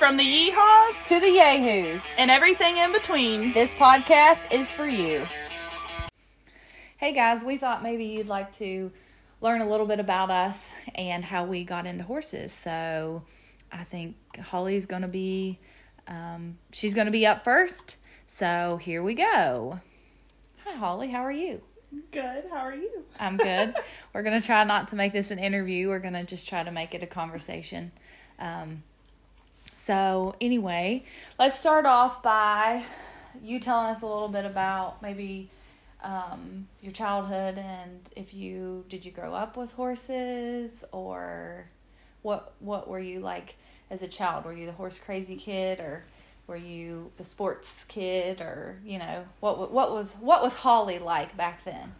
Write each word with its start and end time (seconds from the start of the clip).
From 0.00 0.16
the 0.16 0.24
yeehaws 0.24 1.08
to 1.08 1.20
the 1.20 1.30
yahoos 1.30 2.02
and 2.16 2.30
everything 2.30 2.78
in 2.78 2.90
between. 2.90 3.52
This 3.52 3.74
podcast 3.74 4.50
is 4.50 4.72
for 4.72 4.86
you. 4.86 5.26
Hey 6.96 7.12
guys, 7.12 7.44
we 7.44 7.58
thought 7.58 7.82
maybe 7.82 8.06
you'd 8.06 8.26
like 8.26 8.50
to 8.52 8.92
learn 9.42 9.60
a 9.60 9.68
little 9.68 9.84
bit 9.84 10.00
about 10.00 10.30
us 10.30 10.72
and 10.94 11.22
how 11.22 11.44
we 11.44 11.64
got 11.64 11.84
into 11.84 12.02
horses. 12.02 12.50
So 12.50 13.24
I 13.70 13.84
think 13.84 14.16
Holly's 14.38 14.86
going 14.86 15.02
to 15.02 15.08
be, 15.08 15.58
um, 16.08 16.56
she's 16.72 16.94
going 16.94 17.06
to 17.06 17.12
be 17.12 17.26
up 17.26 17.44
first. 17.44 17.98
So 18.26 18.78
here 18.78 19.02
we 19.02 19.12
go. 19.12 19.80
Hi, 20.64 20.76
Holly. 20.76 21.10
How 21.10 21.20
are 21.20 21.30
you? 21.30 21.60
Good. 22.10 22.44
How 22.50 22.60
are 22.60 22.74
you? 22.74 23.04
I'm 23.18 23.36
good. 23.36 23.74
We're 24.14 24.22
going 24.22 24.40
to 24.40 24.46
try 24.46 24.64
not 24.64 24.88
to 24.88 24.96
make 24.96 25.12
this 25.12 25.30
an 25.30 25.38
interview. 25.38 25.88
We're 25.88 25.98
going 25.98 26.14
to 26.14 26.24
just 26.24 26.48
try 26.48 26.62
to 26.62 26.70
make 26.70 26.94
it 26.94 27.02
a 27.02 27.06
conversation. 27.06 27.92
Um, 28.38 28.82
so, 29.82 30.34
anyway, 30.42 31.04
let's 31.38 31.58
start 31.58 31.86
off 31.86 32.22
by 32.22 32.84
you 33.42 33.58
telling 33.58 33.86
us 33.86 34.02
a 34.02 34.06
little 34.06 34.28
bit 34.28 34.44
about 34.44 35.00
maybe 35.00 35.48
um, 36.02 36.68
your 36.82 36.92
childhood 36.92 37.56
and 37.56 37.98
if 38.14 38.34
you 38.34 38.84
did 38.90 39.06
you 39.06 39.10
grow 39.10 39.32
up 39.32 39.56
with 39.56 39.72
horses 39.72 40.84
or 40.92 41.64
what 42.20 42.52
what 42.60 42.88
were 42.88 43.00
you 43.00 43.20
like 43.20 43.56
as 43.90 44.02
a 44.02 44.08
child? 44.08 44.44
Were 44.44 44.52
you 44.52 44.66
the 44.66 44.72
horse 44.72 44.98
crazy 44.98 45.36
kid 45.36 45.80
or 45.80 46.04
were 46.46 46.56
you 46.56 47.10
the 47.16 47.24
sports 47.24 47.84
kid 47.84 48.42
or 48.42 48.76
you 48.84 48.98
know 48.98 49.24
what 49.40 49.72
what 49.72 49.92
was 49.92 50.12
what 50.20 50.42
was 50.42 50.56
Holly 50.56 50.98
like 50.98 51.38
back 51.38 51.64
then? 51.64 51.94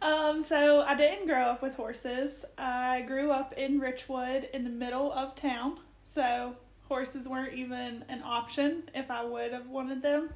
Um, 0.00 0.42
so 0.42 0.80
I 0.80 0.94
didn't 0.94 1.26
grow 1.26 1.42
up 1.42 1.60
with 1.60 1.74
horses. 1.74 2.46
I 2.56 3.02
grew 3.02 3.30
up 3.30 3.52
in 3.52 3.82
Richwood 3.82 4.48
in 4.52 4.64
the 4.64 4.70
middle 4.70 5.12
of 5.12 5.34
town. 5.34 5.80
So 6.06 6.56
horses 6.88 7.28
weren't 7.28 7.54
even 7.54 8.04
an 8.08 8.22
option 8.24 8.90
if 8.94 9.10
I 9.10 9.24
would 9.24 9.52
have 9.52 9.68
wanted 9.68 10.02
them. 10.02 10.30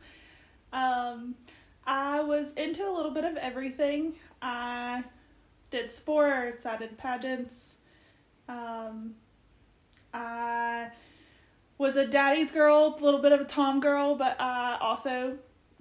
Um, 0.72 1.34
I 1.86 2.20
was 2.20 2.52
into 2.54 2.86
a 2.88 2.92
little 2.92 3.10
bit 3.10 3.24
of 3.24 3.36
everything. 3.36 4.14
I 4.42 5.04
did 5.70 5.92
sports, 5.92 6.66
I 6.66 6.76
did 6.76 6.98
pageants. 6.98 7.74
Um, 8.48 9.14
I 10.12 10.88
was 11.78 11.96
a 11.96 12.06
daddy's 12.06 12.50
girl, 12.50 12.96
a 12.98 13.02
little 13.02 13.20
bit 13.20 13.32
of 13.32 13.40
a 13.40 13.44
tom 13.44 13.80
girl, 13.80 14.16
but 14.16 14.36
I 14.40 14.76
also 14.80 15.38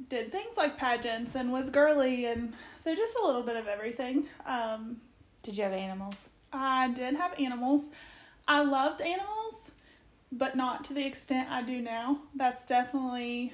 did 0.08 0.32
things 0.32 0.56
like 0.56 0.78
pageants 0.78 1.36
and 1.36 1.52
was 1.52 1.70
girly 1.70 2.26
and 2.26 2.54
so 2.78 2.96
just 2.96 3.18
a 3.22 3.26
little 3.26 3.44
bit 3.44 3.58
of 3.58 3.68
everything. 3.68 4.28
Um, 4.46 5.02
did 5.44 5.58
you 5.58 5.64
have 5.64 5.74
animals? 5.74 6.30
I 6.54 6.90
did 6.90 7.16
have 7.16 7.38
animals. 7.40 7.90
I 8.48 8.64
loved 8.64 9.02
animals, 9.02 9.72
but 10.32 10.56
not 10.56 10.84
to 10.86 10.94
the 10.94 11.06
extent 11.06 11.50
I 11.50 11.62
do 11.62 11.82
now. 11.82 12.20
That's 12.36 12.66
definitely 12.66 13.54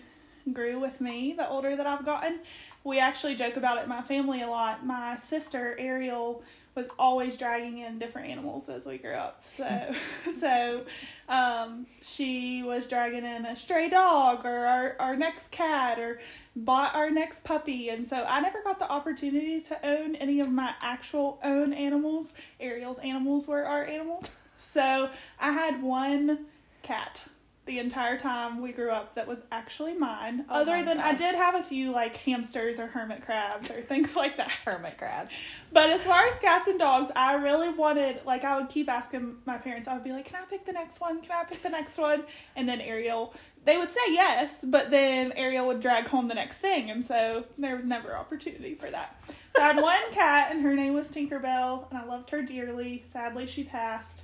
grew 0.53 0.79
with 0.79 1.01
me 1.01 1.33
the 1.35 1.47
older 1.49 1.75
that 1.75 1.87
I've 1.87 2.05
gotten. 2.05 2.39
We 2.83 2.99
actually 2.99 3.35
joke 3.35 3.57
about 3.57 3.77
it 3.79 3.83
in 3.83 3.89
my 3.89 4.01
family 4.01 4.41
a 4.41 4.47
lot. 4.47 4.85
My 4.85 5.15
sister 5.15 5.75
Ariel 5.79 6.43
was 6.75 6.89
always 6.99 7.37
dragging 7.37 7.79
in 7.79 7.97
different 7.97 8.29
animals 8.29 8.67
as 8.67 8.85
we 8.85 8.97
grew 8.97 9.13
up. 9.13 9.43
So, 9.55 9.95
so 10.37 10.85
um, 11.29 11.87
she 12.01 12.63
was 12.63 12.85
dragging 12.85 13.23
in 13.23 13.45
a 13.45 13.55
stray 13.55 13.89
dog 13.89 14.45
or 14.45 14.65
our, 14.65 14.95
our 14.99 15.15
next 15.15 15.51
cat 15.51 15.97
or 15.99 16.19
bought 16.55 16.93
our 16.93 17.09
next 17.09 17.45
puppy. 17.45 17.89
And 17.89 18.05
so 18.05 18.25
I 18.27 18.41
never 18.41 18.61
got 18.61 18.79
the 18.79 18.91
opportunity 18.91 19.61
to 19.61 19.87
own 19.87 20.15
any 20.15 20.41
of 20.41 20.51
my 20.51 20.73
actual 20.81 21.39
own 21.43 21.73
animals. 21.73 22.33
Ariel's 22.59 22.99
animals 22.99 23.47
were 23.47 23.65
our 23.65 23.85
animals. 23.85 24.29
So 24.57 25.09
I 25.39 25.53
had 25.53 25.81
one 25.81 26.47
cat 26.86 27.22
the 27.66 27.80
entire 27.80 28.17
time 28.17 28.61
we 28.61 28.72
grew 28.72 28.91
up 28.91 29.16
that 29.16 29.28
was 29.28 29.41
actually 29.52 29.95
mine. 29.95 30.45
Oh 30.50 30.61
Other 30.61 30.83
than 30.83 30.97
gosh. 30.97 31.05
I 31.14 31.16
did 31.16 31.33
have 31.36 31.55
a 31.55 31.64
few 31.64 31.92
like 31.92 32.16
hamsters 32.17 32.80
or 32.80 32.86
hermit 32.86 33.23
crabs 33.23 33.72
or 33.72 33.81
things 33.81 34.15
like 34.21 34.37
that. 34.37 34.52
hermit 34.52 34.98
crabs. 34.98 35.33
But 35.71 35.89
as 35.89 36.02
far 36.02 36.26
as 36.27 36.37
cats 36.39 36.67
and 36.67 36.77
dogs, 36.77 37.11
I 37.15 37.33
really 37.36 37.70
wanted 37.70 38.21
like 38.26 38.43
I 38.43 38.59
would 38.59 38.70
keep 38.70 38.87
asking 38.89 39.37
my 39.45 39.58
parents. 39.58 39.87
I 39.87 39.95
would 39.95 40.04
be 40.04 40.11
like, 40.11 40.26
"Can 40.26 40.36
I 40.42 40.45
pick 40.45 40.65
the 40.65 40.73
next 40.73 41.02
one? 41.02 41.21
Can 41.21 41.32
I 41.32 41.43
pick 41.43 41.64
the 41.64 41.70
next 41.70 41.98
one?" 41.98 42.23
And 42.55 42.70
then 42.70 42.82
Ariel, 42.82 43.33
they 43.64 43.77
would 43.77 43.92
say 43.92 44.02
yes, 44.09 44.64
but 44.64 44.92
then 44.92 45.32
Ariel 45.32 45.65
would 45.65 45.80
drag 45.80 46.08
home 46.08 46.27
the 46.27 46.36
next 46.36 46.58
thing, 46.58 46.92
and 46.92 47.04
so 47.04 47.45
there 47.58 47.76
was 47.76 47.86
never 47.86 48.15
opportunity 48.15 48.76
for 48.76 48.92
that. 48.92 49.20
So 49.55 49.64
I 49.64 49.73
had 49.73 49.82
one 49.82 50.11
cat, 50.11 50.52
and 50.52 50.61
her 50.61 50.76
name 50.76 50.93
was 50.93 51.09
Tinkerbell, 51.09 51.89
and 51.89 51.98
I 51.98 52.05
loved 52.05 52.30
her 52.30 52.43
dearly. 52.43 53.02
Sadly, 53.05 53.48
she 53.48 53.64
passed. 53.64 54.21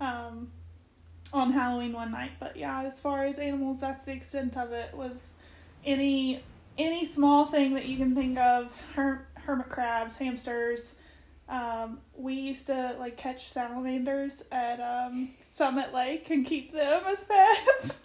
Um, 0.00 0.52
on 1.34 1.52
Halloween 1.52 1.92
one 1.92 2.12
night. 2.12 2.32
But 2.40 2.56
yeah, 2.56 2.82
as 2.82 2.98
far 2.98 3.24
as 3.24 3.38
animals, 3.38 3.80
that's 3.80 4.04
the 4.04 4.12
extent 4.12 4.56
of 4.56 4.72
it. 4.72 4.94
Was 4.94 5.34
any 5.84 6.42
any 6.78 7.04
small 7.04 7.46
thing 7.46 7.74
that 7.74 7.86
you 7.86 7.96
can 7.96 8.14
think 8.14 8.38
of, 8.38 8.72
her, 8.94 9.26
hermit 9.34 9.68
crabs, 9.68 10.16
hamsters. 10.16 10.94
Um, 11.48 11.98
we 12.16 12.34
used 12.34 12.66
to 12.68 12.96
like 12.98 13.16
catch 13.16 13.52
salamanders 13.52 14.42
at 14.50 14.80
um, 14.80 15.30
Summit 15.42 15.92
Lake 15.92 16.30
and 16.30 16.44
keep 16.44 16.72
them 16.72 17.02
as 17.06 17.24
pets. 17.24 17.98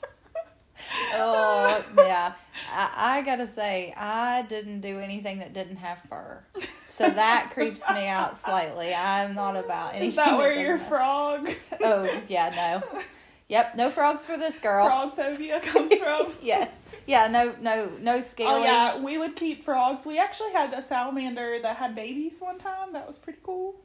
oh 1.14 1.84
yeah, 1.98 2.34
I, 2.74 3.18
I, 3.20 3.22
gotta 3.22 3.48
say 3.48 3.94
I 3.96 4.44
didn't 4.44 4.82
do 4.82 5.00
anything 5.00 5.40
that 5.40 5.54
didn't 5.54 5.78
have 5.78 6.00
fur, 6.10 6.44
so 6.86 7.10
that 7.10 7.52
creeps 7.54 7.90
me 7.90 8.08
out 8.08 8.38
slightly. 8.38 8.94
I'm 8.94 9.36
not 9.36 9.56
about 9.56 9.92
anything. 9.92 10.10
Is 10.10 10.16
that 10.16 10.38
where 10.38 10.54
that 10.54 10.62
your 10.62 10.78
frog? 10.78 11.50
oh 11.82 12.22
yeah, 12.28 12.82
no. 12.84 13.02
Yep, 13.50 13.76
no 13.76 13.90
frogs 13.90 14.26
for 14.26 14.38
this 14.38 14.60
girl. 14.60 14.86
Frog 14.86 15.16
phobia 15.16 15.60
comes 15.60 15.94
from. 15.96 16.32
yes. 16.42 16.72
Yeah, 17.08 17.28
no 17.28 17.56
no 17.60 17.92
no 18.00 18.22
scaly. 18.22 18.62
Oh 18.62 18.64
yeah, 18.64 19.00
we 19.00 19.18
would 19.18 19.36
keep 19.36 19.64
frogs. 19.64 20.06
We 20.06 20.20
actually 20.20 20.52
had 20.52 20.72
a 20.74 20.82
salamander 20.82 21.60
that 21.62 21.78
had 21.78 21.96
babies 21.96 22.40
one 22.40 22.60
time. 22.60 22.94
That 22.94 23.08
was 23.08 23.18
pretty 23.18 23.40
cool. 23.44 23.76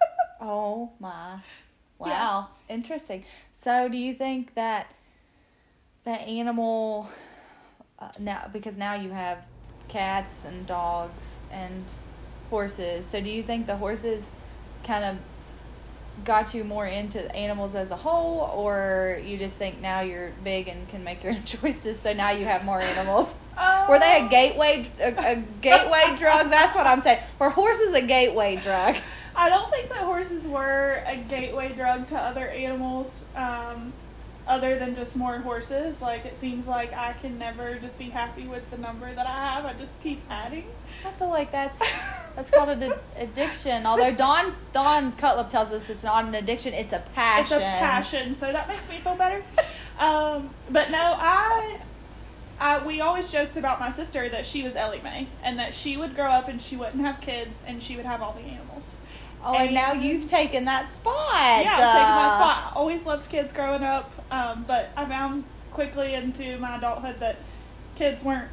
oh 0.40 0.92
my. 1.00 1.40
Wow. 1.98 2.08
Yeah. 2.68 2.74
Interesting. 2.74 3.24
So, 3.52 3.88
do 3.88 3.96
you 3.96 4.14
think 4.14 4.54
that 4.54 4.94
the 6.04 6.12
animal 6.12 7.10
uh, 7.98 8.10
now 8.18 8.48
because 8.52 8.76
now 8.76 8.94
you 8.94 9.10
have 9.10 9.38
cats 9.88 10.44
and 10.44 10.66
dogs 10.66 11.36
and 11.50 11.84
horses. 12.50 13.06
So, 13.06 13.20
do 13.20 13.28
you 13.28 13.42
think 13.42 13.66
the 13.66 13.76
horses 13.76 14.30
kind 14.84 15.04
of 15.04 15.16
got 16.24 16.54
you 16.54 16.64
more 16.64 16.86
into 16.86 17.34
animals 17.34 17.74
as 17.74 17.90
a 17.90 17.96
whole, 17.96 18.50
or 18.54 19.20
you 19.24 19.38
just 19.38 19.56
think 19.56 19.80
now 19.80 20.00
you're 20.00 20.32
big 20.44 20.68
and 20.68 20.88
can 20.88 21.04
make 21.04 21.22
your 21.22 21.32
own 21.34 21.44
choices, 21.44 22.00
so 22.00 22.12
now 22.12 22.30
you 22.30 22.44
have 22.44 22.64
more 22.64 22.80
animals? 22.80 23.34
Um, 23.56 23.88
Were 23.88 23.98
they 23.98 24.24
a 24.24 24.28
gateway 24.28 24.88
a, 25.00 25.32
a 25.32 25.36
gateway 25.60 26.14
drug? 26.18 26.50
That's 26.50 26.74
what 26.74 26.86
I'm 26.86 27.00
saying. 27.00 27.22
Were 27.38 27.50
horses 27.50 27.92
a 27.94 28.02
gateway 28.02 28.56
drug? 28.56 28.96
I 29.34 29.48
don't 29.48 29.70
think 29.70 29.88
that 29.90 29.98
horses 29.98 30.44
were 30.44 31.02
a 31.06 31.16
gateway 31.16 31.72
drug 31.72 32.08
to 32.08 32.16
other 32.16 32.48
animals. 32.48 33.20
Um, 33.36 33.92
other 34.48 34.78
than 34.78 34.96
just 34.96 35.14
more 35.14 35.38
horses. 35.38 36.00
Like 36.00 36.24
it 36.24 36.34
seems 36.34 36.66
like 36.66 36.92
I 36.92 37.12
can 37.12 37.38
never 37.38 37.74
just 37.74 37.98
be 37.98 38.08
happy 38.08 38.46
with 38.46 38.68
the 38.70 38.78
number 38.78 39.12
that 39.14 39.26
I 39.26 39.54
have. 39.54 39.64
I 39.66 39.74
just 39.74 39.92
keep 40.02 40.20
adding. 40.30 40.64
I 41.04 41.10
feel 41.12 41.28
like 41.28 41.52
that's 41.52 41.80
that's 42.36 42.50
called 42.50 42.68
an 42.70 42.92
addiction. 43.16 43.86
Although 43.86 44.14
Dawn 44.14 44.54
Dawn 44.72 45.12
Cutlip 45.12 45.50
tells 45.50 45.72
us 45.72 45.90
it's 45.90 46.04
not 46.04 46.24
an 46.24 46.34
addiction, 46.34 46.74
it's 46.74 46.92
a 46.92 47.02
passion. 47.14 47.44
It's 47.44 47.52
a 47.52 47.58
passion. 47.58 48.34
So 48.34 48.52
that 48.52 48.68
makes 48.68 48.88
me 48.88 48.96
feel 48.96 49.16
better. 49.16 49.42
Um, 49.98 50.50
but 50.70 50.90
no, 50.90 50.98
I. 51.18 51.80
I, 52.60 52.84
we 52.84 53.00
always 53.00 53.30
joked 53.30 53.56
about 53.56 53.78
my 53.78 53.92
sister 53.92 54.28
that 54.30 54.44
she 54.44 54.64
was 54.64 54.74
Ellie 54.74 55.00
Mae 55.04 55.28
and 55.44 55.60
that 55.60 55.72
she 55.72 55.96
would 55.96 56.16
grow 56.16 56.26
up 56.26 56.48
and 56.48 56.60
she 56.60 56.74
wouldn't 56.74 57.00
have 57.04 57.20
kids 57.20 57.62
and 57.64 57.80
she 57.80 57.94
would 57.94 58.04
have 58.04 58.20
all 58.20 58.32
the 58.32 58.40
animals. 58.40 58.96
Oh, 59.44 59.54
and, 59.54 59.66
and 59.66 59.74
now 59.74 59.92
you've 59.92 60.28
taken 60.28 60.64
that 60.64 60.88
spot. 60.88 61.14
Yeah, 61.62 61.72
I've 61.72 61.84
uh, 61.84 61.92
taken 61.92 62.14
my 62.16 62.36
spot. 62.36 62.72
Always 62.74 63.06
loved 63.06 63.30
kids 63.30 63.52
growing 63.52 63.84
up, 63.84 64.10
um, 64.32 64.64
but 64.66 64.90
I 64.96 65.04
found 65.06 65.44
quickly 65.72 66.14
into 66.14 66.58
my 66.58 66.78
adulthood 66.78 67.20
that 67.20 67.36
kids 67.94 68.24
weren't 68.24 68.50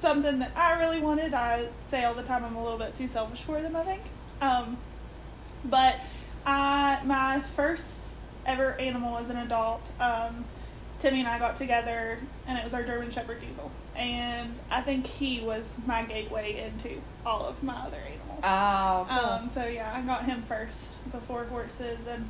something 0.00 0.38
that 0.40 0.52
I 0.56 0.80
really 0.80 1.00
wanted. 1.00 1.34
I 1.34 1.68
say 1.84 2.04
all 2.04 2.14
the 2.14 2.22
time 2.22 2.44
I'm 2.44 2.56
a 2.56 2.62
little 2.62 2.78
bit 2.78 2.94
too 2.96 3.08
selfish 3.08 3.42
for 3.42 3.60
them, 3.60 3.76
I 3.76 3.84
think. 3.84 4.02
Um, 4.40 4.78
but 5.64 5.96
I, 6.46 7.00
my 7.04 7.40
first 7.54 8.12
ever 8.46 8.72
animal 8.80 9.18
as 9.18 9.30
an 9.30 9.36
adult, 9.36 9.82
um, 10.00 10.44
Timmy 10.98 11.20
and 11.20 11.28
I 11.28 11.38
got 11.38 11.56
together, 11.56 12.18
and 12.46 12.58
it 12.58 12.64
was 12.64 12.74
our 12.74 12.82
German 12.82 13.10
Shepherd 13.10 13.40
Diesel. 13.40 13.70
And 13.94 14.54
I 14.70 14.80
think 14.80 15.06
he 15.06 15.40
was 15.40 15.78
my 15.86 16.04
gateway 16.04 16.58
into 16.58 17.00
all 17.26 17.46
of 17.46 17.62
my 17.62 17.74
other 17.74 17.98
animals. 17.98 18.40
Oh, 18.42 19.06
cool. 19.08 19.30
Um, 19.30 19.48
so 19.50 19.66
yeah, 19.66 19.92
I 19.94 20.00
got 20.02 20.24
him 20.24 20.42
first 20.42 21.10
before 21.12 21.44
horses, 21.44 22.06
and 22.06 22.28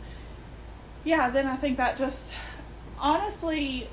yeah, 1.05 1.31
then 1.31 1.46
I 1.46 1.56
think 1.56 1.76
that 1.76 1.96
just 1.96 2.32
honestly, 2.99 3.88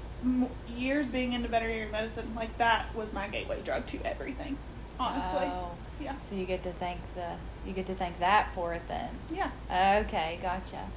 years 0.75 1.09
being 1.09 1.33
into 1.33 1.47
veterinary 1.47 1.91
medicine, 1.91 2.33
like 2.35 2.57
that 2.57 2.93
was 2.95 3.13
my 3.13 3.27
gateway 3.27 3.61
drug 3.63 3.85
to 3.87 4.03
everything. 4.03 4.57
Honestly, 4.99 5.45
oh. 5.45 5.71
yeah. 6.01 6.17
So 6.19 6.35
you 6.35 6.45
get 6.45 6.63
to 6.63 6.71
thank 6.73 6.99
the 7.15 7.33
you 7.65 7.73
get 7.73 7.85
to 7.87 7.95
thank 7.95 8.19
that 8.19 8.53
for 8.55 8.73
it 8.73 8.81
then. 8.87 9.09
Yeah. 9.31 9.51
Okay, 9.69 10.39
gotcha. 10.41 10.87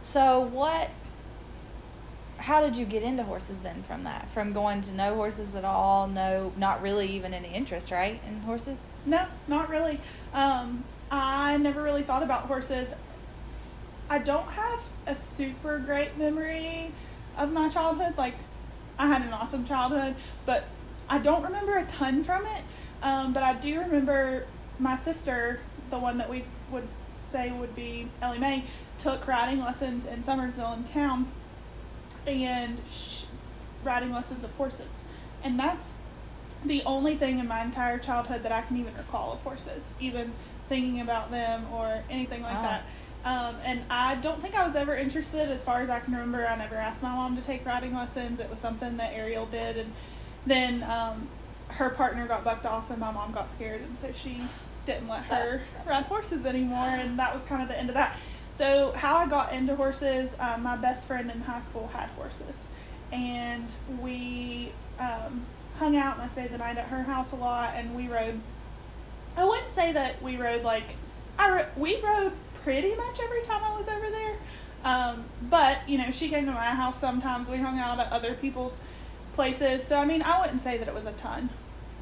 So 0.00 0.40
what 0.40 0.90
how 2.38 2.60
did 2.60 2.76
you 2.76 2.84
get 2.84 3.02
into 3.02 3.22
horses 3.22 3.62
then 3.62 3.82
from 3.84 4.04
that? 4.04 4.28
From 4.30 4.52
going 4.52 4.82
to 4.82 4.92
no 4.92 5.14
horses 5.14 5.54
at 5.54 5.64
all, 5.64 6.06
no, 6.06 6.52
not 6.56 6.82
really 6.82 7.06
even 7.08 7.32
any 7.32 7.48
interest, 7.48 7.90
right, 7.90 8.20
in 8.26 8.40
horses? 8.40 8.82
No, 9.06 9.26
not 9.46 9.68
really. 9.68 10.00
Um, 10.32 10.84
I 11.10 11.56
never 11.56 11.82
really 11.82 12.02
thought 12.02 12.22
about 12.22 12.42
horses. 12.42 12.94
I 14.10 14.18
don't 14.18 14.48
have 14.48 14.82
a 15.06 15.14
super 15.14 15.78
great 15.78 16.18
memory 16.18 16.92
of 17.36 17.52
my 17.52 17.68
childhood. 17.68 18.18
Like, 18.18 18.34
I 18.98 19.06
had 19.08 19.22
an 19.22 19.32
awesome 19.32 19.64
childhood, 19.64 20.14
but 20.46 20.64
I 21.08 21.18
don't 21.18 21.42
remember 21.42 21.76
a 21.76 21.84
ton 21.84 22.22
from 22.24 22.46
it. 22.46 22.62
Um, 23.02 23.32
but 23.32 23.42
I 23.42 23.54
do 23.54 23.80
remember 23.80 24.46
my 24.78 24.96
sister, 24.96 25.60
the 25.90 25.98
one 25.98 26.18
that 26.18 26.28
we 26.30 26.44
would 26.70 26.88
say 27.28 27.50
would 27.52 27.74
be 27.76 28.08
Ellie 28.22 28.38
Mae, 28.38 28.64
took 28.98 29.26
riding 29.26 29.60
lessons 29.60 30.06
in 30.06 30.22
Summersville 30.22 30.76
in 30.76 30.84
town 30.84 31.30
and 32.26 32.78
sh- 32.90 33.24
riding 33.82 34.10
lessons 34.12 34.44
of 34.44 34.50
horses. 34.54 34.98
And 35.42 35.58
that's 35.58 35.92
the 36.64 36.82
only 36.84 37.16
thing 37.16 37.38
in 37.38 37.46
my 37.46 37.62
entire 37.62 37.98
childhood 37.98 38.42
that 38.44 38.52
I 38.52 38.62
can 38.62 38.78
even 38.78 38.94
recall 38.96 39.32
of 39.32 39.40
horses, 39.40 39.92
even 40.00 40.32
thinking 40.68 41.00
about 41.00 41.30
them 41.30 41.66
or 41.72 42.02
anything 42.08 42.42
like 42.42 42.56
Oh. 42.56 42.62
that. 42.62 42.84
Um, 43.24 43.56
and 43.64 43.80
I 43.88 44.16
don't 44.16 44.40
think 44.42 44.54
I 44.54 44.66
was 44.66 44.76
ever 44.76 44.94
interested 44.94 45.48
as 45.48 45.64
far 45.64 45.80
as 45.80 45.88
I 45.88 45.98
can 46.00 46.12
remember. 46.12 46.46
I 46.46 46.56
never 46.56 46.74
asked 46.74 47.02
my 47.02 47.14
mom 47.14 47.36
to 47.36 47.42
take 47.42 47.64
riding 47.64 47.94
lessons. 47.94 48.38
It 48.38 48.50
was 48.50 48.58
something 48.58 48.98
that 48.98 49.14
Ariel 49.14 49.46
did. 49.46 49.78
And 49.78 49.92
then 50.46 50.82
um, 50.82 51.28
her 51.68 51.88
partner 51.88 52.26
got 52.26 52.44
bucked 52.44 52.66
off, 52.66 52.90
and 52.90 52.98
my 52.98 53.10
mom 53.10 53.32
got 53.32 53.48
scared. 53.48 53.80
And 53.80 53.96
so 53.96 54.12
she 54.12 54.42
didn't 54.84 55.08
let 55.08 55.24
her 55.24 55.62
ride 55.86 56.04
horses 56.04 56.44
anymore. 56.44 56.86
And 56.86 57.18
that 57.18 57.32
was 57.32 57.42
kind 57.44 57.62
of 57.62 57.68
the 57.68 57.78
end 57.78 57.88
of 57.88 57.94
that. 57.94 58.18
So, 58.56 58.92
how 58.92 59.16
I 59.16 59.26
got 59.26 59.52
into 59.52 59.74
horses, 59.74 60.36
um, 60.38 60.62
my 60.62 60.76
best 60.76 61.06
friend 61.06 61.28
in 61.30 61.40
high 61.40 61.60
school 61.60 61.90
had 61.92 62.08
horses. 62.10 62.62
And 63.10 63.66
we 64.00 64.70
um, 65.00 65.44
hung 65.78 65.96
out 65.96 66.16
and 66.16 66.22
I 66.22 66.28
stayed 66.28 66.50
the 66.50 66.58
night 66.58 66.76
at 66.76 66.86
her 66.88 67.02
house 67.02 67.32
a 67.32 67.36
lot. 67.36 67.72
And 67.74 67.96
we 67.96 68.06
rode, 68.06 68.38
I 69.36 69.44
wouldn't 69.44 69.72
say 69.72 69.92
that 69.92 70.22
we 70.22 70.36
rode 70.36 70.62
like, 70.62 70.94
I 71.38 71.50
ro- 71.50 71.66
we 71.76 72.00
rode 72.00 72.32
pretty 72.64 72.94
much 72.96 73.20
every 73.20 73.42
time 73.42 73.62
I 73.62 73.76
was 73.76 73.86
over 73.86 74.10
there. 74.10 74.36
Um, 74.84 75.24
but, 75.48 75.78
you 75.88 75.98
know, 75.98 76.10
she 76.10 76.28
came 76.28 76.46
to 76.46 76.52
my 76.52 76.64
house 76.64 76.98
sometimes. 76.98 77.48
We 77.48 77.58
hung 77.58 77.78
out 77.78 78.00
at 78.00 78.10
other 78.10 78.34
people's 78.34 78.78
places. 79.34 79.84
So, 79.84 79.98
I 79.98 80.04
mean, 80.04 80.22
I 80.22 80.40
wouldn't 80.40 80.60
say 80.62 80.78
that 80.78 80.88
it 80.88 80.94
was 80.94 81.06
a 81.06 81.12
ton. 81.12 81.50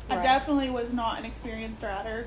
I 0.08 0.16
definitely 0.20 0.68
was 0.70 0.92
not 0.92 1.18
an 1.18 1.24
experienced 1.24 1.82
rider 1.82 2.26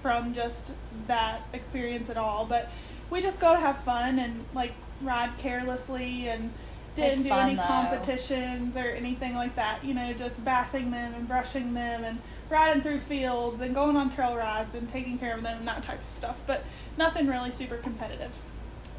from 0.00 0.34
just 0.34 0.74
that 1.06 1.42
experience 1.52 2.10
at 2.10 2.16
all. 2.16 2.44
But 2.44 2.70
we 3.10 3.20
just 3.20 3.38
go 3.40 3.52
to 3.52 3.60
have 3.60 3.78
fun 3.84 4.18
and 4.18 4.44
like 4.54 4.72
ride 5.00 5.30
carelessly 5.38 6.28
and 6.28 6.50
didn't 6.96 7.12
It's 7.12 7.22
do 7.22 7.28
fun, 7.28 7.46
any 7.50 7.54
though. 7.56 7.62
competitions 7.62 8.76
or 8.76 8.80
anything 8.86 9.34
like 9.34 9.54
that. 9.56 9.84
You 9.84 9.94
know, 9.94 10.12
just 10.12 10.42
bathing 10.44 10.90
them 10.90 11.14
and 11.14 11.28
brushing 11.28 11.74
them 11.74 12.04
and 12.04 12.18
riding 12.52 12.82
through 12.82 13.00
fields 13.00 13.60
and 13.60 13.74
going 13.74 13.96
on 13.96 14.10
trail 14.10 14.36
rides 14.36 14.74
and 14.74 14.88
taking 14.88 15.18
care 15.18 15.34
of 15.34 15.42
them 15.42 15.58
and 15.58 15.66
that 15.66 15.82
type 15.82 16.00
of 16.06 16.10
stuff. 16.10 16.36
But 16.46 16.64
nothing 16.98 17.26
really 17.26 17.50
super 17.50 17.78
competitive 17.78 18.36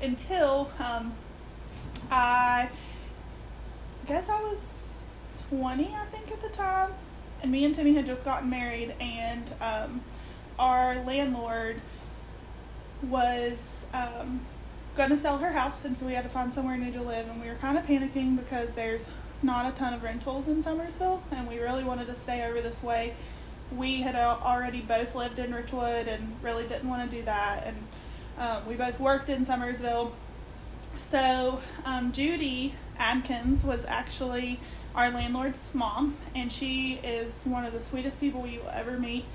until 0.01 0.71
um, 0.79 1.13
I 2.11 2.69
guess 4.07 4.27
I 4.27 4.41
was 4.41 5.05
20, 5.49 5.93
I 5.93 6.05
think, 6.07 6.31
at 6.31 6.41
the 6.41 6.49
time. 6.49 6.91
And 7.41 7.51
me 7.51 7.63
and 7.63 7.75
Timmy 7.75 7.93
had 7.93 8.05
just 8.05 8.25
gotten 8.25 8.49
married, 8.49 8.95
and 8.99 9.51
um, 9.61 10.01
our 10.57 11.03
landlord 11.03 11.81
was 13.03 13.85
um, 13.93 14.45
going 14.95 15.09
to 15.09 15.17
sell 15.17 15.37
her 15.39 15.51
house, 15.51 15.83
and 15.83 15.97
so 15.97 16.05
we 16.05 16.13
had 16.13 16.23
to 16.23 16.29
find 16.29 16.53
somewhere 16.53 16.77
new 16.77 16.91
to 16.93 17.01
live. 17.01 17.27
And 17.27 17.41
we 17.41 17.49
were 17.49 17.55
kind 17.55 17.77
of 17.77 17.85
panicking 17.85 18.37
because 18.37 18.73
there's 18.73 19.07
not 19.41 19.65
a 19.65 19.75
ton 19.75 19.93
of 19.93 20.03
rentals 20.03 20.47
in 20.47 20.63
Summersville, 20.63 21.21
and 21.31 21.47
we 21.47 21.59
really 21.59 21.83
wanted 21.83 22.07
to 22.07 22.15
stay 22.15 22.43
over 22.43 22.61
this 22.61 22.81
way. 22.81 23.13
We 23.77 24.01
had 24.01 24.15
already 24.15 24.81
both 24.81 25.15
lived 25.15 25.39
in 25.39 25.51
Richwood 25.51 26.07
and 26.07 26.35
really 26.41 26.67
didn't 26.67 26.89
want 26.89 27.09
to 27.09 27.17
do 27.17 27.23
that. 27.23 27.65
And 27.65 27.77
um, 28.37 28.67
we 28.67 28.75
both 28.75 28.99
worked 28.99 29.29
in 29.29 29.45
Summersville. 29.45 30.11
So 30.97 31.61
um, 31.85 32.11
Judy 32.11 32.75
Adkins 32.97 33.63
was 33.63 33.85
actually 33.85 34.59
our 34.95 35.09
landlord's 35.09 35.73
mom, 35.73 36.17
and 36.35 36.51
she 36.51 36.99
is 37.03 37.41
one 37.45 37.65
of 37.65 37.73
the 37.73 37.81
sweetest 37.81 38.19
people 38.19 38.45
you 38.45 38.59
will 38.59 38.69
ever 38.69 38.97
meet. 38.99 39.25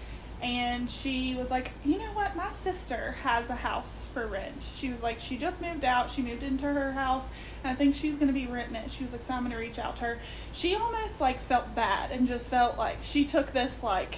And 0.40 0.88
she 0.88 1.34
was 1.34 1.50
like, 1.50 1.72
you 1.84 1.98
know 1.98 2.12
what? 2.12 2.36
My 2.36 2.50
sister 2.50 3.16
has 3.22 3.50
a 3.50 3.56
house 3.56 4.06
for 4.14 4.24
rent. 4.26 4.68
She 4.76 4.88
was 4.88 5.02
like, 5.02 5.18
she 5.18 5.36
just 5.36 5.60
moved 5.60 5.84
out. 5.84 6.10
She 6.12 6.22
moved 6.22 6.44
into 6.44 6.66
her 6.66 6.92
house, 6.92 7.24
I 7.64 7.74
think 7.74 7.94
she's 7.94 8.16
going 8.16 8.28
to 8.28 8.34
be 8.34 8.46
renting 8.46 8.76
it. 8.76 8.90
She 8.90 9.04
was 9.04 9.12
like, 9.12 9.22
so 9.22 9.34
I'm 9.34 9.40
going 9.40 9.52
to 9.52 9.58
reach 9.58 9.78
out 9.78 9.96
to 9.96 10.02
her. 10.04 10.18
She 10.52 10.74
almost 10.74 11.20
like 11.20 11.40
felt 11.40 11.74
bad 11.74 12.10
and 12.12 12.26
just 12.28 12.46
felt 12.48 12.78
like 12.78 12.98
she 13.02 13.24
took 13.24 13.52
this 13.52 13.82
like, 13.82 14.16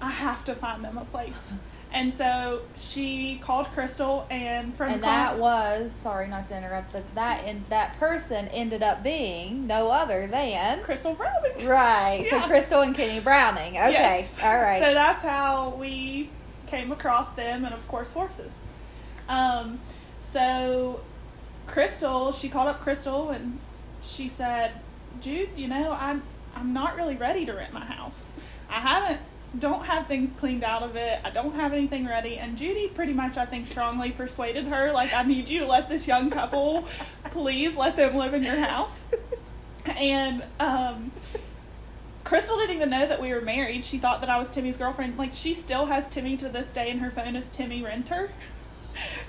I 0.00 0.10
have 0.10 0.44
to 0.46 0.54
find 0.54 0.84
them 0.84 0.98
a 0.98 1.04
place. 1.04 1.52
And 1.94 2.16
so 2.16 2.62
she 2.80 3.38
called 3.42 3.66
Crystal, 3.66 4.26
and 4.30 4.74
from 4.74 4.92
And 4.92 5.02
that 5.04 5.36
was 5.38 5.92
sorry 5.92 6.26
not 6.26 6.48
to 6.48 6.56
interrupt, 6.56 6.94
but 6.94 7.14
that 7.14 7.44
and 7.44 7.64
that 7.68 7.98
person 7.98 8.48
ended 8.48 8.82
up 8.82 9.02
being 9.02 9.66
no 9.66 9.90
other 9.90 10.26
than 10.26 10.80
Crystal 10.84 11.12
Browning. 11.12 11.66
right. 11.66 12.26
So 12.30 12.40
Crystal 12.46 12.80
and 12.80 12.94
Kenny 12.96 13.20
Browning. 13.20 13.76
Okay, 13.76 13.92
Yes. 13.92 14.38
all 14.42 14.56
right. 14.56 14.82
So 14.82 14.94
that's 14.94 15.22
how 15.22 15.74
we 15.78 16.30
came 16.66 16.92
across 16.92 17.28
them, 17.32 17.66
and 17.66 17.74
of 17.74 17.86
course 17.88 18.10
horses. 18.12 18.54
Um, 19.28 19.78
so 20.22 21.02
Crystal, 21.66 22.32
she 22.32 22.48
called 22.48 22.68
up 22.68 22.80
Crystal, 22.80 23.30
and 23.30 23.58
she 24.02 24.28
said, 24.28 24.72
"Jude, 25.20 25.50
you 25.56 25.68
know, 25.68 25.96
I'm 25.98 26.22
I'm 26.54 26.72
not 26.72 26.96
really 26.96 27.16
ready 27.16 27.46
to 27.46 27.52
rent 27.52 27.72
my 27.72 27.84
house. 27.84 28.32
I 28.68 28.80
haven't." 28.80 29.20
Don't 29.58 29.84
have 29.84 30.06
things 30.06 30.30
cleaned 30.38 30.64
out 30.64 30.82
of 30.82 30.96
it. 30.96 31.20
I 31.22 31.28
don't 31.28 31.54
have 31.54 31.74
anything 31.74 32.06
ready. 32.06 32.38
And 32.38 32.56
Judy 32.56 32.88
pretty 32.88 33.12
much, 33.12 33.36
I 33.36 33.44
think, 33.44 33.66
strongly 33.66 34.10
persuaded 34.10 34.64
her, 34.68 34.92
like, 34.92 35.12
I 35.12 35.24
need 35.24 35.46
you 35.50 35.60
to 35.60 35.66
let 35.66 35.90
this 35.90 36.06
young 36.06 36.30
couple, 36.30 36.88
please 37.24 37.76
let 37.76 37.94
them 37.96 38.14
live 38.14 38.32
in 38.32 38.44
your 38.44 38.56
house. 38.56 39.02
And 39.84 40.42
um, 40.58 41.12
Crystal 42.24 42.56
didn't 42.56 42.76
even 42.76 42.88
know 42.88 43.06
that 43.06 43.20
we 43.20 43.30
were 43.34 43.42
married. 43.42 43.84
She 43.84 43.98
thought 43.98 44.20
that 44.20 44.30
I 44.30 44.38
was 44.38 44.50
Timmy's 44.50 44.78
girlfriend. 44.78 45.18
Like 45.18 45.34
she 45.34 45.52
still 45.52 45.84
has 45.84 46.08
Timmy 46.08 46.36
to 46.38 46.48
this 46.48 46.70
day 46.70 46.88
in 46.88 46.98
her 47.00 47.10
phone 47.10 47.36
as 47.36 47.50
Timmy 47.50 47.82
Renter. 47.82 48.30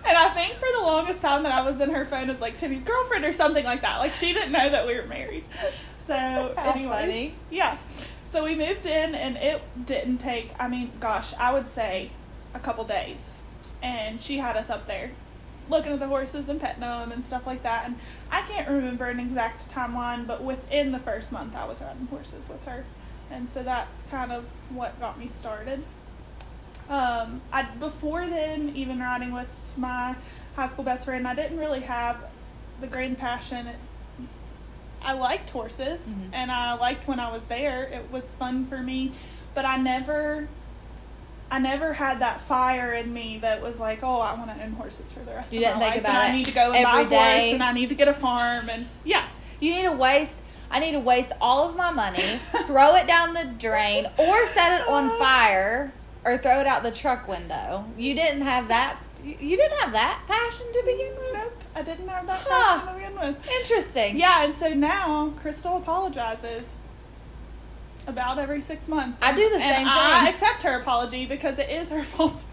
And 0.05 0.17
I 0.17 0.29
think 0.29 0.55
for 0.55 0.67
the 0.73 0.81
longest 0.81 1.21
time 1.21 1.43
that 1.43 1.51
I 1.51 1.61
was 1.61 1.79
in 1.79 1.89
her 1.91 2.05
phone 2.05 2.29
as 2.29 2.41
like 2.41 2.57
Timmy's 2.57 2.83
girlfriend 2.83 3.25
or 3.25 3.33
something 3.33 3.65
like 3.65 3.81
that. 3.81 3.99
Like 3.99 4.13
she 4.13 4.33
didn't 4.33 4.51
know 4.51 4.69
that 4.69 4.85
we 4.85 4.95
were 4.95 5.05
married. 5.05 5.45
So 6.05 6.53
anyway, 6.57 7.33
yeah. 7.49 7.77
So 8.25 8.43
we 8.43 8.55
moved 8.55 8.85
in 8.85 9.15
and 9.15 9.37
it 9.37 9.61
didn't 9.85 10.17
take 10.17 10.51
I 10.59 10.67
mean, 10.67 10.91
gosh, 10.99 11.33
I 11.35 11.53
would 11.53 11.67
say 11.67 12.11
a 12.53 12.59
couple 12.59 12.83
days. 12.83 13.39
And 13.81 14.21
she 14.21 14.37
had 14.37 14.55
us 14.55 14.69
up 14.69 14.87
there 14.87 15.11
looking 15.69 15.91
at 15.93 15.99
the 15.99 16.07
horses 16.07 16.49
and 16.49 16.59
petting 16.59 16.81
them 16.81 17.11
and 17.11 17.23
stuff 17.23 17.45
like 17.45 17.63
that. 17.63 17.85
And 17.85 17.95
I 18.31 18.41
can't 18.41 18.67
remember 18.69 19.05
an 19.05 19.19
exact 19.19 19.69
timeline, 19.69 20.27
but 20.27 20.43
within 20.43 20.91
the 20.91 20.99
first 20.99 21.31
month, 21.31 21.55
I 21.55 21.65
was 21.65 21.81
riding 21.81 22.07
horses 22.07 22.49
with 22.49 22.63
her, 22.65 22.85
and 23.31 23.47
so 23.47 23.63
that's 23.63 24.01
kind 24.09 24.31
of 24.31 24.45
what 24.69 24.99
got 24.99 25.19
me 25.19 25.27
started. 25.27 25.83
Um, 26.89 27.41
I 27.51 27.63
before 27.79 28.25
then, 28.27 28.73
even 28.75 28.99
riding 28.99 29.31
with 29.33 29.47
my 29.77 30.15
high 30.55 30.67
school 30.67 30.83
best 30.83 31.05
friend, 31.05 31.27
I 31.27 31.33
didn't 31.35 31.57
really 31.57 31.81
have 31.81 32.17
the 32.81 32.87
grand 32.87 33.17
passion. 33.17 33.69
I 35.05 35.13
liked 35.13 35.49
horses, 35.49 36.01
Mhm. 36.03 36.29
and 36.33 36.51
I 36.51 36.73
liked 36.73 37.07
when 37.07 37.19
I 37.19 37.31
was 37.31 37.45
there. 37.45 37.83
It 37.83 38.09
was 38.11 38.31
fun 38.31 38.65
for 38.67 38.77
me, 38.77 39.13
but 39.53 39.65
I 39.65 39.77
never 39.77 40.47
I 41.51 41.59
never 41.59 41.93
had 41.93 42.19
that 42.19 42.41
fire 42.41 42.93
in 42.93 43.13
me 43.13 43.37
that 43.41 43.61
was 43.61 43.79
like, 43.79 43.99
oh, 44.01 44.19
I 44.19 44.33
want 44.33 44.49
to 44.57 44.63
own 44.63 44.71
horses 44.71 45.11
for 45.11 45.19
the 45.19 45.35
rest 45.35 45.53
You 45.53 45.63
of 45.67 45.75
my 45.75 45.81
life, 45.85 45.97
and 45.97 46.07
I 46.07 46.31
need 46.31 46.45
to 46.45 46.51
go 46.51 46.71
and 46.71 46.83
buy 46.83 47.01
a 47.01 47.05
horse, 47.05 47.43
and 47.53 47.63
I 47.63 47.71
need 47.73 47.89
to 47.89 47.95
get 47.95 48.07
a 48.07 48.13
farm, 48.13 48.69
and 48.69 48.87
yeah, 49.03 49.25
You 49.59 49.71
need 49.75 49.83
to 49.83 49.91
waste. 49.91 50.39
I 50.71 50.79
need 50.79 50.93
to 50.93 50.99
waste 50.99 51.31
all 51.39 51.69
of 51.69 51.75
my 51.75 51.91
money, 51.91 52.39
throw 52.65 52.95
it 52.95 53.05
down 53.05 53.33
the 53.33 53.45
drain, 53.45 54.07
or 54.17 54.47
set 54.47 54.81
it 54.81 54.87
on 54.87 55.11
fire, 55.19 55.93
or 56.25 56.37
throw 56.37 56.59
it 56.61 56.67
out 56.67 56.83
the 56.83 56.91
truck 56.91 57.27
window. 57.27 57.85
You 57.97 58.13
didn't 58.13 58.41
have 58.41 58.67
that. 58.69 58.97
You 59.23 59.55
didn't 59.57 59.77
have 59.79 59.93
that 59.93 60.21
passion 60.27 60.65
to 60.73 60.83
begin 60.85 61.15
with. 61.17 61.33
nope, 61.33 61.63
I 61.75 61.81
didn't 61.81 62.07
have 62.09 62.25
that 62.27 62.41
Huh. 62.45 62.79
passion 62.79 62.87
to 62.87 62.93
begin 62.99 63.19
with. 63.19 63.47
Interesting. 63.59 64.17
Yeah, 64.17 64.43
and 64.43 64.53
so 64.53 64.73
now 64.73 65.31
Crystal 65.37 65.77
apologizes 65.77 66.75
about 68.05 68.37
every 68.37 68.59
six 68.61 68.89
months. 68.89 69.19
I 69.21 69.33
do 69.33 69.49
the 69.49 69.55
and 69.55 69.75
same 69.77 69.87
I 69.89 70.25
thing. 70.25 70.33
accept 70.33 70.63
her 70.63 70.77
apology 70.79 71.25
because 71.25 71.57
it 71.57 71.69
is 71.69 71.87
her 71.89 72.03
fault. 72.15 72.43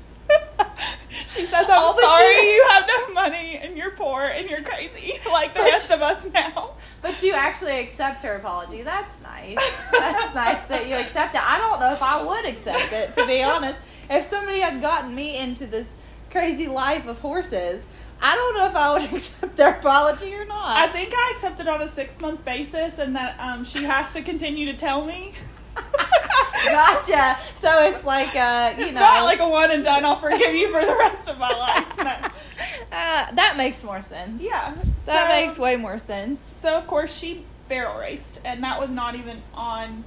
She 1.28 1.44
says, 1.46 1.66
"I'm 1.68 1.94
but 1.94 2.00
sorry, 2.00 2.34
you- 2.34 2.40
you 2.52 2.66
have 2.70 2.86
no 2.86 3.12
money, 3.14 3.58
and 3.62 3.76
you're 3.76 3.90
poor, 3.92 4.22
and 4.24 4.48
you're 4.48 4.62
crazy, 4.62 5.18
like 5.30 5.54
the 5.54 5.60
But 5.60 5.70
rest 5.70 5.90
of 5.90 6.02
us 6.02 6.26
now." 6.32 6.70
But 7.02 7.22
you 7.22 7.32
actually 7.34 7.78
accept 7.80 8.22
her 8.24 8.34
apology. 8.36 8.82
That's 8.82 9.14
nice. 9.22 9.56
That's 9.90 10.34
nice 10.44 10.64
that 10.66 10.86
you 10.88 10.96
accept 10.96 11.34
it. 11.34 11.40
I 11.42 11.58
don't 11.58 11.80
know 11.80 11.92
if 11.92 12.02
I 12.02 12.22
would 12.22 12.44
accept 12.44 12.92
it, 12.92 13.14
to 13.14 13.26
be 13.26 13.42
honest. 13.54 13.78
If 14.10 14.24
somebody 14.24 14.60
had 14.60 14.80
gotten 14.82 15.14
me 15.14 15.36
into 15.38 15.66
this 15.66 15.94
crazy 16.30 16.68
life 16.68 17.06
of 17.06 17.18
horses. 17.20 17.84
I 18.22 18.34
don't 18.36 18.54
know 18.54 18.66
if 18.66 18.76
I 18.76 18.92
would 18.92 19.12
accept 19.14 19.56
their 19.56 19.70
apology 19.78 20.34
or 20.34 20.44
not. 20.44 20.76
I 20.76 20.88
think 20.92 21.14
I 21.16 21.32
accepted 21.34 21.66
on 21.68 21.80
a 21.80 21.88
six 21.88 22.20
month 22.20 22.44
basis, 22.44 22.98
and 22.98 23.16
that 23.16 23.34
um, 23.40 23.64
she 23.64 23.82
has 23.84 24.12
to 24.12 24.20
continue 24.20 24.66
to 24.70 24.74
tell 24.76 25.06
me. 25.06 25.32
gotcha. 26.64 27.38
So 27.54 27.82
it's 27.84 28.04
like 28.04 28.34
uh, 28.36 28.74
you 28.78 28.84
it's 28.86 28.94
know, 28.94 29.00
not 29.00 29.24
like 29.24 29.40
a 29.40 29.48
one 29.48 29.70
and 29.70 29.82
done. 29.84 30.04
I'll 30.04 30.16
forgive 30.18 30.54
you 30.54 30.68
for 30.72 30.80
the 30.84 30.94
rest 30.96 31.28
of 31.28 31.38
my 31.38 31.50
life. 31.50 31.86
No. 32.00 32.96
uh, 32.96 33.32
that 33.32 33.54
makes 33.56 33.82
more 33.84 34.00
sense. 34.02 34.42
Yeah, 34.42 34.74
That 35.06 35.26
so- 35.26 35.32
makes 35.46 35.58
way 35.58 35.76
more 35.76 35.98
sense. 35.98 36.40
So 36.60 36.76
of 36.76 36.86
course 36.86 37.14
she 37.16 37.44
barrel 37.68 37.98
raced, 37.98 38.40
and 38.44 38.62
that 38.64 38.80
was 38.80 38.90
not 38.90 39.14
even 39.14 39.42
on 39.54 40.04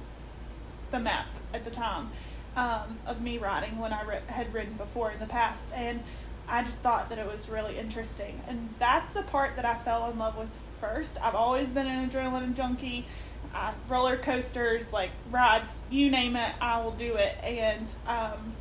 the 0.90 0.98
map 1.00 1.26
at 1.52 1.64
the 1.64 1.70
time 1.70 2.10
um, 2.56 2.98
of 3.06 3.20
me 3.20 3.38
riding 3.38 3.78
when 3.78 3.92
I 3.92 4.02
ri- 4.02 4.18
had 4.28 4.52
ridden 4.52 4.74
before 4.74 5.10
in 5.12 5.18
the 5.20 5.26
past, 5.26 5.72
and 5.74 6.02
I 6.48 6.62
just 6.62 6.76
thought 6.78 7.08
that 7.10 7.18
it 7.18 7.26
was 7.26 7.48
really 7.48 7.78
interesting, 7.78 8.40
and 8.48 8.68
that's 8.78 9.10
the 9.10 9.22
part 9.22 9.56
that 9.56 9.64
I 9.64 9.74
fell 9.76 10.10
in 10.10 10.18
love 10.18 10.36
with 10.36 10.48
first. 10.80 11.16
I've 11.22 11.34
always 11.34 11.70
been 11.70 11.86
an 11.86 12.08
adrenaline 12.10 12.54
junkie. 12.54 13.06
Uh, 13.54 13.72
roller 13.88 14.16
coasters, 14.16 14.92
like 14.92 15.10
rides, 15.30 15.84
you 15.88 16.10
name 16.10 16.34
it, 16.34 16.52
I 16.60 16.82
will 16.82 16.90
do 16.90 17.14
it. 17.14 17.36
And 17.42 17.86
um, 18.06 18.52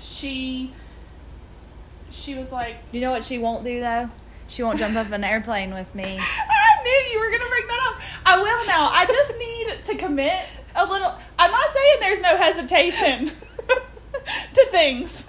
she, 0.00 0.72
she 2.10 2.34
was 2.34 2.50
like, 2.50 2.76
You 2.90 3.00
know 3.00 3.12
what 3.12 3.22
she 3.22 3.38
won't 3.38 3.64
do 3.64 3.80
though? 3.80 4.10
She 4.48 4.62
won't 4.62 4.78
jump 4.78 4.96
off 4.96 5.10
an 5.12 5.24
airplane 5.24 5.72
with 5.72 5.94
me. 5.94 6.04
I 6.20 6.82
knew 6.84 7.12
you 7.12 7.20
were 7.20 7.30
gonna 7.30 7.50
bring 7.50 7.66
that 7.66 7.94
up. 7.94 8.02
I 8.26 8.38
will 8.38 8.66
now. 8.66 8.88
I 8.92 9.06
just 9.06 9.38
need 9.38 9.84
to 9.84 9.94
commit 9.96 10.44
a 10.76 10.86
little. 10.86 11.14
I'm 11.38 11.50
not 11.50 11.72
saying 11.72 11.96
there's 12.00 12.20
no 12.20 12.36
hesitation 12.36 13.32
to 14.54 14.66
things, 14.70 15.24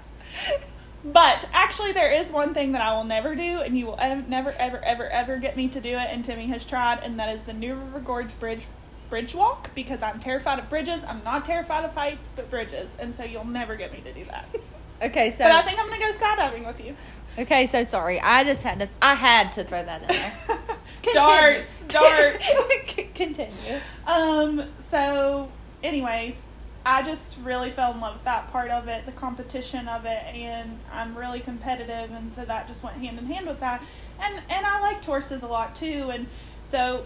but 1.04 1.45
actually 1.76 1.92
there 1.92 2.10
is 2.10 2.32
one 2.32 2.54
thing 2.54 2.72
that 2.72 2.80
I 2.80 2.96
will 2.96 3.04
never 3.04 3.34
do, 3.34 3.60
and 3.60 3.78
you 3.78 3.84
will 3.84 3.98
ev- 4.00 4.30
never, 4.30 4.50
ever, 4.52 4.78
ever, 4.82 5.10
ever 5.10 5.36
get 5.36 5.58
me 5.58 5.68
to 5.68 5.78
do 5.80 5.90
it. 5.90 6.08
And 6.10 6.24
Timmy 6.24 6.46
has 6.46 6.64
tried, 6.64 7.00
and 7.02 7.20
that 7.20 7.28
is 7.34 7.42
the 7.42 7.52
New 7.52 7.74
River 7.74 8.00
Gorge 8.00 8.38
Bridge 8.40 8.66
bridge 9.10 9.34
walk 9.34 9.70
because 9.74 10.00
I'm 10.02 10.18
terrified 10.18 10.58
of 10.58 10.70
bridges. 10.70 11.04
I'm 11.04 11.22
not 11.22 11.44
terrified 11.44 11.84
of 11.84 11.92
heights, 11.92 12.32
but 12.34 12.48
bridges, 12.50 12.96
and 12.98 13.14
so 13.14 13.24
you'll 13.24 13.44
never 13.44 13.76
get 13.76 13.92
me 13.92 14.00
to 14.00 14.12
do 14.12 14.24
that. 14.24 14.48
Okay, 15.02 15.28
so 15.28 15.44
But 15.44 15.52
I 15.52 15.60
think 15.60 15.78
I'm 15.78 15.90
gonna 15.90 16.00
go 16.00 16.10
skydiving 16.12 16.66
with 16.66 16.82
you. 16.82 16.96
okay, 17.38 17.66
so 17.66 17.84
sorry. 17.84 18.18
I 18.18 18.44
just 18.44 18.62
had 18.62 18.80
to. 18.80 18.88
I 19.02 19.12
had 19.12 19.52
to 19.52 19.62
throw 19.64 19.84
that 19.84 20.00
in 20.00 20.08
there. 20.08 20.58
darts, 21.12 21.84
darts. 21.84 22.50
Continue. 23.14 23.80
Um, 24.06 24.62
so 24.78 25.52
anyways, 25.82 26.45
I 26.86 27.02
just 27.02 27.36
really 27.42 27.72
fell 27.72 27.92
in 27.92 28.00
love 28.00 28.14
with 28.14 28.24
that 28.26 28.52
part 28.52 28.70
of 28.70 28.86
it, 28.86 29.06
the 29.06 29.12
competition 29.12 29.88
of 29.88 30.04
it, 30.04 30.22
and 30.32 30.78
I'm 30.92 31.18
really 31.18 31.40
competitive 31.40 32.12
and 32.12 32.32
so 32.32 32.44
that 32.44 32.68
just 32.68 32.84
went 32.84 32.96
hand 32.98 33.18
in 33.18 33.26
hand 33.26 33.48
with 33.48 33.58
that. 33.58 33.82
And 34.20 34.40
and 34.48 34.64
I 34.64 34.80
liked 34.80 35.04
horses 35.04 35.42
a 35.42 35.48
lot 35.48 35.74
too 35.74 36.10
and 36.12 36.28
so 36.62 37.04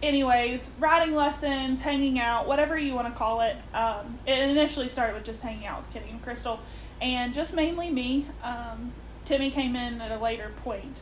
anyways, 0.00 0.70
riding 0.78 1.12
lessons, 1.12 1.80
hanging 1.80 2.20
out, 2.20 2.46
whatever 2.46 2.78
you 2.78 2.94
want 2.94 3.08
to 3.08 3.18
call 3.18 3.40
it. 3.40 3.56
Um, 3.74 4.16
it 4.28 4.38
initially 4.38 4.88
started 4.88 5.14
with 5.14 5.24
just 5.24 5.42
hanging 5.42 5.66
out 5.66 5.82
with 5.82 5.92
Kitty 5.92 6.10
and 6.10 6.22
Crystal 6.22 6.60
and 7.00 7.34
just 7.34 7.52
mainly 7.52 7.90
me. 7.90 8.26
Um, 8.44 8.92
Timmy 9.24 9.50
came 9.50 9.74
in 9.74 10.00
at 10.00 10.12
a 10.12 10.22
later 10.22 10.52
point. 10.62 11.00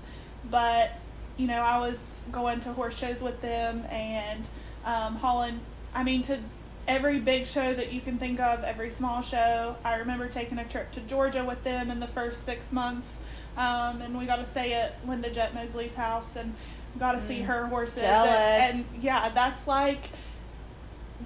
But 0.51 0.93
you 1.37 1.47
know, 1.47 1.61
I 1.61 1.79
was 1.79 2.21
going 2.33 2.61
to 2.61 2.73
horse 2.73 2.97
shows 2.97 3.21
with 3.21 3.43
them 3.43 3.85
and 3.91 4.47
um, 4.87 5.17
hauling, 5.17 5.61
I 5.93 6.05
mean, 6.05 6.23
to 6.23 6.39
every 6.87 7.19
big 7.19 7.47
show 7.47 7.73
that 7.75 7.93
you 7.93 8.01
can 8.01 8.19
think 8.19 8.41
of, 8.41 8.63
every 8.65 8.91
small 8.91 9.23
show. 9.23 9.77
I 9.85 9.97
remember 9.97 10.29
taking 10.29 10.59
a 10.59 10.65
trip 10.65 10.93
to 10.93 11.01
Georgia 11.01 11.45
with 11.45 11.63
them 11.65 11.91
in 11.91 12.01
the 12.01 12.07
first 12.07 12.45
six 12.45 12.71
months. 12.73 13.17
Um, 13.57 14.03
and 14.03 14.19
we 14.19 14.27
got 14.27 14.37
to 14.37 14.45
stay 14.45 14.73
at 14.73 14.97
Linda 15.07 15.31
Jet 15.31 15.55
Mosley's 15.55 15.95
house 15.95 16.37
and 16.37 16.55
got 16.99 17.13
to 17.13 17.21
see 17.21 17.39
Mm. 17.41 17.47
her 17.47 17.67
horses. 17.67 18.03
And, 18.03 18.77
and 18.79 18.85
yeah, 19.03 19.29
that's 19.31 19.67
like 19.67 20.11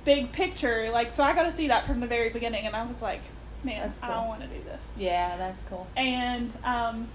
big 0.04 0.32
picture. 0.32 0.90
Like, 0.92 1.10
so 1.12 1.22
I 1.22 1.34
got 1.34 1.44
to 1.44 1.52
see 1.52 1.68
that 1.68 1.86
from 1.86 2.00
the 2.00 2.06
very 2.06 2.28
beginning. 2.28 2.66
And 2.66 2.76
I 2.76 2.84
was 2.86 3.00
like, 3.02 3.22
man, 3.64 3.80
That's 3.80 4.02
I 4.02 4.08
cool. 4.14 4.28
want 4.28 4.40
to 4.42 4.46
do 4.46 4.62
this. 4.62 4.94
Yeah, 4.98 5.36
that's 5.36 5.62
cool. 5.64 5.86
And 5.96 6.52
um, 6.64 7.08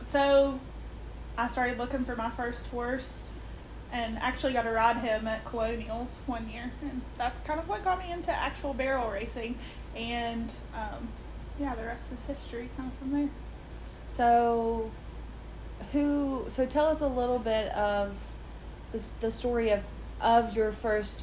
so 0.00 0.58
I 1.38 1.46
started 1.48 1.78
looking 1.78 2.04
for 2.04 2.16
my 2.16 2.30
first 2.30 2.66
horse 2.68 3.30
and 3.92 4.18
actually 4.18 4.54
got 4.54 4.62
to 4.62 4.70
ride 4.70 4.96
him 4.96 5.28
at 5.28 5.44
Colonials 5.44 6.20
one 6.26 6.48
year. 6.48 6.72
And 6.80 7.02
that's 7.18 7.46
kind 7.46 7.60
of 7.60 7.68
what 7.68 7.84
got 7.84 7.98
me 7.98 8.10
into 8.10 8.30
actual 8.30 8.72
barrel 8.72 9.10
racing. 9.10 9.56
And 9.94 10.50
um, 10.74 11.08
yeah, 11.60 11.74
the 11.74 11.84
rest 11.84 12.12
is 12.12 12.24
history 12.24 12.70
kind 12.76 12.90
of 12.90 12.98
from 12.98 13.12
there. 13.12 13.28
So, 14.06 14.90
who? 15.92 16.46
So 16.48 16.66
tell 16.66 16.86
us 16.86 17.00
a 17.00 17.06
little 17.06 17.38
bit 17.38 17.70
of 17.72 18.14
the 18.92 19.02
the 19.20 19.30
story 19.30 19.70
of 19.70 19.82
of 20.20 20.56
your 20.56 20.72
first 20.72 21.22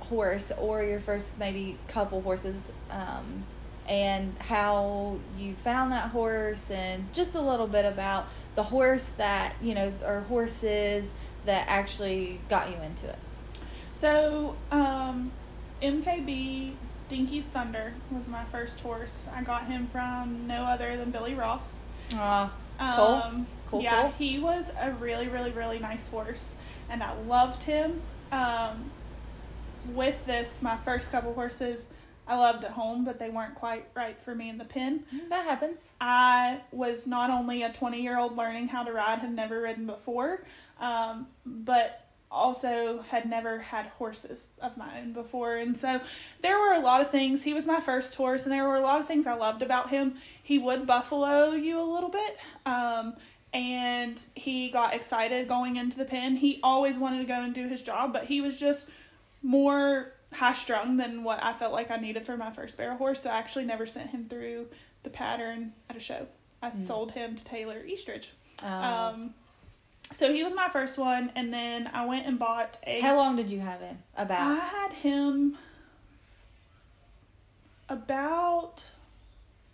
horse 0.00 0.52
or 0.58 0.82
your 0.82 1.00
first 1.00 1.38
maybe 1.38 1.76
couple 1.88 2.20
horses, 2.22 2.70
um, 2.90 3.44
and 3.88 4.34
how 4.38 5.18
you 5.38 5.54
found 5.54 5.92
that 5.92 6.10
horse, 6.10 6.70
and 6.70 7.12
just 7.12 7.34
a 7.34 7.40
little 7.40 7.66
bit 7.66 7.84
about 7.84 8.28
the 8.54 8.62
horse 8.62 9.10
that 9.18 9.54
you 9.60 9.74
know 9.74 9.92
or 10.04 10.20
horses 10.20 11.12
that 11.46 11.64
actually 11.68 12.40
got 12.48 12.68
you 12.70 12.76
into 12.82 13.08
it. 13.08 13.18
So, 13.92 14.56
um, 14.70 15.32
MKB 15.82 16.72
Dinky's 17.08 17.46
Thunder 17.46 17.94
was 18.10 18.28
my 18.28 18.44
first 18.46 18.80
horse. 18.80 19.22
I 19.34 19.42
got 19.42 19.66
him 19.66 19.88
from 19.92 20.46
no 20.46 20.64
other 20.64 20.96
than 20.96 21.10
Billy 21.10 21.34
Ross. 21.34 21.82
Ah, 22.14 22.52
Um, 22.78 23.46
Cool, 23.68 23.82
yeah, 23.82 24.02
cool. 24.02 24.10
he 24.18 24.38
was 24.38 24.70
a 24.80 24.92
really, 24.92 25.26
really, 25.28 25.50
really 25.50 25.78
nice 25.80 26.08
horse, 26.08 26.54
and 26.88 27.02
I 27.02 27.12
loved 27.26 27.64
him. 27.64 28.00
Um, 28.30 28.90
with 29.92 30.24
this, 30.26 30.62
my 30.62 30.76
first 30.78 31.10
couple 31.10 31.32
horses, 31.34 31.86
I 32.28 32.36
loved 32.36 32.64
at 32.64 32.72
home, 32.72 33.04
but 33.04 33.18
they 33.18 33.30
weren't 33.30 33.54
quite 33.54 33.86
right 33.94 34.20
for 34.20 34.34
me 34.34 34.48
in 34.48 34.58
the 34.58 34.64
pen. 34.64 35.04
that 35.30 35.44
happens. 35.46 35.94
I 36.00 36.60
was 36.72 37.06
not 37.06 37.30
only 37.30 37.62
a 37.62 37.72
20 37.72 38.00
year 38.02 38.18
old 38.18 38.36
learning 38.36 38.68
how 38.68 38.82
to 38.84 38.92
ride, 38.92 39.20
had 39.20 39.32
never 39.34 39.60
ridden 39.62 39.86
before, 39.86 40.42
um, 40.80 41.26
but 41.44 42.02
also 42.30 43.02
had 43.08 43.28
never 43.28 43.58
had 43.60 43.86
horses 43.86 44.48
of 44.60 44.76
my 44.76 44.98
own 44.98 45.12
before. 45.12 45.56
And 45.56 45.76
so 45.76 46.00
there 46.42 46.58
were 46.58 46.72
a 46.72 46.80
lot 46.80 47.00
of 47.00 47.10
things. 47.10 47.42
He 47.42 47.54
was 47.54 47.66
my 47.66 47.80
first 47.80 48.14
horse, 48.16 48.44
and 48.44 48.52
there 48.52 48.66
were 48.66 48.76
a 48.76 48.80
lot 48.80 49.00
of 49.00 49.06
things 49.06 49.26
I 49.26 49.34
loved 49.34 49.62
about 49.62 49.90
him. 49.90 50.16
He 50.42 50.58
would 50.58 50.86
buffalo 50.86 51.52
you 51.52 51.80
a 51.80 51.82
little 51.82 52.10
bit. 52.10 52.36
Um, 52.66 53.14
and 53.54 54.20
he 54.34 54.70
got 54.70 54.92
excited 54.92 55.48
going 55.48 55.76
into 55.76 55.96
the 55.96 56.04
pen. 56.04 56.36
He 56.36 56.60
always 56.62 56.98
wanted 56.98 57.18
to 57.18 57.24
go 57.24 57.40
and 57.42 57.54
do 57.54 57.68
his 57.68 57.80
job, 57.80 58.12
but 58.12 58.24
he 58.24 58.40
was 58.40 58.58
just 58.58 58.90
more 59.42 60.12
high 60.32 60.54
strung 60.54 60.96
than 60.96 61.22
what 61.22 61.42
I 61.42 61.52
felt 61.52 61.72
like 61.72 61.90
I 61.90 61.96
needed 61.96 62.26
for 62.26 62.36
my 62.36 62.50
first 62.50 62.76
barrel 62.76 62.98
horse. 62.98 63.22
So 63.22 63.30
I 63.30 63.38
actually 63.38 63.64
never 63.64 63.86
sent 63.86 64.10
him 64.10 64.26
through 64.28 64.66
the 65.04 65.10
pattern 65.10 65.72
at 65.88 65.96
a 65.96 66.00
show. 66.00 66.26
I 66.60 66.70
sold 66.70 67.12
him 67.12 67.36
to 67.36 67.44
Taylor 67.44 67.82
Eastridge. 67.86 68.32
Um, 68.62 68.72
Um, 68.72 69.34
so 70.12 70.32
he 70.32 70.42
was 70.44 70.54
my 70.54 70.68
first 70.68 70.98
one, 70.98 71.30
and 71.34 71.52
then 71.52 71.88
I 71.92 72.04
went 72.06 72.26
and 72.26 72.38
bought 72.38 72.78
a. 72.86 73.00
how 73.00 73.16
long 73.16 73.36
did 73.36 73.50
you 73.50 73.60
have 73.60 73.80
him? 73.80 73.98
About. 74.16 74.40
I 74.40 74.56
had 74.56 74.92
him 74.92 75.56
about 77.88 78.82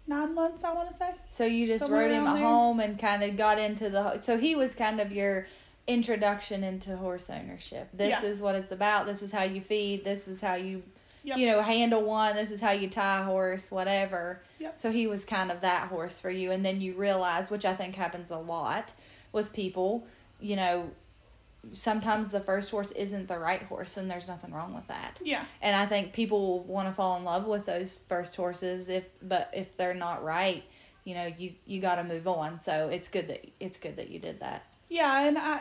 nine 0.07 0.35
months, 0.35 0.65
I 0.65 0.73
want 0.73 0.91
to 0.91 0.97
say. 0.97 1.11
So 1.29 1.45
you 1.45 1.67
just 1.67 1.85
Somewhere 1.85 2.03
rode 2.07 2.13
him 2.13 2.27
at 2.27 2.35
there. 2.35 2.43
home 2.45 2.81
and 2.81 2.99
kind 2.99 3.23
of 3.23 3.37
got 3.37 3.59
into 3.59 3.89
the. 3.91 4.21
So 4.21 4.37
he 4.37 4.55
was 4.57 4.75
kind 4.75 5.01
of 5.01 5.13
your 5.13 5.47
introduction 5.87 6.63
into 6.63 6.97
horse 6.97 7.31
ownership. 7.31 7.89
This 7.93 8.11
Yeah. 8.11 8.23
is 8.23 8.41
what 8.43 8.55
it's 8.55 8.73
about. 8.73 9.07
This 9.07 9.23
is 9.23 9.33
how 9.33 9.43
you 9.43 9.61
feed. 9.61 10.05
This 10.05 10.29
is 10.29 10.41
how 10.41 10.55
you, 10.55 10.83
Yep. 11.25 11.39
you 11.39 11.47
know, 11.47 11.63
handle 11.63 12.03
one. 12.03 12.35
This 12.37 12.51
is 12.51 12.61
how 12.61 12.73
you 12.73 12.89
tie 12.89 13.21
a 13.21 13.25
horse. 13.25 13.71
Whatever. 13.71 14.43
Yep. 14.59 14.79
So 14.79 14.91
he 14.91 15.07
was 15.07 15.25
kind 15.25 15.51
of 15.51 15.61
that 15.63 15.89
horse 15.89 16.21
for 16.21 16.31
you, 16.31 16.53
and 16.53 16.65
then 16.65 16.81
you 16.81 16.95
realize, 16.95 17.51
which 17.51 17.65
I 17.65 17.75
think 17.75 17.95
happens 17.97 18.31
a 18.31 18.39
lot 18.39 18.93
with 19.33 19.53
people. 19.53 20.07
You 20.43 20.57
know, 20.57 20.91
sometimes 21.73 22.31
the 22.31 22.41
first 22.41 22.71
horse 22.71 22.91
isn't 22.91 23.29
the 23.29 23.39
right 23.39 23.63
horse, 23.63 23.97
and 23.97 24.11
there's 24.11 24.29
nothing 24.29 24.53
wrong 24.53 24.75
with 24.75 24.89
that. 24.89 25.21
Yeah. 25.23 25.45
And 25.61 25.75
I 25.77 25.87
think 25.87 26.13
people 26.13 26.65
want 26.65 26.89
to 26.89 26.95
fall 26.95 27.17
in 27.17 27.25
love 27.25 27.47
with 27.47 27.65
those 27.67 28.01
first 28.09 28.37
horses 28.37 28.89
if 28.89 29.05
but 29.23 29.51
if 29.55 29.77
they're 29.77 29.95
not 29.95 30.23
right, 30.25 30.65
you 31.05 31.15
know, 31.15 31.33
you 31.39 31.55
you 31.65 31.81
got 31.81 31.97
to 31.97 32.05
move 32.05 32.27
on. 32.29 32.61
So 32.63 32.89
it's 32.89 33.09
good 33.09 33.29
that 33.29 33.47
it's 33.61 33.79
good 33.79 33.97
that 33.97 34.11
you 34.11 34.19
did 34.19 34.41
that. 34.41 34.67
Yeah, 34.89 35.27
and 35.27 35.39
I, 35.39 35.61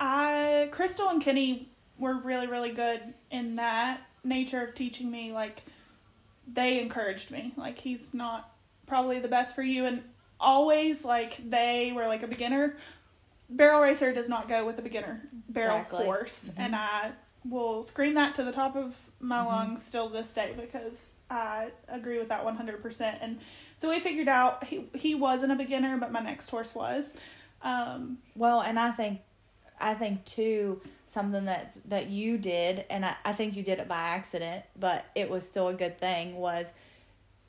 I, 0.00 0.68
Crystal 0.72 1.08
and 1.08 1.22
Kenny 1.22 1.68
were 1.98 2.16
really, 2.16 2.48
really 2.48 2.72
good 2.72 3.00
in 3.30 3.54
that 3.54 4.00
nature 4.24 4.60
of 4.60 4.74
teaching 4.74 5.08
me. 5.08 5.32
Like, 5.32 5.62
they 6.52 6.80
encouraged 6.80 7.30
me. 7.30 7.52
Like, 7.56 7.78
he's 7.78 8.12
not 8.12 8.50
probably 8.88 9.20
the 9.20 9.28
best 9.28 9.54
for 9.54 9.62
you, 9.62 9.86
and 9.86 10.02
always 10.40 11.04
like 11.04 11.48
they 11.48 11.92
were 11.94 12.08
like 12.08 12.24
a 12.24 12.26
beginner. 12.26 12.76
Barrel 13.56 13.80
racer 13.80 14.12
does 14.12 14.28
not 14.28 14.48
go 14.48 14.64
with 14.64 14.78
a 14.78 14.82
beginner 14.82 15.22
barrel 15.48 15.76
Exactly. 15.78 16.04
horse, 16.06 16.48
Mhm. 16.48 16.54
and 16.64 16.76
I 16.76 17.12
will 17.44 17.82
scream 17.82 18.14
that 18.14 18.34
to 18.36 18.44
the 18.44 18.52
top 18.52 18.76
of 18.76 18.96
my 19.20 19.38
Mhm. 19.40 19.46
lungs 19.46 19.84
still 19.84 20.08
this 20.08 20.32
day 20.32 20.54
because 20.58 21.10
I 21.30 21.70
agree 21.88 22.18
with 22.18 22.28
that 22.28 22.44
100%. 22.44 23.18
And 23.20 23.40
so 23.76 23.88
we 23.88 24.00
figured 24.00 24.28
out 24.28 24.64
he, 24.64 24.88
he 24.94 25.14
wasn't 25.14 25.52
a 25.52 25.56
beginner, 25.56 25.96
but 25.98 26.12
my 26.12 26.20
next 26.20 26.48
horse 26.50 26.74
was. 26.74 27.14
Um, 27.62 28.18
Well, 28.36 28.60
and 28.60 28.78
I 28.78 28.90
think 28.92 29.20
I 29.80 29.94
think 29.94 30.24
too 30.24 30.80
something 31.06 31.44
that 31.46 31.76
that 31.86 32.06
you 32.06 32.38
did 32.38 32.84
and 32.88 33.04
I, 33.04 33.16
I 33.24 33.32
think 33.32 33.56
you 33.56 33.62
did 33.64 33.80
it 33.80 33.88
by 33.88 33.96
accident, 34.00 34.64
but 34.78 35.04
it 35.16 35.28
was 35.28 35.48
still 35.48 35.68
a 35.68 35.74
good 35.74 35.98
thing 35.98 36.36
was 36.36 36.72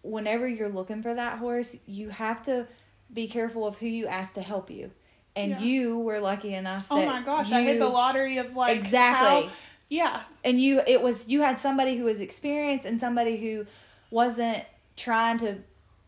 whenever 0.01 0.47
you're 0.47 0.69
looking 0.69 1.01
for 1.03 1.13
that 1.13 1.37
horse, 1.37 1.75
you 1.85 2.09
have 2.09 2.41
to 2.43 2.67
be 3.13 3.27
careful 3.27 3.65
of 3.67 3.77
who 3.77 3.85
you 3.87 4.07
ask 4.07 4.33
to 4.33 4.41
help 4.41 4.69
you. 4.71 4.91
And 5.35 5.51
Yeah. 5.51 5.59
you 5.59 5.99
were 5.99 6.19
lucky 6.19 6.53
enough 6.53 6.85
oh 6.91 6.97
that 6.99 7.07
oh 7.07 7.11
my 7.11 7.21
gosh, 7.23 7.51
I 7.51 7.61
hit 7.61 7.79
the 7.79 7.87
lottery 7.89 8.37
of 8.37 8.55
like. 8.55 8.77
Exactly. 8.77 9.47
how- 9.47 9.53
yeah. 9.89 10.21
and 10.43 10.59
you 10.61 10.81
it 10.87 11.01
was 11.01 11.27
you 11.27 11.41
had 11.41 11.59
somebody 11.59 11.97
who 11.97 12.05
was 12.05 12.19
experienced 12.19 12.85
and 12.85 12.99
somebody 12.99 13.37
who 13.37 13.65
wasn't 14.11 14.63
trying 14.95 15.37
to 15.39 15.55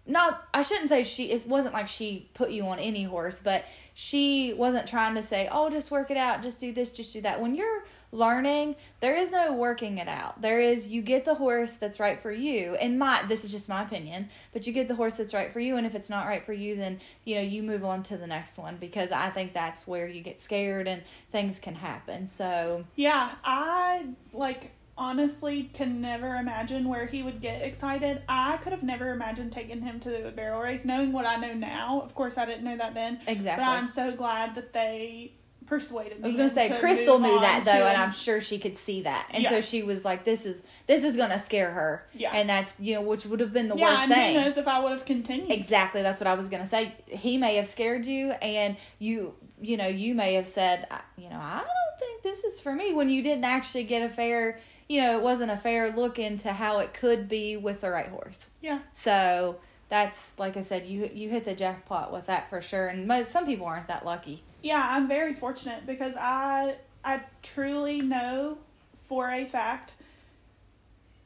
not 0.07 0.43
I 0.53 0.61
shouldn't 0.61 0.89
say 0.89 1.01
she 1.03 1.31
it 1.31 1.45
wasn't 1.47 1.73
like 1.73 1.87
she 1.87 2.29
put 2.35 2.51
you 2.51 2.65
on 2.67 2.77
any 2.79 3.03
horse, 3.03 3.41
but 3.43 3.65
she 3.95 4.53
wasn't 4.53 4.87
trying 4.87 5.15
to 5.15 5.23
say, 5.23 5.47
"Oh, 5.51 5.69
just 5.69 5.89
work 5.89 6.11
it 6.11 6.17
out, 6.17 6.43
just 6.43 6.59
do 6.59 6.71
this, 6.71 6.91
just 6.91 7.13
do 7.13 7.21
that." 7.21 7.41
When 7.41 7.55
you're 7.55 7.83
learning, 8.15 8.75
there 8.99 9.15
is 9.15 9.31
no 9.31 9.53
working 9.53 9.97
it 9.97 10.07
out. 10.07 10.41
There 10.41 10.59
is 10.59 10.89
you 10.89 11.01
get 11.01 11.25
the 11.25 11.35
horse 11.35 11.73
that's 11.73 11.99
right 11.99 12.19
for 12.19 12.31
you. 12.31 12.75
And 12.75 12.97
my 12.97 13.23
this 13.27 13.43
is 13.45 13.51
just 13.51 13.69
my 13.69 13.83
opinion, 13.83 14.29
but 14.53 14.65
you 14.65 14.73
get 14.73 14.87
the 14.87 14.95
horse 14.95 15.15
that's 15.15 15.33
right 15.33 15.51
for 15.51 15.59
you 15.59 15.77
and 15.77 15.85
if 15.85 15.95
it's 15.95 16.09
not 16.09 16.25
right 16.25 16.43
for 16.45 16.53
you, 16.53 16.75
then 16.75 16.99
you 17.23 17.35
know, 17.35 17.41
you 17.41 17.63
move 17.63 17.83
on 17.83 18.03
to 18.03 18.17
the 18.17 18.27
next 18.27 18.57
one 18.57 18.77
because 18.77 19.11
I 19.11 19.29
think 19.29 19.53
that's 19.53 19.87
where 19.87 20.07
you 20.07 20.21
get 20.21 20.41
scared 20.41 20.87
and 20.87 21.03
things 21.31 21.59
can 21.59 21.75
happen. 21.75 22.27
So, 22.27 22.85
Yeah, 22.95 23.31
I 23.43 24.07
like 24.33 24.71
honestly 24.97 25.63
can 25.73 26.01
never 26.01 26.35
imagine 26.35 26.87
where 26.87 27.05
he 27.05 27.21
would 27.21 27.41
get 27.41 27.61
excited. 27.61 28.21
I 28.29 28.57
could 28.57 28.71
have 28.71 28.83
never 28.83 29.11
imagined 29.11 29.51
taking 29.51 29.81
him 29.81 29.99
to 30.01 30.09
the 30.09 30.31
barrel 30.31 30.61
race, 30.61 30.85
knowing 30.85 31.11
what 31.11 31.25
I 31.25 31.35
know 31.35 31.53
now. 31.53 32.01
Of 32.01 32.15
course, 32.15 32.37
I 32.37 32.45
didn't 32.45 32.63
know 32.63 32.77
that 32.77 32.93
then. 32.93 33.19
Exactly. 33.27 33.63
But 33.63 33.69
I'm 33.69 33.87
so 33.87 34.11
glad 34.13 34.55
that 34.55 34.73
they 34.73 35.33
persuaded 35.65 36.19
me. 36.19 36.23
I 36.23 36.27
was 36.27 36.35
gonna 36.35 36.49
say 36.49 36.69
to 36.69 36.79
Crystal 36.79 37.19
knew 37.19 37.39
that 37.39 37.65
though, 37.65 37.71
to 37.79 37.87
and. 37.87 37.97
I'm 37.97 38.11
sure 38.11 38.39
she 38.41 38.59
could 38.59 38.77
see 38.77 39.01
that, 39.01 39.27
and 39.31 39.43
Yeah. 39.43 39.49
so 39.49 39.61
she 39.61 39.83
was 39.83 40.05
like, 40.05 40.23
"This 40.23 40.45
is 40.45 40.63
this 40.87 41.03
is 41.03 41.17
gonna 41.17 41.39
scare 41.39 41.71
her," 41.71 42.07
Yeah. 42.13 42.31
and 42.33 42.49
that's 42.49 42.73
you 42.79 42.95
know 42.95 43.01
which 43.01 43.25
would 43.25 43.39
have 43.39 43.53
been 43.53 43.67
the 43.67 43.75
yeah, 43.75 43.89
worst 43.89 44.01
and 44.03 44.13
thing. 44.13 44.35
who 44.35 44.41
knows 44.41 44.57
if 44.57 44.67
I 44.67 44.79
would 44.79 44.91
have 44.91 45.05
continued. 45.05 45.51
Exactly, 45.51 46.01
that's 46.01 46.19
what 46.19 46.27
I 46.27 46.33
was 46.35 46.49
gonna 46.49 46.65
say. 46.65 46.93
He 47.07 47.37
may 47.37 47.55
have 47.55 47.67
scared 47.67 48.05
you, 48.05 48.31
and 48.31 48.77
you 48.99 49.35
you 49.61 49.77
know 49.77 49.87
you 49.87 50.13
may 50.15 50.33
have 50.35 50.47
said, 50.47 50.87
you 51.17 51.29
know, 51.29 51.39
I 51.39 51.57
don't 51.59 51.99
think 51.99 52.21
this 52.23 52.43
is 52.43 52.61
for 52.61 52.73
me 52.73 52.93
when 52.93 53.09
you 53.09 53.21
didn't 53.21 53.45
actually 53.45 53.83
get 53.83 54.01
a 54.01 54.09
fair, 54.09 54.59
you 54.89 55.01
know, 55.01 55.17
it 55.17 55.23
wasn't 55.23 55.49
a 55.51 55.57
fair 55.57 55.91
look 55.91 56.19
into 56.19 56.51
how 56.53 56.79
it 56.79 56.93
could 56.93 57.27
be 57.27 57.55
with 57.57 57.81
the 57.81 57.89
right 57.89 58.07
horse. 58.09 58.49
Yeah. 58.61 58.79
So 58.93 59.57
that's 59.89 60.37
like 60.39 60.57
I 60.57 60.61
said, 60.61 60.85
you 60.85 61.09
you 61.13 61.29
hit 61.29 61.45
the 61.45 61.53
jackpot 61.53 62.11
with 62.11 62.25
that 62.27 62.49
for 62.49 62.61
sure, 62.61 62.87
and 62.87 63.07
most 63.07 63.31
some 63.31 63.45
people 63.45 63.65
aren't 63.65 63.87
that 63.87 64.05
lucky. 64.05 64.43
Yeah, 64.61 64.85
I'm 64.87 65.07
very 65.07 65.33
fortunate 65.33 65.85
because 65.85 66.15
I 66.17 66.75
I 67.03 67.21
truly 67.43 68.01
know 68.01 68.57
for 69.05 69.29
a 69.29 69.45
fact 69.45 69.93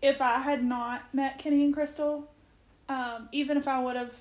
if 0.01 0.21
I 0.21 0.39
had 0.39 0.63
not 0.63 1.13
met 1.13 1.39
Kenny 1.39 1.63
and 1.63 1.73
Crystal, 1.73 2.29
um, 2.87 3.29
even 3.31 3.57
if 3.57 3.67
I 3.67 3.81
would 3.81 3.95
have 3.95 4.15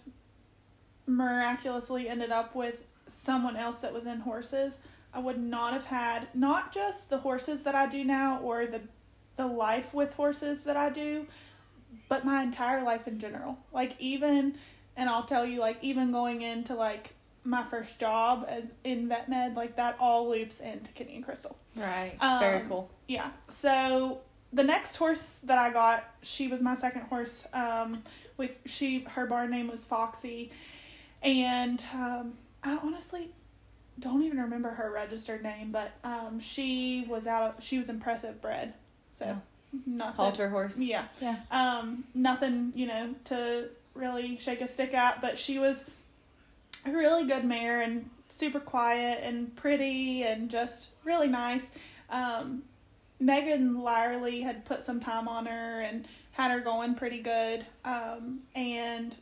miraculously 1.06 2.08
ended 2.08 2.30
up 2.30 2.54
with 2.54 2.84
someone 3.06 3.56
else 3.56 3.78
that 3.78 3.92
was 3.92 4.06
in 4.06 4.20
horses, 4.20 4.80
I 5.12 5.20
would 5.20 5.38
not 5.38 5.72
have 5.72 5.86
had 5.86 6.28
not 6.34 6.72
just 6.72 7.10
the 7.10 7.18
horses 7.18 7.62
that 7.62 7.74
I 7.74 7.86
do 7.88 8.04
now 8.04 8.40
or 8.40 8.66
the 8.66 8.80
the 9.36 9.46
life 9.46 9.94
with 9.94 10.14
horses 10.14 10.60
that 10.64 10.76
I 10.76 10.90
do, 10.90 11.24
but 12.08 12.24
my 12.24 12.42
entire 12.42 12.82
life 12.82 13.06
in 13.06 13.18
general. 13.18 13.58
Like 13.72 13.94
even 13.98 14.54
and 14.96 15.08
I'll 15.08 15.24
tell 15.24 15.46
you 15.46 15.60
like 15.60 15.78
even 15.82 16.12
going 16.12 16.42
into 16.42 16.74
like 16.74 17.14
my 17.44 17.64
first 17.64 17.98
job 17.98 18.46
as 18.48 18.72
in 18.84 19.08
vet 19.08 19.28
med, 19.28 19.56
like 19.56 19.76
that 19.76 19.96
all 20.00 20.28
loops 20.28 20.60
into 20.60 20.90
Kenny 20.92 21.16
and 21.16 21.24
Crystal. 21.24 21.56
Right. 21.76 22.14
Um, 22.20 22.40
Very 22.40 22.66
cool. 22.66 22.90
Yeah. 23.06 23.30
So 23.48 24.20
the 24.52 24.64
next 24.64 24.96
horse 24.96 25.38
that 25.44 25.58
I 25.58 25.70
got, 25.70 26.04
she 26.22 26.48
was 26.48 26.62
my 26.62 26.74
second 26.74 27.02
horse. 27.02 27.46
Um, 27.52 28.02
we 28.36 28.52
she 28.66 29.00
her 29.10 29.26
barn 29.26 29.50
name 29.50 29.68
was 29.68 29.84
Foxy, 29.84 30.50
and 31.22 31.82
um, 31.94 32.34
I 32.62 32.78
honestly 32.82 33.30
don't 33.98 34.22
even 34.22 34.38
remember 34.38 34.70
her 34.70 34.90
registered 34.90 35.42
name, 35.42 35.72
but 35.72 35.92
um, 36.04 36.40
she 36.40 37.04
was 37.08 37.26
out. 37.26 37.56
Of, 37.58 37.64
she 37.64 37.78
was 37.78 37.88
impressive 37.88 38.40
bred. 38.40 38.74
So 39.12 39.24
Yeah. 39.26 39.36
Nothing. 39.86 40.16
Halter 40.16 40.48
horse. 40.48 40.78
Yeah. 40.78 41.04
Yeah. 41.20 41.36
Um, 41.50 42.04
nothing, 42.14 42.72
you 42.74 42.86
know, 42.86 43.14
to 43.24 43.68
really 43.94 44.36
shake 44.36 44.60
a 44.60 44.68
stick 44.68 44.94
at, 44.94 45.20
but 45.20 45.38
she 45.38 45.58
was 45.58 45.84
a 46.86 46.90
really 46.90 47.26
good 47.26 47.44
mare 47.44 47.80
and 47.80 48.08
super 48.28 48.60
quiet 48.60 49.20
and 49.22 49.54
pretty 49.56 50.22
and 50.22 50.50
just 50.50 50.90
really 51.04 51.28
nice. 51.28 51.66
Um, 52.10 52.62
Megan 53.20 53.76
Lyerly 53.76 54.42
had 54.42 54.64
put 54.64 54.82
some 54.82 55.00
time 55.00 55.26
on 55.26 55.46
her 55.46 55.80
and 55.80 56.06
had 56.32 56.50
her 56.50 56.60
going 56.60 56.94
pretty 56.94 57.20
good. 57.20 57.66
Um, 57.84 58.40
and 58.54 59.14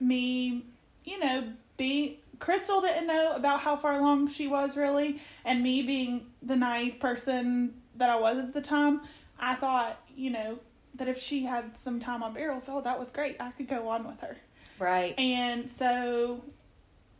me, 0.00 0.64
you 1.04 1.18
know, 1.18 1.44
be 1.76 2.20
Crystal 2.38 2.80
didn't 2.80 3.06
know 3.06 3.32
about 3.34 3.60
how 3.60 3.76
far 3.76 3.98
along 3.98 4.28
she 4.28 4.46
was 4.46 4.76
really, 4.76 5.20
and 5.44 5.62
me 5.62 5.82
being 5.82 6.26
the 6.42 6.56
naive 6.56 7.00
person 7.00 7.74
that 7.96 8.10
I 8.10 8.16
was 8.16 8.38
at 8.38 8.52
the 8.52 8.60
time, 8.60 9.00
I 9.38 9.54
thought, 9.54 10.00
you 10.16 10.30
know, 10.30 10.58
that 10.94 11.08
if 11.08 11.20
she 11.20 11.44
had 11.44 11.76
some 11.76 12.00
time 12.00 12.22
on 12.22 12.32
barrels, 12.34 12.66
oh, 12.68 12.80
that 12.80 12.98
was 12.98 13.10
great. 13.10 13.36
I 13.40 13.50
could 13.50 13.68
go 13.68 13.88
on 13.88 14.06
with 14.06 14.20
her. 14.20 14.36
Right. 14.78 15.18
And 15.18 15.70
so 15.70 16.42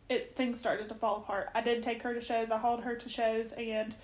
it 0.09 0.37
things 0.37 0.59
started 0.59 0.88
to 0.88 0.94
fall 0.94 1.16
apart. 1.18 1.50
I 1.55 1.61
did 1.61 1.83
take 1.83 2.02
her 2.02 2.14
to 2.14 2.20
shows. 2.20 2.50
I 2.50 2.59
hauled 2.59 2.83
her 2.85 2.94
to 2.94 3.09
shows, 3.09 3.52
and 3.52 3.94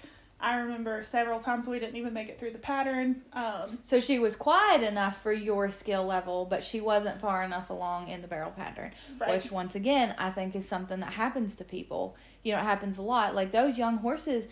I 0.40 0.58
remember 0.58 1.04
several 1.04 1.38
times 1.38 1.68
we 1.68 1.78
didn't 1.78 1.96
even 1.96 2.12
make 2.12 2.28
it 2.28 2.38
through 2.38 2.50
the 2.50 2.58
pattern. 2.58 3.22
Um, 3.32 3.78
So 3.84 4.00
she 4.00 4.18
was 4.18 4.34
quiet 4.34 4.82
enough 4.82 5.22
for 5.22 5.32
your 5.32 5.68
skill 5.68 6.04
level, 6.04 6.44
but 6.44 6.64
she 6.64 6.80
wasn't 6.80 7.20
far 7.20 7.44
enough 7.44 7.70
along 7.70 8.08
in 8.08 8.22
the 8.22 8.28
barrel 8.28 8.50
pattern. 8.50 8.90
Right. 9.20 9.30
Which, 9.30 9.52
once 9.52 9.76
again, 9.76 10.16
I 10.18 10.30
think 10.30 10.56
is 10.56 10.68
something 10.68 10.98
that 11.00 11.12
happens 11.12 11.54
to 11.56 11.64
people. 11.64 12.16
You 12.42 12.52
know, 12.52 12.58
it 12.58 12.64
happens 12.64 12.98
a 12.98 13.02
lot. 13.02 13.36
Like 13.36 13.52
those 13.52 13.78
young 13.78 13.98
horses, 13.98 14.48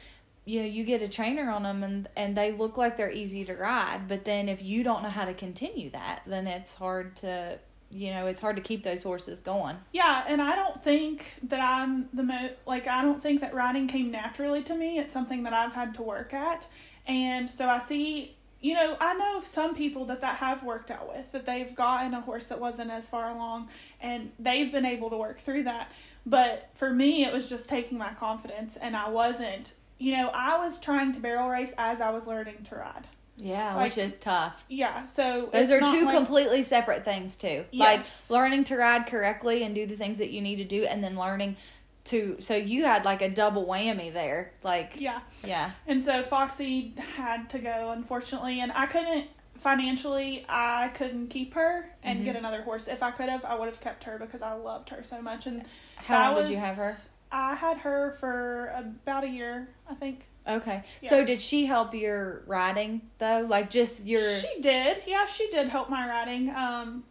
you 0.51 0.61
know, 0.61 0.67
you 0.67 0.83
get 0.83 1.01
a 1.01 1.09
trainer 1.09 1.49
on 1.49 1.63
them 1.63 1.85
and, 1.85 2.09
and 2.17 2.37
they 2.37 2.51
look 2.51 2.77
like 2.77 2.97
they're 2.97 3.13
easy 3.13 3.45
to 3.45 3.55
ride. 3.55 4.09
But 4.09 4.25
then 4.25 4.49
if 4.49 4.65
you 4.65 4.83
don't 4.83 5.05
know 5.05 5.09
how 5.09 5.25
to 5.25 5.33
continue 5.33 5.91
that, 5.91 6.23
then 6.27 6.49
it's 6.49 6.75
hard 6.75 7.15
to, 7.19 7.61
you 7.89 8.11
know, 8.11 8.27
it's 8.27 8.41
hard 8.41 8.57
to 8.57 8.63
keep 8.63 8.83
those 8.83 9.05
horses 9.05 9.41
going. 9.41 9.77
Yeah, 9.93 10.25
and 10.27 10.43
I 10.43 10.57
don't 10.57 10.83
think 10.83 11.35
that 11.45 11.61
I'm 11.61 12.09
the 12.13 12.25
mo 12.25 12.51
like 12.67 12.89
I 12.89 13.01
don't 13.03 13.23
think 13.23 13.43
that 13.43 13.55
riding 13.55 13.87
came 13.87 14.11
naturally 14.11 14.63
to 14.65 14.75
me. 14.75 14.99
It's 14.99 15.13
something 15.13 15.45
that 15.45 15.53
I've 15.53 15.73
had 15.73 15.95
to 15.95 16.03
work 16.03 16.35
at. 16.35 16.67
And 17.07 17.49
so 17.53 17.69
I 17.69 17.79
see, 17.79 18.37
you 18.61 18.75
know, 18.75 18.97
I 19.01 19.15
know 19.15 19.43
some 19.45 19.77
people 19.77 20.07
that 20.07 20.21
that 20.23 20.39
have 20.39 20.65
worked 20.65 20.91
out 20.91 21.09
with 21.09 21.31
that 21.31 21.47
they've 21.47 21.73
gotten 21.77 22.13
a 22.13 22.23
horse 22.23 22.47
that 22.47 22.59
wasn't 22.59 22.91
as 22.91 23.07
far 23.07 23.31
along 23.31 23.69
and 24.01 24.33
they've 24.41 24.73
been 24.73 24.85
able 24.85 25.11
to 25.11 25.17
work 25.17 25.39
through 25.39 25.63
that. 25.63 25.93
But 26.27 26.71
for 26.75 26.91
me, 26.91 27.25
it 27.25 27.33
was 27.33 27.49
just 27.49 27.69
taking 27.69 27.99
my 27.99 28.13
confidence 28.15 28.77
and 28.77 28.97
I 28.97 29.09
wasn't, 29.09 29.75
you 30.01 30.17
know, 30.17 30.31
I 30.35 30.59
was 30.59 30.81
trying 30.81 31.13
to 31.13 31.21
barrel 31.21 31.49
race 31.49 31.73
as 31.79 32.01
I 32.01 32.11
was 32.11 32.27
learning 32.27 32.65
to 32.71 32.77
ride. 32.77 33.07
Yeah, 33.37 33.75
Like- 33.77 33.85
which 33.97 33.99
is 33.99 34.19
tough. 34.19 34.65
Yeah, 34.69 35.05
so 35.05 35.49
Those 35.53 35.71
are 35.71 35.81
two 35.81 36.07
like- 36.07 36.15
completely 36.17 36.63
separate 36.63 37.05
things 37.05 37.37
too. 37.37 37.65
Yes. 37.71 38.29
Like 38.29 38.37
learning 38.37 38.65
to 38.65 38.77
ride 38.77 39.07
correctly 39.07 39.63
and 39.63 39.75
do 39.75 39.87
the 39.87 39.97
things 39.97 40.19
that 40.19 40.31
you 40.31 40.41
need 40.43 40.57
to 40.57 40.65
do 40.65 40.85
and 40.85 41.03
then 41.05 41.17
learning 41.17 41.57
to 42.05 42.37
so 42.41 42.55
you 42.57 42.85
had 42.87 43.05
like 43.05 43.21
a 43.23 43.29
double 43.29 43.67
whammy 43.67 44.13
there. 44.13 44.53
Like 44.63 44.93
Yeah. 44.97 45.21
yeah. 45.45 45.71
And 45.87 46.03
so 46.03 46.23
Foxy 46.23 46.95
had 47.17 47.49
to 47.51 47.59
go, 47.59 47.91
unfortunately, 47.93 48.61
and 48.61 48.73
I 48.75 48.87
couldn't 48.87 49.29
financially. 49.59 50.45
I 50.49 50.89
couldn't 50.89 51.29
keep 51.29 51.53
her 51.55 51.91
and 52.03 52.21
Mhm. 52.21 52.25
get 52.25 52.37
another 52.37 52.63
horse. 52.63 52.89
If 52.89 53.03
I 53.03 53.11
could 53.11 53.29
have, 53.29 53.45
I 53.45 53.55
would 53.55 53.67
have 53.69 53.81
kept 53.81 54.05
her 54.05 54.19
because 54.19 54.41
I 54.43 54.53
loved 54.55 54.89
her 54.91 55.03
so 55.03 55.21
much. 55.23 55.47
And 55.47 55.65
How 55.97 56.15
that 56.19 56.29
long 56.37 56.43
did 56.45 56.51
you 56.51 56.57
have 56.59 56.77
her? 56.77 56.97
I 57.33 57.55
had 57.55 57.79
her 57.79 58.13
for 58.13 58.73
about 58.75 59.25
a 59.25 59.29
year, 59.29 59.69
I 59.89 59.95
think. 59.95 60.27
Okay. 60.47 60.83
Yeah. 61.01 61.11
So 61.11 61.25
did 61.25 61.41
she 61.41 61.67
help 61.67 61.95
your 61.95 62.43
riding 62.47 63.03
though? 63.19 63.47
Like 63.49 63.71
just 63.71 64.05
your 64.07 64.37
She 64.37 64.61
did, 64.61 65.03
yeah, 65.07 65.27
she 65.27 65.49
did 65.51 65.69
help 65.69 65.89
my 65.91 66.09
riding. 66.09 66.51
Um, 66.51 67.05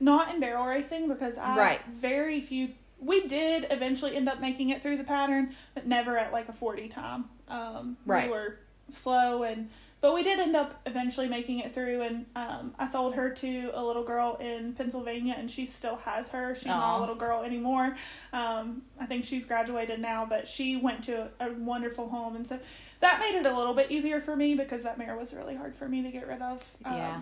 not 0.00 0.32
in 0.34 0.40
barrel 0.40 0.66
racing 0.66 1.08
because 1.08 1.36
I 1.38 1.56
Right. 1.56 1.80
very 1.86 2.40
few. 2.40 2.70
We 2.98 3.26
did 3.26 3.66
eventually 3.70 4.16
end 4.16 4.28
up 4.28 4.40
making 4.40 4.70
it 4.70 4.82
through 4.82 4.96
the 4.96 5.04
pattern, 5.04 5.54
but 5.74 5.86
never 5.86 6.16
at 6.16 6.32
like 6.32 6.48
a 6.48 6.52
4D 6.52 6.90
time. 6.90 7.26
Um, 7.48 7.96
Right. 8.06 8.24
We 8.26 8.30
were 8.30 8.58
slow 8.90 9.42
and. 9.42 9.68
But 10.06 10.14
we 10.14 10.22
did 10.22 10.38
end 10.38 10.54
up 10.54 10.80
eventually 10.86 11.26
making 11.26 11.58
it 11.58 11.74
through, 11.74 12.02
and 12.02 12.26
um, 12.36 12.72
I 12.78 12.86
sold 12.86 13.16
her 13.16 13.28
to 13.28 13.70
a 13.74 13.82
little 13.84 14.04
girl 14.04 14.36
in 14.36 14.72
Pennsylvania, 14.72 15.34
and 15.36 15.50
she 15.50 15.66
still 15.66 15.96
has 15.96 16.28
her. 16.28 16.54
She's 16.54 16.66
not 16.66 16.98
a 16.98 17.00
little 17.00 17.16
girl 17.16 17.42
anymore. 17.42 17.96
Um, 18.32 18.82
I 19.00 19.06
think 19.06 19.24
she's 19.24 19.44
graduated 19.44 19.98
now, 19.98 20.24
but 20.24 20.46
she 20.46 20.76
went 20.76 21.02
to 21.06 21.28
a, 21.40 21.48
a 21.48 21.52
wonderful 21.54 22.08
home, 22.08 22.36
and 22.36 22.46
so 22.46 22.56
that 23.00 23.18
made 23.18 23.36
it 23.36 23.46
a 23.46 23.56
little 23.56 23.74
bit 23.74 23.90
easier 23.90 24.20
for 24.20 24.36
me 24.36 24.54
because 24.54 24.84
that 24.84 24.96
mare 24.96 25.16
was 25.16 25.34
really 25.34 25.56
hard 25.56 25.74
for 25.74 25.88
me 25.88 26.04
to 26.04 26.12
get 26.12 26.28
rid 26.28 26.40
of. 26.40 26.64
Um, 26.84 26.94
Yeah. 26.94 27.20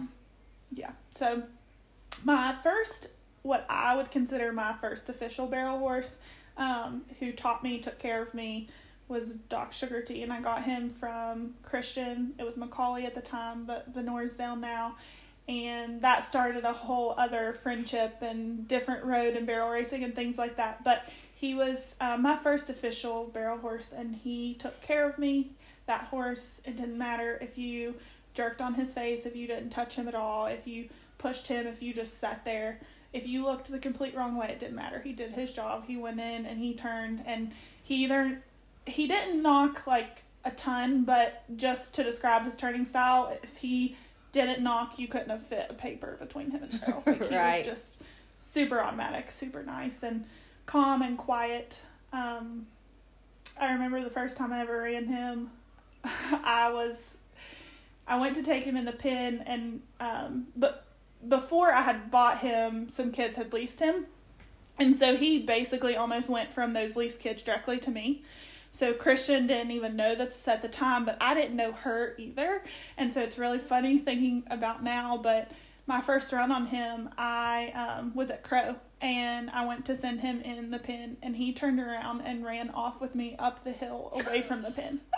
Yeah. 0.74 0.90
So 1.14 1.42
my 2.22 2.54
first, 2.62 3.08
what 3.44 3.64
I 3.70 3.96
would 3.96 4.10
consider 4.10 4.52
my 4.52 4.74
first 4.74 5.08
official 5.08 5.46
barrel 5.46 5.78
horse, 5.78 6.18
um, 6.58 7.00
who 7.18 7.32
taught 7.32 7.64
me, 7.64 7.78
took 7.78 7.98
care 7.98 8.20
of 8.20 8.34
me, 8.34 8.68
was 9.14 9.34
Doc 9.34 9.72
Sugar 9.72 10.02
Tea, 10.02 10.24
and 10.24 10.32
I 10.32 10.40
got 10.40 10.64
him 10.64 10.90
from 10.90 11.54
Christian. 11.62 12.34
It 12.38 12.44
was 12.44 12.56
Macaulay 12.56 13.06
at 13.06 13.14
the 13.14 13.20
time, 13.20 13.64
but 13.64 13.94
Venorsdale 13.94 14.58
now. 14.58 14.96
And 15.48 16.02
that 16.02 16.24
started 16.24 16.64
a 16.64 16.72
whole 16.72 17.14
other 17.16 17.52
friendship 17.62 18.16
and 18.22 18.66
different 18.66 19.04
road 19.04 19.36
and 19.36 19.46
barrel 19.46 19.70
racing 19.70 20.02
and 20.02 20.16
things 20.16 20.36
like 20.36 20.56
that. 20.56 20.82
But 20.82 21.04
he 21.34 21.54
was 21.54 21.94
uh, 22.00 22.16
my 22.16 22.36
first 22.36 22.70
official 22.70 23.26
barrel 23.26 23.58
horse, 23.58 23.92
and 23.92 24.16
he 24.16 24.54
took 24.54 24.80
care 24.80 25.08
of 25.08 25.16
me. 25.16 25.52
That 25.86 26.02
horse, 26.04 26.60
it 26.64 26.76
didn't 26.76 26.98
matter 26.98 27.38
if 27.40 27.56
you 27.56 27.94
jerked 28.32 28.60
on 28.60 28.74
his 28.74 28.92
face, 28.92 29.26
if 29.26 29.36
you 29.36 29.46
didn't 29.46 29.70
touch 29.70 29.94
him 29.94 30.08
at 30.08 30.14
all, 30.16 30.46
if 30.46 30.66
you 30.66 30.88
pushed 31.18 31.46
him, 31.46 31.68
if 31.68 31.82
you 31.82 31.94
just 31.94 32.18
sat 32.18 32.44
there, 32.44 32.80
if 33.12 33.28
you 33.28 33.44
looked 33.44 33.70
the 33.70 33.78
complete 33.78 34.16
wrong 34.16 34.34
way, 34.34 34.48
it 34.48 34.58
didn't 34.58 34.74
matter. 34.74 34.98
He 34.98 35.12
did 35.12 35.30
his 35.30 35.52
job. 35.52 35.84
He 35.86 35.96
went 35.96 36.18
in 36.18 36.46
and 36.46 36.58
he 36.58 36.74
turned, 36.74 37.22
and 37.26 37.52
he 37.84 38.02
either 38.04 38.42
he 38.86 39.06
didn't 39.06 39.42
knock 39.42 39.86
like 39.86 40.22
a 40.44 40.50
ton, 40.50 41.04
but 41.04 41.44
just 41.56 41.94
to 41.94 42.04
describe 42.04 42.44
his 42.44 42.56
turning 42.56 42.84
style, 42.84 43.36
if 43.42 43.56
he 43.56 43.96
didn't 44.32 44.62
knock, 44.62 44.98
you 44.98 45.08
couldn't 45.08 45.30
have 45.30 45.42
fit 45.42 45.66
a 45.70 45.74
paper 45.74 46.16
between 46.20 46.50
him 46.50 46.62
and 46.64 46.72
the. 46.72 47.02
Like 47.06 47.28
he 47.28 47.36
Right. 47.36 47.66
was 47.66 47.78
just 47.80 48.02
super 48.40 48.80
automatic, 48.80 49.30
super 49.30 49.62
nice 49.62 50.02
and 50.02 50.24
calm 50.66 51.02
and 51.02 51.16
quiet. 51.16 51.78
Um, 52.12 52.66
I 53.58 53.72
remember 53.72 54.02
the 54.02 54.10
first 54.10 54.36
time 54.36 54.52
I 54.52 54.60
ever 54.60 54.82
ran 54.82 55.06
him, 55.06 55.50
I 56.04 56.70
was 56.72 57.16
I 58.06 58.18
went 58.18 58.34
to 58.34 58.42
take 58.42 58.64
him 58.64 58.76
in 58.76 58.84
the 58.84 58.92
pen 58.92 59.42
and 59.46 59.80
um 59.98 60.48
but 60.56 60.84
before 61.26 61.72
I 61.72 61.80
had 61.80 62.10
bought 62.10 62.40
him, 62.40 62.90
some 62.90 63.10
kids 63.12 63.36
had 63.36 63.52
leased 63.54 63.80
him. 63.80 64.06
And 64.78 64.94
so 64.96 65.16
he 65.16 65.38
basically 65.38 65.96
almost 65.96 66.28
went 66.28 66.52
from 66.52 66.74
those 66.74 66.96
leased 66.96 67.20
kids 67.20 67.40
directly 67.42 67.78
to 67.78 67.90
me. 67.90 68.22
So 68.74 68.92
Christian 68.92 69.46
didn't 69.46 69.70
even 69.70 69.94
know 69.94 70.16
this 70.16 70.48
at 70.48 70.60
the 70.60 70.68
time, 70.68 71.04
but 71.04 71.16
I 71.20 71.32
didn't 71.32 71.54
know 71.54 71.70
her 71.70 72.16
either. 72.18 72.60
And 72.96 73.12
so 73.12 73.20
it's 73.20 73.38
really 73.38 73.60
funny 73.60 73.98
thinking 73.98 74.42
about 74.50 74.82
now. 74.82 75.16
But 75.16 75.48
my 75.86 76.00
first 76.00 76.32
run 76.32 76.50
on 76.50 76.66
him, 76.66 77.08
I 77.16 77.70
um, 77.70 78.12
was 78.16 78.30
at 78.30 78.42
Crow 78.42 78.74
and 79.00 79.48
I 79.50 79.64
went 79.64 79.84
to 79.86 79.96
send 79.96 80.22
him 80.22 80.40
in 80.40 80.72
the 80.72 80.80
pen, 80.80 81.18
and 81.22 81.36
he 81.36 81.52
turned 81.52 81.78
around 81.78 82.22
and 82.22 82.44
ran 82.44 82.70
off 82.70 83.00
with 83.00 83.14
me 83.14 83.36
up 83.38 83.62
the 83.62 83.70
hill 83.70 84.10
away 84.12 84.42
from 84.42 84.62
the 84.62 84.70
pen. 84.70 85.00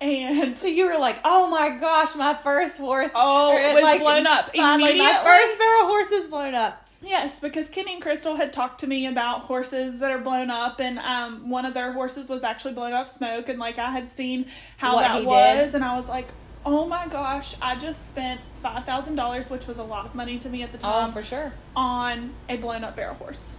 And 0.00 0.56
So 0.56 0.68
you 0.68 0.86
were 0.86 0.98
like, 0.98 1.18
"Oh 1.24 1.48
my 1.48 1.70
gosh, 1.70 2.14
my 2.14 2.32
first 2.32 2.78
horse! 2.78 3.10
Oh, 3.16 3.56
it 3.56 3.82
was 3.82 4.00
blown 4.00 4.28
up 4.28 4.54
Finally, 4.54 4.96
my 4.96 5.12
first 5.12 5.58
barrel 5.58 5.88
horse 5.88 6.12
is 6.12 6.28
blown 6.28 6.54
up." 6.54 6.87
Yes, 7.00 7.38
because 7.38 7.68
Kenny 7.68 7.94
and 7.94 8.02
Crystal 8.02 8.34
had 8.36 8.52
talked 8.52 8.80
to 8.80 8.86
me 8.86 9.06
about 9.06 9.42
horses 9.42 10.00
that 10.00 10.10
are 10.10 10.18
blown 10.18 10.50
up, 10.50 10.80
and 10.80 10.98
um, 10.98 11.48
one 11.48 11.64
of 11.64 11.72
their 11.74 11.92
horses 11.92 12.28
was 12.28 12.42
actually 12.42 12.74
blown 12.74 12.92
up 12.92 13.08
smoke, 13.08 13.48
and 13.48 13.58
like 13.58 13.78
I 13.78 13.90
had 13.92 14.10
seen 14.10 14.46
how 14.78 14.96
What 14.96 15.02
that 15.02 15.24
was, 15.24 15.66
did. 15.66 15.74
and 15.76 15.84
I 15.84 15.96
was 15.96 16.08
like, 16.08 16.26
oh 16.66 16.86
my 16.86 17.06
gosh, 17.06 17.54
I 17.62 17.76
just 17.76 18.08
spent 18.08 18.40
five 18.62 18.84
thousand 18.84 19.14
dollars, 19.14 19.48
which 19.48 19.66
was 19.68 19.78
a 19.78 19.82
lot 19.84 20.06
of 20.06 20.14
money 20.16 20.38
to 20.40 20.48
me 20.48 20.62
at 20.64 20.72
the 20.72 20.78
time, 20.78 21.08
Oh, 21.08 21.12
for 21.12 21.22
sure. 21.22 21.52
on 21.76 22.32
a 22.48 22.56
blown 22.56 22.82
up 22.82 22.96
barrel 22.96 23.14
horse. 23.14 23.54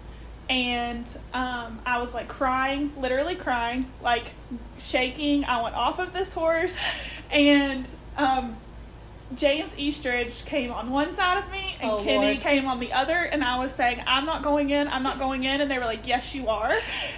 And 0.49 1.07
um, 1.33 1.79
I 1.85 1.99
was 2.01 2.13
like 2.13 2.27
crying, 2.27 2.91
literally 2.97 3.35
crying, 3.35 3.89
like 4.01 4.31
shaking. 4.79 5.45
I 5.45 5.61
went 5.61 5.75
off 5.75 5.99
of 5.99 6.11
this 6.11 6.33
horse, 6.33 6.75
and 7.31 7.87
um, 8.17 8.57
James 9.35 9.77
Eastridge 9.77 10.43
came 10.45 10.71
on 10.71 10.89
one 10.89 11.13
side 11.13 11.37
of 11.43 11.51
me, 11.51 11.75
and 11.79 11.91
Oh, 11.91 12.03
Kenny 12.03 12.25
Lord. 12.31 12.41
came 12.41 12.67
on 12.67 12.79
the 12.79 12.91
other. 12.93 13.15
And 13.17 13.43
I 13.43 13.57
was 13.59 13.71
saying, 13.73 14.01
"I'm 14.07 14.25
not 14.25 14.41
going 14.43 14.69
in. 14.71 14.87
I'm 14.87 15.03
not 15.03 15.19
going 15.19 15.43
in." 15.43 15.61
And 15.61 15.69
they 15.69 15.77
were 15.77 15.85
like, 15.85 16.07
"Yes, 16.07 16.33
you 16.33 16.47
are." 16.49 16.73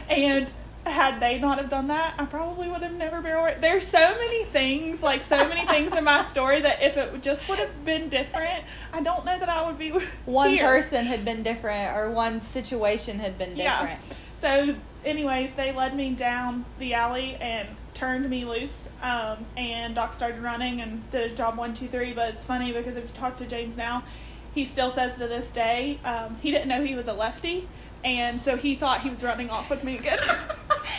And 0.10 0.48
had 0.86 1.20
they 1.20 1.38
not 1.40 1.60
have 1.60 1.70
done 1.70 1.88
that, 1.90 2.16
I 2.18 2.26
probably 2.26 2.68
would 2.68 2.82
have 2.82 2.94
never 2.94 3.22
barrel. 3.22 3.46
ra- 3.46 3.54
There's 3.62 3.88
so 3.88 4.00
many 4.18 4.44
things, 4.46 5.04
like 5.04 5.24
so 5.24 5.48
many 5.48 5.66
things 5.68 5.96
in 5.96 6.04
my 6.04 6.24
story 6.24 6.60
that 6.62 6.82
if 6.82 6.98
it 6.98 7.22
just 7.22 7.48
would 7.48 7.60
have 7.60 7.86
been 7.86 8.10
different, 8.10 8.64
I 8.92 9.02
don't 9.02 9.24
know 9.24 9.38
that 9.40 9.48
I 9.48 9.66
would 9.68 9.78
be 9.78 9.92
One 10.26 10.50
here. 10.50 10.66
person 10.66 11.06
had 11.06 11.24
been 11.24 11.44
different, 11.44 11.96
or 11.96 12.10
one 12.12 12.42
situation 12.42 13.20
had 13.20 13.38
been 13.38 13.54
different. 13.54 14.00
Yeah. 14.10 14.16
So, 14.42 14.76
anyways, 15.06 15.54
they 15.54 15.72
led 15.72 15.96
me 15.96 16.10
down 16.12 16.66
the 16.80 16.96
alley 16.96 17.38
and 17.40 17.68
turned 18.02 18.28
me 18.28 18.46
loose. 18.46 18.90
Um, 19.04 19.46
and 19.56 19.94
Doc 19.94 20.14
started 20.14 20.42
running 20.42 20.82
and 20.82 21.10
did 21.12 21.30
his 21.30 21.38
job 21.38 21.56
one, 21.56 21.76
two, 21.76 21.88
three. 21.88 22.14
But 22.14 22.34
it's 22.34 22.44
funny 22.44 22.74
because 22.74 22.98
if 22.98 23.04
you 23.04 23.10
talk 23.14 23.38
to 23.38 23.46
James 23.46 23.78
now, 23.78 24.04
he 24.56 24.66
still 24.66 24.90
says 24.90 25.18
to 25.20 25.28
this 25.28 25.52
day 25.52 26.00
um, 26.04 26.36
he 26.42 26.50
didn't 26.50 26.68
know 26.68 26.84
he 26.84 26.96
was 26.96 27.08
a 27.08 27.14
lefty, 27.14 27.68
and 28.04 28.42
so 28.42 28.58
he 28.58 28.76
thought 28.76 29.02
he 29.02 29.10
was 29.10 29.24
running 29.24 29.50
off 29.50 29.70
with 29.70 29.84
me 29.84 29.98
again. 29.98 30.20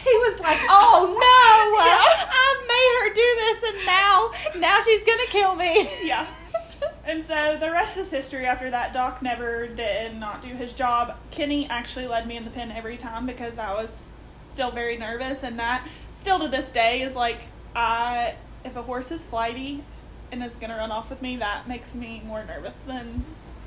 He 0.05 0.11
was 0.11 0.41
like, 0.41 0.59
"Oh 0.69 1.07
no, 1.07 1.79
I 1.79 2.57
made 2.67 2.95
her 2.99 3.15
do 3.15 3.29
this, 3.37 3.71
and 3.71 3.87
now, 3.87 4.33
now 4.61 4.81
she's 4.83 5.05
gonna 5.05 5.27
kill 5.29 5.55
me." 5.55 5.88
yeah. 6.03 6.27
And 7.05 7.25
so 7.25 7.57
the 7.61 7.71
rest 7.71 7.97
is 7.99 8.11
history 8.11 8.47
after 8.47 8.69
that. 8.71 8.93
Doc 8.93 9.23
never 9.23 9.69
did 9.69 10.17
not 10.17 10.43
do 10.43 10.49
his 10.49 10.73
job. 10.73 11.17
Kenny 11.31 11.69
actually 11.69 12.09
led 12.09 12.27
me 12.27 12.37
in 12.37 12.45
the 12.45 12.51
pen 12.51 12.73
every 12.73 12.97
time 12.97 13.27
because 13.27 13.59
I 13.59 13.75
was 13.75 14.09
still 14.49 14.73
very 14.73 14.97
nervous, 14.97 15.45
and 15.45 15.57
that 15.61 15.87
still 16.23 16.39
to 16.39 16.47
this 16.47 16.71
day 16.71 17.03
is 17.03 17.17
like 17.17 17.41
I 17.75 18.35
if 18.65 18.77
a 18.77 18.83
horse 18.83 19.11
is 19.11 19.25
flighty 19.25 19.83
and 20.31 20.41
is 20.45 20.53
gonna 20.53 20.77
run 20.77 20.93
off 20.93 21.11
with 21.11 21.21
me, 21.21 21.37
that 21.39 21.67
makes 21.67 21.97
me 21.97 22.23
more 22.25 22.45
nervous 22.45 22.77
than 22.87 23.25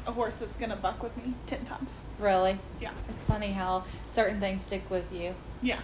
a 0.08 0.12
horse 0.14 0.38
that's 0.38 0.56
gonna 0.56 0.78
buck 0.78 1.04
with 1.04 1.16
me 1.18 1.34
ten 1.48 1.66
times. 1.66 1.98
Really, 2.18 2.58
Yeah. 2.80 2.92
it's 3.10 3.26
funny 3.26 3.52
how 3.52 3.84
certain 4.08 4.40
things 4.40 4.62
stick 4.62 4.90
with 4.90 5.12
you. 5.12 5.36
Yeah. 5.62 5.82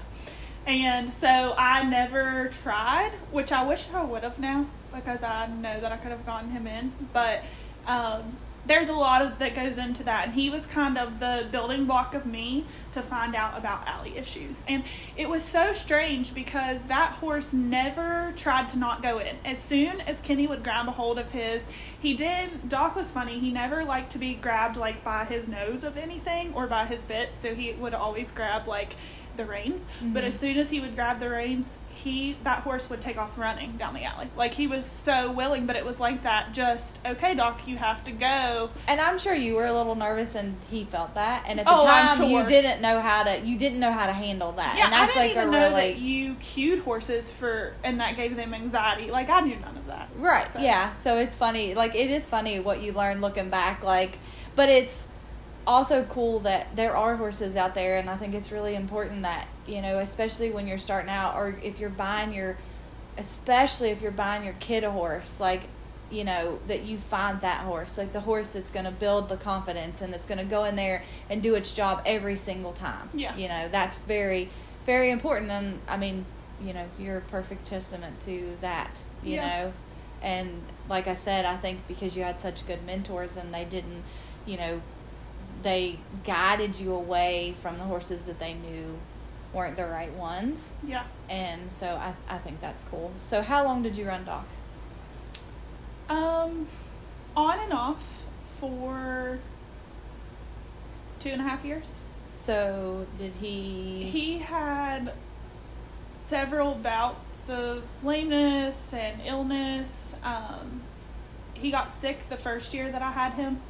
And 0.65 1.11
so 1.11 1.53
I 1.57 1.83
never 1.83 2.49
tried, 2.63 3.11
which 3.31 3.51
I 3.51 3.63
wish 3.63 3.87
I 3.93 4.03
would 4.05 4.23
have 4.23 4.39
now 4.39 4.67
because 4.95 5.23
I 5.23 5.47
know 5.47 5.77
that 5.81 5.91
I 5.91 5.97
could 5.97 6.11
have 6.11 6.25
gotten 6.25 6.51
him 6.51 6.67
in. 6.67 6.93
But 7.11 7.43
um, 7.85 8.37
there's 8.65 8.89
a 8.89 8.93
lot 8.93 9.21
of 9.21 9.39
that 9.39 9.55
goes 9.55 9.77
into 9.77 10.03
that. 10.03 10.25
And 10.27 10.33
he 10.35 10.49
was 10.49 10.65
kind 10.65 10.97
of 10.97 11.19
the 11.19 11.47
building 11.51 11.85
block 11.85 12.13
of 12.13 12.25
me 12.25 12.65
to 12.93 13.01
find 13.01 13.35
out 13.35 13.57
about 13.57 13.87
alley 13.87 14.17
issues. 14.17 14.63
And 14.67 14.83
it 15.17 15.29
was 15.29 15.43
so 15.43 15.73
strange 15.73 16.33
because 16.33 16.83
that 16.83 17.13
horse 17.13 17.53
never 17.53 18.33
tried 18.35 18.69
to 18.69 18.77
not 18.77 19.01
go 19.01 19.19
in. 19.19 19.37
As 19.45 19.59
soon 19.59 20.01
as 20.01 20.19
Kenny 20.21 20.45
would 20.45 20.63
grab 20.63 20.87
a 20.87 20.91
hold 20.91 21.17
of 21.17 21.31
his, 21.31 21.65
he 21.99 22.13
did. 22.13 22.69
Doc 22.69 22.95
was 22.95 23.09
funny. 23.09 23.39
He 23.39 23.51
never 23.51 23.83
liked 23.83 24.11
to 24.11 24.17
be 24.19 24.33
grabbed 24.35 24.77
like 24.77 25.03
by 25.03 25.25
his 25.25 25.47
nose 25.47 25.83
of 25.83 25.97
anything 25.97 26.53
or 26.53 26.67
by 26.67 26.85
his 26.85 27.05
bit. 27.05 27.35
So 27.35 27.55
he 27.55 27.73
would 27.73 27.93
always 27.93 28.31
grab 28.31 28.67
like 28.67 28.95
the 29.37 29.45
reins. 29.45 29.83
But 30.01 30.23
Mhm. 30.23 30.27
as 30.27 30.39
soon 30.39 30.57
as 30.57 30.69
he 30.69 30.79
would 30.81 30.95
grab 30.95 31.19
the 31.19 31.29
reins, 31.29 31.77
he 32.03 32.35
that 32.43 32.59
horse 32.63 32.89
would 32.89 33.01
take 33.01 33.17
off 33.17 33.37
running 33.37 33.77
down 33.77 33.93
the 33.93 34.03
alley. 34.03 34.29
Like 34.35 34.53
he 34.53 34.67
was 34.67 34.85
so 34.85 35.31
willing, 35.31 35.65
but 35.65 35.75
it 35.75 35.85
was 35.85 35.99
like 35.99 36.23
that. 36.23 36.51
Just 36.53 36.99
okay, 37.05 37.35
Doc, 37.35 37.61
you 37.67 37.77
have 37.77 38.03
to 38.05 38.11
go. 38.11 38.69
And 38.87 38.99
I'm 38.99 39.17
sure 39.19 39.33
you 39.33 39.55
were 39.55 39.65
a 39.65 39.73
little 39.73 39.95
nervous, 39.95 40.35
and 40.35 40.55
he 40.69 40.83
felt 40.83 41.15
that. 41.15 41.43
And 41.47 41.59
at 41.59 41.65
the 41.65 41.71
Oh, 41.71 41.85
I'm 41.85 42.17
time, 42.17 42.29
you 42.29 42.45
didn't 42.45 42.81
know 42.81 42.99
how 42.99 43.23
to. 43.23 43.39
You 43.39 43.57
didn't 43.57 43.79
know 43.79 43.91
how 43.91 44.07
to 44.07 44.13
handle 44.13 44.51
that. 44.53 44.75
Yeah, 44.77 44.85
and 44.85 44.93
that's 44.93 45.15
I 45.15 45.27
didn't 45.27 45.35
like 45.37 45.43
even 45.43 45.47
a 45.47 45.51
know 45.51 45.75
really 45.77 45.93
that 45.93 45.99
you 45.99 46.35
cued 46.35 46.79
horses 46.79 47.31
for, 47.31 47.73
and 47.83 47.99
that 47.99 48.15
gave 48.15 48.35
them 48.35 48.53
anxiety. 48.53 49.11
Like 49.11 49.29
I 49.29 49.41
knew 49.41 49.57
none 49.57 49.77
of 49.77 49.85
that. 49.87 50.09
Right. 50.15 50.51
So- 50.51 50.59
Yeah. 50.59 50.95
So 50.95 51.17
it's 51.17 51.35
funny. 51.35 51.75
Like 51.75 51.95
it 51.95 52.09
is 52.09 52.25
funny 52.25 52.59
what 52.59 52.81
you 52.81 52.91
learn 52.93 53.21
looking 53.21 53.49
back. 53.49 53.83
Like, 53.83 54.17
but 54.55 54.69
it's 54.69 55.07
also 55.67 56.03
cool 56.03 56.39
that 56.39 56.75
there 56.75 56.95
are 56.95 57.15
horses 57.15 57.55
out 57.55 57.75
there, 57.75 57.97
and 57.97 58.09
I 58.09 58.17
think 58.17 58.33
it's 58.35 58.51
really 58.51 58.75
important 58.75 59.23
that 59.23 59.47
you 59.67 59.81
know, 59.81 59.99
especially 59.99 60.51
when 60.51 60.67
you're 60.67 60.77
starting 60.77 61.09
out, 61.09 61.35
or 61.35 61.55
if 61.63 61.79
you're 61.79 61.89
buying 61.89 62.33
your, 62.33 62.57
especially 63.17 63.89
if 63.89 64.01
you're 64.01 64.11
buying 64.11 64.43
your 64.43 64.55
kid 64.59 64.83
a 64.83 64.91
horse, 64.91 65.39
like. 65.39 65.61
You 66.13 66.25
know 66.25 66.59
that 66.67 66.83
you 66.83 66.97
find 66.97 67.39
that 67.39 67.61
horse, 67.61 67.97
like 67.97 68.11
the 68.11 68.19
horse 68.19 68.49
that's 68.49 68.69
going 68.69 68.83
to 68.83 68.91
build 68.91 69.29
the 69.29 69.37
confidence 69.37 70.01
and 70.01 70.11
that's 70.11 70.25
going 70.25 70.39
to 70.39 70.43
go 70.43 70.65
in 70.65 70.75
there 70.75 71.03
and 71.29 71.41
do 71.41 71.55
its 71.55 71.73
job 71.73 72.01
every 72.05 72.35
single 72.35 72.73
time. 72.73 73.07
Yeah. 73.13 73.33
You 73.37 73.47
know 73.47 73.69
that's 73.71 73.95
very, 73.99 74.49
very 74.85 75.09
important, 75.09 75.51
and 75.51 75.79
I 75.87 75.95
mean, 75.95 76.25
you 76.61 76.73
know, 76.73 76.85
you're 76.99 77.19
a 77.19 77.21
perfect 77.21 77.65
testament 77.65 78.19
to 78.25 78.57
that. 78.59 78.91
You 79.23 79.35
Yeah. 79.35 79.47
know, 79.47 79.73
and 80.21 80.61
like 80.89 81.07
I 81.07 81.15
said, 81.15 81.45
I 81.45 81.55
think 81.55 81.87
because 81.87 82.17
you 82.17 82.23
had 82.23 82.41
such 82.41 82.67
good 82.67 82.85
mentors 82.85 83.37
and 83.37 83.53
they 83.53 83.63
didn't, 83.63 84.03
you 84.45 84.57
know, 84.57 84.81
they 85.63 85.99
guided 86.23 86.79
you 86.79 86.93
away 86.93 87.55
from 87.61 87.77
the 87.77 87.83
horses 87.83 88.25
that 88.25 88.39
they 88.39 88.53
knew 88.53 88.97
weren't 89.53 89.75
the 89.75 89.85
right 89.85 90.13
ones. 90.13 90.71
Yeah. 90.85 91.03
And 91.29 91.71
so 91.71 91.87
I, 91.87 92.13
I 92.27 92.37
think 92.37 92.61
that's 92.61 92.83
cool. 92.85 93.11
So 93.15 93.41
how 93.41 93.63
long 93.63 93.83
did 93.83 93.97
you 93.97 94.07
run 94.07 94.23
Doc? 94.23 94.45
Um, 96.09 96.67
on 97.35 97.59
and 97.59 97.73
off 97.73 98.23
for 98.59 99.39
two 101.19 101.29
and 101.29 101.41
a 101.41 101.43
half 101.43 101.63
years. 101.63 102.01
So 102.35 103.05
did 103.17 103.35
he? 103.35 104.03
He 104.03 104.39
had 104.39 105.13
several 106.15 106.75
bouts 106.75 107.49
of 107.49 107.83
lameness 108.03 108.93
and 108.93 109.21
illness. 109.25 110.15
Um, 110.23 110.81
he 111.53 111.71
got 111.71 111.91
sick 111.91 112.29
the 112.29 112.37
first 112.37 112.73
year 112.73 112.91
that 112.91 113.01
I 113.01 113.11
had 113.11 113.33
him. 113.33 113.61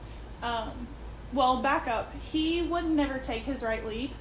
Um, 0.41 0.87
well, 1.33 1.61
back 1.61 1.87
up. 1.87 2.13
He 2.21 2.61
would 2.61 2.85
never 2.85 3.19
take 3.19 3.43
his 3.43 3.63
right 3.63 3.85
lead 3.85 4.11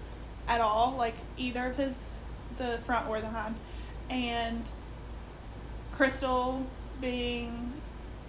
at 0.46 0.60
all, 0.60 0.94
like 0.96 1.14
either 1.36 1.66
of 1.66 1.76
his 1.76 2.20
the 2.58 2.78
front 2.84 3.08
or 3.08 3.20
the 3.20 3.28
hind. 3.28 3.54
And 4.08 4.64
Crystal, 5.92 6.66
being 7.00 7.72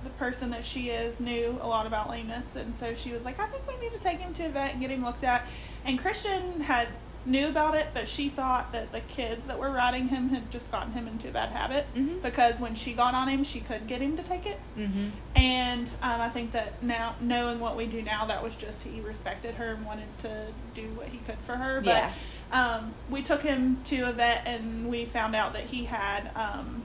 the 0.03 0.09
person 0.11 0.49
that 0.51 0.63
she 0.63 0.89
is, 0.89 1.19
knew 1.19 1.59
a 1.61 1.67
lot 1.67 1.85
about 1.85 2.09
lameness, 2.09 2.55
and 2.55 2.75
so 2.75 2.93
she 2.93 3.11
was 3.11 3.23
like, 3.23 3.39
"I 3.39 3.47
think 3.47 3.67
we 3.67 3.77
need 3.77 3.93
to 3.93 3.99
take 3.99 4.19
him 4.19 4.33
to 4.35 4.45
a 4.45 4.49
vet 4.49 4.71
and 4.71 4.81
get 4.81 4.89
him 4.89 5.03
looked 5.03 5.23
at." 5.23 5.45
And 5.85 5.99
Christian 5.99 6.61
had 6.61 6.87
knew 7.25 7.47
about 7.47 7.75
it, 7.75 7.87
but 7.93 8.07
she 8.07 8.29
thought 8.29 8.71
that 8.71 8.91
the 8.91 8.99
kids 9.01 9.45
that 9.45 9.59
were 9.59 9.69
riding 9.69 10.07
him 10.07 10.29
had 10.29 10.49
just 10.49 10.71
gotten 10.71 10.91
him 10.93 11.07
into 11.07 11.29
a 11.29 11.31
bad 11.31 11.49
habit 11.49 11.85
Mhm. 11.95 12.21
because 12.23 12.59
when 12.59 12.73
she 12.73 12.93
got 12.93 13.13
on 13.13 13.27
him, 13.27 13.43
she 13.43 13.59
couldn't 13.59 13.85
get 13.87 14.01
him 14.01 14.17
to 14.17 14.23
take 14.23 14.45
it. 14.47 14.59
Mm-hmm. 14.77 15.09
And 15.35 15.87
um, 16.01 16.19
I 16.21 16.29
think 16.29 16.51
that 16.53 16.81
now, 16.81 17.15
knowing 17.21 17.59
what 17.59 17.75
we 17.77 17.85
do 17.85 18.01
now, 18.01 18.25
that 18.25 18.41
was 18.43 18.55
just 18.55 18.81
he 18.83 19.01
respected 19.01 19.53
her 19.55 19.73
and 19.73 19.85
wanted 19.85 20.17
to 20.19 20.47
do 20.73 20.87
what 20.95 21.09
he 21.09 21.19
could 21.19 21.37
for 21.45 21.55
her. 21.57 21.79
But 21.81 21.89
Yeah. 21.95 22.11
um, 22.51 22.93
we 23.09 23.21
took 23.21 23.43
him 23.43 23.77
to 23.85 24.01
a 24.09 24.11
vet 24.13 24.41
and 24.47 24.89
we 24.89 25.05
found 25.05 25.35
out 25.35 25.53
that 25.53 25.65
he 25.65 25.85
had 25.85 26.31
um, 26.35 26.81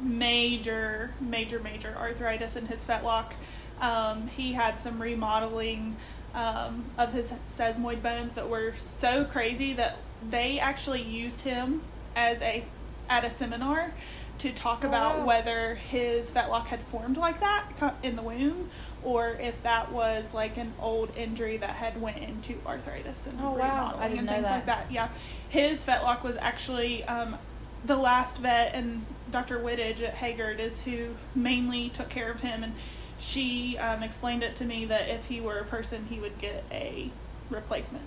major, 0.00 1.12
major, 1.20 1.58
major 1.60 1.94
arthritis 1.98 2.56
in 2.56 2.66
his 2.66 2.80
fetlock. 2.82 3.32
Um, 3.80 4.28
he 4.28 4.52
had 4.52 4.78
some 4.78 5.00
remodeling 5.00 5.96
um, 6.36 6.84
of 6.98 7.12
his 7.12 7.32
sesamoid 7.58 8.02
bones 8.02 8.34
that 8.34 8.48
were 8.48 8.74
so 8.78 9.24
crazy 9.24 9.72
that 9.72 9.96
they 10.30 10.58
actually 10.60 11.02
used 11.02 11.40
him 11.40 11.82
as 12.14 12.40
a 12.42 12.64
at 13.08 13.24
a 13.24 13.30
seminar 13.30 13.92
to 14.38 14.52
talk 14.52 14.84
Oh, 14.84 14.88
about 14.88 15.18
wow. 15.20 15.24
whether 15.26 15.74
his 15.76 16.30
fetlock 16.30 16.66
had 16.66 16.80
formed 16.82 17.16
like 17.16 17.40
that 17.40 17.96
in 18.02 18.16
the 18.16 18.22
womb 18.22 18.68
or 19.02 19.30
if 19.40 19.62
that 19.62 19.90
was 19.92 20.34
like 20.34 20.56
an 20.58 20.72
old 20.80 21.16
injury 21.16 21.56
that 21.56 21.70
had 21.70 21.98
went 22.00 22.18
into 22.18 22.54
arthritis 22.66 23.26
and 23.26 23.38
Oh, 23.40 23.52
wow. 23.52 23.92
Remodeling 23.92 24.08
didn't 24.10 24.18
and 24.18 24.28
things 24.28 24.42
like 24.44 24.66
that. 24.66 24.86
that. 24.88 24.92
Yeah, 24.92 25.08
his 25.48 25.82
fetlock 25.84 26.22
was 26.22 26.36
actually 26.36 27.04
um, 27.04 27.36
the 27.84 27.96
last 27.96 28.38
vet, 28.38 28.74
and 28.74 29.06
Dr. 29.30 29.58
Whittage 29.60 30.02
at 30.02 30.16
Hagyard 30.16 30.58
is 30.58 30.82
who 30.82 31.10
mainly 31.34 31.88
took 31.90 32.08
care 32.08 32.30
of 32.30 32.40
him, 32.40 32.62
and 32.64 32.74
she 33.18 33.78
um, 33.78 34.02
explained 34.02 34.42
it 34.42 34.56
to 34.56 34.64
me 34.64 34.86
that 34.86 35.08
if 35.08 35.26
he 35.26 35.40
were 35.40 35.58
a 35.58 35.64
person, 35.64 36.06
he 36.08 36.20
would 36.20 36.38
get 36.38 36.64
a 36.70 37.10
replacement 37.50 38.04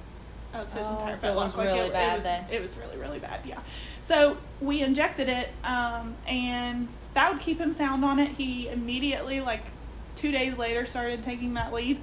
of 0.54 0.72
his 0.74 0.84
Oh, 0.84 0.94
entire 0.94 1.16
so 1.16 1.32
it 1.32 1.36
was 1.36 1.58
really 1.58 1.80
it, 1.80 1.94
bad 1.94 2.16
was, 2.16 2.24
then. 2.24 2.46
It 2.52 2.62
was 2.62 2.78
really 2.78 2.98
really 2.98 3.20
bad. 3.20 3.42
Yeah. 3.46 3.60
So 4.02 4.38
we 4.60 4.82
injected 4.82 5.30
it, 5.30 5.50
um, 5.64 6.16
and 6.28 6.88
that 7.14 7.32
would 7.32 7.42
keep 7.42 7.60
him 7.60 7.74
sound 7.74 8.04
on 8.04 8.20
it. 8.20 8.32
He 8.32 8.68
immediately, 8.68 9.42
like 9.42 9.64
two 10.16 10.32
days 10.32 10.58
later, 10.58 10.86
started 10.86 11.24
taking 11.24 11.54
that 11.56 11.74
lead, 11.74 12.00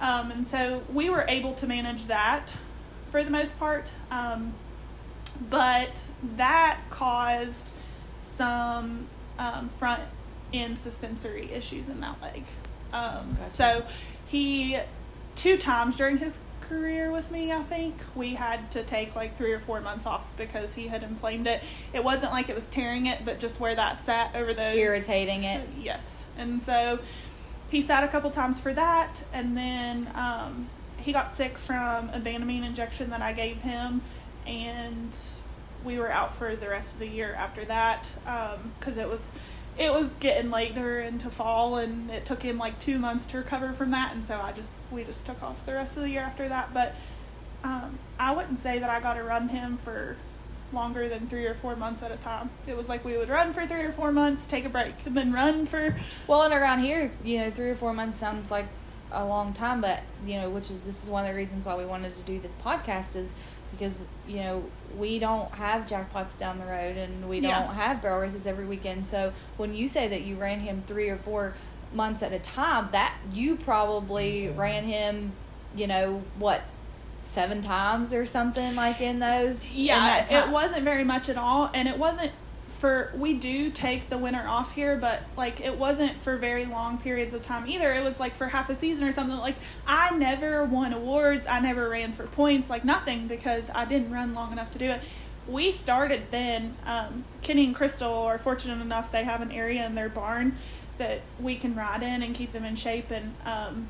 um, 0.00 0.30
and 0.30 0.46
so 0.46 0.82
we 0.92 1.10
were 1.10 1.24
able 1.28 1.54
to 1.54 1.66
manage 1.66 2.06
that 2.06 2.54
for 3.10 3.22
the 3.22 3.30
most 3.30 3.58
part. 3.58 3.90
Um, 4.10 4.54
but 5.50 5.98
that 6.36 6.78
caused 6.90 7.70
some 8.36 9.06
um, 9.38 9.68
front 9.70 10.02
end 10.58 10.78
suspensory 10.78 11.50
issues 11.52 11.88
in 11.88 12.00
that 12.00 12.20
leg. 12.22 12.44
Um, 12.92 13.36
Gotcha. 13.38 13.50
So 13.50 13.86
he, 14.26 14.78
two 15.34 15.56
times 15.56 15.96
during 15.96 16.18
his 16.18 16.38
career 16.68 17.10
with 17.10 17.30
me, 17.30 17.52
I 17.52 17.62
think, 17.62 17.94
we 18.14 18.34
had 18.34 18.70
to 18.72 18.82
take 18.82 19.14
like 19.14 19.36
three 19.36 19.52
or 19.52 19.60
four 19.60 19.80
months 19.80 20.06
off 20.06 20.24
because 20.36 20.74
he 20.74 20.88
had 20.88 21.02
inflamed 21.02 21.46
it. 21.46 21.62
It 21.92 22.02
wasn't 22.02 22.32
like 22.32 22.48
it 22.48 22.54
was 22.54 22.66
tearing 22.66 23.06
it, 23.06 23.24
but 23.24 23.40
just 23.40 23.60
where 23.60 23.74
that 23.74 24.04
sat 24.04 24.34
over 24.34 24.54
those. 24.54 24.76
Irritating 24.76 25.44
it. 25.44 25.68
Yes. 25.80 26.24
And 26.38 26.62
so 26.62 26.98
he 27.70 27.82
sat 27.82 28.04
a 28.04 28.08
couple 28.08 28.30
times 28.30 28.58
for 28.58 28.72
that, 28.72 29.22
and 29.32 29.56
then 29.56 30.10
um, 30.14 30.68
he 30.98 31.12
got 31.12 31.30
sick 31.30 31.58
from 31.58 32.08
a 32.10 32.20
Banamine 32.20 32.64
injection 32.64 33.10
that 33.10 33.20
I 33.20 33.32
gave 33.32 33.58
him, 33.58 34.00
and 34.46 35.12
we 35.84 35.98
were 35.98 36.10
out 36.10 36.34
for 36.36 36.56
the 36.56 36.68
rest 36.68 36.94
of 36.94 37.00
the 37.00 37.06
year 37.08 37.34
after 37.34 37.64
that 37.66 38.06
because 38.78 38.96
it 38.96 39.08
was 39.08 39.26
it 39.76 39.92
was 39.92 40.10
getting 40.20 40.50
later 40.50 41.00
into 41.00 41.30
fall, 41.30 41.76
and 41.76 42.10
it 42.10 42.24
took 42.24 42.42
him 42.42 42.58
like 42.58 42.78
two 42.78 42.98
months 42.98 43.26
to 43.26 43.38
recover 43.38 43.72
from 43.72 43.90
that, 43.90 44.14
and 44.14 44.24
so 44.24 44.40
I 44.40 44.52
just 44.52 44.72
we 44.90 45.04
just 45.04 45.26
took 45.26 45.42
off 45.42 45.64
the 45.66 45.72
rest 45.72 45.96
of 45.96 46.02
the 46.02 46.10
year 46.10 46.22
after 46.22 46.48
that. 46.48 46.72
But 46.72 46.94
um, 47.64 47.98
I 48.18 48.34
wouldn't 48.34 48.58
say 48.58 48.78
that 48.78 48.90
I 48.90 49.00
got 49.00 49.14
to 49.14 49.22
run 49.22 49.48
him 49.48 49.78
for 49.78 50.16
longer 50.72 51.08
than 51.08 51.26
three 51.28 51.46
or 51.46 51.54
four 51.54 51.76
months 51.76 52.02
at 52.02 52.12
a 52.12 52.16
time. 52.16 52.50
It 52.66 52.76
was 52.76 52.88
like 52.88 53.04
we 53.04 53.16
would 53.16 53.28
run 53.28 53.52
for 53.52 53.66
three 53.66 53.82
or 53.82 53.92
four 53.92 54.12
months, 54.12 54.46
take 54.46 54.64
a 54.64 54.68
break, 54.68 54.94
and 55.06 55.16
then 55.16 55.32
run 55.32 55.66
for 55.66 55.96
Well, 56.26 56.42
and 56.42 56.52
around 56.52 56.80
here, 56.80 57.12
you 57.22 57.38
know, 57.40 57.50
three 57.50 57.70
or 57.70 57.76
four 57.76 57.92
months 57.92 58.18
sounds 58.18 58.50
like 58.50 58.66
a 59.14 59.24
long 59.24 59.52
time, 59.52 59.80
but 59.80 60.02
you 60.26 60.36
know, 60.36 60.50
which 60.50 60.70
is 60.70 60.82
this 60.82 61.02
is 61.02 61.10
one 61.10 61.24
of 61.24 61.30
the 61.30 61.36
reasons 61.36 61.64
why 61.64 61.76
we 61.76 61.86
wanted 61.86 62.16
to 62.16 62.22
do 62.22 62.38
this 62.40 62.56
podcast 62.64 63.16
is 63.16 63.32
because 63.72 64.00
you 64.28 64.36
know 64.36 64.64
we 64.96 65.18
don't 65.18 65.52
have 65.54 65.86
jackpots 65.86 66.38
down 66.38 66.58
the 66.58 66.66
road 66.66 66.96
and 66.96 67.28
we 67.28 67.40
don't 67.40 67.74
have 67.74 68.00
barrel 68.02 68.20
races 68.20 68.46
every 68.46 68.66
weekend. 68.66 69.06
So 69.06 69.32
when 69.56 69.74
you 69.74 69.88
say 69.88 70.08
that 70.08 70.22
you 70.22 70.36
ran 70.36 70.60
him 70.60 70.82
three 70.86 71.08
or 71.08 71.16
four 71.16 71.54
months 71.92 72.22
at 72.22 72.32
a 72.32 72.38
time, 72.38 72.88
that 72.92 73.14
you 73.32 73.56
probably 73.56 74.48
ran 74.48 74.84
him, 74.84 75.32
you 75.76 75.86
know, 75.86 76.22
what 76.38 76.62
seven 77.22 77.62
times 77.62 78.12
or 78.12 78.26
something 78.26 78.74
like 78.74 79.00
in 79.00 79.18
those. 79.18 79.70
Yeah, 79.72 80.24
that 80.24 80.48
it 80.48 80.52
wasn't 80.52 80.84
very 80.84 81.04
much 81.04 81.28
at 81.28 81.36
all, 81.36 81.70
and 81.74 81.88
it 81.88 81.98
wasn't 81.98 82.32
for. 82.84 83.10
We 83.16 83.32
do 83.32 83.70
take 83.70 84.10
the 84.10 84.18
winter 84.18 84.44
off 84.46 84.74
here, 84.74 84.98
but 84.98 85.22
like 85.38 85.58
it 85.62 85.78
wasn't 85.78 86.22
for 86.22 86.36
very 86.36 86.66
long 86.66 86.98
periods 86.98 87.32
of 87.32 87.40
time 87.40 87.66
either. 87.66 87.90
It 87.90 88.04
was 88.04 88.20
like 88.20 88.34
for 88.34 88.46
half 88.46 88.68
a 88.68 88.74
season 88.74 89.04
or 89.04 89.12
something. 89.12 89.38
Like 89.38 89.56
I 89.86 90.14
never 90.14 90.66
won 90.66 90.92
awards. 90.92 91.46
I 91.46 91.60
never 91.60 91.88
ran 91.88 92.12
for 92.12 92.26
points. 92.26 92.68
Like 92.68 92.84
nothing 92.84 93.26
because 93.26 93.70
I 93.74 93.86
didn't 93.86 94.10
run 94.10 94.34
long 94.34 94.52
enough 94.52 94.70
to 94.72 94.78
do 94.78 94.90
it. 94.90 95.00
We 95.48 95.72
started 95.72 96.24
then. 96.30 96.74
Um, 96.84 97.24
Kenny 97.40 97.64
and 97.64 97.74
Crystal 97.74 98.12
are 98.12 98.36
fortunate 98.36 98.82
enough 98.82 99.10
they 99.10 99.24
have 99.24 99.40
an 99.40 99.50
area 99.50 99.86
in 99.86 99.94
their 99.94 100.10
barn 100.10 100.58
that 100.98 101.22
we 101.40 101.56
can 101.56 101.74
ride 101.74 102.02
in 102.02 102.22
and 102.22 102.34
keep 102.34 102.52
them 102.52 102.66
in 102.66 102.76
shape 102.76 103.10
and 103.10 103.34
um, 103.46 103.88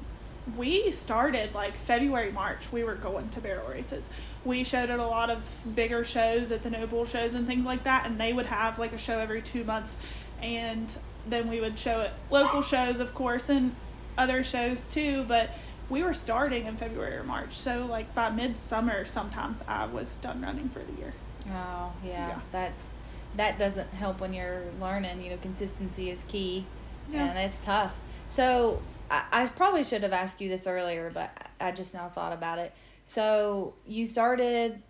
we 0.56 0.90
started 0.92 1.54
like 1.54 1.74
February, 1.76 2.30
March. 2.32 2.70
We 2.70 2.84
were 2.84 2.94
going 2.96 3.28
to 3.30 3.40
barrel 3.40 3.66
races. 3.68 4.08
We 4.44 4.62
showed 4.64 4.90
at 4.90 4.98
a 4.98 5.06
lot 5.06 5.30
of 5.30 5.62
bigger 5.74 6.04
shows 6.04 6.50
at 6.50 6.62
the 6.62 6.70
Noble 6.70 7.04
shows 7.06 7.32
and 7.34 7.46
things 7.46 7.64
like 7.64 7.84
that, 7.84 8.06
and 8.06 8.20
they 8.20 8.32
would 8.32 8.46
have 8.46 8.78
like 8.78 8.92
a 8.92 8.98
show 8.98 9.18
every 9.18 9.40
two 9.42 9.64
months, 9.64 9.96
and 10.42 10.94
then 11.26 11.48
we 11.48 11.60
would 11.60 11.78
show 11.78 12.02
at 12.02 12.12
local 12.30 12.60
shows, 12.60 13.00
of 13.00 13.14
course, 13.14 13.48
and 13.48 13.74
other 14.18 14.44
shows 14.44 14.86
too. 14.86 15.24
But 15.24 15.50
we 15.88 16.02
were 16.02 16.14
starting 16.14 16.66
in 16.66 16.76
February 16.76 17.16
or 17.16 17.24
March, 17.24 17.52
so 17.54 17.86
like 17.86 18.14
by 18.14 18.28
midsummer, 18.30 19.04
sometimes 19.06 19.62
I 19.66 19.86
was 19.86 20.16
done 20.16 20.42
running 20.42 20.68
for 20.68 20.80
the 20.80 20.92
year. 20.98 21.14
Oh 21.48 21.92
yeah, 22.04 22.28
Yeah. 22.28 22.40
that's 22.52 22.88
that 23.36 23.58
doesn't 23.58 23.90
help 23.94 24.20
when 24.20 24.32
you're 24.34 24.62
learning. 24.80 25.22
You 25.22 25.30
know, 25.30 25.36
consistency 25.38 26.10
is 26.10 26.24
key, 26.24 26.66
Yeah. 27.10 27.24
and 27.30 27.38
it's 27.38 27.60
tough. 27.60 27.98
So 28.28 28.82
I, 29.14 29.44
I 29.44 29.46
probably 29.46 29.84
should 29.84 30.02
have 30.02 30.12
asked 30.12 30.40
you 30.40 30.48
this 30.48 30.66
earlier, 30.66 31.10
but 31.12 31.30
I 31.60 31.70
just 31.70 31.94
now 31.94 32.08
thought 32.08 32.32
about 32.32 32.58
it. 32.58 32.72
So 33.04 33.74
you 33.86 34.06
started. 34.06 34.82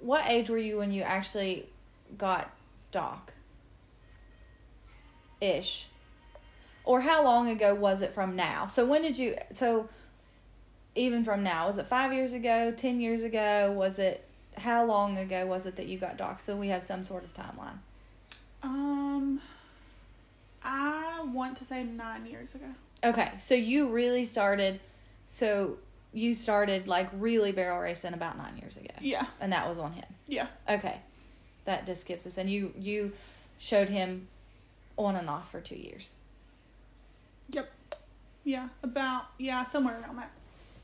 What 0.00 0.24
age 0.26 0.50
were 0.50 0.58
you 0.58 0.78
when 0.78 0.90
you 0.90 1.02
actually 1.02 1.68
got 2.18 2.50
doc? 2.90 3.32
Ish. 5.40 5.86
Or 6.84 7.00
how 7.02 7.24
long 7.24 7.48
ago 7.48 7.74
was 7.74 8.02
it 8.02 8.12
from 8.12 8.34
now? 8.34 8.66
So 8.66 8.84
when 8.84 9.02
did 9.02 9.16
you? 9.16 9.36
So 9.52 9.88
even 10.96 11.22
from 11.22 11.44
now, 11.44 11.68
was 11.68 11.78
it 11.78 11.86
five 11.86 12.12
years 12.12 12.32
ago? 12.32 12.72
Ten 12.76 13.00
years 13.00 13.22
ago? 13.22 13.72
Was 13.72 13.98
it? 13.98 14.24
How 14.58 14.84
long 14.84 15.16
ago 15.16 15.46
was 15.46 15.64
it 15.64 15.76
that 15.76 15.86
you 15.86 15.98
got 15.98 16.16
doc? 16.16 16.40
So 16.40 16.56
we 16.56 16.68
have 16.68 16.82
some 16.82 17.02
sort 17.02 17.24
of 17.24 17.32
timeline. 17.34 17.78
Um, 18.62 19.40
I 20.64 21.24
want 21.32 21.56
to 21.58 21.64
say 21.64 21.84
nine 21.84 22.26
years 22.26 22.54
ago. 22.54 22.66
Okay, 23.04 23.30
so 23.38 23.54
you 23.54 23.88
really 23.90 24.24
started. 24.24 24.80
So 25.28 25.78
you 26.12 26.34
started 26.34 26.86
like 26.86 27.08
really 27.14 27.52
barrel 27.52 27.80
racing 27.80 28.12
about 28.14 28.36
nine 28.36 28.56
years 28.58 28.76
ago, 28.76 28.94
Yeah, 29.00 29.26
and 29.40 29.52
that 29.52 29.66
was 29.68 29.78
on 29.78 29.92
him. 29.92 30.04
yeah, 30.26 30.46
Okay, 30.68 31.00
that 31.64 31.86
just 31.86 32.06
gives 32.06 32.26
us. 32.26 32.36
And 32.38 32.48
you 32.50 32.72
you 32.78 33.12
showed 33.58 33.88
him 33.88 34.28
on 34.96 35.16
and 35.16 35.28
off 35.30 35.50
for 35.50 35.60
two 35.60 35.74
years, 35.76 36.14
yep, 37.48 37.70
yeah. 38.44 38.68
About 38.82 39.24
yeah, 39.38 39.64
somewhere 39.64 39.98
around 40.00 40.16
that. 40.18 40.30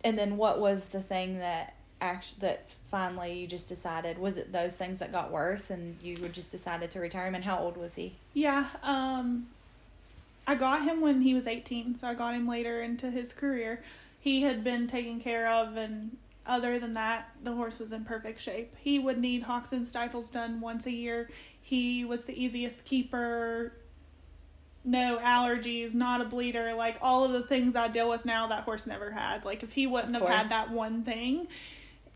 and 0.03 0.19
then 0.19 0.37
what 0.39 0.61
was 0.61 0.87
the 0.87 1.03
thing 1.03 1.39
that 1.39 1.75
actually 2.01 2.39
that 2.41 2.71
finally 2.91 3.41
you 3.41 3.47
just 3.47 3.69
decided 3.69 4.17
was 4.19 4.37
it 4.37 4.53
those 4.53 4.77
things 4.77 5.01
that 5.01 5.11
got 5.13 5.31
worse 5.33 5.69
and 5.69 5.97
you 6.01 6.15
just 6.29 6.51
decided 6.51 6.91
to 6.93 7.01
retire 7.01 7.27
him? 7.27 7.35
And 7.35 7.45
how 7.45 7.59
old 7.59 7.77
was 7.77 7.95
he? 7.97 8.15
Yeah, 8.33 8.67
um 8.83 9.49
I 10.49 10.55
got 10.55 10.83
him 10.83 11.03
when 11.03 11.21
he 11.21 11.35
was 11.35 11.47
18, 11.47 11.95
so 11.95 12.09
I 12.09 12.15
got 12.15 12.35
him 12.35 12.49
later 12.49 12.81
into 12.81 13.11
his 13.11 13.35
career. 13.35 13.83
He 14.19 14.41
had 14.41 14.65
been 14.65 14.87
taken 14.87 15.21
care 15.21 15.47
of 15.47 15.77
and 15.77 16.17
other 16.47 16.79
than 16.79 16.95
that, 16.95 17.29
the 17.45 17.53
horse 17.53 17.79
was 17.79 17.93
in 17.93 18.07
perfect 18.07 18.41
shape. 18.41 18.75
He 18.81 18.99
would 18.99 19.19
need 19.19 19.43
hocks 19.43 19.75
and 19.75 19.87
stifles 19.87 20.31
done 20.31 20.63
once 20.63 20.87
a 20.87 20.91
year. 20.91 21.29
He 21.61 22.07
was 22.07 22.25
the 22.25 22.43
easiest 22.43 22.87
keeper 22.87 23.75
no 24.85 25.19
allergies, 25.19 25.93
not 25.93 26.23
a 26.23 26.25
bleeder, 26.25 26.73
like 26.73 26.97
all 27.03 27.25
of 27.25 27.33
the 27.33 27.43
things 27.43 27.77
I 27.77 27.89
deal 27.89 28.09
with 28.09 28.25
now 28.25 28.47
that 28.47 28.65
horse 28.65 28.87
never 28.87 29.11
had. 29.11 29.45
Like 29.45 29.63
if 29.63 29.73
he 29.73 29.87
wouldn't 29.87 30.15
have 30.15 30.27
had 30.27 30.49
that 30.49 30.71
one 30.71 31.03
thing, 31.03 31.49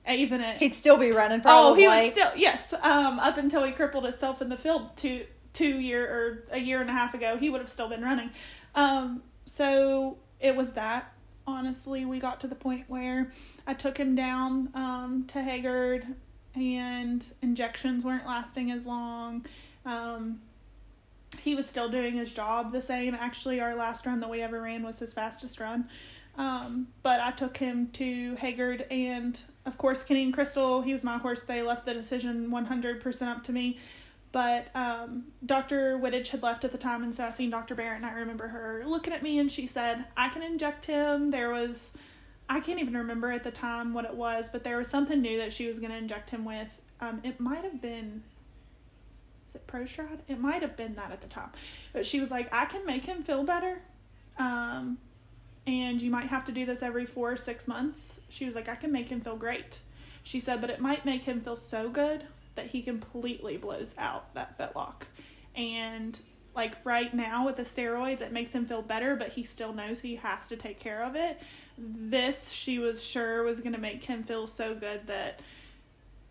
even 0.08 0.40
at 0.40 0.56
He'd 0.56 0.74
still 0.74 0.96
be 0.96 1.10
running 1.10 1.42
probably. 1.42 1.84
Oh, 1.84 1.92
he 1.92 2.04
would 2.04 2.12
still 2.12 2.30
yes. 2.34 2.72
Um, 2.72 3.18
up 3.18 3.36
until 3.36 3.64
he 3.64 3.72
crippled 3.72 4.04
himself 4.04 4.40
in 4.40 4.48
the 4.48 4.56
field 4.56 4.96
two 4.96 5.26
two 5.52 5.80
year 5.80 6.06
or 6.06 6.44
a 6.50 6.58
year 6.58 6.80
and 6.80 6.88
a 6.88 6.92
half 6.92 7.14
ago, 7.14 7.36
he 7.36 7.50
would 7.50 7.60
have 7.60 7.70
still 7.70 7.88
been 7.88 8.02
running. 8.02 8.30
Um, 8.74 9.22
so 9.46 10.18
it 10.40 10.56
was 10.56 10.72
that. 10.72 11.12
Honestly, 11.46 12.04
we 12.04 12.20
got 12.20 12.40
to 12.40 12.46
the 12.46 12.54
point 12.54 12.84
where 12.88 13.32
I 13.66 13.74
took 13.74 13.98
him 13.98 14.14
down 14.14 14.70
um, 14.74 15.24
to 15.28 15.38
Hagyard, 15.38 16.14
and 16.54 17.24
injections 17.42 18.04
weren't 18.04 18.26
lasting 18.26 18.70
as 18.70 18.86
long. 18.86 19.44
Um, 19.84 20.40
he 21.38 21.54
was 21.54 21.66
still 21.66 21.88
doing 21.88 22.14
his 22.14 22.30
job 22.30 22.70
the 22.70 22.80
same. 22.80 23.14
Actually, 23.14 23.60
our 23.60 23.74
last 23.74 24.06
run 24.06 24.20
that 24.20 24.30
we 24.30 24.40
ever 24.40 24.60
ran 24.60 24.84
was 24.84 24.98
his 25.00 25.12
fastest 25.12 25.58
run. 25.58 25.88
Um, 26.38 26.88
but 27.02 27.20
I 27.20 27.30
took 27.32 27.56
him 27.56 27.88
to 27.94 28.36
Hagyard, 28.36 28.86
and 28.90 29.38
of 29.66 29.76
course, 29.76 30.02
Kenny 30.02 30.24
and 30.24 30.32
Crystal, 30.32 30.80
he 30.82 30.92
was 30.92 31.04
my 31.04 31.18
horse. 31.18 31.40
They 31.40 31.62
left 31.62 31.84
the 31.84 31.94
decision 31.94 32.50
100% 32.50 33.28
up 33.28 33.44
to 33.44 33.52
me. 33.52 33.78
But 34.32 34.68
um, 34.74 35.24
Dr. 35.44 35.98
Wittich 35.98 36.28
had 36.28 36.42
left 36.42 36.64
at 36.64 36.72
the 36.72 36.78
time, 36.78 37.02
and 37.02 37.14
so 37.14 37.24
I 37.24 37.30
seen 37.30 37.50
Dr. 37.50 37.74
Barrett, 37.74 37.98
and 37.98 38.06
I 38.06 38.12
remember 38.12 38.48
her 38.48 38.82
looking 38.86 39.12
at 39.12 39.22
me, 39.22 39.38
and 39.38 39.52
she 39.52 39.66
said, 39.66 40.06
I 40.16 40.30
can 40.30 40.42
inject 40.42 40.86
him. 40.86 41.30
There 41.30 41.50
was, 41.50 41.92
I 42.48 42.60
can't 42.60 42.80
even 42.80 42.96
remember 42.96 43.30
at 43.30 43.44
the 43.44 43.50
time 43.50 43.92
what 43.92 44.06
it 44.06 44.14
was, 44.14 44.48
but 44.48 44.64
there 44.64 44.78
was 44.78 44.88
something 44.88 45.20
new 45.20 45.36
that 45.36 45.52
she 45.52 45.66
was 45.66 45.78
going 45.78 45.92
to 45.92 45.98
inject 45.98 46.30
him 46.30 46.46
with. 46.46 46.80
Um, 47.00 47.20
it 47.22 47.40
might 47.40 47.62
have 47.62 47.82
been, 47.82 48.22
is 49.50 49.54
it 49.54 49.66
Pro-Stride? 49.66 50.22
It 50.28 50.40
might 50.40 50.62
have 50.62 50.78
been 50.78 50.94
that 50.94 51.12
at 51.12 51.20
the 51.20 51.28
time. 51.28 51.50
But 51.92 52.06
she 52.06 52.18
was 52.18 52.30
like, 52.30 52.48
I 52.52 52.64
can 52.64 52.86
make 52.86 53.04
him 53.04 53.22
feel 53.22 53.44
better. 53.44 53.82
Um, 54.38 54.96
and 55.66 56.00
you 56.00 56.10
might 56.10 56.28
have 56.28 56.46
to 56.46 56.52
do 56.52 56.64
this 56.64 56.82
every 56.82 57.04
four 57.04 57.32
or 57.32 57.36
six 57.36 57.68
months. 57.68 58.18
She 58.30 58.46
was 58.46 58.54
like, 58.54 58.70
I 58.70 58.76
can 58.76 58.92
make 58.92 59.10
him 59.10 59.20
feel 59.20 59.36
great. 59.36 59.80
She 60.22 60.40
said, 60.40 60.62
but 60.62 60.70
it 60.70 60.80
might 60.80 61.04
make 61.04 61.24
him 61.24 61.42
feel 61.42 61.56
so 61.56 61.90
good 61.90 62.24
that 62.54 62.66
he 62.66 62.82
completely 62.82 63.56
blows 63.56 63.94
out 63.98 64.32
that 64.34 64.58
fetlock. 64.58 65.02
And 65.54 66.18
like 66.54 66.74
right 66.84 67.12
now 67.14 67.46
with 67.46 67.56
the 67.56 67.62
steroids, 67.62 68.20
it 68.20 68.32
makes 68.32 68.52
him 68.54 68.66
feel 68.66 68.82
better, 68.82 69.16
but 69.16 69.28
he 69.28 69.44
still 69.44 69.72
knows 69.72 70.00
he 70.00 70.16
has 70.16 70.48
to 70.48 70.56
take 70.56 70.78
care 70.78 71.02
of 71.02 71.16
it. 71.16 71.40
This, 71.78 72.50
she 72.50 72.78
was 72.78 73.02
sure 73.02 73.42
was 73.42 73.60
going 73.60 73.72
to 73.72 73.80
make 73.80 74.04
him 74.04 74.22
feel 74.22 74.46
so 74.46 74.74
good 74.74 75.06
that 75.06 75.40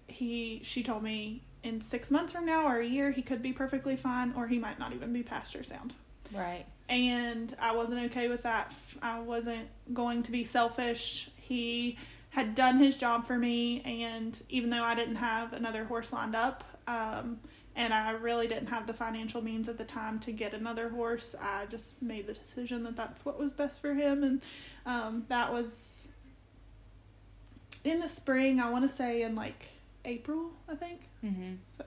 he, 0.08 0.62
she 0.64 0.84
told 0.84 1.02
me 1.04 1.42
in 1.64 1.82
six 1.82 2.12
months 2.12 2.32
from 2.34 2.46
now 2.46 2.68
or 2.68 2.80
a 2.80 2.86
year, 2.86 3.12
he 3.12 3.22
could 3.22 3.42
be 3.42 3.54
perfectly 3.54 3.96
fine, 3.96 4.34
or 4.36 4.48
he 4.48 4.60
might 4.60 4.80
not 4.80 4.94
even 4.94 5.14
be 5.14 5.24
pasture 5.24 5.64
sound 5.64 5.94
Right. 6.34 6.66
and 6.90 7.56
I 7.60 7.76
wasn't 7.76 8.06
okay 8.12 8.28
with 8.30 8.44
that. 8.44 8.74
I 9.02 9.20
wasn't 9.20 9.68
going 9.94 10.24
to 10.24 10.32
be 10.32 10.46
selfish. 10.46 11.30
He 11.36 11.98
had 12.32 12.56
done 12.56 12.78
his 12.78 12.96
job 12.96 13.26
for 13.26 13.38
me, 13.38 13.82
and 13.82 14.41
even 14.50 14.70
though 14.70 14.84
I 14.84 14.96
didn't 14.96 15.17
have 15.17 15.54
another 15.54 15.84
horse 15.84 16.12
lined 16.12 16.36
up, 16.36 16.63
um, 16.88 17.39
and 17.76 17.94
I 17.94 18.12
really 18.12 18.48
didn't 18.48 18.67
have 18.67 18.88
the 18.88 18.94
financial 18.94 19.41
means 19.41 19.70
at 19.70 19.78
the 19.78 19.84
time 19.84 20.20
to 20.22 20.32
get 20.32 20.54
another 20.54 20.89
horse, 20.89 21.36
I 21.39 21.65
just 21.70 22.02
made 22.02 22.28
the 22.28 22.34
decision 22.34 22.84
that 22.84 22.96
that's 22.96 23.24
what 23.26 23.39
was 23.39 23.52
best 23.52 23.82
for 23.82 23.94
him, 23.94 24.24
and 24.24 24.41
um, 24.86 25.26
that 25.28 25.52
was 25.52 26.08
in 27.84 28.00
the 28.00 28.10
spring. 28.10 28.60
I 28.60 28.70
want 28.70 28.89
to 28.89 28.94
say 28.96 29.22
in 29.24 29.36
like 29.36 29.67
April, 30.06 30.52
I 30.70 30.76
think. 30.76 31.02
Mm-hmm. 31.24 31.54
So. 31.78 31.86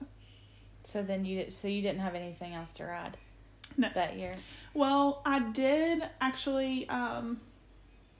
So 0.83 1.01
then 1.01 1.25
you 1.25 1.49
so 1.49 1.67
you 1.67 1.81
didn't 1.81 2.01
have 2.01 2.13
anything 2.13 2.53
else 2.53 2.71
to 2.73 2.85
ride. 2.85 3.17
No. 3.77 3.89
That 3.93 4.17
year. 4.17 4.35
Well, 4.73 5.21
I 5.25 5.39
did 5.39 6.03
actually 6.21 6.87
um, 6.87 7.39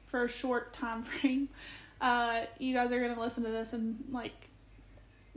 for 0.07 0.25
a 0.25 0.29
short 0.29 0.73
time 0.73 1.03
frame. 1.03 1.49
Uh, 2.01 2.41
you 2.59 2.73
guys 2.73 2.91
are 2.91 2.99
gonna 2.99 3.19
listen 3.19 3.43
to 3.43 3.49
this 3.49 3.73
and 3.73 4.03
like 4.11 4.33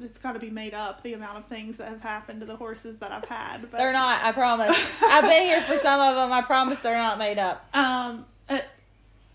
it's 0.01 0.19
got 0.19 0.33
to 0.33 0.39
be 0.39 0.51
made 0.51 0.75
up 0.75 1.03
the 1.03 1.13
amount 1.15 1.39
of 1.39 1.47
things 1.47 1.77
that 1.79 1.89
have 1.89 2.01
happened 2.01 2.41
to 2.41 2.47
the 2.47 2.57
horses 2.57 2.99
that 2.99 3.11
I've 3.11 3.25
had. 3.25 3.63
But 3.71 3.79
They're 3.79 3.93
not. 3.93 4.23
I 4.23 4.33
promise. 4.33 4.79
I've 5.03 5.25
been 5.25 5.43
here 5.43 5.61
for 5.61 5.77
some 5.77 6.01
of 6.01 6.15
them. 6.15 6.33
I 6.33 6.43
promise 6.43 6.79
they're 6.79 6.97
not 6.97 7.19
made 7.19 7.39
up. 7.39 7.67
Um, 7.75 8.25
uh, 8.49 8.61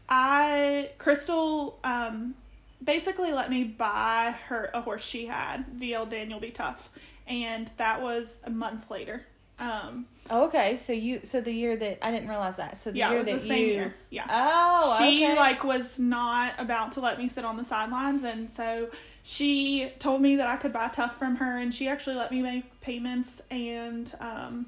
I 0.08 0.92
Crystal 0.98 1.80
um 1.84 2.36
basically 2.84 3.32
let 3.32 3.50
me 3.50 3.64
buy 3.64 4.36
her 4.48 4.70
a 4.74 4.82
horse 4.82 5.04
she 5.04 5.26
had, 5.26 5.66
VL 5.78 6.10
Daniel 6.10 6.40
Be 6.40 6.52
Tough, 6.52 6.90
and 7.28 7.70
that 7.78 8.02
was 8.02 8.38
a 8.44 8.50
month 8.50 8.90
later. 8.90 9.26
Um, 9.60 10.08
Oh, 10.30 10.46
okay. 10.46 10.78
So 10.78 10.94
you 10.94 11.22
so 11.24 11.42
the 11.42 11.52
year 11.52 11.76
that 11.76 12.06
I 12.06 12.10
didn't 12.10 12.30
realize 12.30 12.56
that. 12.56 12.78
So 12.78 12.92
the 12.92 13.00
yeah, 13.00 13.10
year 13.10 13.20
it 13.20 13.26
was 13.26 13.34
that 13.34 13.42
the 13.42 13.48
same 13.48 13.60
you 13.60 13.74
year. 13.74 13.96
Yeah. 14.10 14.26
Oh, 14.30 14.96
she 14.98 15.26
okay. 15.26 15.36
like 15.36 15.64
was 15.64 16.00
not 16.00 16.54
about 16.58 16.94
to 16.94 17.02
let 17.02 17.18
me 17.18 17.28
sit 17.28 17.44
on 17.44 17.58
the 17.58 17.66
sidelines 17.66 18.24
and 18.24 18.50
so 18.50 18.90
she 19.24 19.90
told 20.00 20.22
me 20.22 20.36
that 20.36 20.48
i 20.48 20.58
could 20.58 20.74
buy 20.74 20.90
tough 20.90 21.18
from 21.18 21.38
her 21.38 21.58
and 21.58 21.74
she 21.74 21.88
actually 21.88 22.16
let 22.16 22.30
me 22.30 22.42
make 22.42 22.82
payments 22.82 23.42
and 23.50 24.14
um, 24.20 24.66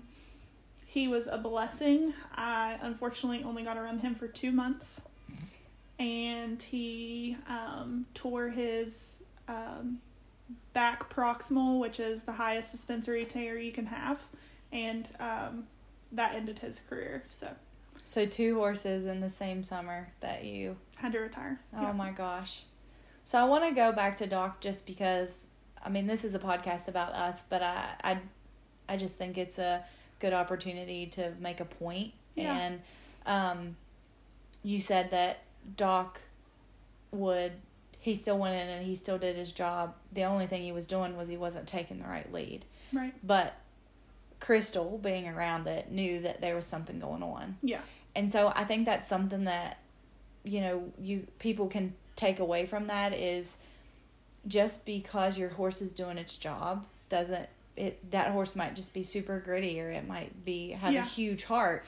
he 0.86 1.08
was 1.08 1.28
a 1.28 1.38
blessing 1.38 2.13
i 2.36 2.80
unfortunately 2.82 3.43
only 3.43 3.63
got 3.63 3.78
around 3.78 4.00
him 4.00 4.15
for 4.15 4.28
two 4.28 4.52
months 4.52 5.02
and 6.00 6.62
he 6.62 7.38
um, 7.48 8.06
tore 8.13 8.50
his 8.50 9.17
um, 9.48 10.00
back 10.74 11.10
proximal 11.13 11.80
which 11.80 12.00
is 12.00 12.24
the 12.24 12.32
highest 12.32 12.71
suspensory 12.71 13.26
tear 13.26 13.58
you 13.58 13.74
can 13.74 13.86
have 13.86 14.21
and 14.76 15.08
um, 15.20 15.66
that 16.12 16.36
ended 16.36 16.60
his 16.60 16.80
career 16.90 17.24
so 17.30 17.50
So 18.04 18.26
two 18.26 18.56
horses 18.56 19.06
in 19.08 19.22
the 19.22 19.30
same 19.30 19.64
summer 19.64 20.10
that 20.20 20.44
you 20.44 20.78
had 20.98 21.12
to 21.14 21.20
retire 21.20 21.60
Oh 21.76 21.82
Yeah. 21.82 21.92
my 21.94 22.12
gosh. 22.12 22.64
So 23.24 23.40
I 23.40 23.46
want 23.46 23.64
to 23.64 23.72
go 23.74 23.92
back 23.92 24.18
to 24.18 24.28
Doc 24.28 24.62
just 24.62 24.86
because 24.86 25.48
I 25.84 25.90
mean 25.90 26.06
this 26.08 26.24
is 26.24 26.36
a 26.36 26.40
podcast 26.40 26.88
about 26.88 27.14
us, 27.14 27.44
but 27.50 27.64
I 27.64 27.96
I 28.04 28.18
I 28.88 28.98
just 28.98 29.18
think 29.18 29.38
it's 29.38 29.58
a 29.58 29.84
good 30.20 30.34
opportunity 30.34 31.08
to 31.08 31.34
make 31.40 31.60
a 31.60 31.66
point. 31.66 32.14
Yeah. 32.36 32.56
And 32.56 32.82
um 33.26 33.76
you 34.64 34.80
said 34.80 35.10
that 35.12 35.40
Doc 35.78 36.22
would 37.12 37.54
he 38.00 38.14
still 38.14 38.38
went 38.38 38.54
in 38.56 38.68
and 38.68 38.86
he 38.86 38.94
still 38.96 39.18
did 39.18 39.36
his 39.36 39.52
job. 39.52 39.96
The 40.14 40.24
only 40.26 40.46
thing 40.48 40.62
he 40.62 40.72
was 40.72 40.86
doing 40.86 41.18
was 41.18 41.28
he 41.28 41.38
wasn't 41.38 41.66
taking 41.68 42.00
the 42.00 42.08
right 42.08 42.32
lead. 42.32 42.66
right 42.94 43.14
But 43.24 43.56
Crystal 44.45 44.99
being 45.01 45.27
around 45.27 45.65
it 45.67 45.89
knew 45.91 46.19
that 46.21 46.39
there 46.41 46.55
was 46.55 46.65
something 46.67 46.99
going 46.99 47.23
on. 47.23 47.58
yeah 47.63 47.81
And 48.15 48.31
so 48.31 48.51
I 48.55 48.63
think 48.63 48.86
that's 48.86 49.10
something 49.10 49.45
that 49.45 49.77
you 50.43 50.62
know 50.62 50.91
you 51.01 51.25
people 51.39 51.67
can 51.67 51.93
take 52.15 52.39
away 52.39 52.65
from 52.67 52.88
that 52.88 53.13
is 53.13 53.58
just 54.47 54.86
because 54.86 55.38
your 55.39 55.49
horse 55.49 55.81
is 55.81 55.91
doing 55.93 56.17
its 56.19 56.36
job 56.38 56.86
doesn't 57.10 57.49
it 57.75 58.12
that 58.12 58.31
horse 58.31 58.55
might 58.55 58.75
just 58.75 58.93
be 58.93 59.01
super 59.03 59.39
gritty 59.39 59.81
or 59.81 59.89
it 59.89 60.08
might 60.08 60.45
be 60.45 60.71
have 60.71 60.93
Yeah. 60.93 61.01
a 61.01 61.05
huge 61.05 61.43
heart. 61.45 61.84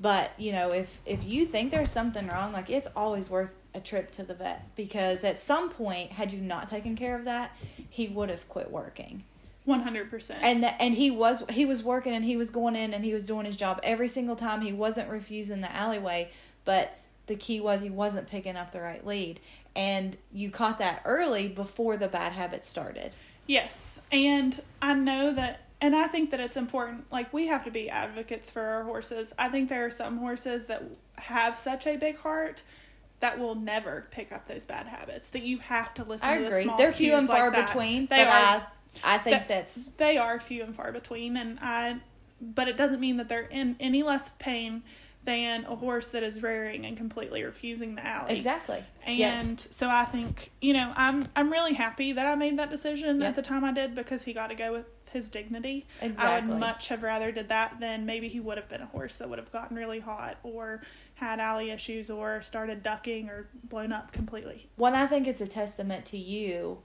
But, 0.00 0.32
you 0.36 0.50
know, 0.52 0.72
if 0.72 0.98
if 1.06 1.22
you 1.24 1.46
think 1.46 1.70
there's 1.70 1.90
something 1.90 2.26
wrong, 2.26 2.52
like 2.52 2.68
it's 2.68 2.88
always 2.96 3.30
worth 3.30 3.50
a 3.72 3.80
trip 3.80 4.10
to 4.12 4.24
the 4.24 4.34
vet 4.34 4.74
because 4.76 5.22
at 5.24 5.38
some 5.40 5.70
point 5.70 6.10
had 6.12 6.32
you 6.32 6.40
not 6.40 6.68
taken 6.68 6.96
care 6.96 7.16
of 7.16 7.24
that, 7.26 7.52
he 7.88 8.08
would 8.08 8.28
have 8.28 8.48
quit 8.48 8.70
working 8.72 9.22
One 9.64 9.80
hundred 9.82 10.10
percent. 10.10 10.40
and 10.42 10.62
that 10.64 10.76
and 10.80 10.94
he 10.94 11.10
was 11.10 11.44
he 11.50 11.64
was 11.64 11.82
working 11.82 12.12
and 12.14 12.24
he 12.24 12.36
was 12.36 12.50
going 12.50 12.74
in 12.76 12.92
and 12.92 13.04
he 13.04 13.12
was 13.14 13.24
doing 13.24 13.46
his 13.46 13.56
job 13.56 13.78
every 13.84 14.08
single 14.08 14.34
time 14.36 14.60
he 14.60 14.72
wasn't 14.72 15.08
refusing 15.08 15.60
the 15.60 15.72
alleyway 15.74 16.30
but 16.64 16.98
the 17.26 17.36
key 17.36 17.60
was 17.60 17.80
he 17.82 17.90
wasn't 17.90 18.28
picking 18.28 18.56
up 18.56 18.72
the 18.72 18.80
right 18.80 19.06
lead 19.06 19.38
and 19.76 20.16
you 20.32 20.50
caught 20.50 20.78
that 20.78 21.00
early 21.04 21.46
before 21.48 21.96
the 21.96 22.08
bad 22.08 22.32
habit 22.32 22.64
started 22.64 23.14
Yes, 23.46 24.00
and 24.12 24.58
I 24.80 24.94
know 24.94 25.32
that, 25.32 25.62
and 25.80 25.96
I 25.96 26.06
think 26.06 26.30
that 26.30 26.38
it's 26.38 26.56
important. 26.56 27.10
Like 27.10 27.32
we 27.32 27.48
have 27.48 27.64
to 27.64 27.72
be 27.72 27.90
advocates 27.90 28.48
for 28.48 28.60
our 28.62 28.84
horses. 28.84 29.34
I 29.36 29.48
think 29.48 29.68
there 29.68 29.84
are 29.84 29.90
some 29.90 30.18
horses 30.18 30.66
that 30.66 30.84
have 31.18 31.56
such 31.56 31.86
a 31.88 31.96
big 31.96 32.16
heart 32.18 32.62
that 33.18 33.40
will 33.40 33.56
never 33.56 34.06
pick 34.12 34.30
up 34.30 34.46
those 34.46 34.64
bad 34.64 34.86
habits. 34.86 35.30
That 35.30 35.42
you 35.42 35.58
have 35.58 35.92
to 35.94 36.04
listen. 36.04 36.28
i 36.28 36.36
to 36.38 36.42
the 36.42 36.48
agree 36.50 36.62
small 36.62 36.78
they're 36.78 36.92
few 36.92 37.14
and 37.14 37.26
far 37.26 37.50
like 37.50 37.66
between 37.66 38.06
They 38.06 38.22
are. 38.22 38.28
i 38.28 38.62
i 39.04 39.18
think 39.18 39.36
That- 39.36 39.48
that's 39.48 39.92
They 39.92 40.16
are 40.18 40.38
few 40.40 40.62
and 40.62 40.74
far 40.74 40.92
between, 40.92 41.36
and 41.36 41.58
I. 41.60 41.98
But 42.40 42.66
it 42.68 42.76
doesn't 42.76 42.98
mean 43.00 43.18
that 43.18 43.28
they're 43.28 43.42
in 43.46 43.76
any 43.78 44.02
less 44.02 44.30
pain 44.40 44.82
than 45.24 45.64
a 45.66 45.76
horse 45.76 46.08
that 46.08 46.24
is 46.24 46.42
rearing 46.42 46.84
and 46.84 46.96
completely 46.96 47.44
refusing 47.44 47.94
the 47.94 48.04
alley. 48.04 48.34
exactly 48.34 48.82
And 49.06 49.16
yes 49.18 49.68
so 49.70 49.88
I 49.88 50.04
think, 50.04 50.50
you 50.60 50.72
know, 50.72 50.92
I'm 50.96 51.28
I'm 51.36 51.52
really 51.52 51.74
happy 51.74 52.12
that 52.12 52.26
I 52.26 52.34
made 52.34 52.56
that 52.58 52.70
decision 52.70 53.20
Yep. 53.20 53.28
at 53.28 53.36
the 53.36 53.42
time 53.42 53.64
I 53.64 53.72
did 53.72 53.94
because 53.94 54.24
he 54.24 54.32
got 54.32 54.48
to 54.48 54.56
go 54.56 54.72
with 54.72 54.86
his 55.12 55.28
dignity. 55.28 55.86
Exactly. 56.00 56.24
I 56.26 56.40
would 56.40 56.58
much 56.58 56.88
have 56.88 57.02
rather 57.04 57.30
did 57.30 57.50
that 57.50 57.78
than 57.78 58.06
maybe 58.06 58.26
he 58.28 58.40
would 58.40 58.56
have 58.56 58.68
been 58.68 58.80
a 58.82 58.86
horse 58.86 59.14
that 59.16 59.28
would 59.30 59.38
have 59.38 59.52
gotten 59.52 59.76
really 59.76 60.00
hot 60.00 60.38
or 60.42 60.82
had 61.14 61.38
alley 61.38 61.70
issues 61.70 62.10
or 62.10 62.42
started 62.42 62.82
ducking 62.82 63.28
or 63.28 63.46
blown 63.62 63.92
up 63.92 64.10
completely. 64.10 64.68
One, 64.74 64.94
I 64.94 65.06
think 65.06 65.28
it's 65.28 65.40
a 65.40 65.46
testament 65.46 66.06
to 66.06 66.16
you 66.16 66.78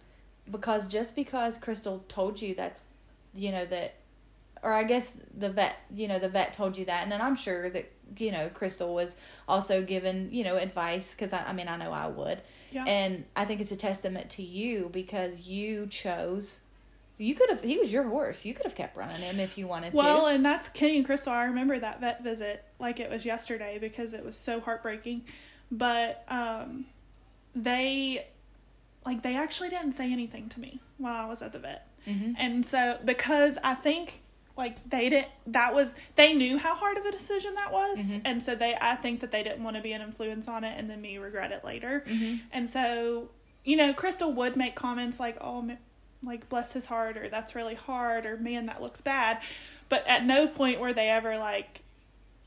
because 0.52 0.88
just 0.88 1.16
because 1.16 1.58
Crystal 1.58 2.04
told 2.08 2.42
you 2.42 2.56
that's, 2.56 2.86
you 3.34 3.52
know, 3.52 3.66
that 3.66 3.96
or 4.64 4.74
I 4.74 4.84
guess 4.84 5.14
the 5.38 5.50
vet, 5.50 5.76
you 5.94 6.08
know, 6.08 6.20
the 6.20 6.30
vet 6.30 6.54
told 6.54 6.78
you 6.78 6.86
that, 6.86 7.04
and 7.04 7.12
then 7.12 7.22
I'm 7.22 7.36
sure 7.36 7.70
that 7.70 7.92
you 8.18 8.32
know 8.32 8.50
Crystal 8.50 8.94
was 8.94 9.16
also 9.48 9.82
given 9.82 10.30
you 10.32 10.44
know 10.44 10.56
advice 10.56 11.14
because 11.14 11.34
I, 11.34 11.44
I 11.44 11.54
mean 11.54 11.68
I 11.68 11.78
know 11.78 11.92
I 11.92 12.08
would, 12.08 12.42
Yeah. 12.72 12.86
and 12.86 13.26
I 13.36 13.46
think 13.46 13.62
it's 13.62 13.72
a 13.72 13.76
testament 13.78 14.30
to 14.32 14.44
you 14.44 14.90
because 14.92 15.48
you 15.48 15.88
chose. 15.88 16.62
You 17.20 17.34
could 17.34 17.50
have. 17.50 17.64
He 17.64 17.80
was 17.80 17.92
your 17.92 18.04
horse. 18.04 18.46
You 18.46 18.54
could 18.54 18.66
have 18.66 18.76
kept 18.76 18.96
running 18.96 19.18
him 19.18 19.40
if 19.40 19.58
you 19.58 19.68
wanted 19.68 19.94
Well, 19.94 20.06
to. 20.06 20.22
Well, 20.24 20.28
and 20.28 20.46
that's 20.46 20.70
Kenny 20.70 20.98
and 20.98 21.06
Crystal. 21.06 21.34
I 21.34 21.46
remember 21.46 21.80
that 21.80 22.00
vet 22.00 22.24
visit 22.24 22.64
like 22.80 23.00
it 23.00 23.10
was 23.10 23.26
yesterday 23.26 23.80
because 23.80 24.14
it 24.14 24.24
was 24.24 24.36
so 24.36 24.60
heartbreaking. 24.60 25.24
But 25.72 26.24
um, 26.30 26.86
they, 27.56 28.28
like, 29.08 29.24
they 29.24 29.36
actually 29.36 29.70
didn't 29.70 29.94
say 29.94 30.12
anything 30.12 30.50
to 30.50 30.60
me 30.60 30.80
while 31.00 31.26
I 31.26 31.28
was 31.28 31.42
at 31.42 31.52
the 31.54 31.60
vet. 31.60 31.88
hmm 32.06 32.34
And 32.38 32.64
so, 32.66 33.00
because 33.04 33.58
I 33.64 33.74
think, 33.74 34.22
like, 34.56 34.88
they 34.90 35.08
didn't, 35.10 35.30
that 35.48 35.74
was, 35.74 35.96
they 36.16 36.34
knew 36.34 36.58
how 36.60 36.76
hard 36.76 36.98
of 36.98 37.06
a 37.06 37.12
decision 37.12 37.54
that 37.56 37.72
was. 37.72 37.98
Mhm. 38.00 38.22
And 38.26 38.44
so, 38.44 38.54
they, 38.54 38.76
I 38.80 38.96
think 38.96 39.22
that 39.22 39.32
they 39.32 39.42
didn't 39.44 39.64
want 39.64 39.76
to 39.78 39.82
be 39.82 39.94
an 39.94 40.02
influence 40.02 40.48
on 40.48 40.64
it 40.64 40.78
and 40.78 40.90
then 40.90 41.02
me 41.02 41.18
regret 41.18 41.52
it 41.52 41.64
later. 41.64 42.04
hmm 42.08 42.36
And 42.52 42.70
so, 42.70 43.30
you 43.64 43.76
know, 43.78 43.94
Crystal 43.94 44.32
would 44.34 44.56
make 44.56 44.76
comments 44.76 45.20
like, 45.20 45.38
"Oh, 45.42 45.68
like 46.24 46.48
bless 46.50 46.74
his 46.74 46.86
heart," 46.86 47.18
or 47.18 47.28
"That's 47.30 47.54
really 47.56 47.76
hard," 47.76 48.26
or 48.26 48.38
"Man, 48.38 48.66
that 48.66 48.82
looks 48.82 49.02
bad," 49.02 49.40
but 49.90 50.06
at 50.08 50.26
no 50.26 50.48
point 50.48 50.80
were 50.80 50.94
they 50.94 51.10
ever 51.10 51.38
like, 51.38 51.82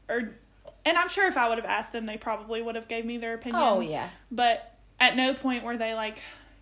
or, 0.09 0.31
and 0.85 0.97
I'm 0.97 1.09
sure 1.09 1.27
if 1.29 1.37
I 1.37 1.49
would 1.49 1.59
have 1.59 1.67
asked 1.79 1.93
them, 1.93 2.07
they 2.07 2.17
probably 2.17 2.63
would 2.63 2.75
have 2.75 2.89
gave 2.89 3.05
me 3.05 3.19
their 3.19 3.35
opinion. 3.35 3.63
Oh 3.63 3.81
yeah. 3.81 4.09
But 4.31 4.75
at 4.99 5.15
no 5.17 5.35
point 5.35 5.63
were 5.63 5.77
they 5.77 5.95
like, 5.95 6.19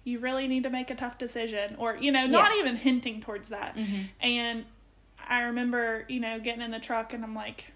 "You 0.09 0.19
really 0.19 0.49
need 0.49 0.63
to 0.65 0.71
make 0.71 0.91
a 0.91 0.95
tough 0.95 1.19
decision," 1.19 1.77
or 1.79 1.97
you 1.97 2.11
know, 2.11 2.27
not 2.27 2.51
Yeah. 2.53 2.61
even 2.61 2.77
hinting 2.77 3.21
towards 3.21 3.49
that. 3.51 3.75
hmm 3.77 4.03
And 4.21 4.65
I 5.29 5.43
remember, 5.43 6.05
you 6.09 6.21
know, 6.21 6.39
getting 6.41 6.63
in 6.63 6.71
the 6.71 6.79
truck 6.81 7.13
and 7.13 7.23
I'm 7.25 7.35
like, 7.35 7.73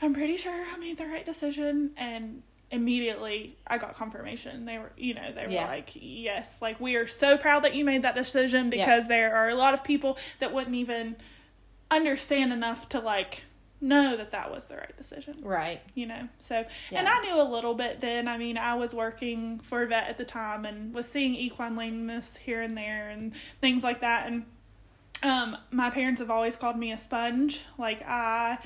I'm 0.00 0.14
pretty 0.14 0.36
sure 0.36 0.52
I 0.52 0.76
made 0.78 0.98
the 0.98 1.06
right 1.06 1.24
decision. 1.26 1.90
And 1.96 2.42
immediately 2.70 3.56
I 3.66 3.78
got 3.78 3.94
confirmation. 3.94 4.64
They 4.66 4.78
were, 4.78 4.92
you 4.96 5.14
know, 5.14 5.32
they 5.32 5.46
were 5.46 5.52
Yeah. 5.52 5.66
like, 5.66 5.90
yes, 5.94 6.60
like 6.62 6.78
we 6.80 6.96
are 6.96 7.06
so 7.06 7.36
proud 7.38 7.64
that 7.64 7.74
you 7.74 7.84
made 7.84 8.02
that 8.02 8.14
decision 8.14 8.66
Yeah. 8.66 8.84
because 8.84 9.08
there 9.08 9.34
are 9.34 9.48
a 9.48 9.54
lot 9.54 9.74
of 9.74 9.82
people 9.82 10.18
that 10.38 10.52
wouldn't 10.52 10.76
even 10.76 11.16
understand 11.90 12.52
enough 12.52 12.88
to 12.90 13.00
like 13.00 13.44
know 13.80 14.16
that 14.16 14.32
that 14.32 14.50
was 14.50 14.64
the 14.66 14.76
right 14.76 14.96
decision. 14.96 15.36
Right. 15.42 15.80
you 15.94 16.06
know 16.06 16.28
so 16.38 16.64
and 16.92 17.06
i 17.08 17.20
knew 17.20 17.40
a 17.40 17.48
little 17.48 17.74
bit 17.74 18.00
then. 18.00 18.26
I 18.26 18.36
mean 18.38 18.58
i 18.58 18.74
was 18.74 18.94
working 18.94 19.60
for 19.60 19.82
a 19.82 19.86
vet 19.86 20.08
at 20.08 20.18
the 20.18 20.24
time 20.24 20.64
and 20.64 20.92
was 20.92 21.06
seeing 21.08 21.34
equine 21.34 21.76
lameness 21.76 22.36
here 22.36 22.60
and 22.60 22.76
there 22.76 23.08
and 23.10 23.32
things 23.60 23.82
like 23.84 24.00
that. 24.00 24.26
And 24.26 24.44
um 25.22 25.56
my 25.70 25.90
parents 25.90 26.20
have 26.20 26.30
always 26.30 26.56
called 26.56 26.76
me 26.76 26.90
a 26.92 26.98
sponge. 26.98 27.60
Like 27.78 28.02
i 28.06 28.58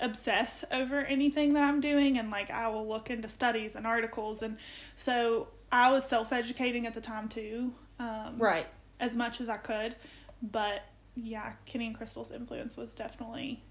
obsess 0.00 0.64
over 0.72 1.00
anything 1.00 1.52
that 1.54 1.62
i'm 1.62 1.80
doing 1.80 2.18
and 2.18 2.30
like 2.30 2.50
i 2.50 2.66
will 2.68 2.88
look 2.88 3.10
into 3.10 3.28
studies 3.28 3.76
and 3.76 3.86
articles. 3.86 4.42
And 4.42 4.56
so 4.96 5.48
i 5.70 5.90
was 5.92 6.04
self-educating 6.08 6.86
at 6.86 6.94
the 6.94 7.00
time 7.00 7.28
too 7.28 7.72
um 7.98 8.36
Right. 8.38 8.66
as 8.98 9.16
much 9.16 9.40
as 9.40 9.48
i 9.48 9.56
could. 9.58 9.94
But 10.42 10.82
yeah 11.14 11.52
kenny 11.66 11.86
and 11.86 11.94
crystal's 11.96 12.30
influence 12.30 12.76
was 12.78 12.94
definitely 12.94 13.62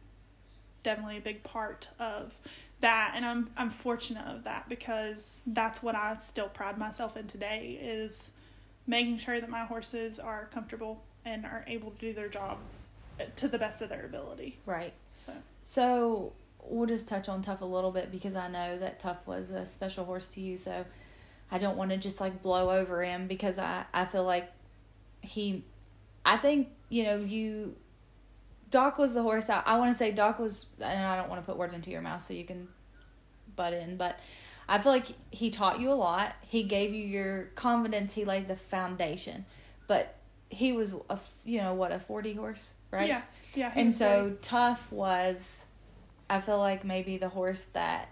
definitely 0.84 1.18
a 1.18 1.22
big 1.22 1.44
part 1.44 1.88
of 2.00 2.38
that 2.82 3.14
and 3.16 3.26
I'm 3.26 3.50
I'm 3.56 3.70
fortunate 3.70 4.26
of 4.28 4.44
that 4.46 4.68
because 4.68 5.42
that's 5.46 5.82
what 5.84 5.96
I 5.96 6.18
still 6.18 6.50
pride 6.50 6.78
myself 6.78 7.16
in 7.16 7.28
today 7.28 7.80
is 7.82 8.32
making 8.88 9.18
sure 9.18 9.40
that 9.40 9.50
my 9.50 9.66
horses 9.66 10.20
are 10.20 10.50
comfortable 10.52 11.04
and 11.24 11.46
are 11.46 11.64
able 11.68 11.92
to 11.92 11.98
do 11.98 12.14
their 12.14 12.28
job 12.28 12.58
to 13.36 13.48
the 13.48 13.58
best 13.58 13.82
of 13.82 13.90
their 13.90 14.06
ability. 14.06 14.58
Right. 14.66 14.94
So 15.26 15.34
So 15.64 16.34
we'll 16.64 16.88
just 16.88 17.08
touch 17.08 17.30
on 17.30 17.42
Tough 17.42 17.62
a 17.62 17.66
little 17.66 17.92
bit 17.92 18.12
because 18.12 18.36
I 18.36 18.48
know 18.48 18.78
that 18.80 19.00
Tough 19.00 19.26
was 19.26 19.52
a 19.52 19.66
special 19.66 20.06
horse 20.06 20.28
to 20.30 20.42
you. 20.42 20.58
So 20.58 20.86
I 21.52 21.58
don't 21.58 21.78
want 21.78 21.92
to 21.92 21.98
just 21.98 22.20
like 22.20 22.42
blow 22.42 22.72
over 22.72 23.04
him 23.04 23.28
because 23.28 23.58
I 23.58 23.86
I 23.94 24.06
feel 24.06 24.24
like 24.24 24.52
he, 25.22 25.64
I 26.26 26.38
think 26.38 26.70
you 26.90 27.04
know 27.04 27.18
you. 27.18 27.76
Doc 28.72 28.98
was 28.98 29.14
the 29.14 29.22
horse. 29.22 29.50
I, 29.50 29.62
I 29.66 29.78
want 29.78 29.92
to 29.92 29.96
say 29.96 30.12
Doc 30.12 30.40
was, 30.40 30.66
and 30.80 31.06
I 31.06 31.16
don't 31.18 31.30
want 31.30 31.42
to 31.42 31.46
put 31.46 31.58
words 31.58 31.74
into 31.74 31.92
your 31.92 32.02
mouth 32.02 32.24
so 32.24 32.34
you 32.34 32.46
can 32.46 32.68
butt 33.56 33.74
in, 33.74 33.98
but 33.98 34.20
I 34.68 34.80
feel 34.80 34.92
like 34.94 35.08
he 35.30 35.50
taught 35.50 35.80
you 35.80 35.92
a 35.92 35.94
lot. 35.96 36.34
He 36.42 36.64
gave 36.64 36.94
you 36.94 37.06
your 37.06 37.44
confidence. 37.56 38.14
He 38.14 38.26
laid 38.26 38.48
the 38.48 38.56
foundation, 38.56 39.46
but 39.88 40.16
he 40.50 40.72
was 40.74 40.96
a 41.10 41.20
you 41.46 41.60
know 41.60 41.74
what 41.74 41.92
a 41.92 41.98
4D 41.98 42.36
horse, 42.38 42.74
right? 42.92 43.08
yeah, 43.08 43.22
yeah. 43.54 43.72
and 43.76 43.94
so 43.94 44.06
very- 44.26 44.38
tough 44.42 44.92
was 44.92 45.66
i 46.30 46.40
feel 46.40 46.58
like 46.58 46.86
maybe 46.86 47.18
the 47.18 47.28
horse 47.30 47.66
that 47.66 48.08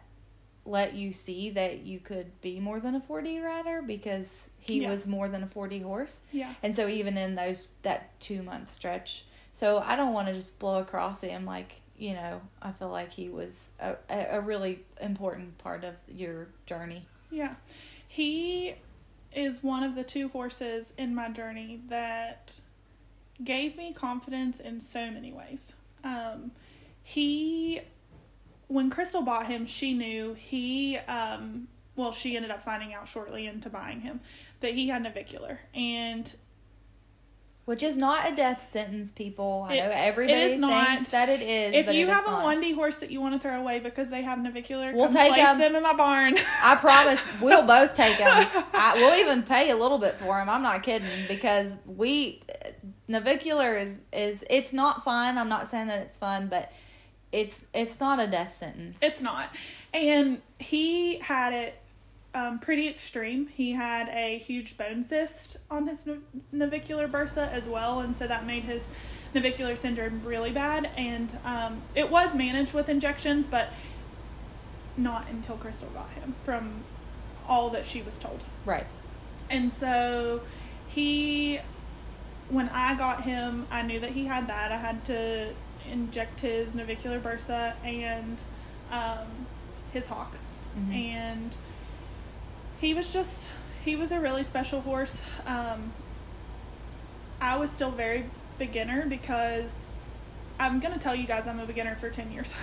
let 0.66 0.94
you 0.94 1.12
see 1.14 1.50
that 1.52 1.80
you 1.86 2.00
could 2.00 2.40
be 2.42 2.60
more 2.60 2.80
than 2.82 2.94
a 2.96 3.00
4D 3.00 3.42
rider 3.44 3.82
because 3.82 4.50
he 4.60 4.82
Yeah. 4.82 4.90
was 4.90 5.08
more 5.08 5.28
than 5.30 5.42
a 5.44 5.48
4D 5.48 5.82
horse 5.84 6.20
yeah, 6.34 6.54
and 6.64 6.76
so 6.76 6.88
even 6.88 7.18
in 7.18 7.36
those 7.36 7.70
that 7.84 8.18
two 8.20 8.42
month 8.44 8.70
stretch 8.70 9.24
so 9.60 9.80
i 9.86 9.96
don't 9.96 10.14
want 10.14 10.28
to 10.28 10.34
just 10.34 10.58
blow 10.60 10.80
across 10.80 11.22
him 11.22 11.46
like 11.46 11.82
you 11.98 12.14
know 12.14 12.40
i 12.62 12.72
feel 12.72 12.90
like 12.90 13.12
he 13.12 13.30
was 13.30 13.70
a, 13.80 13.96
a 14.10 14.42
really 14.42 14.80
important 15.02 15.58
part 15.58 15.84
of 15.84 15.96
your 16.08 16.48
journey 16.66 17.06
yeah. 17.32 17.56
He 18.08 18.76
is 19.34 19.64
one 19.64 19.84
of 19.84 19.96
the 19.96 20.04
two 20.04 20.30
horses 20.30 20.94
in 20.98 21.14
my 21.14 21.30
journey 21.30 21.82
that 21.90 22.52
gave 23.44 23.78
me 23.78 23.94
confidence 23.94 24.60
in 24.60 24.80
so 24.80 25.12
many 25.12 25.32
ways. 25.32 25.76
Um, 26.04 26.52
he, 27.04 27.82
when 28.68 28.90
Crystal 28.90 29.22
bought 29.22 29.48
him, 29.48 29.66
she 29.66 29.94
knew 29.94 30.34
he, 30.34 30.98
um, 30.98 31.68
well, 31.96 32.12
she 32.12 32.36
ended 32.36 32.52
up 32.52 32.64
finding 32.64 32.94
out 32.94 33.08
shortly 33.08 33.46
into 33.46 33.70
buying 33.70 34.02
him 34.02 34.20
that 34.62 34.74
he 34.74 34.88
had 34.88 35.04
navicular. 35.04 35.60
And 35.74 36.34
which 37.70 37.84
is 37.84 37.96
not 37.98 38.28
a 38.32 38.36
death 38.36 38.68
sentence 38.72 39.12
people 39.12 39.68
i 39.70 39.76
It- 39.76 39.84
know 39.84 39.92
everybody 39.94 40.40
it 40.42 40.52
is 40.52 40.60
not. 40.60 40.88
thinks 40.88 41.12
that 41.12 41.30
it 41.30 41.42
is 41.42 41.74
if 41.76 41.94
you 41.94 42.08
have 42.08 42.26
a 42.26 42.32
1D 42.32 42.74
horse 42.74 42.98
that 42.98 43.12
you 43.12 43.22
want 43.22 43.36
to 43.36 43.40
throw 43.40 43.60
away 43.60 43.78
because 43.80 44.10
they 44.10 44.24
have 44.24 44.40
navicular, 44.40 44.92
We'll 44.94 45.06
come 45.06 45.14
take 45.16 45.34
place 45.34 45.48
'em. 45.48 45.60
them 45.60 45.76
in 45.76 45.84
my 45.84 45.94
barn. 45.94 46.36
I 46.64 46.76
promise 46.76 47.24
we'll 47.42 47.68
both 47.68 47.94
take 47.94 48.18
them. 48.18 48.48
I, 48.74 48.94
we'll 48.96 49.20
even 49.20 49.44
pay 49.44 49.70
a 49.70 49.76
little 49.78 50.00
bit 50.00 50.16
for 50.18 50.38
them. 50.40 50.50
I'm 50.50 50.64
not 50.64 50.82
kidding 50.82 51.08
because 51.28 51.76
we 51.86 52.42
navicular 53.08 53.78
is 53.78 53.98
is 54.12 54.44
it's 54.50 54.74
not 54.74 55.04
fun. 55.04 55.38
I'm 55.38 55.50
not 55.50 55.68
saying 55.70 55.88
that 55.88 56.00
it's 56.02 56.18
fun, 56.18 56.48
but 56.48 56.72
it's 57.32 57.62
it's 57.74 58.00
not 58.00 58.20
a 58.20 58.28
death 58.28 58.54
sentence. 58.54 58.98
It's 59.02 59.22
not. 59.22 59.50
And 59.94 60.42
he 60.58 61.20
had 61.20 61.54
it 61.54 61.79
um, 62.34 62.60
pretty 62.60 62.88
extreme. 62.88 63.48
He 63.48 63.72
had 63.72 64.10
a 64.10 64.38
huge 64.38 64.78
bone 64.78 65.02
cyst 65.04 65.58
on 65.70 65.88
his 65.88 66.08
navicular 66.52 67.08
bursa 67.08 67.52
as 67.52 67.68
well, 67.68 68.00
and 68.00 68.16
so 68.16 68.28
that 68.28 68.46
made 68.46 68.64
his 68.64 68.88
navicular 69.34 69.76
syndrome 69.76 70.22
really 70.24 70.52
bad. 70.52 70.90
And 70.98 71.38
um, 71.46 71.82
it 71.96 72.10
was 72.10 72.36
managed 72.36 72.74
with 72.74 72.90
injections, 72.90 73.48
but 73.48 73.70
not 74.98 75.28
until 75.30 75.56
Crystal 75.58 75.90
got 75.90 76.10
him, 76.12 76.36
from 76.44 76.84
all 77.48 77.70
that 77.72 77.86
she 77.86 78.02
was 78.02 78.18
told. 78.18 78.44
right. 78.66 78.86
And 79.52 79.74
so 79.74 80.42
he, 80.88 81.60
when 82.50 82.70
I 82.70 82.94
got 82.96 83.24
him, 83.24 83.66
I 83.72 83.82
knew 83.82 84.00
that 84.00 84.12
he 84.12 84.26
had 84.26 84.48
that. 84.48 84.72
I 84.72 84.78
had 84.78 85.04
to 85.06 85.54
inject 85.92 86.42
his 86.42 86.76
navicular 86.76 87.20
bursa 87.20 87.74
and 87.84 88.38
um, 88.92 89.26
his 89.92 90.06
hocks. 90.08 90.60
Mhm. 90.78 90.94
And 90.94 91.56
he 92.80 92.94
was 92.94 93.12
just, 93.12 93.50
he 93.84 93.96
was 93.96 94.12
a 94.12 94.20
really 94.20 94.44
special 94.44 94.82
horse. 94.82 95.22
Um, 95.46 95.94
I 97.42 97.58
was 97.58 97.72
still 97.72 97.92
very 97.92 98.26
beginner 98.58 99.06
because 99.08 99.94
I'm 100.60 100.80
going 100.80 100.94
to 100.94 101.00
tell 101.00 101.16
you 101.16 101.26
guys 101.26 101.48
I'm 101.48 101.60
a 101.60 101.66
beginner 101.66 101.96
for 101.96 102.10
10 102.10 102.32
years. 102.32 102.54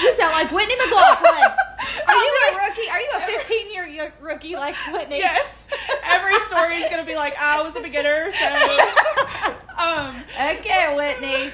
You 0.00 0.12
sound 0.12 0.32
like 0.32 0.50
Whitney 0.50 0.76
McLaughlin. 0.76 1.30
Are 2.08 2.14
you 2.14 2.36
a 2.52 2.56
rookie? 2.56 2.88
Are 2.90 3.00
you 3.00 3.10
a 3.16 3.20
15 3.20 3.72
year 3.72 4.12
rookie 4.20 4.54
like 4.56 4.74
Whitney? 4.92 5.18
yes. 5.18 5.66
Every 6.04 6.34
story 6.48 6.76
is 6.76 6.90
going 6.90 7.04
to 7.04 7.06
be 7.10 7.16
like, 7.16 7.34
I 7.38 7.62
was 7.62 7.74
a 7.76 7.80
beginner, 7.80 8.30
so. 8.30 9.54
um, 9.82 10.14
Okay, 10.58 10.94
Whitney. 10.96 11.52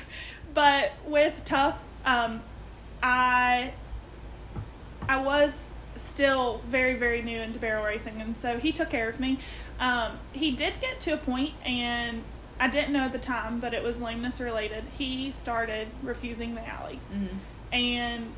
but 0.55 0.93
with 1.07 1.43
tough 1.45 1.83
um 2.07 2.41
i 3.03 3.73
i 5.09 5.21
was 5.21 5.71
still 6.17 6.63
very 6.67 6.95
very 6.95 7.21
new 7.21 7.39
into 7.39 7.59
barrel 7.59 7.85
racing 7.85 8.23
and 8.23 8.35
so 8.39 8.59
he 8.59 8.73
took 8.73 8.89
care 8.89 9.09
of 9.11 9.21
me. 9.21 9.39
Um 9.79 10.19
he 10.33 10.51
did 10.51 10.81
get 10.81 10.99
to 11.01 11.13
a 11.13 11.19
point 11.19 11.53
and 11.63 12.23
i 12.59 12.67
didn't 12.69 12.91
know 12.95 13.05
at 13.05 13.13
the 13.13 13.19
time 13.19 13.61
but 13.61 13.75
it 13.75 13.83
was 13.83 14.01
lameness 14.01 14.41
related. 14.41 14.85
He 14.97 15.31
started 15.31 15.89
refusing 16.03 16.55
the 16.55 16.67
alley. 16.67 16.99
Hmm 17.13 17.37
and 17.73 18.33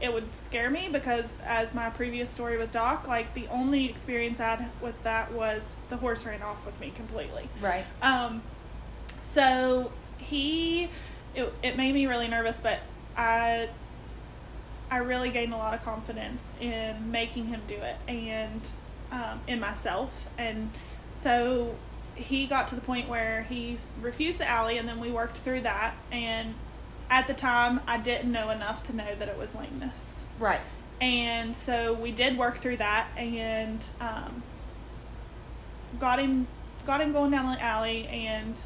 it 0.00 0.12
would 0.12 0.34
scare 0.34 0.70
me 0.70 0.88
because 0.90 1.36
as 1.44 1.74
my 1.74 1.90
previous 1.90 2.28
story 2.30 2.56
with 2.58 2.72
doc 2.72 3.06
like 3.06 3.34
the 3.34 3.46
only 3.48 3.88
experience 3.88 4.40
i 4.40 4.56
had 4.56 4.68
with 4.80 5.00
that 5.04 5.30
was 5.30 5.76
the 5.90 5.96
horse 5.98 6.24
ran 6.26 6.42
off 6.42 6.64
with 6.66 6.80
me 6.80 6.90
completely. 6.96 7.48
Right. 7.60 7.84
um, 8.02 8.42
so 9.22 9.92
he 10.18 10.88
it 11.34 11.52
it 11.62 11.76
made 11.76 11.94
me 11.94 12.06
really 12.06 12.28
nervous, 12.28 12.60
but 12.60 12.80
I 13.16 13.68
I 14.92 14.98
really 14.98 15.30
gained 15.30 15.54
a 15.54 15.56
lot 15.56 15.72
of 15.72 15.82
confidence 15.82 16.54
in 16.60 17.10
making 17.10 17.46
him 17.46 17.62
do 17.66 17.76
it 17.76 17.96
and 18.06 18.60
um, 19.10 19.40
in 19.48 19.58
myself. 19.58 20.28
And 20.36 20.70
so 21.16 21.74
he 22.14 22.46
got 22.46 22.68
to 22.68 22.74
the 22.74 22.82
point 22.82 23.08
where 23.08 23.44
he 23.44 23.78
refused 24.02 24.38
the 24.38 24.46
alley, 24.46 24.76
and 24.76 24.86
then 24.86 25.00
we 25.00 25.10
worked 25.10 25.38
through 25.38 25.62
that. 25.62 25.94
And 26.10 26.54
at 27.08 27.26
the 27.26 27.32
time, 27.32 27.80
I 27.86 27.96
didn't 27.96 28.30
know 28.30 28.50
enough 28.50 28.82
to 28.84 28.94
know 28.94 29.14
that 29.18 29.28
it 29.28 29.38
was 29.38 29.54
lameness. 29.54 30.26
Right. 30.38 30.60
And 31.00 31.56
so 31.56 31.94
we 31.94 32.12
did 32.12 32.36
work 32.36 32.58
through 32.58 32.76
that 32.76 33.08
and 33.16 33.82
um, 33.98 34.42
got 35.98 36.18
him 36.18 36.46
got 36.84 37.00
him 37.00 37.14
going 37.14 37.30
down 37.30 37.50
the 37.50 37.62
alley, 37.62 38.06
and 38.08 38.58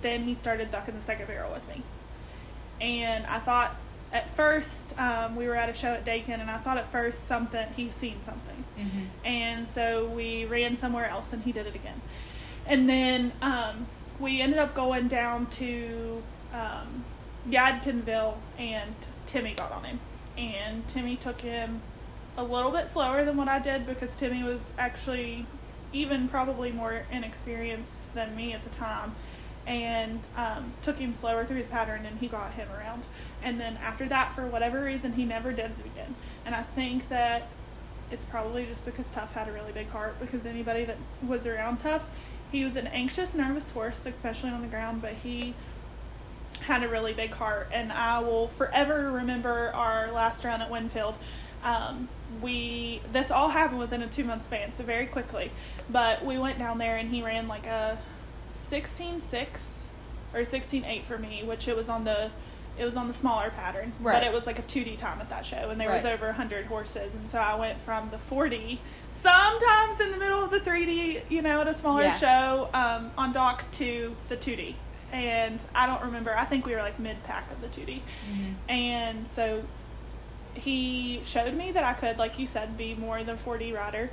then 0.00 0.22
he 0.22 0.34
started 0.34 0.70
ducking 0.70 0.94
the 0.94 1.02
second 1.02 1.26
barrel 1.26 1.52
with 1.52 1.66
me. 1.68 1.82
And 2.80 3.26
I 3.26 3.40
thought 3.40 3.74
at 4.12 4.28
first 4.36 4.98
um, 4.98 5.36
we 5.36 5.46
were 5.46 5.54
at 5.56 5.68
a 5.68 5.74
show 5.74 5.88
at 5.88 6.04
Dakin, 6.04 6.40
and 6.40 6.50
I 6.50 6.58
thought 6.58 6.76
at 6.78 6.90
first 6.92 7.24
something 7.24 7.66
he's 7.76 7.94
seen 7.94 8.22
something, 8.22 8.64
Mm-hmm. 8.78 9.00
and 9.26 9.68
so 9.68 10.06
we 10.06 10.44
ran 10.46 10.76
somewhere 10.78 11.06
else, 11.08 11.32
and 11.32 11.42
he 11.42 11.52
did 11.52 11.66
it 11.66 11.74
again. 11.74 12.00
And 12.66 12.88
then 12.88 13.32
um, 13.42 13.86
we 14.18 14.40
ended 14.40 14.58
up 14.58 14.74
going 14.74 15.08
down 15.08 15.46
to 15.46 16.22
um, 16.54 17.04
Yadkinville, 17.48 18.36
and 18.58 18.94
Timmy 19.26 19.54
got 19.54 19.72
on 19.72 19.84
him, 19.84 20.00
and 20.38 20.86
Timmy 20.88 21.16
took 21.16 21.40
him 21.42 21.82
a 22.36 22.42
little 22.42 22.70
bit 22.70 22.88
slower 22.88 23.24
than 23.24 23.36
what 23.36 23.48
I 23.48 23.58
did 23.58 23.86
because 23.86 24.16
Timmy 24.16 24.42
was 24.42 24.70
actually 24.78 25.44
even 25.92 26.28
probably 26.28 26.72
more 26.72 27.04
inexperienced 27.12 28.00
than 28.14 28.34
me 28.34 28.54
at 28.54 28.64
the 28.64 28.70
time 28.70 29.14
and 29.66 30.20
um, 30.36 30.72
took 30.82 30.98
him 30.98 31.14
slower 31.14 31.44
through 31.44 31.62
the 31.62 31.68
pattern 31.68 32.04
and 32.06 32.18
he 32.18 32.28
got 32.28 32.52
him 32.54 32.68
around. 32.76 33.04
And 33.42 33.60
then 33.60 33.78
after 33.82 34.08
that, 34.08 34.32
for 34.34 34.46
whatever 34.46 34.84
reason, 34.84 35.12
he 35.12 35.24
never 35.24 35.52
did 35.52 35.66
it 35.66 35.86
again. 35.86 36.14
And 36.44 36.54
I 36.54 36.62
think 36.62 37.08
that 37.08 37.48
it's 38.10 38.24
probably 38.24 38.66
just 38.66 38.84
because 38.84 39.08
Tough 39.10 39.32
had 39.32 39.48
a 39.48 39.52
really 39.52 39.72
big 39.72 39.88
heart 39.88 40.18
because 40.20 40.44
anybody 40.44 40.84
that 40.84 40.96
was 41.26 41.46
around 41.46 41.78
Tough, 41.78 42.08
he 42.50 42.64
was 42.64 42.76
an 42.76 42.86
anxious, 42.88 43.34
nervous 43.34 43.70
horse, 43.70 44.04
especially 44.04 44.50
on 44.50 44.62
the 44.62 44.68
ground, 44.68 45.00
but 45.00 45.14
he 45.14 45.54
had 46.60 46.82
a 46.82 46.88
really 46.88 47.14
big 47.14 47.32
heart. 47.32 47.68
And 47.72 47.92
I 47.92 48.18
will 48.18 48.48
forever 48.48 49.10
remember 49.10 49.70
our 49.74 50.12
last 50.12 50.44
run 50.44 50.60
at 50.60 50.70
Winfield. 50.70 51.16
Um, 51.64 52.08
we 52.40 53.00
this 53.12 53.30
all 53.30 53.48
happened 53.48 53.78
within 53.78 54.02
a 54.02 54.08
two 54.08 54.24
month 54.24 54.44
span, 54.44 54.72
so 54.72 54.84
very 54.84 55.06
quickly. 55.06 55.50
But 55.88 56.24
we 56.24 56.38
went 56.38 56.58
down 56.58 56.78
there 56.78 56.96
and 56.96 57.08
he 57.08 57.22
ran 57.22 57.48
like 57.48 57.66
a 57.66 57.98
16-6 58.62 59.86
or 60.34 60.40
16-8 60.40 61.04
for 61.04 61.18
me, 61.18 61.42
which 61.44 61.68
it 61.68 61.76
was 61.76 61.88
on 61.88 62.04
the 62.04 62.30
it 62.78 62.86
was 62.86 62.96
on 62.96 63.06
the 63.06 63.12
smaller 63.12 63.50
pattern, 63.50 63.92
Right. 64.00 64.14
but 64.14 64.22
it 64.22 64.32
was 64.32 64.46
like 64.46 64.58
a 64.58 64.62
2D 64.62 64.96
time 64.96 65.20
at 65.20 65.28
that 65.28 65.44
show, 65.44 65.68
and 65.68 65.78
there 65.78 65.90
was 65.90 66.04
Right. 66.04 66.14
over 66.14 66.28
100 66.28 66.64
horses, 66.66 67.14
and 67.14 67.28
so 67.28 67.38
I 67.38 67.54
went 67.54 67.78
from 67.82 68.08
the 68.08 68.16
4D, 68.16 68.78
sometimes 69.22 70.00
in 70.00 70.10
the 70.10 70.16
middle 70.16 70.42
of 70.42 70.50
the 70.50 70.58
3D, 70.60 71.20
you 71.28 71.42
know, 71.42 71.60
at 71.60 71.68
a 71.68 71.74
smaller 71.74 72.04
Yeah. 72.04 72.16
show 72.16 72.70
um, 72.72 73.10
on 73.18 73.34
Doc 73.34 73.70
to 73.72 74.16
the 74.28 74.38
2D, 74.38 74.74
and 75.12 75.62
I 75.74 75.86
don't 75.86 76.00
remember. 76.02 76.34
I 76.34 76.46
think 76.46 76.64
we 76.64 76.72
were 76.74 76.80
like 76.80 76.98
mid 76.98 77.22
pack 77.24 77.50
of 77.52 77.60
the 77.60 77.68
2D, 77.68 78.00
Mm-hmm. 78.30 78.70
and 78.70 79.28
so 79.28 79.62
he 80.54 81.20
showed 81.26 81.52
me 81.54 81.72
that 81.72 81.84
I 81.84 81.92
could, 81.92 82.16
like 82.18 82.38
you 82.38 82.46
said, 82.46 82.78
be 82.78 82.94
more 82.94 83.22
than 83.22 83.36
4D 83.36 83.72
rider. 83.74 84.08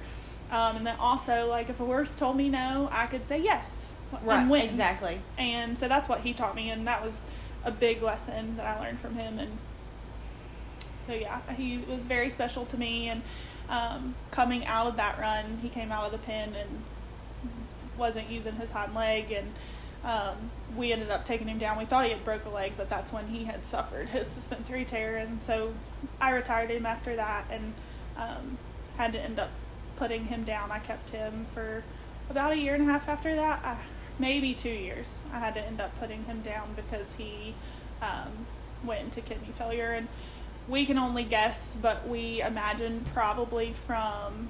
Um, 0.52 0.76
and 0.78 0.86
then 0.88 0.96
also, 1.00 1.48
like, 1.48 1.70
if 1.70 1.80
a 1.80 1.86
horse 1.86 2.16
told 2.16 2.36
me 2.36 2.50
no, 2.50 2.90
I 2.92 3.06
could 3.08 3.26
say 3.26 3.38
yes 3.40 3.89
Right. 4.24 4.40
and 4.40 4.50
win. 4.50 4.62
Exactly. 4.62 5.22
And 5.38 5.78
so 5.78 5.88
that's 5.88 6.10
what 6.10 6.22
he 6.22 6.34
taught 6.34 6.56
me, 6.56 6.70
and 6.70 6.88
that 6.88 7.04
was 7.04 7.22
a 7.64 7.72
big 7.72 8.02
lesson 8.02 8.58
that 8.58 8.66
I 8.66 8.80
learned 8.80 9.00
from 9.00 9.16
him. 9.16 9.40
And 9.40 9.58
so, 11.06 11.14
yeah, 11.14 11.42
he 11.56 11.80
was 11.90 12.06
very 12.06 12.30
special 12.30 12.66
to 12.68 12.78
me. 12.78 13.10
And 13.10 13.22
um, 13.70 14.16
coming 14.32 14.66
out 14.66 14.88
of 14.88 14.96
that 14.98 15.20
run, 15.20 15.60
he 15.62 15.70
came 15.70 15.92
out 15.92 16.06
of 16.06 16.12
the 16.12 16.18
pen 16.20 16.56
and 16.56 16.84
wasn't 17.98 18.30
using 18.30 18.56
his 18.56 18.72
hind 18.72 18.96
leg. 18.96 19.32
And 19.32 19.54
um, 20.04 20.52
we 20.76 20.92
ended 20.92 21.12
up 21.12 21.26
taking 21.26 21.48
him 21.48 21.58
down. 21.58 21.78
We 21.78 21.86
thought 21.86 22.06
he 22.06 22.12
had 22.12 22.24
broke 22.24 22.46
a 22.46 22.50
leg, 22.50 22.74
but 22.78 22.90
that's 22.90 23.12
when 23.12 23.28
he 23.28 23.44
had 23.44 23.66
suffered 23.66 24.10
his 24.10 24.28
suspensory 24.28 24.86
tear. 24.86 25.18
And 25.18 25.44
so 25.44 25.74
I 26.22 26.32
retired 26.32 26.72
him 26.72 26.86
after 26.86 27.16
that 27.16 27.46
and 27.52 27.74
um, 28.18 28.58
had 28.98 29.12
to 29.14 29.20
end 29.20 29.40
up 29.40 29.50
putting 29.98 30.26
him 30.26 30.44
down. 30.44 30.72
I 30.72 30.80
kept 30.80 31.10
him 31.10 31.46
for 31.54 31.84
about 32.30 32.54
a 32.54 32.58
year 32.58 32.74
and 32.74 32.84
a 32.84 32.92
half 32.92 33.10
after 33.10 33.36
that. 33.36 33.60
I, 33.64 33.78
maybe 34.20 34.54
two 34.54 34.70
years. 34.70 35.18
I 35.34 35.40
had 35.40 35.54
to 35.56 35.62
end 35.66 35.82
up 35.82 35.98
putting 36.00 36.26
him 36.26 36.42
down 36.42 36.74
because 36.76 37.16
he 37.16 37.56
um, 38.02 38.46
went 38.84 39.02
into 39.02 39.22
kidney 39.22 39.54
failure. 39.58 39.92
And 39.92 40.08
we 40.68 40.86
can 40.86 40.98
only 40.98 41.24
guess, 41.24 41.76
but 41.82 42.08
we 42.08 42.42
imagine 42.42 43.06
probably 43.14 43.74
from. 43.74 44.50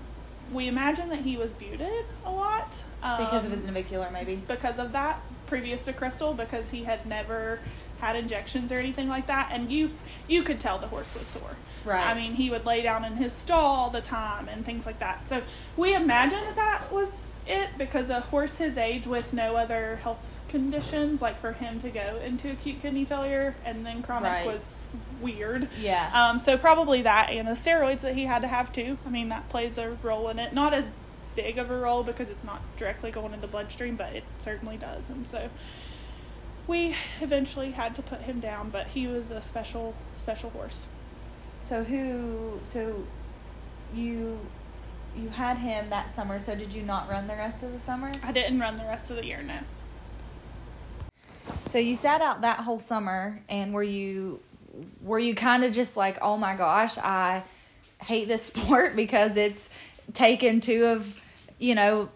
We 0.51 0.67
imagine 0.67 1.09
that 1.09 1.19
he 1.19 1.37
was 1.37 1.53
buted 1.53 2.05
a 2.25 2.31
lot 2.31 2.81
um, 3.03 3.23
Because 3.23 3.45
of 3.45 3.51
his 3.51 3.67
navicular, 3.67 4.09
maybe. 4.11 4.37
because 4.47 4.79
of 4.79 4.93
that 4.93 5.21
previous 5.45 5.85
to 5.85 5.93
Crystal 5.93 6.33
because 6.33 6.69
he 6.69 6.83
had 6.83 7.05
never 7.05 7.59
had 7.99 8.15
injections 8.15 8.71
or 8.71 8.77
anything 8.77 9.09
like 9.09 9.27
that 9.27 9.49
and 9.51 9.71
you 9.71 9.89
you 10.27 10.43
could 10.43 10.59
tell 10.59 10.77
the 10.77 10.87
horse 10.87 11.13
was 11.15 11.27
sore. 11.27 11.55
Right. 11.85 12.05
I 12.05 12.13
mean, 12.13 12.33
he 12.35 12.49
would 12.49 12.65
lay 12.65 12.81
down 12.81 13.03
in 13.03 13.15
his 13.17 13.33
stall 13.33 13.75
all 13.75 13.89
the 13.89 14.01
time 14.01 14.47
and 14.47 14.65
things 14.65 14.85
like 14.85 14.99
that. 14.99 15.27
So 15.27 15.41
we 15.75 15.95
imagine 15.95 16.39
that 16.45 16.55
that 16.55 16.91
was 16.91 17.28
it 17.49 17.69
because 17.77 18.09
a 18.09 18.19
horse 18.19 18.57
his 18.57 18.77
age 18.77 19.07
with 19.07 19.33
no 19.33 19.55
other 19.55 19.97
health 19.97 20.39
conditions, 20.49 21.21
like 21.21 21.39
for 21.39 21.51
him 21.53 21.79
to 21.79 21.89
go 21.89 22.19
into 22.23 22.51
acute 22.51 22.81
kidney 22.81 23.05
failure 23.05 23.55
and 23.65 23.85
then 23.85 24.01
chronic 24.03 24.31
Right. 24.31 24.45
was 24.45 24.87
weird. 25.21 25.67
Yeah. 25.79 26.09
Um, 26.13 26.39
so 26.39 26.57
probably 26.57 27.01
that 27.01 27.29
and 27.31 27.47
the 27.47 27.51
steroids 27.53 28.01
that 28.01 28.15
he 28.15 28.25
had 28.25 28.41
to 28.43 28.47
have 28.47 28.71
too. 28.71 28.97
I 29.05 29.09
mean, 29.09 29.29
that 29.29 29.49
plays 29.49 29.77
a 29.77 29.97
role 30.03 30.29
in 30.29 30.39
it. 30.39 30.53
Not 30.53 30.73
as 30.73 30.91
big 31.35 31.57
of 31.57 31.69
a 31.69 31.77
role 31.77 32.03
because 32.03 32.29
it's 32.29 32.43
not 32.43 32.61
directly 32.77 33.11
going 33.11 33.33
in 33.33 33.41
the 33.41 33.47
bloodstream, 33.47 33.95
but 33.95 34.13
it 34.15 34.23
certainly 34.39 34.77
does. 34.77 35.09
And 35.09 35.25
so 35.27 35.49
we 36.67 36.95
eventually 37.21 37.71
had 37.71 37.95
to 37.95 38.01
put 38.01 38.21
him 38.21 38.39
down, 38.39 38.69
but 38.69 38.87
he 38.87 39.07
was 39.07 39.31
a 39.31 39.41
special, 39.41 39.93
special 40.15 40.49
horse. 40.51 40.87
So 41.59 41.83
who? 41.83 42.59
So 42.63 43.03
you 43.93 44.39
you 45.15 45.29
had 45.29 45.57
him 45.57 45.89
that 45.89 46.13
summer. 46.13 46.39
So 46.39 46.55
did 46.55 46.73
you 46.73 46.83
not 46.83 47.09
run 47.09 47.27
the 47.27 47.35
rest 47.35 47.63
of 47.63 47.71
the 47.71 47.79
summer? 47.79 48.11
I 48.23 48.31
didn't 48.31 48.59
run 48.59 48.77
the 48.77 48.85
rest 48.85 49.09
of 49.09 49.17
the 49.17 49.25
year, 49.25 49.41
no. 49.41 49.59
So 51.67 51.77
you 51.77 51.95
sat 51.95 52.21
out 52.21 52.41
that 52.41 52.61
whole 52.61 52.79
summer, 52.79 53.41
and 53.49 53.73
were 53.73 53.83
you 53.83 54.39
were 55.01 55.19
you 55.19 55.35
kind 55.35 55.63
of 55.63 55.73
just 55.73 55.97
like, 55.97 56.17
oh 56.21 56.37
my 56.37 56.55
gosh, 56.55 56.97
I 56.97 57.43
hate 58.01 58.27
this 58.27 58.43
sport 58.53 58.95
because 58.95 59.37
it's 59.37 59.69
taken 60.13 60.61
two 60.61 60.85
of 60.85 61.19
you 61.59 61.75
know 61.75 62.09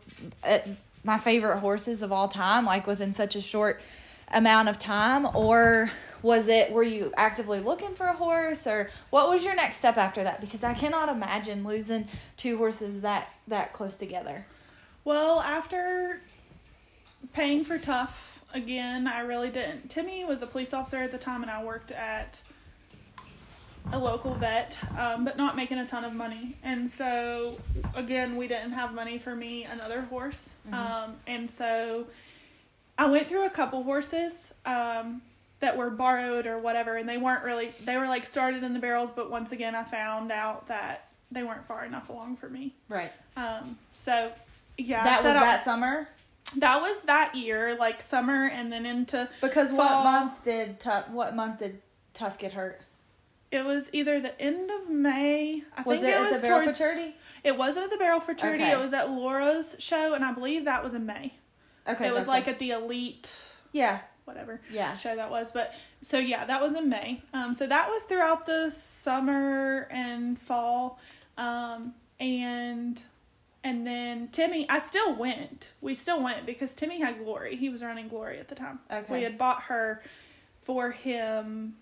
uh, 0.44 0.60
my 1.04 1.18
favorite 1.18 1.60
horses 1.60 2.02
of 2.02 2.12
all 2.12 2.28
time, 2.28 2.66
like 2.66 2.88
within 2.88 3.14
such 3.14 3.36
a 3.36 3.42
short 3.42 3.82
amount 4.32 4.70
of 4.70 4.80
time, 4.80 5.28
or 5.36 5.92
was 6.24 6.48
it 6.48 6.72
were 6.72 6.84
you 6.84 7.14
actively 7.16 7.60
looking 7.60 7.94
for 7.94 8.08
a 8.08 8.14
horse 8.14 8.66
or 8.66 8.90
what 9.12 9.30
was 9.30 9.44
your 9.46 9.54
next 9.54 9.78
step 9.78 9.98
after 9.98 10.24
that 10.24 10.42
because 10.42 10.64
i 10.64 10.74
cannot 10.74 11.10
imagine 11.10 11.64
losing 11.64 12.08
two 12.38 12.58
horses 12.58 13.02
that 13.02 13.30
that 13.48 13.72
close 13.74 13.98
together 13.98 14.46
Well, 15.06 15.42
after 15.42 16.22
paying 17.34 17.66
for 17.66 17.78
Tough 17.78 18.42
again, 18.54 19.06
I 19.06 19.22
really 19.22 19.50
didn't. 19.50 19.90
Timmy 19.90 20.24
was 20.24 20.42
a 20.42 20.48
police 20.48 20.74
officer 20.74 20.98
at 20.98 21.12
the 21.12 21.18
time, 21.18 21.42
and 21.42 21.52
I 21.52 21.62
worked 21.64 21.92
at 21.92 22.42
a 23.92 24.00
local 24.00 24.34
vet, 24.36 24.78
um, 24.98 25.26
but 25.26 25.36
not 25.36 25.58
making 25.58 25.78
a 25.78 25.86
ton 25.86 26.06
of 26.06 26.14
money. 26.14 26.56
And 26.64 26.90
so, 26.90 27.58
again, 27.96 28.38
we 28.38 28.48
didn't 28.48 28.72
have 28.72 28.94
money 28.94 29.18
for 29.18 29.36
me 29.36 29.66
another 29.66 30.02
horse. 30.04 30.56
Um, 30.72 31.16
and 31.28 31.52
so, 31.52 32.08
I 32.98 33.08
went 33.10 33.28
through 33.28 33.46
a 33.46 33.50
couple 33.50 33.84
horses 33.84 34.54
um, 34.66 35.22
that 35.64 35.78
were 35.78 35.90
borrowed 35.90 36.46
or 36.46 36.60
whatever, 36.60 36.98
and 36.98 37.08
they 37.08 37.18
weren't 37.18 37.42
really, 37.46 37.72
they 37.86 37.96
were 37.96 38.06
like 38.06 38.26
started 38.26 38.64
in 38.64 38.74
the 38.74 38.80
barrels, 38.80 39.10
but 39.10 39.32
once 39.32 39.54
again, 39.54 39.76
I 39.76 39.84
found 39.86 40.30
out 40.30 40.68
that 40.68 41.08
they 41.32 41.42
weren't 41.42 41.66
far 41.66 41.86
enough 41.86 42.10
along 42.10 42.36
for 42.36 42.50
me. 42.50 42.74
right 42.90 43.14
Um, 43.38 43.78
so 43.94 44.34
yeah, 44.78 45.06
that 45.06 45.24
was 45.24 45.34
that 45.34 45.64
summer 45.64 46.10
that 46.58 46.82
was 46.82 47.02
that 47.04 47.34
year, 47.36 47.78
like 47.80 48.02
summer, 48.02 48.48
and 48.48 48.72
then 48.72 48.86
into 48.86 49.30
because 49.40 49.72
what 49.72 50.04
month 50.04 50.34
did 50.44 50.82
tough 50.82 51.10
what 51.10 51.34
month 51.34 51.60
did 51.60 51.82
tough 52.14 52.38
get 52.38 52.52
hurt 52.52 52.82
it 53.50 53.64
was 53.64 53.90
either 53.94 54.20
the 54.20 54.40
end 54.42 54.70
of 54.70 54.90
May. 54.90 55.64
I 55.78 55.84
was 55.84 56.02
think 56.02 56.12
it, 56.12 56.18
it, 56.18 56.22
at 56.22 56.32
was 56.32 56.42
the 56.42 56.48
barrel 56.48 56.64
towards, 56.64 56.78
fraternity 56.78 57.16
It 57.44 57.58
wasn't 57.58 57.86
at 57.86 57.92
the 57.92 57.98
Barrel 57.98 58.20
Fraternity. 58.20 58.64
Okay. 58.64 58.74
It 58.74 58.80
was 58.80 58.94
at 58.94 59.12
Laura's 59.12 59.76
show, 59.80 60.14
and 60.16 60.26
I 60.26 60.34
believe 60.34 60.66
that 60.66 60.84
was 60.84 60.94
in 60.94 61.06
May. 61.06 61.34
okay 61.88 62.08
it 62.08 62.14
was 62.14 62.26
gotcha. 62.26 62.32
like 62.32 62.48
at 62.48 62.60
the 62.60 62.72
Elite, 62.72 63.32
yeah 63.72 64.00
whatever 64.26 64.62
Yeah. 64.70 64.96
show 64.96 65.16
that 65.16 65.30
was. 65.30 65.52
But 65.52 65.74
so 66.02 66.18
yeah, 66.20 66.46
that 66.46 66.62
was 66.62 66.76
in 66.76 66.90
May. 66.90 67.22
Um, 67.34 67.54
so 67.54 67.68
that 67.68 67.90
was 67.90 68.04
throughout 68.04 68.46
the 68.46 68.70
summer 68.72 69.88
and 69.92 70.40
fall, 70.40 71.00
um, 71.38 71.94
and 72.20 73.02
and 73.64 73.88
then 73.88 74.28
Timmy. 74.30 74.70
I 74.70 74.80
still 74.80 75.16
went. 75.16 75.70
We 75.82 75.96
still 75.96 76.22
went 76.22 76.46
because 76.46 76.74
Timmy 76.74 77.00
had 77.00 77.18
Glory. 77.20 77.56
He 77.56 77.70
was 77.70 77.82
running 77.84 78.08
Glory 78.10 78.40
at 78.40 78.48
the 78.50 78.56
time. 78.56 78.80
Okay. 78.92 79.18
We 79.18 79.24
had 79.24 79.38
bought 79.38 79.64
her 79.64 80.02
for 80.60 80.92
him 80.92 81.76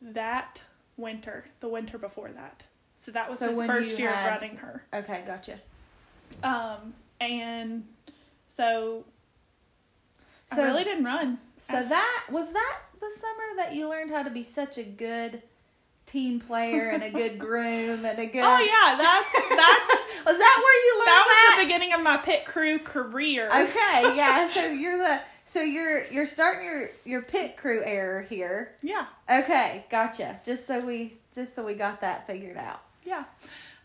that 0.00 0.62
winter, 0.96 1.46
the 1.60 1.68
winter 1.68 1.98
before 1.98 2.30
that. 2.30 2.64
So 2.98 3.10
that 3.12 3.28
was 3.28 3.38
So 3.38 3.48
his 3.50 3.66
first 3.66 3.98
year 3.98 4.12
had- 4.12 4.26
of 4.36 4.42
running 4.42 4.56
her. 4.58 4.84
Okay, 4.92 5.22
gotcha. 5.26 5.60
Um, 6.42 6.94
and 7.20 7.86
so, 8.48 9.04
So 10.46 10.62
I 10.62 10.66
really 10.66 10.84
didn't 10.84 11.04
run. 11.04 11.38
So 11.56 11.82
that 11.82 12.24
was 12.30 12.52
that 12.52 12.76
the 13.00 13.10
summer 13.18 13.56
that 13.56 13.74
you 13.74 13.88
learned 13.88 14.10
how 14.10 14.22
to 14.22 14.30
be 14.30 14.42
such 14.42 14.78
a 14.78 14.82
good 14.84 15.42
team 16.06 16.38
player 16.40 16.90
and 16.90 17.02
a 17.02 17.10
good 17.10 17.38
groom 17.46 18.04
and 18.04 18.18
a 18.18 18.26
good. 18.26 18.42
Oh 18.44 18.58
yeah, 18.58 18.96
that's 18.96 19.32
that's 19.32 20.10
Was 20.26 20.38
that 20.38 20.62
where 20.64 20.84
you 20.84 20.98
learned 20.98 21.06
that 21.08 21.24
that? 21.26 21.56
was 21.56 21.58
the 21.58 21.64
beginning 21.66 21.92
of 21.94 22.02
my 22.02 22.16
pit 22.18 22.44
crew 22.46 22.78
career. 22.78 23.46
Okay, 23.48 24.16
yeah. 24.16 24.48
So 24.52 24.66
you're 24.66 24.98
the 24.98 25.20
so 25.44 25.60
you're 25.60 26.06
you're 26.06 26.26
starting 26.26 26.64
your 26.64 26.88
your 27.04 27.22
pit 27.22 27.56
crew 27.56 27.82
error 27.84 28.22
here. 28.22 28.72
Yeah, 28.82 29.06
Okay, 29.30 29.84
gotcha. 29.90 30.40
Just 30.44 30.66
so 30.66 30.80
we 30.84 31.14
just 31.34 31.54
so 31.54 31.64
we 31.64 31.74
got 31.74 32.00
that 32.02 32.26
figured 32.26 32.56
out. 32.56 32.80
yeah. 33.04 33.24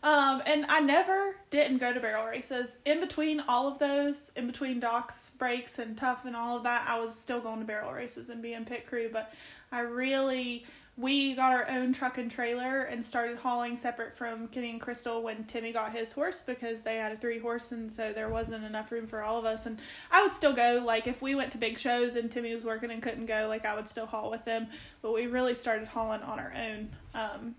Um, 0.02 0.42
and 0.46 0.64
I 0.66 0.80
never 0.80 1.36
didn't 1.50 1.78
go 1.78 1.92
to 1.92 2.00
barrel 2.00 2.24
races. 2.24 2.76
In 2.86 3.00
between 3.00 3.40
all 3.40 3.68
of 3.68 3.78
those, 3.78 4.32
in 4.34 4.46
between 4.46 4.80
Doc's, 4.80 5.30
breaks, 5.30 5.78
and 5.78 5.96
tough, 5.96 6.24
and 6.24 6.34
all 6.34 6.56
of 6.56 6.62
that, 6.62 6.86
I 6.88 6.98
was 6.98 7.14
still 7.14 7.40
going 7.40 7.58
to 7.60 7.66
barrel 7.66 7.92
races 7.92 8.30
and 8.30 8.40
being 8.40 8.64
pit 8.64 8.86
crew. 8.86 9.10
But 9.12 9.32
I 9.70 9.80
really, 9.80 10.64
we 10.96 11.34
got 11.34 11.52
our 11.52 11.68
own 11.68 11.92
truck 11.92 12.16
and 12.16 12.30
trailer 12.30 12.80
and 12.84 13.04
started 13.04 13.36
hauling 13.36 13.76
separate 13.76 14.16
from 14.16 14.48
Kenny 14.48 14.70
and 14.70 14.80
Crystal 14.80 15.22
when 15.22 15.44
Timmy 15.44 15.70
got 15.70 15.92
his 15.92 16.12
horse 16.12 16.40
because 16.40 16.80
they 16.80 16.96
had 16.96 17.12
a 17.12 17.16
three 17.18 17.38
horse, 17.38 17.70
and 17.70 17.92
so 17.92 18.14
there 18.14 18.30
wasn't 18.30 18.64
enough 18.64 18.90
room 18.90 19.06
for 19.06 19.22
all 19.22 19.38
of 19.38 19.44
us. 19.44 19.66
And 19.66 19.78
I 20.10 20.22
would 20.22 20.32
still 20.32 20.54
go, 20.54 20.82
like, 20.84 21.08
if 21.08 21.20
we 21.20 21.34
went 21.34 21.52
to 21.52 21.58
big 21.58 21.78
shows 21.78 22.16
and 22.16 22.30
Timmy 22.30 22.54
was 22.54 22.64
working 22.64 22.90
and 22.90 23.02
couldn't 23.02 23.26
go, 23.26 23.48
like, 23.48 23.66
I 23.66 23.76
would 23.76 23.88
still 23.88 24.06
haul 24.06 24.30
with 24.30 24.46
them. 24.46 24.68
But 25.02 25.12
we 25.12 25.26
really 25.26 25.54
started 25.54 25.88
hauling 25.88 26.22
on 26.22 26.38
our 26.38 26.54
own. 26.56 26.88
Um, 27.14 27.54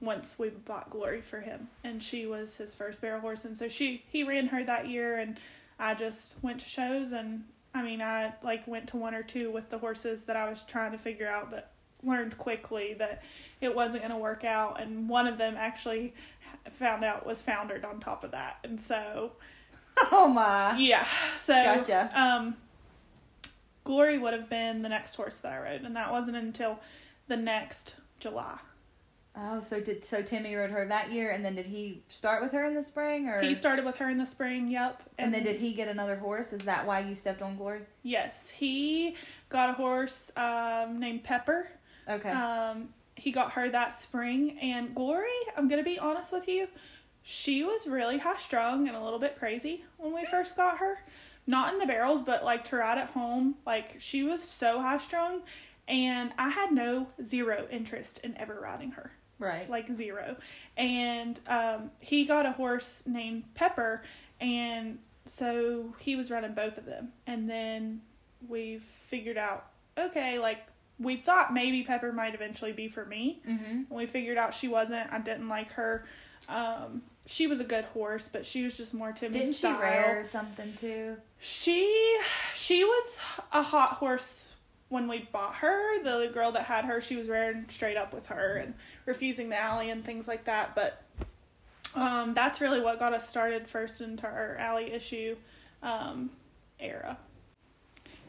once 0.00 0.38
we 0.38 0.50
bought 0.50 0.90
Glory 0.90 1.20
for 1.20 1.40
him, 1.40 1.68
and 1.84 2.02
she 2.02 2.26
was 2.26 2.56
his 2.56 2.74
first 2.74 3.00
barrel 3.00 3.20
horse, 3.20 3.44
and 3.44 3.56
so 3.56 3.68
she 3.68 4.04
he 4.08 4.22
ran 4.24 4.46
her 4.48 4.62
that 4.64 4.88
year, 4.88 5.16
and 5.18 5.38
I 5.78 5.94
just 5.94 6.36
went 6.42 6.60
to 6.60 6.68
shows, 6.68 7.12
and 7.12 7.44
I 7.74 7.82
mean 7.82 8.02
I 8.02 8.34
like 8.42 8.66
went 8.66 8.88
to 8.88 8.96
one 8.96 9.14
or 9.14 9.22
two 9.22 9.50
with 9.50 9.70
the 9.70 9.78
horses 9.78 10.24
that 10.24 10.36
I 10.36 10.48
was 10.48 10.62
trying 10.64 10.92
to 10.92 10.98
figure 10.98 11.28
out, 11.28 11.50
but 11.50 11.70
learned 12.02 12.36
quickly 12.38 12.94
that 12.98 13.22
it 13.60 13.74
wasn't 13.74 14.02
going 14.02 14.12
to 14.12 14.18
work 14.18 14.44
out, 14.44 14.80
and 14.80 15.08
one 15.08 15.26
of 15.26 15.38
them 15.38 15.54
actually 15.58 16.14
found 16.72 17.04
out 17.04 17.24
was 17.26 17.40
foundered 17.40 17.84
on 17.84 18.00
top 18.00 18.22
of 18.24 18.32
that, 18.32 18.58
and 18.64 18.78
so 18.80 19.32
Oh 20.12 20.28
my. 20.28 20.76
yeah, 20.78 21.06
so 21.38 21.54
Gotcha. 21.54 22.10
um, 22.14 22.56
Glory 23.84 24.18
would 24.18 24.34
have 24.34 24.50
been 24.50 24.82
the 24.82 24.88
next 24.88 25.14
horse 25.14 25.36
that 25.38 25.52
I 25.52 25.58
rode, 25.58 25.82
and 25.82 25.96
that 25.96 26.10
wasn't 26.12 26.36
until 26.36 26.80
the 27.28 27.36
next 27.36 27.96
July. 28.20 28.58
Oh, 29.38 29.60
so 29.60 29.80
did 29.80 30.02
so 30.02 30.22
Timmy 30.22 30.54
rode 30.54 30.70
her 30.70 30.86
that 30.88 31.12
year, 31.12 31.30
and 31.30 31.44
then 31.44 31.54
did 31.56 31.66
he 31.66 32.02
start 32.08 32.42
with 32.42 32.52
her 32.52 32.64
in 32.64 32.74
the 32.74 32.82
spring, 32.82 33.28
or 33.28 33.42
He 33.42 33.54
started 33.54 33.84
with 33.84 33.96
her 33.98 34.08
in 34.08 34.16
the 34.16 34.24
spring, 34.24 34.68
yep. 34.68 35.02
and 35.18 35.32
then 35.32 35.42
did 35.42 35.56
he 35.56 35.74
get 35.74 35.88
another 35.88 36.16
horse? 36.16 36.54
Is 36.54 36.62
that 36.62 36.86
why 36.86 37.00
you 37.00 37.14
stepped 37.14 37.42
on 37.42 37.56
Glory? 37.56 37.80
Yes, 38.02 38.48
he 38.48 39.14
got 39.50 39.68
a 39.68 39.72
horse 39.74 40.32
um, 40.36 40.98
named 40.98 41.22
Pepper. 41.22 41.68
Okay. 42.08 42.30
Um, 42.30 42.88
he 43.14 43.30
got 43.30 43.52
her 43.52 43.68
that 43.68 43.92
spring, 43.92 44.58
and 44.58 44.94
Glory, 44.94 45.28
I'm 45.54 45.68
gonna 45.68 45.82
be 45.82 45.98
honest 45.98 46.32
with 46.32 46.48
you, 46.48 46.66
she 47.22 47.62
was 47.62 47.86
really 47.86 48.16
high 48.16 48.38
strung 48.38 48.88
and 48.88 48.96
a 48.96 49.02
little 49.02 49.18
bit 49.18 49.36
crazy 49.36 49.84
when 49.98 50.14
we 50.14 50.24
first 50.24 50.56
got 50.56 50.78
her. 50.78 51.00
Not 51.46 51.74
in 51.74 51.78
the 51.78 51.86
barrels, 51.86 52.22
but 52.22 52.42
like 52.42 52.64
to 52.64 52.76
ride 52.76 52.96
at 52.96 53.10
home, 53.10 53.56
like 53.66 53.96
she 53.98 54.22
was 54.22 54.42
so 54.42 54.80
high 54.80 54.98
strung, 54.98 55.42
and 55.86 56.32
I 56.38 56.48
had 56.48 56.72
no 56.72 57.08
zero 57.22 57.66
interest 57.70 58.20
in 58.24 58.34
ever 58.38 58.58
riding 58.58 58.92
her 58.92 59.12
right. 59.38 59.68
like 59.68 59.92
zero. 59.92 60.36
And 60.76 61.38
um, 61.46 61.90
he 62.00 62.24
got 62.24 62.46
a 62.46 62.52
horse 62.52 63.02
named 63.06 63.44
Pepper, 63.54 64.02
and 64.40 64.98
so 65.24 65.94
he 65.98 66.16
was 66.16 66.30
running 66.30 66.54
both 66.54 66.78
of 66.78 66.84
them. 66.84 67.08
And 67.26 67.48
then 67.48 68.02
we 68.48 68.80
figured 69.08 69.38
out, 69.38 69.66
okay, 69.98 70.38
like 70.38 70.66
we 70.98 71.16
thought 71.16 71.52
maybe 71.52 71.82
Pepper 71.82 72.12
might 72.12 72.34
eventually 72.34 72.72
be 72.72 72.88
for 72.88 73.04
me. 73.04 73.42
mm-hmm. 73.46 73.64
And 73.64 73.86
we 73.90 74.06
figured 74.06 74.38
out 74.38 74.54
she 74.54 74.68
wasn't. 74.68 75.12
I 75.12 75.18
didn't 75.18 75.48
like 75.48 75.72
her. 75.72 76.06
Um, 76.48 77.02
she 77.26 77.46
was 77.48 77.60
a 77.60 77.64
good 77.64 77.84
horse, 77.86 78.28
but 78.28 78.46
she 78.46 78.62
was 78.62 78.76
just 78.76 78.94
more 78.94 79.12
Timmy's 79.12 79.40
Didn't 79.40 79.54
she 79.54 79.58
style. 79.58 79.80
rear 79.80 80.24
something 80.24 80.74
too? 80.74 81.16
She 81.38 82.18
she 82.54 82.84
was 82.84 83.18
a 83.52 83.62
hot 83.62 83.94
horse 83.94 84.48
when 84.88 85.08
we 85.08 85.28
bought 85.32 85.56
her. 85.56 86.02
The 86.02 86.30
girl 86.32 86.52
that 86.52 86.64
had 86.64 86.84
her, 86.84 87.00
she 87.00 87.16
was 87.16 87.28
rearing 87.28 87.66
straight 87.68 87.96
up 87.96 88.12
with 88.12 88.26
her 88.26 88.56
and 88.56 88.74
refusing 89.04 89.48
the 89.48 89.58
alley 89.58 89.90
and 89.90 90.04
things 90.04 90.28
like 90.28 90.44
that. 90.44 90.74
But 90.74 91.02
um, 91.94 92.34
that's 92.34 92.60
really 92.60 92.80
what 92.80 92.98
got 92.98 93.14
us 93.14 93.28
started 93.28 93.68
first 93.68 94.00
into 94.00 94.26
our 94.26 94.56
alley 94.56 94.92
issue 94.92 95.36
um, 95.82 96.30
era. 96.78 97.18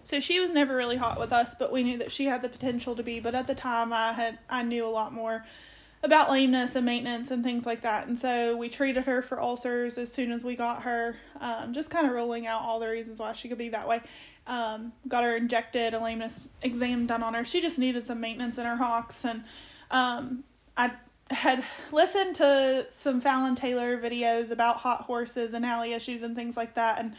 So 0.04 0.22
she 0.22 0.40
was 0.40 0.52
never 0.52 0.74
really 0.74 0.96
hot 0.96 1.20
with 1.20 1.34
us, 1.34 1.54
but 1.54 1.72
we 1.72 1.84
knew 1.84 1.98
that 1.98 2.14
she 2.14 2.26
had 2.26 2.42
the 2.42 2.48
potential 2.48 2.96
to 2.96 3.04
be. 3.04 3.20
But 3.20 3.36
at 3.36 3.46
the 3.46 3.56
time, 3.56 3.92
I 3.92 4.14
had 4.14 4.40
I 4.50 4.64
knew 4.64 4.86
a 4.86 4.90
lot 4.90 5.12
more 5.12 5.44
about 6.02 6.30
lameness 6.30 6.76
and 6.76 6.86
maintenance 6.86 7.32
and 7.32 7.44
things 7.44 7.66
like 7.66 7.82
that. 7.82 8.08
And 8.08 8.18
so 8.18 8.56
we 8.56 8.70
treated 8.70 9.04
her 9.04 9.22
for 9.22 9.42
ulcers 9.42 9.98
as 9.98 10.14
soon 10.14 10.32
as 10.32 10.46
we 10.46 10.56
got 10.56 10.84
her, 10.84 11.18
um, 11.42 11.74
just 11.74 11.90
kind 11.90 12.06
of 12.06 12.14
ruling 12.14 12.48
out 12.48 12.62
all 12.62 12.80
the 12.80 12.88
reasons 12.88 13.20
why 13.20 13.34
she 13.34 13.50
could 13.50 13.58
be 13.58 13.70
that 13.70 13.88
way. 13.88 14.02
Um, 14.48 14.94
got 15.10 15.26
her 15.26 15.36
injected, 15.36 15.94
a 15.94 16.00
lameness 16.00 16.50
exam 16.62 17.06
done 17.06 17.22
on 17.22 17.34
her. 17.34 17.44
She 17.44 17.60
just 17.60 17.78
needed 17.78 18.08
some 18.08 18.22
maintenance 18.22 18.58
in 18.58 18.66
her 18.66 18.78
hocks. 18.78 19.26
And 19.26 19.44
um, 19.92 20.46
I 20.78 20.94
had 21.30 21.66
listened 21.92 22.36
to 22.36 22.88
some 22.90 23.20
Fallon 23.20 23.56
Taylor 23.56 24.02
videos 24.02 24.52
about 24.52 24.78
hot 24.78 25.02
horses 25.02 25.54
and 25.54 25.66
alley 25.66 25.92
issues 25.92 26.24
and 26.24 26.34
things 26.34 26.56
like 26.56 26.76
that. 26.76 27.00
And 27.00 27.14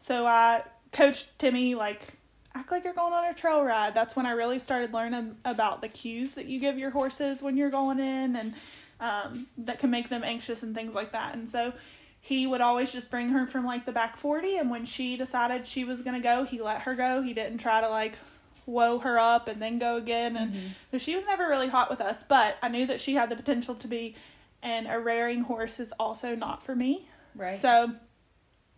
so 0.00 0.26
I 0.26 0.64
coached 0.90 1.38
Timmy, 1.38 1.76
like, 1.76 2.14
act 2.54 2.72
like 2.72 2.82
you're 2.84 2.94
going 2.94 3.12
on 3.12 3.24
a 3.26 3.34
trail 3.34 3.62
ride. 3.62 3.94
That's 3.94 4.16
when 4.16 4.26
I 4.26 4.32
really 4.32 4.58
started 4.58 4.92
learning 4.92 5.36
about 5.44 5.82
the 5.82 5.88
cues 5.88 6.32
that 6.32 6.46
you 6.46 6.58
give 6.58 6.78
your 6.78 6.90
horses 6.90 7.42
when 7.42 7.56
you're 7.56 7.70
going 7.70 8.00
in 8.00 8.34
and 8.34 8.54
um, 9.00 9.46
that 9.58 9.78
can 9.78 9.90
make 9.90 10.08
them 10.08 10.22
anxious 10.24 10.62
and 10.62 10.74
things 10.74 10.94
like 10.94 11.12
that. 11.12 11.34
And 11.34 11.48
so 11.48 11.72
he 12.24 12.46
would 12.46 12.60
always 12.60 12.92
just 12.92 13.10
bring 13.10 13.30
her 13.30 13.48
from 13.48 13.66
like 13.66 13.84
the 13.84 13.90
back 13.90 14.16
40. 14.16 14.56
And 14.56 14.70
when 14.70 14.84
she 14.84 15.16
decided 15.16 15.66
she 15.66 15.82
was 15.82 16.02
going 16.02 16.14
to 16.14 16.22
go, 16.22 16.44
he 16.44 16.62
let 16.62 16.82
her 16.82 16.94
go. 16.94 17.20
He 17.20 17.34
didn't 17.34 17.58
try 17.58 17.80
to 17.80 17.88
like 17.88 18.16
whoa 18.64 19.00
her 19.00 19.18
up 19.18 19.48
and 19.48 19.60
then 19.60 19.80
go 19.80 19.96
again. 19.96 20.36
And 20.36 20.54
so 20.92 20.98
she 20.98 21.16
was 21.16 21.24
never 21.24 21.48
really 21.48 21.66
hot 21.66 21.90
with 21.90 22.00
us, 22.00 22.22
but 22.22 22.58
I 22.62 22.68
knew 22.68 22.86
that 22.86 23.00
she 23.00 23.14
had 23.14 23.28
the 23.28 23.34
potential 23.34 23.74
to 23.74 23.88
be. 23.88 24.14
And 24.62 24.86
a 24.86 25.00
rearing 25.00 25.40
horse 25.40 25.80
is 25.80 25.92
also 25.98 26.36
not 26.36 26.62
for 26.62 26.76
me. 26.76 27.08
Right. 27.34 27.58
So, 27.58 27.92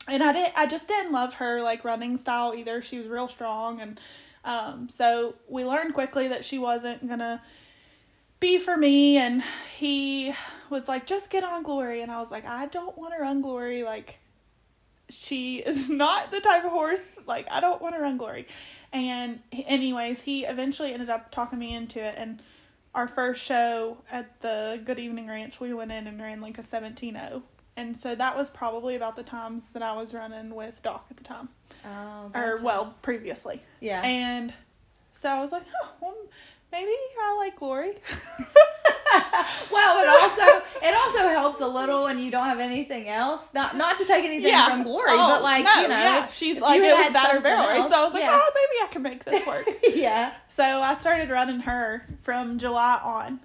and 0.08 0.22
I 0.22 0.32
did 0.32 0.52
I 0.56 0.64
just 0.64 0.88
didn't 0.88 1.12
love 1.12 1.34
her 1.34 1.60
like 1.60 1.84
running 1.84 2.16
style 2.16 2.54
either. 2.56 2.80
She 2.80 2.96
was 2.96 3.08
real 3.08 3.28
strong 3.28 3.82
and 3.82 4.00
um 4.46 4.88
so 4.88 5.34
we 5.48 5.66
learned 5.66 5.92
quickly 5.92 6.28
that 6.28 6.46
she 6.46 6.58
wasn't 6.58 7.06
going 7.06 7.18
to 7.18 7.42
be 8.44 8.58
for 8.58 8.76
me 8.76 9.16
and 9.16 9.42
he 9.74 10.34
was 10.68 10.86
like 10.86 11.06
just 11.06 11.30
get 11.30 11.42
on 11.44 11.62
Glory 11.62 12.02
and 12.02 12.12
I 12.12 12.20
was 12.20 12.30
like 12.30 12.46
I 12.46 12.66
don't 12.66 12.96
want 12.98 13.14
to 13.14 13.20
run 13.20 13.40
Glory 13.40 13.84
like 13.84 14.18
she 15.08 15.58
is 15.66 15.88
not 15.88 16.30
the 16.30 16.40
type 16.40 16.62
of 16.64 16.70
horse 16.70 17.16
like 17.26 17.46
I 17.50 17.60
don't 17.60 17.80
want 17.80 17.94
to 17.94 18.00
run 18.02 18.18
Glory. 18.18 18.46
And 18.92 19.40
anyways, 19.52 20.20
he 20.20 20.44
eventually 20.44 20.92
ended 20.92 21.08
up 21.08 21.30
talking 21.30 21.58
me 21.58 21.74
into 21.74 22.04
it 22.04 22.16
and 22.18 22.42
our 22.94 23.08
first 23.08 23.42
show 23.42 23.98
at 24.10 24.40
the 24.40 24.80
Good 24.84 24.98
Evening 24.98 25.26
Ranch, 25.26 25.58
we 25.58 25.72
went 25.74 25.90
in 25.90 26.06
and 26.06 26.20
ran 26.20 26.40
like 26.40 26.58
a 26.58 26.62
17-0. 26.62 27.42
And 27.76 27.96
so 27.96 28.14
that 28.14 28.36
was 28.36 28.48
probably 28.50 28.94
about 28.94 29.16
the 29.16 29.24
times 29.24 29.70
that 29.70 29.82
I 29.82 29.94
was 29.94 30.14
running 30.14 30.54
with 30.54 30.80
Doc 30.82 31.06
at 31.10 31.16
the 31.16 31.24
time. 31.24 31.48
Oh, 31.84 32.30
Or, 32.32 32.58
well, 32.62 32.94
previously. 33.02 33.60
yeah. 33.80 34.00
And 34.02 34.52
so 35.12 35.28
I 35.28 35.40
was 35.40 35.50
like, 35.50 35.64
oh, 35.82 35.88
well, 36.00 36.14
maybe 36.74 36.90
I 37.20 37.36
like 37.38 37.56
Glory. 37.56 37.92
well, 39.72 40.02
it 40.02 40.08
also 40.08 40.66
it 40.82 40.94
also 40.94 41.18
helps 41.28 41.60
a 41.60 41.66
little 41.66 42.04
when 42.04 42.18
you 42.18 42.30
don't 42.30 42.46
have 42.46 42.58
anything 42.60 43.08
else. 43.08 43.48
Not 43.54 43.76
not 43.76 43.98
to 43.98 44.04
take 44.04 44.24
anything 44.24 44.52
from 44.68 44.82
Glory, 44.82 45.06
Oh, 45.10 45.28
but 45.36 45.42
like 45.42 45.64
no, 45.64 45.82
you 45.82 45.88
know, 45.88 45.96
yeah. 45.96 46.26
she's 46.28 46.60
like, 46.60 46.80
it 46.80 46.94
was 46.94 47.12
that 47.12 47.34
or 47.34 47.40
barrel 47.40 47.68
else, 47.68 47.90
So 47.90 48.00
I 48.00 48.04
was 48.04 48.14
like, 48.14 48.22
yeah. 48.24 48.30
oh, 48.42 48.50
maybe 48.54 48.84
I 48.88 48.92
can 48.92 49.02
make 49.02 49.24
this 49.24 49.46
work. 49.46 49.66
yeah. 49.94 50.32
So 50.48 50.62
I 50.64 50.94
started 50.94 51.30
running 51.30 51.60
her 51.60 52.06
from 52.20 52.58
July 52.58 53.00
on 53.02 53.40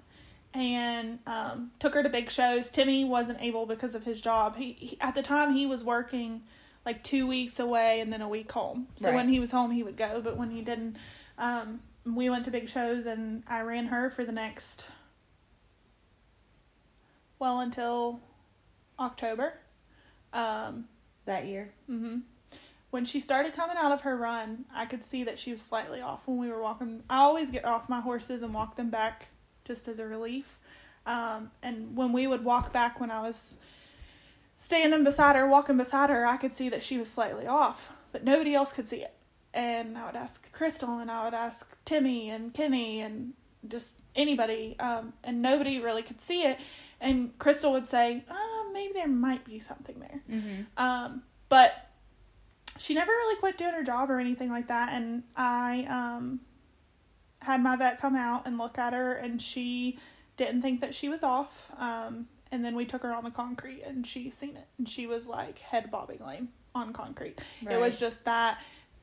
and 0.52 1.20
um, 1.26 1.70
took 1.78 1.94
her 1.94 2.02
to 2.02 2.08
big 2.08 2.30
shows. 2.30 2.68
Timmy 2.70 3.04
wasn't 3.04 3.40
able 3.40 3.66
because 3.66 3.94
of 3.94 4.04
his 4.04 4.20
job. 4.20 4.56
He, 4.56 4.72
he 4.72 4.98
at 5.00 5.14
the 5.14 5.22
time 5.22 5.54
he 5.54 5.66
was 5.66 5.84
working 5.84 6.42
like 6.84 7.04
two 7.04 7.26
weeks 7.26 7.60
away 7.60 8.00
and 8.00 8.12
then 8.12 8.20
a 8.22 8.28
week 8.28 8.50
home. 8.50 8.88
So 8.96 9.08
Right. 9.08 9.14
when 9.16 9.28
he 9.28 9.38
was 9.38 9.50
home, 9.52 9.70
he 9.70 9.82
would 9.82 9.96
go. 9.96 10.20
But 10.22 10.36
when 10.36 10.50
he 10.50 10.62
didn't, 10.62 10.96
um, 11.38 11.80
we 12.04 12.30
went 12.30 12.44
to 12.46 12.50
big 12.50 12.68
shows 12.68 13.06
and 13.06 13.42
I 13.46 13.60
ran 13.60 13.86
her 13.86 14.10
for 14.10 14.24
the 14.24 14.32
next 14.32 14.90
well 17.38 17.60
until 17.60 18.20
October. 18.98 19.54
Um, 20.32 20.86
That 21.24 21.46
year. 21.46 21.72
hmm 21.86 22.18
when 22.90 23.04
she 23.04 23.20
started 23.20 23.52
coming 23.52 23.76
out 23.76 23.92
of 23.92 24.00
her 24.00 24.16
run, 24.16 24.64
I 24.74 24.84
could 24.84 25.04
see 25.04 25.22
that 25.24 25.38
she 25.38 25.52
was 25.52 25.62
slightly 25.62 26.00
off 26.00 26.26
when 26.26 26.38
we 26.38 26.48
were 26.50 26.60
walking. 26.60 27.04
I 27.08 27.18
always 27.18 27.48
get 27.50 27.64
off 27.64 27.88
my 27.88 28.00
horses 28.00 28.42
and 28.42 28.52
walk 28.52 28.74
them 28.76 28.90
back 28.90 29.28
just 29.64 29.86
as 29.86 30.00
a 30.00 30.06
relief. 30.06 30.58
Um, 31.06 31.52
and 31.62 31.96
when 31.96 32.12
we 32.12 32.26
would 32.26 32.44
walk 32.44 32.72
back 32.72 32.98
when 33.00 33.10
I 33.12 33.22
was 33.22 33.56
standing 34.56 35.04
beside 35.04 35.36
her, 35.36 35.46
walking 35.46 35.76
beside 35.76 36.10
her, 36.10 36.26
I 36.26 36.36
could 36.36 36.52
see 36.52 36.68
that 36.68 36.82
she 36.82 36.98
was 36.98 37.08
slightly 37.08 37.46
off, 37.46 37.92
but 38.10 38.24
nobody 38.24 38.54
else 38.54 38.72
could 38.72 38.88
see 38.88 39.02
it. 39.02 39.14
And 39.52 39.98
I 39.98 40.06
would 40.06 40.16
ask 40.16 40.50
Crystal 40.52 40.98
and 40.98 41.10
I 41.10 41.24
would 41.24 41.34
ask 41.34 41.66
Timmy 41.84 42.30
and 42.30 42.54
Kenny 42.54 43.00
and 43.00 43.32
just 43.68 43.96
anybody, 44.14 44.76
um, 44.78 45.12
and 45.24 45.42
nobody 45.42 45.80
really 45.80 46.02
could 46.02 46.20
see 46.20 46.42
it. 46.42 46.58
And 47.00 47.36
Crystal 47.38 47.72
would 47.72 47.88
say, 47.88 48.24
uh, 48.28 48.72
maybe 48.72 48.92
there 48.92 49.08
might 49.08 49.44
be 49.44 49.58
something 49.58 49.98
there. 49.98 50.20
Mm-hmm. 50.30 50.62
Um, 50.82 51.22
but 51.48 51.90
she 52.78 52.94
never 52.94 53.10
really 53.10 53.36
quit 53.36 53.58
doing 53.58 53.72
her 53.72 53.82
job 53.82 54.10
or 54.10 54.20
anything 54.20 54.50
like 54.50 54.68
that. 54.68 54.92
And 54.92 55.22
I 55.36 55.86
um, 55.90 56.40
had 57.42 57.62
my 57.62 57.76
vet 57.76 58.00
come 58.00 58.16
out 58.16 58.46
and 58.46 58.56
look 58.56 58.78
at 58.78 58.92
her, 58.92 59.14
and 59.14 59.40
she 59.40 59.98
didn't 60.36 60.62
think 60.62 60.80
that 60.80 60.94
she 60.94 61.08
was 61.08 61.22
off. 61.22 61.70
Um, 61.78 62.28
and 62.52 62.64
then 62.64 62.74
we 62.74 62.84
took 62.84 63.02
her 63.02 63.12
on 63.12 63.24
the 63.24 63.30
concrete, 63.30 63.82
and 63.82 64.06
she 64.06 64.30
seen 64.30 64.56
it, 64.56 64.66
and 64.78 64.88
she 64.88 65.06
was 65.06 65.26
like 65.26 65.58
head 65.58 65.90
bobbing 65.90 66.20
lame 66.26 66.48
on 66.74 66.92
concrete. 66.92 67.40
It 67.68 67.78
was 67.78 67.98
just 67.98 68.24
that 68.24 68.60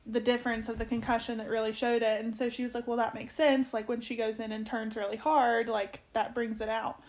the 0.08 0.20
difference 0.20 0.68
of 0.68 0.78
the 0.78 0.86
concussion 0.86 1.36
that 1.38 1.48
really 1.48 1.72
showed 1.72 2.02
it. 2.02 2.24
And 2.24 2.34
so 2.34 2.48
she 2.48 2.62
was 2.62 2.74
like, 2.74 2.86
well, 2.86 2.96
that 2.96 3.14
makes 3.14 3.34
sense. 3.34 3.74
Like 3.74 3.88
when 3.88 4.00
she 4.00 4.16
goes 4.16 4.40
in 4.40 4.52
and 4.52 4.66
turns 4.66 4.96
really 4.96 5.18
hard, 5.18 5.68
like 5.68 6.00
that 6.14 6.34
brings 6.34 6.60
it 6.62 6.70
out. 6.70 7.00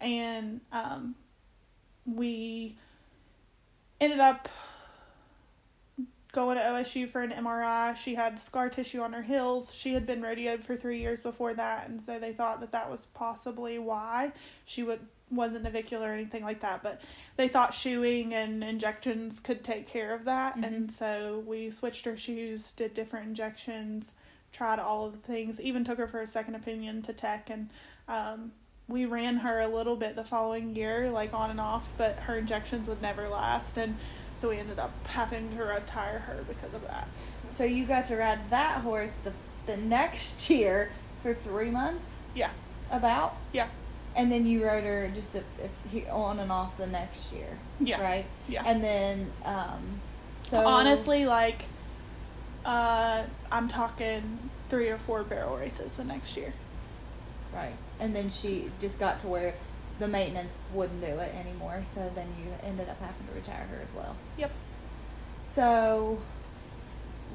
And 0.00 0.60
um, 0.70 1.16
we 2.06 2.76
ended 4.00 4.20
up 4.20 4.48
going 6.32 6.56
to 6.56 6.62
OSU 6.62 7.08
for 7.08 7.22
an 7.22 7.30
MRI. 7.30 7.96
She 7.96 8.14
had 8.14 8.38
scar 8.38 8.68
tissue 8.68 9.00
on 9.00 9.12
her 9.12 9.22
heels. 9.22 9.74
She 9.74 9.94
had 9.94 10.06
been 10.06 10.20
rodeoed 10.20 10.62
for 10.62 10.76
three 10.76 11.00
years 11.00 11.20
before 11.20 11.54
that, 11.54 11.88
and 11.88 12.02
so 12.02 12.18
they 12.18 12.32
thought 12.32 12.60
that 12.60 12.72
that 12.72 12.90
was 12.90 13.06
possibly 13.14 13.78
why 13.78 14.32
she 14.64 14.82
would 14.82 15.00
wasn't 15.36 15.64
navicular 15.64 16.10
or 16.10 16.14
anything 16.14 16.42
like 16.42 16.60
that. 16.60 16.82
But 16.82 17.00
they 17.36 17.48
thought 17.48 17.74
shoeing 17.74 18.32
and 18.34 18.62
injections 18.62 19.40
could 19.40 19.64
take 19.64 19.86
care 19.86 20.14
of 20.14 20.24
that, 20.24 20.56
and 20.56 20.90
so 20.90 21.42
we 21.46 21.70
switched 21.70 22.04
her 22.04 22.16
shoes, 22.16 22.72
did 22.72 22.94
different 22.94 23.26
injections, 23.26 24.12
tried 24.52 24.78
all 24.78 25.06
of 25.06 25.12
the 25.12 25.18
things, 25.18 25.60
even 25.60 25.84
took 25.84 25.98
her 25.98 26.06
for 26.06 26.20
a 26.20 26.26
second 26.26 26.54
opinion 26.54 27.02
to 27.02 27.12
tech, 27.12 27.50
and 27.50 27.70
um, 28.08 28.52
we 28.86 29.06
ran 29.06 29.36
her 29.36 29.60
a 29.60 29.68
little 29.68 29.96
bit 29.96 30.14
the 30.14 30.24
following 30.24 30.76
year, 30.76 31.10
like 31.10 31.32
on 31.34 31.50
and 31.50 31.60
off, 31.60 31.90
but 31.96 32.16
her 32.20 32.38
injections 32.38 32.88
would 32.88 33.00
never 33.02 33.28
last, 33.28 33.78
and 33.78 33.96
so 34.34 34.50
we 34.50 34.58
ended 34.58 34.78
up 34.78 34.92
having 35.06 35.56
to 35.56 35.64
retire 35.64 36.18
her 36.20 36.44
because 36.46 36.72
of 36.74 36.82
that. 36.82 37.08
So 37.48 37.64
you 37.64 37.86
got 37.86 38.04
to 38.06 38.16
ride 38.16 38.50
that 38.50 38.82
horse 38.82 39.12
the 39.24 39.32
the 39.66 39.76
next 39.76 40.50
year 40.50 40.90
for 41.22 41.34
three 41.34 41.70
months, 41.70 42.16
Yeah, 42.34 42.50
about, 42.90 43.36
yeah, 43.52 43.68
and 44.16 44.30
then 44.30 44.46
you 44.46 44.64
rode 44.64 44.84
her 44.84 45.10
just 45.14 45.34
a, 45.34 45.42
he- 45.90 46.06
on 46.08 46.38
and 46.40 46.50
off 46.52 46.76
the 46.76 46.86
next 46.86 47.32
year, 47.32 47.58
yeah, 47.80 48.00
right? 48.02 48.26
yeah. 48.48 48.62
And 48.66 48.82
then, 48.82 49.30
um, 49.44 50.00
so 50.36 50.66
Honestly, 50.66 51.26
like, 51.26 51.64
uh, 52.64 53.22
I'm 53.50 53.68
talking 53.68 54.50
three 54.68 54.88
or 54.88 54.98
four 54.98 55.22
barrel 55.24 55.56
races 55.56 55.92
the 55.94 56.04
next 56.04 56.36
year. 56.36 56.52
right? 57.52 57.74
And 58.00 58.14
then 58.14 58.30
she 58.30 58.70
just 58.80 58.98
got 58.98 59.20
to 59.20 59.26
where 59.26 59.54
the 59.98 60.08
maintenance 60.08 60.58
wouldn't 60.72 61.00
do 61.00 61.06
it 61.06 61.34
anymore, 61.34 61.82
so 61.84 62.10
then 62.14 62.26
you 62.42 62.50
ended 62.62 62.88
up 62.88 62.98
having 63.00 63.26
to 63.28 63.34
retire 63.34 63.66
her 63.70 63.80
as 63.82 63.94
well. 63.94 64.16
Yep. 64.38 64.50
So, 65.44 66.18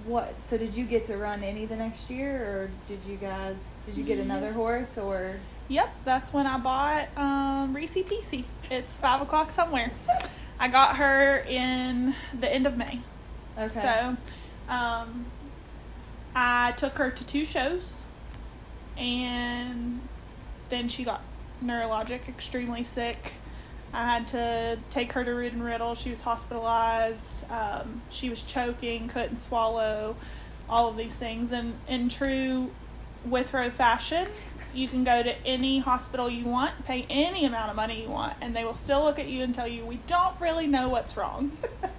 what? 0.05 0.33
So 0.45 0.57
did 0.57 0.73
you 0.75 0.85
get 0.85 1.05
to 1.05 1.17
run 1.17 1.43
any 1.43 1.65
the 1.65 1.75
next 1.77 2.09
year, 2.09 2.35
or 2.43 2.71
did 2.87 2.99
you 3.07 3.15
guys? 3.17 3.55
Did 3.85 3.97
you 3.97 4.03
get 4.03 4.17
another 4.19 4.51
horse, 4.51 4.97
or? 4.97 5.37
Yep, 5.69 5.95
that's 6.03 6.33
when 6.33 6.47
I 6.47 6.57
bought 6.57 7.09
um, 7.15 7.75
Reese 7.75 7.93
Peasy. 7.93 8.43
It's 8.71 8.97
five 8.97 9.21
o'clock 9.21 9.51
somewhere. 9.51 9.91
I 10.59 10.67
got 10.67 10.97
her 10.97 11.37
in 11.47 12.15
the 12.37 12.51
end 12.51 12.65
of 12.67 12.75
May. 12.75 13.01
Okay. 13.55 13.67
So, 13.67 14.17
um, 14.67 15.27
I 16.35 16.73
took 16.75 16.97
her 16.97 17.11
to 17.11 17.25
two 17.25 17.45
shows, 17.45 18.03
and 18.97 20.01
then 20.69 20.87
she 20.87 21.03
got 21.03 21.21
neurologic, 21.63 22.27
extremely 22.27 22.83
sick. 22.83 23.33
I 23.93 24.05
had 24.05 24.27
to 24.29 24.79
take 24.89 25.11
her 25.13 25.23
to 25.23 25.31
Rood 25.31 25.53
and 25.53 25.63
Riddle. 25.63 25.93
She 25.95 26.09
was 26.09 26.21
hospitalized. 26.21 27.49
Um, 27.51 28.01
she 28.09 28.29
was 28.29 28.41
choking, 28.41 29.07
couldn't 29.07 29.37
swallow, 29.37 30.15
all 30.67 30.89
of 30.89 30.97
these 30.97 31.15
things. 31.15 31.51
And 31.51 31.75
in 31.87 32.09
true 32.09 32.71
Withrow 33.25 33.69
fashion, 33.69 34.27
you 34.73 34.87
can 34.87 35.03
go 35.03 35.23
to 35.23 35.35
any 35.45 35.79
hospital 35.79 36.29
you 36.29 36.45
want, 36.45 36.85
pay 36.85 37.05
any 37.09 37.45
amount 37.45 37.69
of 37.69 37.75
money 37.75 38.03
you 38.03 38.09
want, 38.09 38.35
and 38.41 38.55
they 38.55 38.63
will 38.63 38.75
still 38.75 39.03
look 39.03 39.19
at 39.19 39.27
you 39.27 39.43
and 39.43 39.53
tell 39.53 39.67
you, 39.67 39.85
we 39.85 39.99
don't 40.07 40.39
really 40.39 40.67
know 40.67 40.89
what's 40.89 41.17
wrong. 41.17 41.51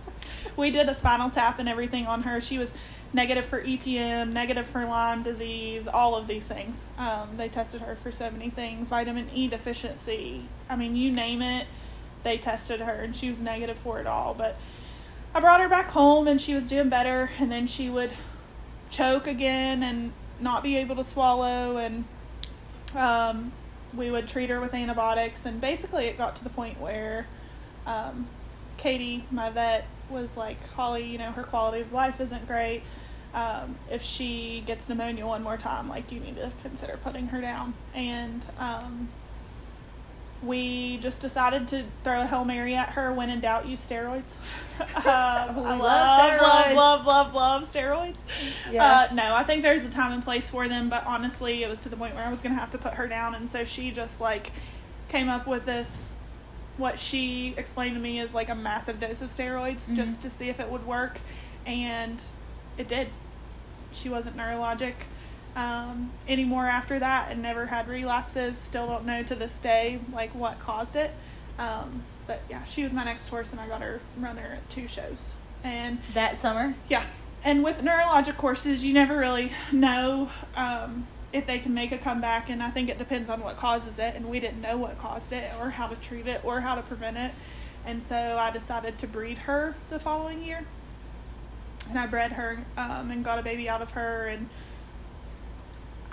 we 0.57 0.71
did 0.71 0.89
a 0.89 0.95
spinal 0.95 1.31
tap 1.31 1.59
and 1.59 1.68
everything 1.68 2.07
on 2.07 2.23
her. 2.23 2.41
She 2.41 2.59
was 2.59 2.73
negative 3.12 3.45
for 3.45 3.62
EPM, 3.62 4.33
negative 4.33 4.66
for 4.66 4.85
Lyme 4.85 5.23
disease, 5.23 5.89
all 5.89 6.14
of 6.14 6.27
these 6.27 6.47
things. 6.47 6.85
Um, 6.97 7.37
they 7.37 7.49
tested 7.49 7.81
her 7.83 7.97
for 7.97 8.12
so 8.12 8.31
many 8.31 8.51
things, 8.51 8.89
vitamin 8.89 9.31
E 9.35 9.49
deficiency. 9.49 10.47
I 10.68 10.77
mean, 10.77 10.95
you 10.97 11.12
name 11.12 11.43
it, 11.43 11.66
they 12.23 12.39
tested 12.39 12.81
her, 12.81 12.93
and 12.93 13.16
she 13.16 13.31
was 13.31 13.43
negative 13.43 13.79
for 13.79 14.01
it 14.01 14.07
all. 14.07 14.35
But 14.35 14.57
I 15.35 15.41
brought 15.41 15.61
her 15.61 15.68
back 15.68 15.91
home, 15.91 16.29
and 16.29 16.41
she 16.41 16.55
was 16.55 16.68
doing 16.68 16.89
better. 16.89 17.31
And 17.39 17.51
then 17.51 17.66
she 17.66 17.91
would 17.91 18.12
choke 18.91 19.27
again 19.27 19.83
and 19.83 20.12
not 20.41 20.62
be 20.62 20.76
able 20.76 20.97
to 20.97 21.05
swallow, 21.05 21.76
and 21.76 22.05
um, 22.95 23.53
we 23.95 24.11
would 24.11 24.28
treat 24.28 24.51
her 24.51 24.61
with 24.61 24.74
antibiotics. 24.74 25.47
And 25.47 25.61
basically, 25.61 26.07
it 26.07 26.18
got 26.18 26.36
to 26.36 26.45
the 26.45 26.51
point 26.51 26.80
where 26.80 27.26
um, 27.86 28.28
Katie, 28.76 29.24
my 29.30 29.51
vet, 29.51 29.86
was 30.09 30.36
like, 30.36 30.66
Holly, 30.70 31.05
you 31.05 31.18
know, 31.18 31.32
her 31.32 31.45
quality 31.45 31.82
of 31.82 31.93
life 31.93 32.20
isn't 32.20 32.47
great. 32.47 32.82
Um, 33.32 33.76
if 33.91 34.03
she 34.03 34.62
gets 34.66 34.88
pneumonia 34.88 35.26
one 35.26 35.43
more 35.43 35.57
time, 35.57 35.88
like, 35.88 36.11
you 36.11 36.20
need 36.20 36.36
to 36.36 36.53
consider 36.62 36.97
putting 36.97 37.28
her 37.28 37.41
down. 37.41 37.74
And 37.95 38.45
um, 38.59 39.09
we 40.43 40.97
just 40.99 41.20
decided 41.20 41.68
to 41.68 41.84
throw 42.03 42.22
a 42.22 42.26
Hail 42.26 42.45
Mary 42.45 42.74
at 42.74 42.91
her. 42.91 43.12
When 43.12 43.28
in 43.30 43.41
doubt, 43.41 43.66
use 43.66 43.86
steroids. 43.86 44.22
um, 44.80 45.05
I 45.05 45.47
love, 45.47 45.78
love 45.78 45.80
love, 45.80 46.30
steroids. 46.30 46.74
love, 46.74 47.07
love, 47.07 47.34
love 47.34 47.62
steroids. 47.64 48.16
Yes. 48.70 49.11
Uh, 49.11 49.14
no, 49.14 49.34
I 49.34 49.43
think 49.43 49.62
there's 49.62 49.84
a 49.84 49.91
time 49.91 50.12
and 50.12 50.22
place 50.22 50.49
for 50.49 50.68
them, 50.68 50.88
but 50.88 51.05
honestly, 51.07 51.62
it 51.62 51.68
was 51.68 51.80
to 51.80 51.88
the 51.88 51.97
point 51.97 52.14
where 52.14 52.24
I 52.24 52.30
was 52.30 52.41
going 52.41 52.55
to 52.55 52.61
have 52.61 52.70
to 52.70 52.78
put 52.78 52.95
her 52.95 53.07
down, 53.07 53.34
and 53.34 53.49
so 53.51 53.64
she 53.64 53.91
just 53.91 54.20
like 54.20 54.51
came 55.09 55.28
up 55.28 55.47
with 55.47 55.66
this. 55.66 56.12
What 56.76 56.99
she 56.99 57.53
explained 57.59 57.95
to 57.97 58.01
me 58.01 58.20
is 58.20 58.32
like 58.32 58.49
a 58.49 58.55
massive 58.55 58.99
dose 58.99 59.20
of 59.20 59.30
steroids 59.30 59.95
just 59.95 60.22
to 60.22 60.30
see 60.30 60.49
if 60.49 60.61
it 60.61 60.70
would 60.70 60.86
work, 60.86 61.20
and 61.66 62.22
it 62.78 62.88
did. 62.88 63.09
She 63.93 64.09
wasn't 64.09 64.36
neurologic 64.36 64.95
um, 65.57 66.11
anymore 66.28 66.66
after 66.66 66.98
that, 66.98 67.30
and 67.30 67.42
never 67.42 67.66
had 67.66 67.88
relapses. 67.88 68.57
Still 68.59 68.86
don't 68.86 69.05
know 69.05 69.22
to 69.22 69.34
this 69.34 69.59
day 69.59 70.01
like 70.12 70.34
what 70.34 70.59
caused 70.59 70.96
it. 70.96 71.12
Um, 71.59 72.03
but 72.26 72.42
yeah, 72.48 72.64
she 72.64 72.82
was 72.82 72.92
my 72.92 73.05
next 73.05 73.28
horse, 73.28 73.53
and 73.53 73.61
I 73.61 73.66
got 73.66 73.82
her 73.82 74.01
run 74.16 74.36
her 74.36 74.55
at 74.55 74.70
two 74.70 74.86
shows, 74.86 75.34
and 75.64 75.98
that 76.14 76.38
summer. 76.38 76.74
yeah, 76.88 77.05
and 77.42 77.64
with 77.64 77.82
neurologic 77.82 78.36
courses, 78.36 78.84
you 78.84 78.92
never 78.94 79.16
really 79.16 79.53
know 79.72 80.30
um, 80.55 81.07
if 81.32 81.46
they 81.46 81.59
can 81.59 81.74
make 81.74 81.92
a 81.92 81.98
comeback, 81.98 82.48
and 82.48 82.62
I 82.62 82.70
think 82.70 82.88
it 82.88 82.98
depends 82.98 83.28
on 83.30 83.40
what 83.40 83.57
causes 83.57 83.98
it. 83.98 84.14
And 84.14 84.26
we 84.26 84.40
didn't 84.40 84.61
know 84.61 84.76
what 84.76 84.98
caused 84.98 85.32
it, 85.32 85.53
or 85.61 85.70
how 85.70 85.86
to 85.86 85.96
treat 85.96 86.26
it, 86.26 86.44
or 86.44 86.61
how 86.61 86.74
to 86.74 86.82
prevent 86.82 87.16
it. 87.16 87.32
And 87.84 88.03
so 88.03 88.36
I 88.38 88.51
decided 88.51 88.98
to 88.98 89.07
breed 89.07 89.38
her 89.38 89.74
the 89.88 89.98
following 89.98 90.42
year, 90.42 90.64
and 91.88 91.98
I 91.98 92.07
bred 92.07 92.32
her 92.32 92.61
um, 92.76 93.11
and 93.11 93.24
got 93.24 93.38
a 93.38 93.42
baby 93.42 93.68
out 93.68 93.82
of 93.82 93.90
her, 93.92 94.28
and 94.28 94.48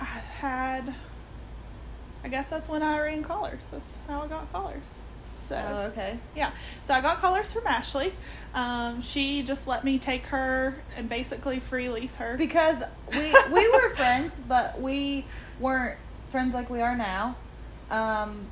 I 0.00 0.04
had. 0.04 0.94
I 2.24 2.28
guess 2.28 2.48
that's 2.48 2.68
when 2.68 2.82
I 2.82 2.98
ran 2.98 3.22
collars. 3.22 3.66
That's 3.70 3.92
how 4.08 4.22
I 4.22 4.26
got 4.26 4.52
collars. 4.52 4.98
So 5.38 5.56
Oh, 5.56 5.76
okay. 5.86 6.18
yeah. 6.36 6.50
So 6.82 6.92
I 6.92 7.00
got 7.00 7.18
colors 7.18 7.52
from 7.52 7.66
Ashley. 7.66 8.12
Um, 8.54 9.02
she 9.02 9.42
just 9.42 9.66
let 9.68 9.84
me 9.84 9.98
take 9.98 10.26
her 10.26 10.76
and 10.96 11.08
basically 11.08 11.60
free 11.60 11.88
lease 11.88 12.16
her. 12.16 12.36
Because 12.36 12.82
we 13.12 13.34
we 13.52 13.68
were 13.70 13.90
friends, 13.94 14.32
but 14.48 14.80
we 14.80 15.24
weren't 15.60 15.98
friends 16.30 16.54
like 16.54 16.68
we 16.68 16.82
are 16.82 16.96
now. 16.96 17.36
Um, 17.90 18.46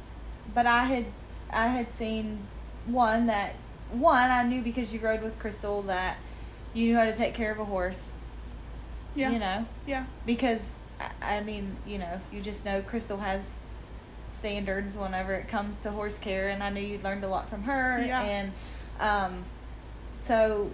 but 0.55 0.67
I 0.67 0.85
had 0.85 1.07
I 1.53 1.67
had 1.67 1.93
seen 1.99 2.39
one 2.87 3.27
that 3.27 3.57
one 3.91 4.31
I 4.31 4.45
knew 4.45 4.63
because 4.63 4.95
you 4.95 5.01
rode 5.01 5.23
with 5.23 5.39
Crystal 5.39 5.83
that 5.83 6.17
you 6.73 6.87
knew 6.87 6.97
how 6.97 7.05
to 7.05 7.15
take 7.15 7.35
care 7.35 7.51
of 7.53 7.59
a 7.59 7.65
horse. 7.65 8.13
yeah. 9.15 9.31
You 9.33 9.39
know, 9.41 9.67
Yeah. 9.87 10.07
because 10.25 10.77
I- 11.23 11.41
mean, 11.43 11.77
you 11.87 11.99
know, 11.99 12.21
you 12.33 12.41
just 12.41 12.65
know 12.65 12.83
Crystal 12.83 13.19
has 13.19 13.41
standards 14.33 14.97
whenever 14.97 15.35
it 15.35 15.49
comes 15.49 15.77
to 15.79 15.91
horse 15.91 16.19
care, 16.19 16.49
and 16.49 16.63
I 16.63 16.71
knew 16.71 16.81
you'd 16.81 17.05
learned 17.05 17.25
a 17.25 17.29
lot 17.29 17.49
from 17.49 17.63
her, 17.65 18.03
Yeah. 18.07 18.23
and 18.23 18.53
um, 19.01 19.45
so 20.25 20.71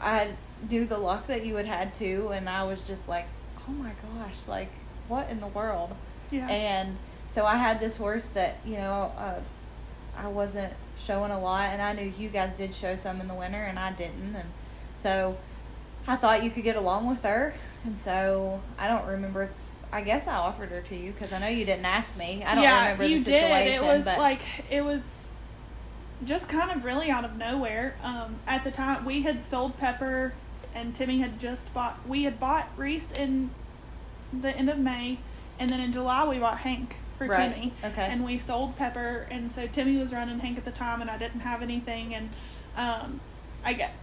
I 0.00 0.32
knew 0.68 0.84
the 0.86 0.98
luck 0.98 1.26
that 1.28 1.44
you 1.44 1.56
had 1.56 1.66
had 1.66 1.94
too, 1.94 2.30
and 2.32 2.48
I 2.48 2.64
was 2.64 2.80
just 2.80 3.08
like, 3.08 3.26
oh 3.68 3.72
my 3.72 3.90
gosh, 4.18 4.46
like 4.46 4.70
what 5.08 5.28
in 5.30 5.40
the 5.40 5.46
world? 5.46 5.94
Yeah. 6.30 6.48
And 6.48 6.96
so 7.28 7.44
I 7.46 7.56
had 7.56 7.80
this 7.80 7.96
horse 7.96 8.24
that 8.30 8.56
you 8.64 8.76
know 8.76 9.12
uh, 9.16 9.40
I 10.16 10.28
wasn't 10.28 10.72
showing 10.96 11.30
a 11.30 11.38
lot, 11.40 11.70
and 11.70 11.80
I 11.82 11.92
knew 11.92 12.12
you 12.18 12.28
guys 12.28 12.54
did 12.54 12.74
show 12.74 12.96
some 12.96 13.20
in 13.20 13.28
the 13.28 13.34
winter, 13.34 13.62
and 13.62 13.78
I 13.78 13.92
didn't, 13.92 14.34
and 14.34 14.48
so 14.94 15.36
I 16.06 16.16
thought 16.16 16.42
you 16.42 16.50
could 16.50 16.64
get 16.64 16.76
along 16.76 17.06
with 17.08 17.22
her, 17.22 17.54
and 17.84 18.00
so 18.00 18.60
I 18.78 18.88
don't 18.88 19.06
remember. 19.06 19.44
If, 19.44 19.50
I 19.90 20.02
guess 20.02 20.26
I 20.26 20.34
offered 20.36 20.68
her 20.68 20.82
to 20.82 20.96
you 20.96 21.12
because 21.12 21.32
I 21.32 21.38
know 21.38 21.46
you 21.46 21.64
didn't 21.64 21.86
ask 21.86 22.16
me. 22.16 22.44
I 22.44 22.54
don't 22.54 22.64
yeah, 22.64 22.82
remember 22.82 23.06
you 23.06 23.18
the 23.20 23.24
situation. 23.24 23.66
did. 23.66 23.74
It 23.74 23.82
was 23.82 24.04
but 24.04 24.18
like 24.18 24.42
it 24.70 24.84
was 24.84 25.30
just 26.24 26.48
kind 26.48 26.70
of 26.70 26.84
really 26.84 27.10
out 27.10 27.24
of 27.24 27.36
nowhere. 27.36 27.96
Um, 28.02 28.36
at 28.46 28.64
the 28.64 28.70
time, 28.70 29.04
we 29.04 29.22
had 29.22 29.40
sold 29.40 29.78
Pepper, 29.78 30.34
and 30.74 30.94
Timmy 30.94 31.20
had 31.20 31.38
just 31.40 31.72
bought. 31.72 32.06
We 32.06 32.24
had 32.24 32.38
bought 32.38 32.68
Reese 32.76 33.12
in 33.12 33.50
the 34.32 34.54
end 34.54 34.68
of 34.68 34.78
May, 34.78 35.18
and 35.58 35.70
then 35.70 35.80
in 35.80 35.92
July 35.92 36.26
we 36.26 36.38
bought 36.38 36.58
Hank 36.58 36.96
for 37.16 37.26
Right, 37.26 37.54
Timmy. 37.54 37.72
okay. 37.82 38.02
And 38.02 38.24
we 38.24 38.38
sold 38.38 38.76
Pepper, 38.76 39.26
and 39.30 39.54
so 39.54 39.66
Timmy 39.66 39.96
was 39.96 40.12
running 40.12 40.38
Hank 40.40 40.58
at 40.58 40.64
the 40.64 40.70
time, 40.70 41.00
and 41.00 41.10
I 41.10 41.18
didn't 41.18 41.40
have 41.40 41.62
anything, 41.62 42.14
and 42.14 42.30
um, 42.76 43.20
I 43.64 43.72
get 43.72 43.94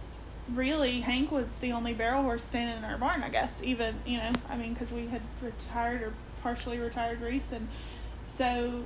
really 0.52 1.00
Hank 1.00 1.30
was 1.30 1.56
the 1.56 1.72
only 1.72 1.92
barrel 1.92 2.22
horse 2.22 2.44
standing 2.44 2.78
in 2.78 2.84
our 2.84 2.98
barn. 2.98 3.22
I 3.22 3.28
guess 3.28 3.62
even 3.62 3.96
you 4.06 4.18
know 4.18 4.32
I 4.48 4.56
mean 4.56 4.74
because 4.74 4.92
we 4.92 5.06
had 5.08 5.22
retired 5.42 6.02
or 6.02 6.12
partially 6.42 6.78
retired 6.78 7.20
Reese, 7.20 7.52
and 7.52 7.68
so 8.28 8.84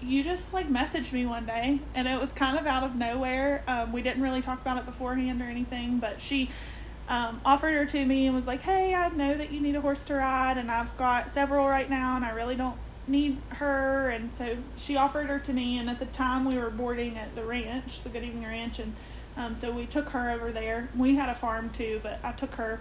you 0.00 0.22
just 0.22 0.52
like 0.52 0.68
messaged 0.68 1.12
me 1.12 1.26
one 1.26 1.44
day 1.44 1.80
and 1.94 2.06
it 2.06 2.20
was 2.20 2.30
kind 2.32 2.58
of 2.58 2.66
out 2.66 2.84
of 2.84 2.94
nowhere 2.94 3.64
um, 3.66 3.92
we 3.92 4.00
didn't 4.00 4.22
really 4.22 4.40
talk 4.40 4.60
about 4.60 4.78
it 4.78 4.86
beforehand 4.86 5.42
or 5.42 5.46
anything 5.46 5.98
but 5.98 6.20
she 6.20 6.48
um, 7.08 7.40
offered 7.44 7.74
her 7.74 7.84
to 7.84 8.04
me 8.04 8.26
and 8.26 8.36
was 8.36 8.46
like 8.46 8.62
hey 8.62 8.94
i 8.94 9.08
know 9.08 9.36
that 9.36 9.50
you 9.50 9.60
need 9.60 9.74
a 9.74 9.80
horse 9.80 10.04
to 10.04 10.14
ride 10.14 10.56
and 10.56 10.70
i've 10.70 10.96
got 10.96 11.30
several 11.30 11.66
right 11.66 11.90
now 11.90 12.14
and 12.14 12.24
i 12.24 12.30
really 12.30 12.54
don't 12.54 12.76
need 13.08 13.38
her 13.48 14.10
and 14.10 14.36
so 14.36 14.56
she 14.76 14.96
offered 14.96 15.26
her 15.26 15.38
to 15.38 15.52
me 15.52 15.78
and 15.78 15.88
at 15.88 15.98
the 15.98 16.06
time 16.06 16.44
we 16.44 16.56
were 16.56 16.70
boarding 16.70 17.16
at 17.16 17.34
the 17.34 17.42
ranch 17.42 18.02
the 18.02 18.08
good 18.08 18.22
evening 18.22 18.44
ranch 18.44 18.78
and 18.78 18.94
um, 19.38 19.54
so 19.56 19.70
we 19.70 19.86
took 19.86 20.10
her 20.10 20.30
over 20.30 20.52
there 20.52 20.88
we 20.94 21.16
had 21.16 21.30
a 21.30 21.34
farm 21.34 21.70
too 21.70 22.00
but 22.02 22.20
i 22.22 22.32
took 22.32 22.54
her 22.54 22.80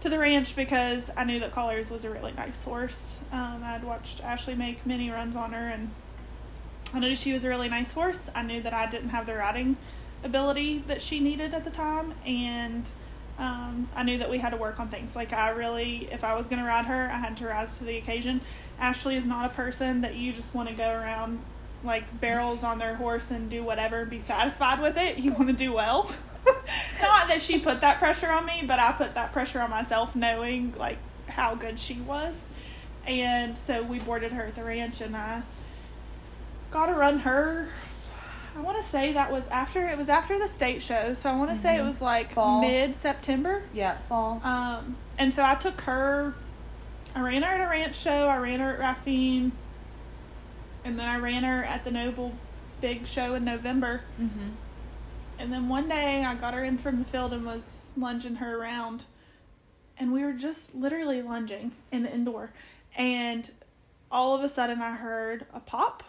to 0.00 0.08
the 0.08 0.18
ranch 0.18 0.56
because 0.56 1.10
i 1.16 1.22
knew 1.22 1.38
that 1.38 1.52
collars 1.52 1.90
was 1.90 2.04
a 2.04 2.10
really 2.10 2.32
nice 2.32 2.64
horse 2.64 3.20
um, 3.32 3.62
i'd 3.64 3.84
watched 3.84 4.20
ashley 4.24 4.54
make 4.54 4.84
many 4.84 5.10
runs 5.10 5.36
on 5.36 5.52
her 5.52 5.68
and 5.68 5.90
I 6.94 7.00
knew 7.00 7.14
she 7.14 7.32
was 7.32 7.44
a 7.44 7.48
really 7.48 7.68
nice 7.68 7.92
horse. 7.92 8.30
I 8.34 8.42
knew 8.42 8.62
that 8.62 8.72
I 8.72 8.86
didn't 8.88 9.10
have 9.10 9.26
the 9.26 9.34
riding 9.34 9.76
ability 10.24 10.84
that 10.88 11.02
she 11.02 11.20
needed 11.20 11.54
at 11.54 11.64
the 11.64 11.70
time, 11.70 12.14
and 12.24 12.84
um, 13.38 13.88
I 13.94 14.02
knew 14.02 14.18
that 14.18 14.30
we 14.30 14.38
had 14.38 14.50
to 14.50 14.56
work 14.56 14.80
on 14.80 14.88
things. 14.88 15.14
Like 15.14 15.32
I 15.32 15.50
really, 15.50 16.08
if 16.10 16.24
I 16.24 16.36
was 16.36 16.46
going 16.46 16.60
to 16.60 16.66
ride 16.66 16.86
her, 16.86 17.10
I 17.12 17.18
had 17.18 17.36
to 17.38 17.46
rise 17.46 17.78
to 17.78 17.84
the 17.84 17.98
occasion. 17.98 18.40
Ashley 18.80 19.16
is 19.16 19.26
not 19.26 19.50
a 19.50 19.54
person 19.54 20.00
that 20.00 20.14
you 20.14 20.32
just 20.32 20.54
want 20.54 20.68
to 20.68 20.74
go 20.74 20.90
around 20.90 21.40
like 21.84 22.20
barrels 22.20 22.64
on 22.64 22.78
their 22.78 22.94
horse 22.96 23.30
and 23.30 23.48
do 23.48 23.62
whatever, 23.62 24.04
be 24.04 24.20
satisfied 24.20 24.80
with 24.80 24.96
it. 24.96 25.18
You 25.18 25.32
want 25.32 25.46
to 25.48 25.52
do 25.52 25.72
well. 25.72 26.10
not 27.00 27.28
that 27.28 27.40
she 27.40 27.58
put 27.58 27.80
that 27.82 27.98
pressure 27.98 28.28
on 28.30 28.46
me, 28.46 28.64
but 28.66 28.78
I 28.78 28.92
put 28.92 29.14
that 29.14 29.32
pressure 29.32 29.60
on 29.60 29.70
myself, 29.70 30.16
knowing 30.16 30.74
like 30.76 30.98
how 31.28 31.54
good 31.54 31.78
she 31.78 31.94
was. 32.00 32.40
And 33.06 33.56
so 33.56 33.82
we 33.82 33.98
boarded 34.00 34.32
her 34.32 34.42
at 34.46 34.54
the 34.56 34.64
ranch, 34.64 35.00
and 35.00 35.16
I 35.16 35.42
got 36.70 36.86
to 36.86 36.92
run 36.94 37.20
her. 37.20 37.68
I 38.56 38.60
want 38.60 38.76
to 38.78 38.82
say 38.82 39.12
that 39.12 39.30
was 39.30 39.46
after 39.48 39.86
it 39.86 39.96
was 39.96 40.08
after 40.08 40.38
the 40.38 40.48
state 40.48 40.82
show, 40.82 41.14
so 41.14 41.30
I 41.30 41.36
want 41.36 41.50
to 41.50 41.56
say 41.56 41.76
it 41.76 41.82
Mhm. 41.82 41.86
was 41.86 42.00
like 42.02 42.36
mid 42.60 42.96
September. 42.96 43.62
yeah, 43.72 43.98
fall. 44.08 44.40
Um, 44.42 44.96
and 45.16 45.32
so 45.32 45.44
I 45.44 45.54
took 45.54 45.80
her. 45.82 46.34
I 47.14 47.20
ran 47.20 47.42
her 47.42 47.48
at 47.48 47.60
a 47.60 47.68
ranch 47.70 47.96
show. 47.96 48.26
I 48.28 48.36
ran 48.38 48.58
her 48.60 48.72
at 48.74 48.78
Raffine, 48.80 49.52
and 50.84 50.98
then 50.98 51.06
I 51.06 51.18
ran 51.18 51.44
her 51.44 51.64
at 51.64 51.84
the 51.84 51.90
Noble 51.90 52.32
Big 52.80 53.06
Show 53.06 53.34
in 53.34 53.44
November. 53.44 54.02
mm-hmm. 54.20 54.48
And 55.38 55.52
then 55.52 55.68
one 55.68 55.88
day 55.88 56.24
I 56.24 56.34
got 56.34 56.54
her 56.54 56.64
in 56.64 56.78
from 56.78 56.98
the 56.98 57.04
field 57.04 57.32
and 57.32 57.46
was 57.46 57.90
lunging 57.96 58.36
her 58.36 58.58
around. 58.60 59.04
And 59.96 60.12
we 60.12 60.24
were 60.24 60.32
just 60.32 60.74
literally 60.74 61.22
lunging 61.22 61.72
in 61.92 62.02
the 62.02 62.12
indoor. 62.12 62.52
And 62.96 63.48
all 64.10 64.34
of 64.34 64.42
a 64.42 64.48
sudden 64.48 64.82
I 64.82 64.96
heard 64.96 65.46
a 65.54 65.60
pop. 65.60 66.02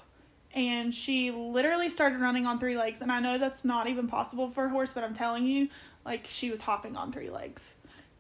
And 0.52 0.92
she 0.92 1.30
literally 1.30 1.90
started 1.90 2.20
running 2.20 2.48
on 2.48 2.60
three 2.60 2.76
legs. 2.76 3.02
And 3.02 3.12
I 3.12 3.20
know 3.20 3.38
that's 3.38 3.64
not 3.64 3.88
even 3.88 4.08
possible 4.08 4.50
for 4.50 4.66
a 4.66 4.70
horse, 4.70 4.94
but 4.94 5.04
I'm 5.04 5.14
telling 5.14 5.46
you, 5.46 5.70
like 6.06 6.26
she 6.28 6.50
was 6.50 6.62
hopping 6.62 6.96
on 6.96 7.12
three 7.12 7.30
legs. 7.30 7.76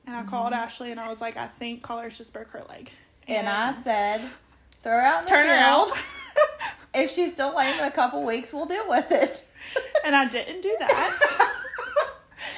And 0.05 0.15
I 0.15 0.23
called 0.23 0.53
Ashley 0.53 0.91
and 0.91 0.99
I 0.99 1.09
was 1.09 1.21
like, 1.21 1.37
I 1.37 1.47
think 1.47 1.81
Collars 1.81 2.17
just 2.19 2.33
broke 2.33 2.49
her 2.49 2.63
leg. 2.69 2.91
And 3.27 3.49
I 3.49 3.73
said, 3.73 4.21
throw 4.83 4.93
her 4.93 5.01
out 5.01 5.19
in 5.19 5.25
the 5.25 5.29
turn 5.29 5.47
her 5.47 5.53
out. 5.53 5.89
if 6.93 7.11
she's 7.11 7.33
still 7.33 7.55
lame 7.55 7.77
in 7.79 7.85
a 7.85 7.91
couple 7.91 8.25
weeks, 8.25 8.53
we'll 8.53 8.65
deal 8.65 8.87
with 8.87 9.11
it. 9.11 9.45
and 10.05 10.15
I 10.15 10.27
didn't 10.27 10.61
do 10.61 10.75
that. 10.79 11.51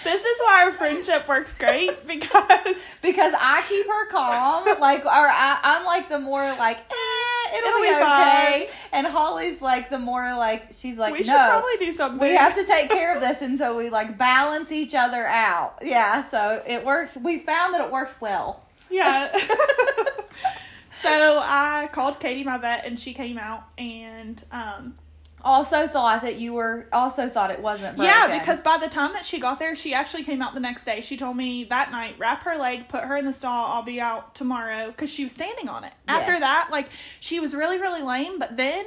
this 0.04 0.24
is 0.24 0.40
why 0.42 0.64
our 0.66 0.74
friendship 0.74 1.28
works 1.28 1.58
great 1.58 2.08
because 2.08 2.78
because 3.02 3.34
I 3.38 3.64
keep 3.68 3.86
her 3.88 4.08
calm, 4.10 4.66
like, 4.80 5.06
or 5.06 5.10
I, 5.10 5.60
I'm 5.64 5.86
like 5.86 6.08
the 6.10 6.20
more 6.20 6.44
like, 6.44 6.78
eh, 6.78 7.58
it'll, 7.58 7.70
It'll 7.70 7.82
be, 7.82 7.88
be 7.88 7.96
okay. 7.96 8.70
And 8.94 9.08
Holly's 9.08 9.62
like 9.62 9.90
the 9.90 10.00
more 10.00 10.36
like, 10.38 10.68
she's 10.72 10.98
like, 10.98 11.14
we 11.14 11.24
should 11.24 11.34
probably 11.34 11.78
do 11.80 11.92
something. 11.92 12.20
we 12.20 12.36
have 12.36 12.56
to 12.56 12.66
take 12.66 12.90
care 12.90 13.16
of 13.16 13.22
this, 13.22 13.42
and 13.42 13.58
so 13.58 13.76
we 13.76 13.90
like 13.90 14.18
balance 14.18 14.72
each 14.72 14.94
other 14.96 15.26
out. 15.26 15.80
Yeah, 15.82 16.24
so 16.26 16.62
it 16.66 16.86
works. 16.86 17.18
We 17.22 17.40
found 17.40 17.74
that 17.74 17.82
it 17.82 17.92
works 17.92 18.16
well. 18.22 18.64
Yeah. 18.90 19.32
so 21.02 21.40
I 21.44 21.90
called 21.92 22.20
Katie, 22.20 22.44
my 22.44 22.58
vet, 22.58 22.86
and 22.86 23.00
she 23.00 23.14
came 23.14 23.38
out 23.38 23.64
and 23.78 24.42
um 24.52 24.96
Also 25.44 25.88
thought 25.88 26.22
that 26.22 26.36
you 26.40 26.54
were. 26.54 26.88
Also 26.94 27.28
thought 27.28 27.50
it 27.52 27.60
wasn't. 27.62 27.98
yeah, 27.98 28.38
because 28.40 28.62
by 28.62 28.78
the 28.78 28.88
time 28.88 29.14
that 29.14 29.26
she 29.26 29.40
got 29.40 29.58
there, 29.58 29.76
she 29.76 29.94
actually 29.94 30.24
came 30.24 30.42
out 30.42 30.54
the 30.54 30.60
next 30.60 30.86
day. 30.86 31.02
She 31.02 31.18
told 31.18 31.36
me 31.36 31.64
that 31.66 31.92
night, 31.92 32.16
wrap 32.20 32.44
her 32.44 32.56
leg, 32.58 32.88
put 32.90 33.04
her 33.06 33.18
in 33.18 33.26
the 33.26 33.34
stall. 33.34 33.72
I'll 33.74 33.82
be 33.82 34.00
out 34.00 34.36
tomorrow 34.36 34.88
because 34.88 35.12
she 35.12 35.24
was 35.24 35.32
standing 35.32 35.68
on 35.68 35.84
it. 35.84 35.94
After 36.08 36.40
that, 36.40 36.70
like 36.72 36.90
she 37.20 37.40
was 37.40 37.56
really 37.56 37.80
really 37.80 38.04
lame, 38.04 38.38
but 38.38 38.56
then 38.56 38.86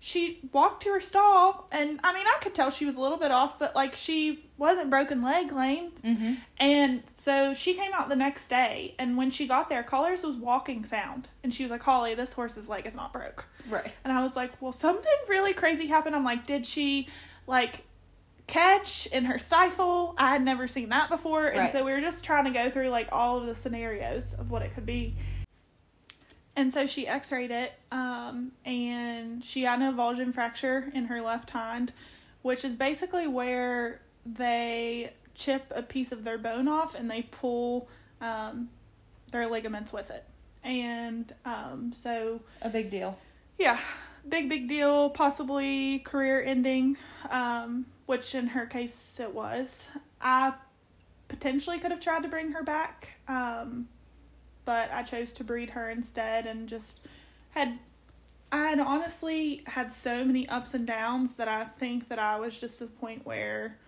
she 0.00 0.40
walked 0.52 0.84
to 0.84 0.90
her 0.92 1.00
stall, 1.00 1.66
and 1.72 1.98
I 2.04 2.14
mean 2.14 2.24
I 2.26 2.38
could 2.40 2.54
tell 2.54 2.70
she 2.70 2.84
was 2.86 2.94
a 2.96 3.00
little 3.00 3.18
bit 3.18 3.30
off, 3.32 3.58
but 3.58 3.74
like 3.74 3.94
she 3.96 4.44
wasn't 4.56 4.90
broken 4.90 5.22
leg 5.22 5.50
lame. 5.52 5.90
Mhm. 6.04 6.38
And 6.58 7.02
so 7.14 7.52
she 7.54 7.74
came 7.74 7.92
out 7.92 8.08
the 8.08 8.16
next 8.16 8.48
day, 8.48 8.94
and 8.98 9.16
when 9.16 9.30
she 9.30 9.46
got 9.48 9.68
there, 9.68 9.82
Collars 9.82 10.22
was 10.24 10.36
walking 10.36 10.84
sound, 10.84 11.28
and 11.42 11.52
she 11.52 11.62
was 11.64 11.70
like, 11.72 11.82
"Holly, 11.82 12.14
this 12.14 12.32
horse's 12.32 12.68
leg 12.68 12.86
is 12.86 12.94
not 12.94 13.12
broke." 13.12 13.48
right. 13.68 13.92
And 14.04 14.12
I 14.12 14.22
was 14.22 14.34
like, 14.36 14.52
well, 14.62 14.72
something 14.72 15.12
really 15.28 15.52
crazy 15.52 15.86
happened. 15.88 16.16
I'm 16.16 16.24
like, 16.24 16.46
did 16.46 16.64
she 16.64 17.06
like 17.46 17.84
catch 18.46 19.06
in 19.08 19.26
her 19.26 19.38
stifle? 19.38 20.14
I 20.16 20.30
had 20.30 20.42
never 20.42 20.66
seen 20.66 20.88
that 20.88 21.10
before. 21.10 21.48
And 21.48 21.58
Right. 21.60 21.70
so 21.72 21.84
we 21.84 21.92
were 21.92 22.00
just 22.00 22.24
trying 22.24 22.44
to 22.44 22.50
go 22.50 22.70
through 22.70 22.88
like 22.88 23.08
all 23.12 23.38
of 23.38 23.46
the 23.46 23.54
scenarios 23.54 24.32
of 24.38 24.50
what 24.50 24.62
it 24.62 24.74
could 24.74 24.86
be. 24.86 25.16
And 26.58 26.72
so 26.72 26.88
she 26.88 27.06
x 27.06 27.30
rayed 27.30 27.52
it, 27.52 27.72
um, 27.92 28.50
and 28.64 29.44
she 29.44 29.62
had 29.62 29.80
an 29.80 29.94
avulsion 29.94 30.34
fracture 30.34 30.90
in 30.92 31.04
her 31.04 31.22
left 31.22 31.50
hind, 31.50 31.92
which 32.42 32.64
is 32.64 32.74
basically 32.74 33.28
where 33.28 34.00
they 34.26 35.12
chip 35.36 35.72
a 35.72 35.82
piece 35.84 36.10
of 36.10 36.24
their 36.24 36.36
bone 36.36 36.66
off 36.66 36.96
and 36.96 37.08
they 37.08 37.22
pull 37.22 37.88
um, 38.20 38.68
their 39.30 39.46
ligaments 39.46 39.92
with 39.92 40.10
it. 40.10 40.24
And 40.64 41.32
um, 41.44 41.92
so 41.94 42.40
A 42.60 42.68
big 42.68 42.90
deal. 42.90 43.16
yeah, 43.56 43.78
big 44.28 44.48
big 44.48 44.68
deal, 44.68 45.10
possibly 45.10 46.00
career 46.00 46.42
ending, 46.42 46.96
um, 47.30 47.86
which 48.06 48.34
in 48.34 48.48
her 48.48 48.66
case 48.66 49.20
it 49.20 49.32
was. 49.32 49.86
I 50.20 50.54
potentially 51.28 51.78
could 51.78 51.92
have 51.92 52.00
tried 52.00 52.24
to 52.24 52.28
bring 52.28 52.50
her 52.50 52.64
back, 52.64 53.12
um, 53.28 53.86
but 54.68 54.92
I 54.92 55.02
chose 55.02 55.32
to 55.32 55.44
breed 55.44 55.70
her 55.70 55.88
instead 55.88 56.44
and 56.44 56.68
just 56.68 57.06
had. 57.52 57.78
I 58.52 58.64
had 58.68 58.78
honestly 58.78 59.62
had 59.66 59.90
so 59.90 60.26
many 60.26 60.46
ups 60.46 60.74
and 60.74 60.86
downs 60.86 61.34
that 61.34 61.48
I 61.48 61.64
think 61.64 62.08
that 62.08 62.18
I 62.18 62.38
was 62.38 62.60
just 62.60 62.76
to 62.80 62.84
the 62.84 62.90
point 62.90 63.24
where 63.24 63.78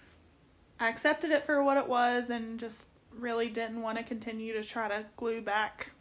I 0.79 0.89
accepted 0.89 1.33
it 1.33 1.45
for 1.45 1.63
what 1.63 1.77
it 1.77 1.87
was 1.87 2.31
and 2.31 2.59
just 2.59 2.87
really 3.15 3.51
didn't 3.51 3.83
want 3.83 3.99
to 3.99 4.05
continue 4.05 4.55
to 4.55 4.65
try 4.65 4.89
to 4.89 5.05
glue 5.19 5.43
back 5.43 5.93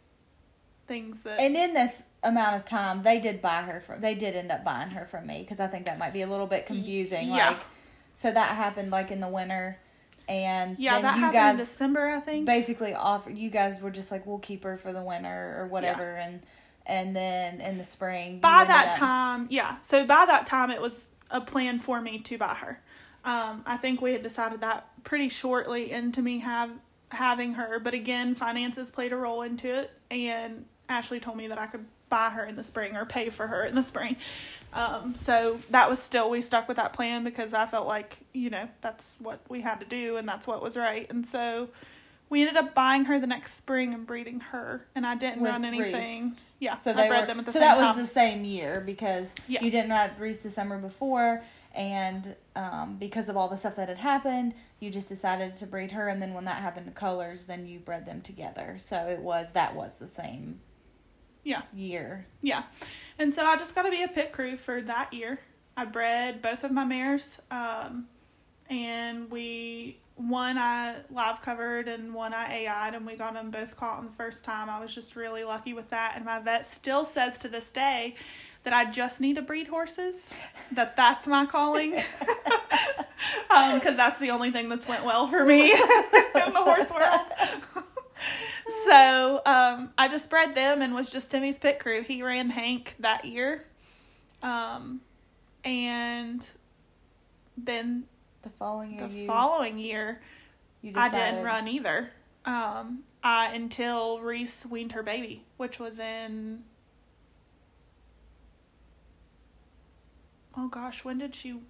things 0.86 1.24
that 1.24 1.40
And 1.40 1.54
in 1.54 1.74
this 1.74 2.02
amount 2.22 2.56
of 2.56 2.64
time, 2.64 3.02
they 3.02 3.20
did 3.20 3.42
buy 3.42 3.60
her 3.60 3.80
from. 3.80 4.00
They 4.00 4.14
did 4.14 4.34
end 4.34 4.50
up 4.50 4.64
buying 4.64 4.90
her 4.90 5.04
from 5.04 5.26
me 5.26 5.40
because 5.40 5.60
I 5.60 5.66
think 5.66 5.84
that 5.84 5.98
might 5.98 6.14
be 6.14 6.22
a 6.22 6.26
little 6.26 6.46
bit 6.46 6.64
confusing. 6.64 7.28
Yeah. 7.28 7.50
Like, 7.50 7.58
so 8.14 8.32
that 8.32 8.56
happened 8.56 8.90
like 8.90 9.10
in 9.10 9.20
the 9.20 9.28
winter, 9.28 9.78
and 10.30 10.78
yeah 10.78 10.94
then 10.94 11.02
that 11.02 11.14
you 11.16 11.20
happened 11.22 11.50
in 11.50 11.56
guys 11.56 11.68
December 11.68 12.06
I 12.06 12.20
think 12.20 12.46
basically 12.46 12.94
offered. 12.94 13.36
You 13.36 13.50
guys 13.50 13.80
were 13.82 13.90
just 13.90 14.10
like, 14.12 14.26
we'll 14.26 14.38
keep 14.38 14.62
her 14.62 14.76
for 14.76 14.92
the 14.92 15.02
winter 15.02 15.56
or 15.58 15.66
whatever, 15.66 16.16
and 16.16 16.40
and 16.86 17.14
then 17.14 17.60
in 17.60 17.78
the 17.78 17.84
spring. 17.84 18.38
by 18.40 18.64
that 18.64 18.92
up- 18.92 18.98
time, 18.98 19.46
yeah. 19.50 19.76
So 19.82 20.06
by 20.06 20.26
that 20.26 20.46
time, 20.46 20.70
it 20.70 20.80
was 20.80 21.06
a 21.30 21.40
plan 21.40 21.78
for 21.78 22.00
me 22.00 22.20
to 22.20 22.38
buy 22.38 22.54
her. 22.54 22.80
Um, 23.24 23.62
I 23.66 23.76
think 23.76 24.00
we 24.00 24.12
had 24.12 24.22
decided 24.22 24.62
that 24.62 24.88
pretty 25.04 25.28
shortly 25.28 25.90
into 25.90 26.22
me 26.22 26.38
have 26.38 26.70
having 27.10 27.54
her, 27.54 27.80
but 27.80 27.92
again, 27.92 28.34
finances 28.36 28.90
played 28.90 29.12
a 29.12 29.16
role 29.16 29.42
into 29.42 29.74
it, 29.74 29.90
and 30.10 30.64
Ashley 30.88 31.18
told 31.20 31.36
me 31.36 31.48
that 31.48 31.58
I 31.58 31.66
could 31.66 31.84
buy 32.10 32.30
her 32.30 32.44
in 32.44 32.56
the 32.56 32.64
spring 32.64 32.96
or 32.96 33.06
pay 33.06 33.30
for 33.30 33.46
her 33.46 33.64
in 33.64 33.74
the 33.74 33.82
spring. 33.82 34.16
Um, 34.72 35.14
so 35.16 35.58
that 35.70 35.88
was 35.88 35.98
still 36.00 36.30
we 36.30 36.40
stuck 36.42 36.68
with 36.68 36.76
that 36.76 36.92
plan 36.92 37.24
because 37.24 37.52
I 37.54 37.66
felt 37.66 37.86
like 37.88 38.18
you 38.32 38.50
know 38.50 38.68
that's 38.82 39.16
what 39.18 39.40
we 39.48 39.62
had 39.62 39.80
to 39.80 39.86
do 39.86 40.16
and 40.16 40.28
that's 40.28 40.46
what 40.46 40.62
was 40.62 40.76
right, 40.76 41.08
and 41.10 41.26
so 41.26 41.70
we 42.28 42.42
ended 42.42 42.56
up 42.56 42.74
buying 42.74 43.06
her 43.06 43.18
the 43.18 43.26
next 43.26 43.54
spring 43.54 43.92
and 43.94 44.06
breeding 44.06 44.38
her, 44.40 44.86
and 44.94 45.04
I 45.04 45.16
didn't 45.16 45.40
With 45.40 45.50
run 45.50 45.64
anything. 45.64 46.24
Reese. 46.26 46.34
Yeah, 46.60 46.76
So 46.76 46.90
I 46.90 46.94
they 46.94 47.08
bred 47.08 47.22
were. 47.22 47.26
them 47.26 47.38
at 47.40 47.46
the 47.46 47.52
so 47.52 47.58
same 47.58 47.68
that 47.68 47.78
time. 47.78 47.96
was 47.96 48.06
the 48.06 48.12
same 48.12 48.44
year 48.44 48.82
because 48.84 49.34
Yeah. 49.48 49.62
you 49.64 49.70
didn't 49.70 49.90
ride 49.90 50.12
Reese 50.20 50.38
the 50.40 50.50
summer 50.50 50.78
before, 50.78 51.42
and 51.74 52.36
um, 52.54 52.96
because 53.00 53.28
of 53.28 53.36
all 53.36 53.48
the 53.48 53.56
stuff 53.56 53.74
that 53.76 53.88
had 53.88 53.98
happened, 53.98 54.54
you 54.78 54.90
just 54.90 55.08
decided 55.08 55.56
to 55.56 55.66
breed 55.66 55.90
her, 55.92 56.06
and 56.08 56.20
then 56.22 56.32
when 56.34 56.44
that 56.44 56.56
happened 56.62 56.86
to 56.86 56.92
Colors, 56.92 57.46
then 57.46 57.66
you 57.66 57.78
bred 57.80 58.06
them 58.06 58.20
together. 58.20 58.76
So 58.78 59.08
it 59.08 59.18
was 59.20 59.50
that 59.52 59.74
was 59.74 59.96
the 59.96 60.06
same 60.06 60.60
yeah. 61.44 61.62
year. 61.74 62.26
Yeah. 62.42 62.64
And 63.18 63.32
so 63.32 63.44
I 63.44 63.56
just 63.56 63.74
got 63.74 63.82
to 63.82 63.90
be 63.90 64.02
a 64.02 64.08
pit 64.08 64.32
crew 64.32 64.56
for 64.56 64.80
that 64.82 65.12
year. 65.12 65.40
I 65.76 65.84
bred 65.84 66.42
both 66.42 66.64
of 66.64 66.72
my 66.72 66.84
mares. 66.84 67.40
Um, 67.50 68.06
and 68.68 69.30
we, 69.30 69.98
one 70.16 70.58
I 70.58 70.96
live 71.10 71.40
covered 71.40 71.88
and 71.88 72.14
one 72.14 72.32
I 72.34 72.66
AI'd, 72.66 72.94
and 72.94 73.06
we 73.06 73.16
got 73.16 73.34
them 73.34 73.50
both 73.50 73.76
caught 73.76 73.98
on 73.98 74.06
the 74.06 74.12
first 74.12 74.44
time. 74.44 74.68
I 74.68 74.80
was 74.80 74.94
just 74.94 75.16
really 75.16 75.44
lucky 75.44 75.72
with 75.72 75.90
that. 75.90 76.14
And 76.16 76.24
my 76.24 76.38
vet 76.38 76.66
still 76.66 77.04
says 77.04 77.38
to 77.38 77.48
this 77.48 77.70
day 77.70 78.14
that 78.62 78.72
I 78.72 78.90
just 78.90 79.20
need 79.20 79.36
to 79.36 79.42
breed 79.42 79.68
horses, 79.68 80.30
that 80.72 80.96
that's 80.96 81.26
my 81.26 81.46
calling. 81.46 82.02
Because 83.74 83.96
that's 83.96 84.18
the 84.20 84.30
only 84.30 84.50
thing 84.50 84.68
that's 84.68 84.86
went 84.88 85.04
well 85.04 85.28
for 85.28 85.44
me 85.44 85.72
in 85.72 85.78
the 85.78 86.62
horse 86.62 86.90
world. 86.90 87.84
So 88.84 89.42
um, 89.46 89.90
I 89.98 90.08
just 90.08 90.30
bred 90.30 90.54
them 90.54 90.82
and 90.82 90.94
was 90.94 91.10
just 91.10 91.30
Timmy's 91.30 91.58
pit 91.58 91.78
crew. 91.78 92.02
He 92.02 92.22
ran 92.22 92.50
Hank 92.50 92.94
that 92.98 93.24
year. 93.24 93.64
Um, 94.42 95.00
and 95.64 96.46
then 97.56 98.04
The 98.42 98.50
following 98.50 98.92
year, 98.94 99.08
the 99.08 99.14
you, 99.14 99.26
following 99.26 99.78
year, 99.78 100.22
you 100.82 100.92
I 100.96 101.08
didn't 101.10 101.44
run 101.44 101.68
either. 101.68 102.10
Um, 102.44 103.00
I 103.22 103.48
until 103.54 104.20
Reese 104.20 104.64
weaned 104.64 104.92
her 104.92 105.02
baby, 105.02 105.44
which 105.56 105.78
was 105.78 105.98
in. 105.98 106.64
Oh 110.56 110.68
gosh, 110.68 111.04
when 111.04 111.18
did 111.18 111.34
she? 111.34 111.60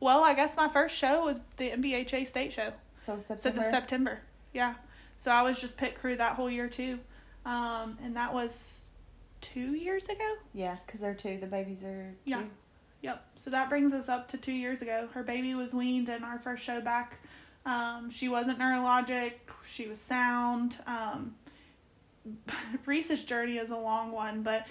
Well, 0.00 0.24
I 0.24 0.34
guess 0.34 0.56
my 0.56 0.68
first 0.68 0.96
show 0.96 1.24
was 1.24 1.40
the 1.58 1.70
NBHA 1.70 2.26
state 2.26 2.52
show. 2.52 2.72
So 2.98 3.20
So 3.20 3.50
the 3.50 3.62
September, 3.62 4.20
yeah. 4.54 4.74
So 5.20 5.30
I 5.30 5.42
was 5.42 5.60
just 5.60 5.76
pit 5.76 5.94
crew 5.94 6.16
that 6.16 6.34
whole 6.34 6.50
year 6.50 6.68
too, 6.68 6.98
um, 7.44 7.98
and 8.02 8.16
that 8.16 8.32
was 8.34 8.90
two 9.40 9.74
years 9.74 10.08
ago. 10.08 10.34
yeah, 10.54 10.76
because 10.84 11.00
they're 11.00 11.14
two. 11.14 11.38
The 11.38 11.46
babies 11.46 11.84
are 11.84 12.14
two. 12.24 12.30
Yeah. 12.30 12.42
Yep. 13.02 13.24
So 13.36 13.50
that 13.50 13.68
brings 13.68 13.92
us 13.92 14.08
up 14.08 14.28
to 14.28 14.36
two 14.36 14.52
years 14.52 14.82
ago. 14.82 15.08
Her 15.12 15.22
baby 15.22 15.54
was 15.54 15.72
weaned 15.74 16.08
in 16.08 16.24
our 16.24 16.38
first 16.38 16.64
show 16.64 16.80
back. 16.80 17.18
Um, 17.64 18.10
she 18.10 18.28
wasn't 18.28 18.58
neurologic. 18.58 19.32
She 19.66 19.86
was 19.86 20.00
sound. 20.00 20.78
Um, 20.86 21.34
Reese's 22.86 23.24
journey 23.24 23.58
is 23.58 23.70
a 23.70 23.76
long 23.76 24.12
one, 24.12 24.42
but 24.42 24.66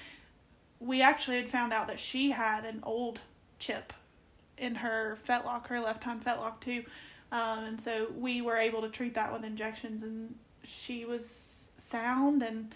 we 0.80 1.02
actually 1.02 1.38
had 1.38 1.50
found 1.50 1.74
out 1.74 1.88
that 1.88 2.00
she 2.00 2.32
had 2.32 2.66
an 2.66 2.80
old 2.84 3.20
chip 3.58 3.93
in 4.58 4.76
her 4.76 5.18
fetlock, 5.28 5.68
her 5.68 5.80
left 5.80 6.04
hind 6.04 6.24
fetlock 6.24 6.60
too. 6.60 6.84
Um, 7.32 7.59
and 7.65 7.80
so 7.82 8.07
we 8.17 8.41
were 8.41 8.57
able 8.57 8.82
to 8.82 8.89
treat 8.89 9.13
that 9.13 9.32
with 9.32 9.43
injections, 9.43 10.03
and 10.03 10.36
she 10.63 11.05
was 11.05 11.55
sound, 11.77 12.41
and 12.41 12.73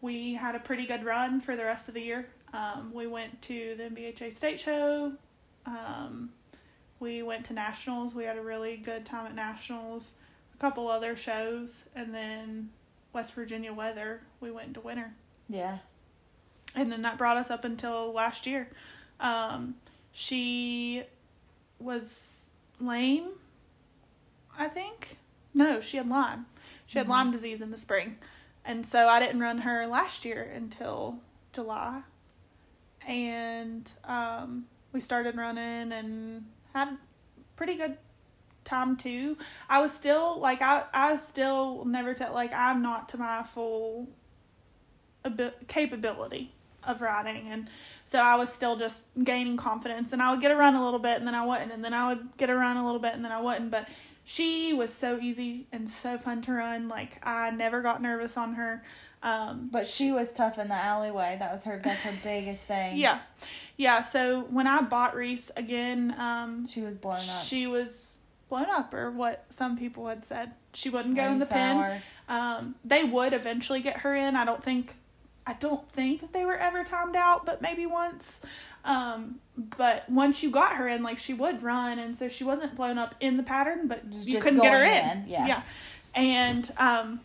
we 0.00 0.34
had 0.34 0.54
a 0.54 0.58
pretty 0.60 0.86
good 0.86 1.04
run 1.04 1.40
for 1.40 1.56
the 1.56 1.64
rest 1.64 1.88
of 1.88 1.94
the 1.94 2.02
year. 2.02 2.28
Um, 2.52 2.92
we 2.94 3.06
went 3.06 3.40
to 3.42 3.74
the 3.76 3.84
NBHA 3.84 4.32
state 4.34 4.60
show. 4.60 5.12
Um, 5.66 6.30
we 7.00 7.22
went 7.22 7.44
to 7.46 7.52
nationals. 7.54 8.14
We 8.14 8.24
had 8.24 8.36
a 8.36 8.42
really 8.42 8.76
good 8.76 9.04
time 9.06 9.26
at 9.26 9.34
nationals. 9.34 10.14
A 10.54 10.58
couple 10.58 10.88
other 10.88 11.14
shows, 11.16 11.84
and 11.94 12.12
then 12.14 12.70
West 13.12 13.34
Virginia 13.34 13.72
weather. 13.72 14.20
We 14.40 14.50
went 14.50 14.68
into 14.68 14.80
winter, 14.80 15.12
Yeah. 15.48 15.78
and 16.74 16.90
then 16.92 17.02
that 17.02 17.16
brought 17.16 17.36
us 17.36 17.50
up 17.50 17.64
until 17.64 18.12
last 18.12 18.46
year. 18.46 18.68
Um, 19.20 19.76
she 20.12 21.04
was 21.78 22.46
lame. 22.80 23.28
I 24.58 24.68
think? 24.68 25.16
No, 25.54 25.80
she 25.80 25.96
had 25.96 26.08
Lyme. 26.08 26.46
She 26.86 26.98
had 26.98 27.06
Mhm. 27.06 27.10
Lyme 27.10 27.30
disease 27.30 27.62
in 27.62 27.70
the 27.70 27.76
spring, 27.76 28.18
and 28.64 28.84
so 28.86 29.08
I 29.08 29.18
didn't 29.20 29.40
run 29.40 29.58
her 29.58 29.86
last 29.86 30.24
year 30.24 30.42
until 30.42 31.20
July, 31.52 32.02
and 33.06 33.90
um, 34.04 34.66
we 34.92 35.00
started 35.00 35.36
running 35.36 35.92
and 35.92 36.46
had 36.74 36.98
pretty 37.56 37.76
good 37.76 37.98
time 38.64 38.96
too. 38.96 39.36
I 39.68 39.80
was 39.80 39.92
still 39.92 40.38
like 40.38 40.60
I 40.62 40.84
I 40.92 41.16
still 41.16 41.84
never 41.84 42.14
tell 42.14 42.32
like 42.34 42.52
I'm 42.52 42.82
not 42.82 43.08
to 43.10 43.16
my 43.18 43.42
full 43.42 44.08
abi- 45.24 45.52
capability 45.68 46.52
of 46.84 47.02
riding. 47.02 47.48
And 47.48 47.68
so 48.04 48.18
I 48.18 48.36
was 48.36 48.52
still 48.52 48.76
just 48.76 49.04
gaining 49.22 49.56
confidence. 49.56 50.12
And 50.12 50.22
I 50.22 50.30
would 50.30 50.40
get 50.40 50.50
a 50.50 50.56
run 50.56 50.74
a 50.74 50.82
little 50.84 51.00
bit 51.00 51.18
and 51.18 51.26
then 51.26 51.34
I 51.34 51.44
wouldn't. 51.44 51.72
And 51.72 51.84
then 51.84 51.92
I 51.92 52.08
would 52.08 52.36
get 52.36 52.50
a 52.50 52.54
run 52.54 52.76
a 52.76 52.84
little 52.84 53.00
bit 53.00 53.14
and 53.14 53.24
then 53.24 53.32
I 53.32 53.40
wouldn't. 53.40 53.70
But 53.70 53.88
she 54.30 54.74
was 54.74 54.92
so 54.92 55.18
easy 55.20 55.66
and 55.72 55.88
so 55.88 56.18
fun 56.18 56.42
to 56.42 56.52
run 56.52 56.86
like 56.88 57.18
I 57.26 57.50
never 57.50 57.80
got 57.80 58.02
nervous 58.02 58.36
on 58.36 58.54
her 58.54 58.84
um 59.22 59.70
But 59.72 59.86
she 59.86 60.12
was 60.12 60.32
tough 60.32 60.58
in 60.58 60.68
the 60.68 60.74
alleyway. 60.74 61.36
That 61.38 61.50
was 61.50 61.64
her. 61.64 61.80
That's 61.82 62.02
her 62.02 62.14
biggest 62.22 62.62
thing. 62.62 62.98
yeah 62.98 63.20
yeah 63.78 64.02
so 64.02 64.42
when 64.50 64.66
I 64.66 64.82
bought 64.82 65.16
Reese 65.16 65.50
again 65.56 66.14
um 66.18 66.66
She 66.66 66.82
was 66.82 66.96
blown 66.96 67.16
up. 67.16 67.44
she 67.44 67.66
was 67.66 68.12
blown 68.50 68.66
up 68.70 68.92
or 68.92 69.10
what 69.10 69.46
some 69.48 69.76
people 69.78 70.06
had 70.08 70.24
said 70.24 70.52
she 70.74 70.90
wouldn't 70.90 71.16
go 71.16 71.22
in 71.22 71.28
Rain 71.30 71.38
the 71.38 71.46
pen 71.46 72.02
um, 72.28 72.74
they 72.84 73.04
would 73.04 73.32
eventually 73.32 73.80
get 73.80 73.98
her 74.00 74.14
in. 74.14 74.36
I 74.36 74.44
don't 74.44 74.62
think, 74.62 74.94
I 75.46 75.54
don't 75.54 75.90
think 75.92 76.20
that 76.20 76.34
they 76.34 76.44
were 76.44 76.56
ever 76.58 76.84
timed 76.84 77.16
out, 77.16 77.46
but 77.46 77.62
maybe 77.62 77.86
once. 77.86 78.42
Um, 78.84 79.40
but 79.76 80.08
once 80.08 80.42
you 80.42 80.50
got 80.50 80.76
her 80.76 80.88
in, 80.88 81.02
like 81.02 81.18
she 81.18 81.34
would 81.34 81.62
run, 81.62 81.98
and 81.98 82.16
so 82.16 82.28
she 82.28 82.44
wasn't 82.44 82.74
blown 82.74 82.98
up 82.98 83.14
in 83.20 83.36
the 83.36 83.42
pattern, 83.42 83.88
but 83.88 84.08
Just 84.10 84.28
you 84.28 84.40
couldn't 84.40 84.60
get 84.60 84.72
her 84.72 84.84
in. 84.84 85.22
in, 85.22 85.28
yeah. 85.28 85.46
yeah. 85.46 85.62
And 86.14 86.70
um, 86.78 87.20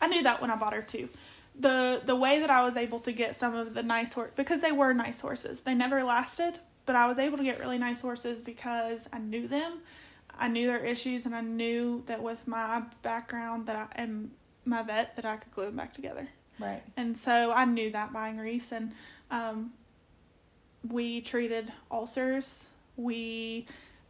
I 0.00 0.06
knew 0.06 0.22
that 0.22 0.40
when 0.40 0.50
I 0.50 0.56
bought 0.56 0.72
her 0.72 0.82
too. 0.82 1.08
The 1.58 2.00
the 2.04 2.16
way 2.16 2.40
that 2.40 2.50
I 2.50 2.64
was 2.64 2.76
able 2.76 3.00
to 3.00 3.12
get 3.12 3.38
some 3.38 3.54
of 3.54 3.74
the 3.74 3.82
nice 3.82 4.14
horse 4.14 4.30
because 4.34 4.62
they 4.62 4.72
were 4.72 4.94
nice 4.94 5.20
horses. 5.20 5.60
They 5.60 5.74
never 5.74 6.02
lasted, 6.02 6.58
but 6.86 6.96
I 6.96 7.06
was 7.06 7.18
able 7.18 7.36
to 7.36 7.44
get 7.44 7.60
really 7.60 7.78
nice 7.78 8.00
horses 8.00 8.40
because 8.40 9.08
I 9.12 9.18
knew 9.18 9.46
them. 9.46 9.80
I 10.38 10.48
knew 10.48 10.66
their 10.66 10.82
issues, 10.84 11.26
and 11.26 11.34
I 11.34 11.42
knew 11.42 12.02
that 12.06 12.22
with 12.22 12.48
my 12.48 12.82
background 13.02 13.66
that 13.66 13.76
I 13.76 13.86
and 13.96 14.30
my 14.64 14.82
vet 14.82 15.16
that 15.16 15.26
I 15.26 15.36
could 15.36 15.52
glue 15.52 15.66
them 15.66 15.76
back 15.76 15.92
together. 15.92 16.28
Right. 16.58 16.82
And 16.96 17.16
so 17.16 17.52
I 17.52 17.64
knew 17.66 17.90
that 17.90 18.12
buying 18.12 18.38
Reese, 18.38 18.72
and 18.72 18.92
um, 19.30 19.72
we 20.88 21.20
treated 21.20 21.72
ulcers. 21.90 22.70
We 22.96 23.66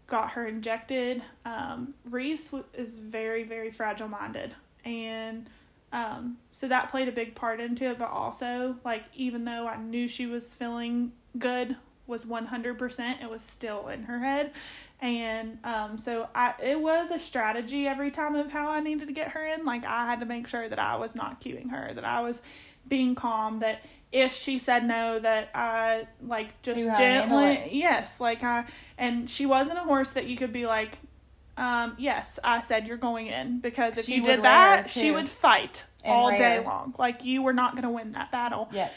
got 0.07 0.31
her 0.33 0.47
injected. 0.47 1.23
Um, 1.45 1.95
Reese 2.05 2.53
is 2.75 2.99
very, 2.99 3.45
very 3.45 3.71
fragile 3.71 4.09
minded, 4.09 4.55
and 4.85 5.49
um, 5.93 6.39
so 6.53 6.69
that 6.69 6.91
played 6.91 7.09
a 7.09 7.13
big 7.13 7.35
part 7.35 7.61
into 7.61 7.85
it. 7.85 7.99
But 7.99 8.11
also, 8.11 8.77
like 8.85 9.05
even 9.15 9.45
though 9.45 9.67
I 9.67 9.77
knew 9.77 10.09
she 10.09 10.27
was 10.27 10.55
feeling 10.55 11.13
good, 11.39 11.77
was 12.07 12.27
one 12.27 12.47
hundred 12.47 12.79
percent, 12.79 13.23
it 13.23 13.31
was 13.31 13.43
still 13.43 13.89
in 13.89 14.05
her 14.05 14.19
head. 14.19 14.53
And 15.03 15.59
um, 15.65 15.97
so 15.97 16.29
I, 16.35 16.53
it 16.63 16.79
was 16.79 17.11
a 17.11 17.19
strategy 17.19 17.87
every 17.87 18.11
time 18.11 18.35
of 18.35 18.51
how 18.51 18.71
I 18.71 18.81
needed 18.81 19.09
to 19.09 19.15
get 19.15 19.29
her 19.29 19.43
in. 19.43 19.65
Like 19.65 19.87
I 19.87 20.05
had 20.05 20.21
to 20.21 20.27
make 20.27 20.47
sure 20.47 20.69
that 20.69 20.79
I 20.79 20.97
was 20.97 21.17
not 21.17 21.41
cueing 21.41 21.71
her, 21.71 21.95
that 21.95 22.05
I 22.05 22.21
was 22.21 22.43
being 22.87 23.15
calm, 23.15 23.61
that 23.61 23.83
if 24.13 24.35
she 24.35 24.59
said 24.59 24.85
no, 24.87 25.19
that 25.19 25.51
I 25.55 26.07
like 26.21 26.61
just 26.63 26.81
Knew 26.81 26.91
how 26.91 26.97
to 26.97 27.03
handle 27.03 27.41
gently, 27.41 27.79
yes, 27.79 28.21
like 28.21 28.43
I, 28.43 28.65
and 28.99 29.29
she 29.31 29.47
wasn't 29.47 29.79
a 29.79 29.83
horse 29.83 30.11
that 30.11 30.27
you 30.27 30.37
could 30.37 30.53
be 30.53 30.67
like, 30.67 30.99
um, 31.57 31.95
yes, 31.99 32.39
I 32.43 32.61
said 32.61 32.87
you're 32.87 32.97
going 32.97 33.27
in 33.29 33.61
because 33.61 33.99
if 33.99 34.07
She 34.07 34.17
you 34.17 34.23
did 34.25 34.43
that, 34.43 34.91
she 34.91 35.11
would 35.11 35.29
fight 35.29 35.85
And 36.03 36.13
all 36.13 36.31
day 36.31 36.59
rear. 36.59 36.67
long. 36.67 36.95
Like 36.99 37.25
you 37.25 37.43
were 37.43 37.53
not 37.53 37.73
going 37.73 37.85
to 37.85 37.91
win 37.91 38.13
that 38.13 38.33
battle. 38.33 38.69
Yep. 38.73 38.93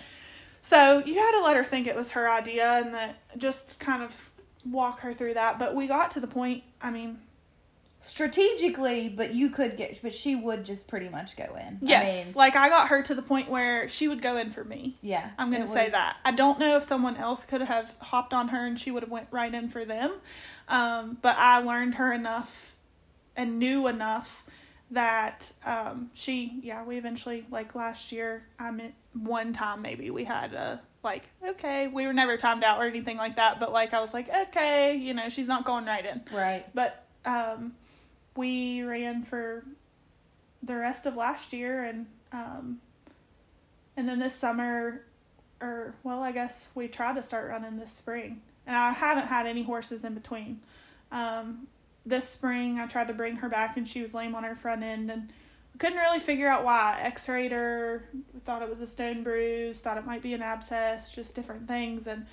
So 0.61 1.03
you 1.05 1.15
had 1.15 1.31
to 1.31 1.43
let 1.43 1.57
her 1.57 1.63
think 1.65 1.87
it 1.87 1.95
was 1.95 2.11
her 2.11 2.29
idea 2.29 2.65
and 2.83 2.93
that 2.93 3.17
just 3.37 3.77
kind 3.79 4.01
of 4.01 4.31
walk 4.65 5.01
her 5.01 5.13
through 5.13 5.33
that. 5.33 5.59
But 5.59 5.75
we 5.75 5.87
got 5.87 6.11
to 6.11 6.21
the 6.21 6.27
point, 6.27 6.63
I 6.81 6.89
mean, 6.89 7.19
Strategically, 8.03 9.07
but 9.07 9.33
you 9.33 9.49
could 9.49 9.77
get, 9.77 10.01
but 10.01 10.13
she 10.13 10.35
would 10.35 10.65
just 10.65 10.87
pretty 10.87 11.07
much 11.07 11.37
go 11.37 11.55
in. 11.55 11.79
yes, 11.81 12.11
I 12.11 12.25
mean, 12.25 12.33
like 12.35 12.55
I 12.55 12.67
got 12.67 12.89
her 12.89 13.01
to 13.01 13.15
the 13.15 13.21
point 13.21 13.49
where 13.49 13.87
she 13.87 14.07
would 14.07 14.21
go 14.21 14.37
in 14.37 14.51
for 14.51 14.63
me. 14.63 14.97
yeah. 15.01 15.31
I'm 15.37 15.49
gonna 15.51 15.65
say 15.65 15.83
was- 15.83 15.93
that. 15.93 16.17
I 16.25 16.31
don't 16.31 16.59
know 16.59 16.75
if 16.75 16.83
someone 16.83 17.15
else 17.15 17.45
could 17.45 17.61
have 17.61 17.95
hopped 17.99 18.33
on 18.33 18.49
her 18.49 18.65
and 18.65 18.77
she 18.77 18.91
would 18.91 19.03
have 19.03 19.11
went 19.11 19.27
right 19.31 19.53
in 19.53 19.69
for 19.69 19.85
them. 19.85 20.11
Um, 20.67 21.17
but 21.21 21.37
I 21.37 21.59
learned 21.59 21.95
her 21.95 22.11
enough 22.11 22.75
and 23.35 23.57
knew 23.57 23.87
enough 23.87 24.43
that 24.91 25.51
um, 25.65 26.11
she, 26.13 26.59
yeah, 26.61 26.83
we 26.83 26.97
eventually, 26.97 27.45
like 27.49 27.73
last 27.73 28.11
year, 28.11 28.43
I 28.59 28.71
mean, 28.71 28.93
one 29.13 29.53
time 29.53 29.81
maybe 29.81 30.09
we 30.11 30.23
had 30.23 30.53
a, 30.53 30.81
like, 31.03 31.23
okay, 31.45 31.87
we 31.87 32.05
were 32.05 32.13
never 32.13 32.37
timed 32.37 32.63
out 32.63 32.79
or 32.79 32.85
anything 32.85 33.17
like 33.17 33.37
that, 33.37 33.59
but 33.59 33.71
like, 33.71 33.93
I 33.93 34.01
was 34.01 34.13
like, 34.13 34.29
okay, 34.29 34.95
you 34.95 35.13
know, 35.13 35.29
she's 35.29 35.47
not 35.47 35.65
going 35.65 35.85
right 35.85 36.05
in. 36.05 36.21
Right. 36.31 36.65
But 36.75 37.05
um, 37.25 37.73
we 38.35 38.83
ran 38.83 39.23
for 39.23 39.63
the 40.61 40.75
rest 40.75 41.05
of 41.05 41.15
last 41.15 41.53
year 41.53 41.83
and, 41.83 42.05
um, 42.31 42.79
and 43.97 44.07
then 44.07 44.19
this 44.19 44.33
summer, 44.33 45.03
or, 45.61 45.93
well, 46.03 46.21
I 46.21 46.31
guess 46.31 46.69
we 46.73 46.87
tried 46.87 47.15
to 47.15 47.23
start 47.23 47.49
running 47.49 47.77
this 47.77 47.91
spring. 47.91 48.41
And 48.65 48.75
I 48.75 48.91
haven't 48.91 49.27
had 49.27 49.45
any 49.45 49.63
horses 49.63 50.03
in 50.03 50.13
between. 50.13 50.61
Um, 51.11 51.67
this 52.05 52.27
spring 52.27 52.79
I 52.79 52.87
tried 52.87 53.07
to 53.07 53.13
bring 53.13 53.37
her 53.37 53.49
back 53.49 53.77
and 53.77 53.87
she 53.87 54.01
was 54.01 54.13
lame 54.13 54.35
on 54.35 54.43
her 54.43 54.55
front 54.55 54.83
end 54.83 55.09
and 55.11 55.31
couldn't 55.77 55.97
really 55.97 56.19
figure 56.19 56.47
out 56.47 56.63
why. 56.63 56.99
X-rayed 57.01 57.51
her, 57.51 58.03
thought 58.45 58.61
it 58.61 58.69
was 58.69 58.81
a 58.81 58.87
stone 58.87 59.23
bruise, 59.23 59.79
thought 59.79 59.97
it 59.97 60.05
might 60.05 60.21
be 60.21 60.33
an 60.33 60.41
abscess, 60.41 61.11
just 61.11 61.35
different 61.35 61.67
things 61.67 62.07
and 62.07 62.25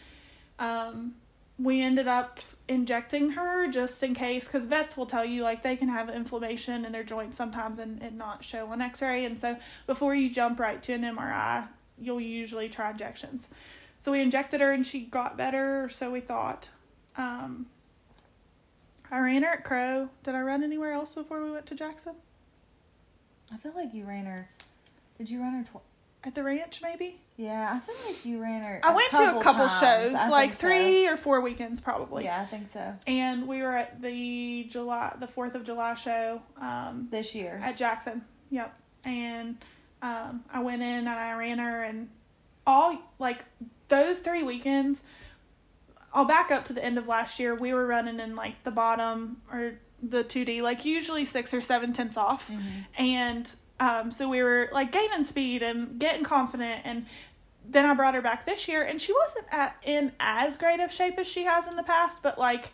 um, 0.61 1.15
we 1.59 1.83
ended 1.83 2.07
up 2.07 2.39
injecting 2.71 3.31
her 3.31 3.67
just 3.69 4.03
in 4.03 4.15
case 4.15 4.47
because 4.47 4.65
vets 4.65 4.97
will 4.97 5.05
tell 5.05 5.25
you 5.25 5.43
like 5.43 5.63
they 5.63 5.75
can 5.75 5.89
have 5.89 6.09
inflammation 6.09 6.85
in 6.85 6.93
their 6.93 7.03
joints 7.03 7.37
sometimes 7.37 7.81
and, 7.81 8.01
and 8.01 8.17
not 8.17 8.45
show 8.45 8.69
on 8.69 8.81
x-ray 8.81 9.25
and 9.25 9.37
so 9.39 9.57
before 9.89 10.15
you 10.15 10.31
jump 10.31 10.61
right 10.61 10.81
to 10.81 10.93
an 10.93 11.03
mri 11.03 11.67
you'll 11.99 12.21
usually 12.21 12.69
try 12.69 12.91
injections 12.91 13.49
so 13.99 14.13
we 14.13 14.23
injected 14.23 14.61
her 14.61 14.71
and 14.73 14.87
she 14.87 15.01
got 15.01 15.37
better 15.37 15.89
so 15.89 16.13
we 16.13 16.21
thought 16.21 16.69
um, 17.17 17.67
I 19.11 19.19
ran 19.19 19.43
her 19.43 19.49
at 19.51 19.65
Crow. 19.65 20.09
Did 20.23 20.35
I 20.37 20.41
run 20.41 20.63
anywhere 20.63 20.93
else 20.93 21.15
before 21.15 21.43
we 21.43 21.51
went 21.51 21.67
to 21.67 21.75
Jackson? 21.75 22.15
I 23.53 23.57
feel 23.57 23.73
like 23.75 23.93
you 23.93 24.05
ran 24.05 24.27
her. 24.27 24.49
Did 25.19 25.29
you 25.29 25.41
run 25.41 25.53
her? 25.53 25.65
Tw- 25.65 25.83
At 26.23 26.35
the 26.35 26.43
ranch, 26.45 26.81
maybe? 26.83 27.21
yeah, 27.41 27.73
I 27.73 27.81
feel 27.81 27.95
like 28.07 28.25
you 28.27 28.43
ran 28.43 28.61
her. 28.61 28.81
I 28.85 28.95
went 28.95 29.11
to 29.13 29.39
a 29.39 29.43
couple 29.43 29.67
times. 29.67 29.81
shows, 29.81 30.15
I 30.15 30.29
like 30.29 30.51
think 30.51 30.61
so. 30.61 30.67
three 30.69 31.09
or 31.09 31.17
four 31.17 31.41
weekends 31.41 31.81
probably. 31.81 32.25
Yeah, 32.25 32.43
I 32.43 32.45
think 32.45 32.69
so. 32.69 32.95
And 33.07 33.49
we 33.49 33.63
were 33.63 33.75
at 33.75 34.03
the 34.03 34.65
July, 34.65 35.15
the 35.19 35.27
Fourth 35.27 35.55
of 35.55 35.65
July 35.65 35.95
show 35.95 36.43
um, 36.61 37.09
This 37.11 37.35
year. 37.35 37.59
at 37.65 37.79
Jackson. 37.79 38.23
Yep. 38.51 38.79
And 39.05 39.57
um, 40.03 40.45
I 40.53 40.61
went 40.61 40.83
in 40.83 40.89
and 40.89 41.09
I 41.09 41.33
ran 41.33 41.59
her, 41.59 41.83
and 41.83 42.11
all 42.67 42.99
like 43.19 43.45
those 43.89 44.19
three 44.19 44.43
weekends. 44.43 45.03
I'll 46.13 46.27
back 46.27 46.51
up 46.51 46.67
to 46.67 46.73
the 46.73 46.85
end 46.85 46.99
of 46.99 47.07
last 47.07 47.39
year. 47.39 47.55
We 47.55 47.73
were 47.73 47.87
running 47.87 48.21
in 48.21 48.35
like 48.35 48.65
the 48.65 48.71
bottom 48.71 49.41
or 49.51 49.79
the 50.03 50.25
2D, 50.25 50.61
like 50.61 50.85
usually 50.85 51.25
six 51.25 51.55
or 51.55 51.61
seven 51.61 51.93
tenths 51.93 52.17
off. 52.17 52.51
Mm-hmm. 52.51 52.69
And 52.99 53.55
um, 53.81 54.11
so 54.11 54.29
we 54.29 54.43
were 54.43 54.69
like 54.73 54.93
gaining 54.93 55.25
speed 55.25 55.63
and 55.63 55.99
getting 55.99 56.23
confident. 56.23 56.83
And 56.85 57.07
then 57.69 57.87
I 57.87 57.95
brought 57.95 58.15
her 58.15 58.23
back 58.23 58.45
this 58.45 58.69
year, 58.69 58.83
and 58.83 59.01
she 59.01 59.13
wasn't 59.13 59.47
at, 59.51 59.77
in 59.83 60.13
as 60.21 60.57
great 60.57 60.81
of 60.81 60.93
shape 60.93 61.19
as 61.19 61.27
she 61.27 61.45
has 61.45 61.67
in 61.67 61.77
the 61.77 61.83
past, 61.83 62.23
but 62.23 62.39
like 62.39 62.73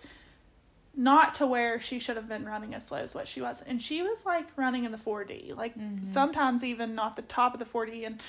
not 0.96 1.34
to 1.34 1.46
where 1.46 1.78
she 1.78 1.98
should 1.98 2.16
have 2.16 2.28
been 2.28 2.44
running 2.44 2.74
as 2.74 2.86
slow 2.86 2.98
as 2.98 3.14
what 3.14 3.28
she 3.28 3.40
was. 3.40 3.62
And 3.62 3.80
she 3.80 4.02
was 4.02 4.26
like 4.26 4.48
running 4.56 4.84
in 4.84 4.92
the 4.92 4.98
4D, 4.98 5.54
like 5.54 5.74
sometimes 6.02 6.64
even 6.64 6.94
not 6.94 7.16
the 7.16 7.22
top 7.22 7.52
of 7.52 7.60
the 7.60 7.66
4D. 7.66 8.06
And 8.06 8.20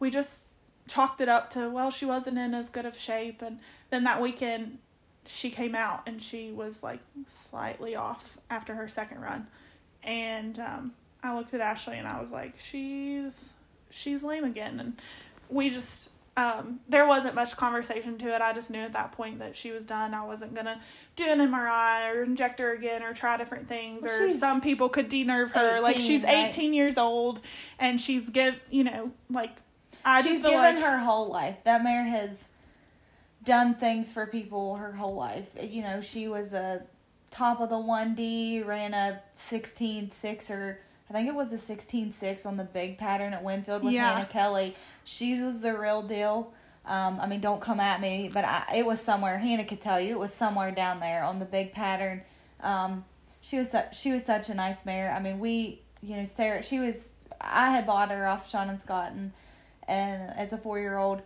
we 0.00 0.10
just 0.10 0.46
chalked 0.88 1.20
it 1.20 1.28
up 1.28 1.50
to, 1.50 1.70
well, 1.70 1.90
she 1.90 2.04
wasn't 2.04 2.36
in 2.36 2.52
as 2.52 2.68
good 2.68 2.84
of 2.84 2.98
shape. 2.98 3.42
And 3.42 3.60
then 3.90 4.02
that 4.04 4.20
weekend, 4.20 4.78
she 5.24 5.50
came 5.50 5.76
out 5.76 6.02
and 6.08 6.20
she 6.20 6.50
was 6.50 6.82
like 6.82 6.98
slightly 7.26 7.94
off 7.94 8.38
after 8.50 8.74
her 8.74 8.88
second 8.88 9.20
run. 9.20 9.46
And 10.02 10.58
um, 10.58 10.92
I 11.22 11.36
looked 11.36 11.54
at 11.54 11.60
Ashley 11.60 11.98
and 11.98 12.06
I 12.06 12.20
was 12.20 12.30
like, 12.30 12.58
she's 12.58 13.54
she's 13.90 14.22
lame 14.22 14.44
again. 14.44 14.80
And 14.80 15.00
we 15.48 15.70
just 15.70 16.10
um, 16.36 16.80
there 16.88 17.06
wasn't 17.06 17.34
much 17.34 17.56
conversation 17.56 18.16
to 18.18 18.34
it. 18.34 18.40
I 18.40 18.52
just 18.52 18.70
knew 18.70 18.80
at 18.80 18.92
that 18.92 19.12
point 19.12 19.40
that 19.40 19.56
she 19.56 19.72
was 19.72 19.84
done. 19.84 20.14
I 20.14 20.24
wasn't 20.24 20.54
gonna 20.54 20.80
do 21.16 21.24
an 21.24 21.38
MRI 21.38 22.14
or 22.14 22.22
inject 22.22 22.60
her 22.60 22.72
again 22.72 23.02
or 23.02 23.12
try 23.12 23.36
different 23.36 23.68
things. 23.68 24.04
Well, 24.04 24.30
or 24.30 24.32
some 24.32 24.60
people 24.60 24.88
could 24.88 25.10
denerve 25.10 25.50
her. 25.50 25.80
like 25.80 25.96
18, 25.96 26.06
she's 26.06 26.22
right? 26.22 26.48
18 26.48 26.72
years 26.72 26.96
old 26.96 27.40
and 27.78 28.00
she's 28.00 28.30
give 28.30 28.54
you 28.70 28.84
know 28.84 29.10
like 29.28 29.50
I 30.04 30.22
She's 30.22 30.32
just 30.32 30.42
feel 30.42 30.52
given 30.52 30.76
like 30.76 30.84
her 30.84 30.98
whole 30.98 31.28
life. 31.28 31.62
That 31.64 31.82
mare 31.82 32.04
has 32.04 32.48
done 33.44 33.74
things 33.74 34.12
for 34.12 34.26
people 34.26 34.76
her 34.76 34.92
whole 34.92 35.14
life. 35.14 35.54
You 35.60 35.82
know, 35.82 36.00
she 36.00 36.28
was 36.28 36.52
a 36.52 36.82
top 37.30 37.60
of 37.60 37.68
the 37.68 37.76
1D, 37.76 38.66
ran 38.66 38.94
a 38.94 39.20
16.6 39.34 40.50
or 40.50 40.80
I 41.10 41.12
think 41.12 41.28
it 41.28 41.34
was 41.34 41.52
a 41.52 41.56
16.6 41.56 42.46
on 42.46 42.56
the 42.56 42.64
big 42.64 42.96
pattern 42.96 43.34
at 43.34 43.42
Winfield 43.42 43.82
with 43.82 43.92
Yeah. 43.92 44.12
Hannah 44.14 44.26
Kelly. 44.26 44.76
She 45.04 45.40
was 45.42 45.60
the 45.60 45.76
real 45.76 46.02
deal. 46.02 46.52
Um, 46.86 47.18
I 47.20 47.26
mean, 47.26 47.40
don't 47.40 47.60
come 47.60 47.80
at 47.80 48.00
me, 48.00 48.30
but 48.32 48.44
I, 48.44 48.64
it 48.76 48.86
was 48.86 49.00
somewhere. 49.00 49.38
Hannah 49.38 49.64
could 49.64 49.80
tell 49.80 50.00
you 50.00 50.14
it 50.14 50.18
was 50.18 50.32
somewhere 50.32 50.70
down 50.70 51.00
there 51.00 51.24
on 51.24 51.38
the 51.40 51.44
big 51.44 51.72
pattern. 51.72 52.22
Um, 52.60 53.04
she 53.40 53.58
was 53.58 53.70
su- 53.70 53.88
she 53.92 54.12
was 54.12 54.24
such 54.24 54.48
a 54.50 54.54
nice 54.54 54.86
mare. 54.86 55.12
I 55.12 55.20
mean, 55.20 55.40
we 55.40 55.82
you 56.02 56.16
know 56.16 56.24
Sarah. 56.24 56.62
She 56.62 56.78
was 56.78 57.14
I 57.40 57.70
had 57.70 57.86
bought 57.86 58.10
her 58.10 58.26
off 58.26 58.48
Sean 58.50 58.68
and 58.68 58.80
Scott 58.80 59.12
and 59.12 59.32
and 59.88 60.30
as 60.36 60.52
a 60.52 60.58
four 60.58 60.78
year 60.78 60.96
old, 60.96 61.22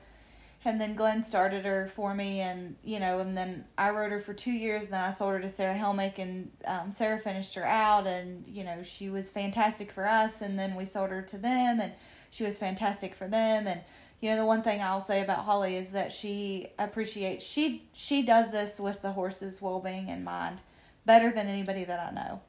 and 0.65 0.81
then 0.81 0.95
Glenn 0.95 1.23
started 1.23 1.65
her 1.65 1.87
for 1.89 2.15
me, 2.15 2.41
and 2.41 2.77
you 2.83 2.99
know, 2.99 3.19
and 3.19 3.37
then 3.37 3.65
I 3.77 3.91
rode 3.91 4.13
her 4.13 4.21
for 4.21 4.33
two 4.33 4.53
years. 4.53 4.89
Then 4.89 5.01
I 5.01 5.11
sold 5.11 5.33
her 5.33 5.41
to 5.41 5.49
Sarah 5.49 5.75
Helmick, 5.75 6.19
and 6.19 6.51
um, 6.67 6.91
Sarah 6.91 7.19
finished 7.19 7.55
her 7.55 7.67
out, 7.67 8.07
and 8.07 8.45
you 8.49 8.65
know, 8.65 8.83
she 8.83 9.11
was 9.11 9.31
fantastic 9.31 9.93
for 9.93 10.09
us. 10.09 10.41
And 10.41 10.59
then 10.59 10.75
we 10.75 10.87
sold 10.87 11.11
her 11.11 11.23
to 11.23 11.37
them, 11.37 11.81
and 11.81 11.93
she 12.31 12.45
was 12.45 12.57
fantastic 12.57 13.15
for 13.15 13.29
them. 13.29 13.67
And 13.67 13.81
you 14.21 14.31
know, 14.31 14.37
the 14.37 14.47
one 14.47 14.63
thing 14.63 14.81
I'll 14.81 15.03
say 15.03 15.23
about 15.23 15.45
Holly 15.45 15.77
is 15.77 15.91
that 15.91 16.13
she 16.13 16.69
appreciates 16.79 17.45
she 17.45 17.89
she 17.93 18.23
does 18.23 18.51
this 18.51 18.81
with 18.81 19.03
the 19.03 19.13
horse's 19.13 19.61
well 19.61 19.81
being 19.81 20.09
in 20.09 20.25
mind 20.25 20.63
better 21.05 21.31
than 21.31 21.47
anybody 21.47 21.85
that 21.85 22.01
I 22.01 22.15
know, 22.15 22.41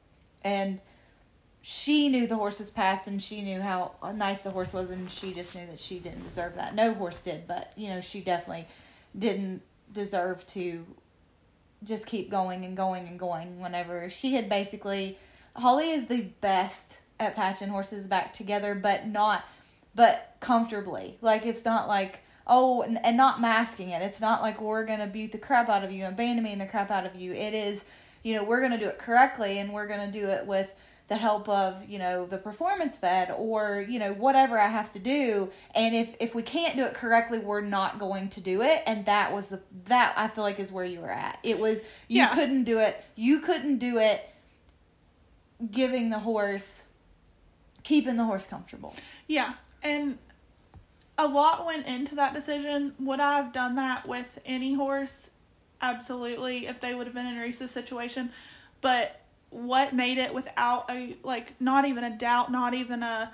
and 0.42 0.80
she 1.68 2.08
knew 2.08 2.28
the 2.28 2.36
horse's 2.36 2.70
past 2.70 3.08
and 3.08 3.20
she 3.20 3.42
knew 3.42 3.60
how 3.60 3.90
nice 4.14 4.42
the 4.42 4.50
horse 4.50 4.72
was 4.72 4.88
and 4.90 5.10
she 5.10 5.34
just 5.34 5.52
knew 5.52 5.66
that 5.66 5.80
she 5.80 5.98
didn't 5.98 6.22
deserve 6.22 6.54
that. 6.54 6.76
No 6.76 6.94
horse 6.94 7.20
did, 7.20 7.48
but 7.48 7.72
you 7.74 7.88
know, 7.88 8.00
she 8.00 8.20
definitely 8.20 8.68
didn't 9.18 9.62
deserve 9.92 10.46
to 10.46 10.86
just 11.82 12.06
keep 12.06 12.30
going 12.30 12.64
and 12.64 12.76
going 12.76 13.08
and 13.08 13.18
going 13.18 13.58
whenever 13.58 14.08
she 14.08 14.34
had 14.34 14.48
basically 14.48 15.18
Holly 15.56 15.90
is 15.90 16.06
the 16.06 16.20
best 16.40 17.00
at 17.18 17.34
patching 17.34 17.70
horses 17.70 18.06
back 18.06 18.32
together 18.32 18.76
but 18.76 19.08
not 19.08 19.44
but 19.92 20.36
comfortably. 20.38 21.18
Like 21.20 21.44
it's 21.46 21.64
not 21.64 21.88
like 21.88 22.20
oh 22.46 22.82
and, 22.82 23.04
and 23.04 23.16
not 23.16 23.40
masking 23.40 23.90
it. 23.90 24.02
It's 24.02 24.20
not 24.20 24.40
like 24.40 24.60
we're 24.60 24.86
gonna 24.86 25.08
beat 25.08 25.32
the 25.32 25.38
crap 25.38 25.68
out 25.68 25.82
of 25.82 25.90
you 25.90 26.04
and 26.04 26.14
abandon 26.14 26.60
the 26.60 26.66
crap 26.66 26.92
out 26.92 27.06
of 27.06 27.16
you. 27.16 27.32
It 27.32 27.54
is, 27.54 27.84
you 28.22 28.36
know, 28.36 28.44
we're 28.44 28.60
gonna 28.60 28.78
do 28.78 28.86
it 28.86 29.00
correctly 29.00 29.58
and 29.58 29.72
we're 29.72 29.88
gonna 29.88 30.12
do 30.12 30.28
it 30.28 30.46
with 30.46 30.72
the 31.08 31.16
help 31.16 31.48
of 31.48 31.88
you 31.88 31.98
know 31.98 32.26
the 32.26 32.36
performance 32.38 32.98
vet 32.98 33.30
or 33.38 33.84
you 33.88 33.98
know 33.98 34.12
whatever 34.12 34.58
i 34.58 34.66
have 34.66 34.90
to 34.90 34.98
do 34.98 35.50
and 35.74 35.94
if 35.94 36.16
if 36.18 36.34
we 36.34 36.42
can't 36.42 36.76
do 36.76 36.82
it 36.84 36.94
correctly 36.94 37.38
we're 37.38 37.60
not 37.60 37.98
going 37.98 38.28
to 38.28 38.40
do 38.40 38.60
it 38.62 38.82
and 38.86 39.06
that 39.06 39.32
was 39.32 39.50
the 39.50 39.60
that 39.84 40.12
i 40.16 40.26
feel 40.26 40.42
like 40.42 40.58
is 40.58 40.72
where 40.72 40.84
you 40.84 41.00
were 41.00 41.12
at 41.12 41.38
it 41.44 41.58
was 41.58 41.82
you 42.08 42.18
Yeah. 42.22 42.34
couldn't 42.34 42.64
do 42.64 42.78
it 42.80 43.04
you 43.14 43.38
couldn't 43.38 43.78
do 43.78 43.98
it 43.98 44.28
giving 45.70 46.10
the 46.10 46.18
horse 46.18 46.84
keeping 47.82 48.16
the 48.16 48.24
horse 48.24 48.46
comfortable 48.46 48.94
Yeah, 49.28 49.54
and 49.82 50.18
a 51.18 51.26
lot 51.26 51.64
went 51.64 51.86
into 51.86 52.14
that 52.16 52.34
decision. 52.34 52.92
Would 52.98 53.20
I 53.20 53.36
have 53.38 53.52
done 53.52 53.76
that 53.76 54.06
with 54.06 54.26
any 54.44 54.74
horse? 54.74 55.30
Absolutely, 55.80 56.66
if 56.66 56.80
they 56.80 56.94
would 56.94 57.06
have 57.06 57.14
been 57.14 57.26
in 57.26 57.36
Reese's 57.38 57.70
situation. 57.70 58.30
But 58.82 59.20
what 59.50 59.94
made 59.94 60.18
it 60.18 60.34
without 60.34 60.90
a 60.90 61.16
like 61.22 61.60
not 61.60 61.84
even 61.84 62.04
a 62.04 62.16
doubt, 62.16 62.50
not 62.50 62.74
even 62.74 63.02
a 63.02 63.32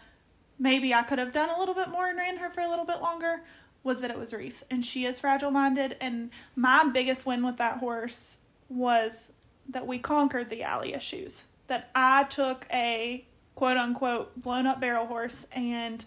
maybe 0.59 0.94
I 0.94 1.02
could 1.02 1.18
have 1.18 1.32
done 1.32 1.51
a 1.51 1.59
little 1.59 1.74
bit 1.74 1.89
more 1.89 2.06
and 2.09 2.16
ran 2.16 2.36
her 2.36 2.51
for 2.51 2.60
a 2.60 2.68
little 2.68 2.84
bit 2.84 3.01
longer 3.01 3.43
was 3.82 4.01
that 4.01 4.10
it 4.10 4.18
was 4.18 4.32
Reese 4.32 4.62
and 4.70 4.84
she 4.84 5.06
is 5.06 5.18
fragile 5.18 5.51
minded 5.51 5.97
and 6.01 6.30
my 6.55 6.89
biggest 6.93 7.26
win 7.26 7.44
with 7.44 7.56
that 7.56 7.78
horse 7.78 8.39
was 8.68 9.30
that 9.68 9.86
we 9.86 9.98
conquered 9.98 10.51
the 10.51 10.62
alley 10.62 10.94
issues. 10.94 11.47
That 11.66 11.90
I 11.94 12.24
took 12.24 12.66
a 12.72 13.24
quote 13.55 13.76
unquote 13.76 14.40
blown 14.40 14.66
up 14.66 14.80
barrel 14.80 15.06
horse 15.06 15.47
and 15.52 16.05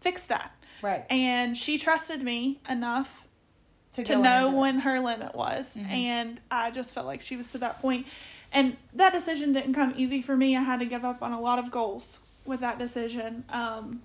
fixed 0.00 0.28
that. 0.28 0.52
right 0.82 1.04
And 1.10 1.56
she 1.56 1.76
trusted 1.78 2.22
me 2.22 2.60
enough 2.68 3.26
to 3.94 4.04
go 4.04 4.20
know 4.22 4.50
when 4.50 4.80
her 4.80 5.00
limit 5.00 5.34
was. 5.34 5.76
Mhm. 5.76 5.90
And 5.90 6.40
I 6.50 6.70
just 6.70 6.94
felt 6.94 7.06
like 7.06 7.20
she 7.20 7.36
was 7.36 7.50
to 7.52 7.58
that 7.58 7.80
point. 7.82 8.06
And 8.52 8.76
that 8.94 9.12
decision 9.12 9.52
didn't 9.52 9.74
come 9.74 9.94
easy 9.96 10.22
for 10.22 10.36
me. 10.36 10.56
I 10.56 10.62
had 10.62 10.80
to 10.80 10.86
give 10.86 11.04
up 11.04 11.22
on 11.22 11.32
a 11.32 11.40
lot 11.40 11.58
of 11.58 11.70
goals 11.70 12.20
with 12.44 12.60
that 12.60 12.78
decision. 12.78 13.44
Um, 13.50 14.02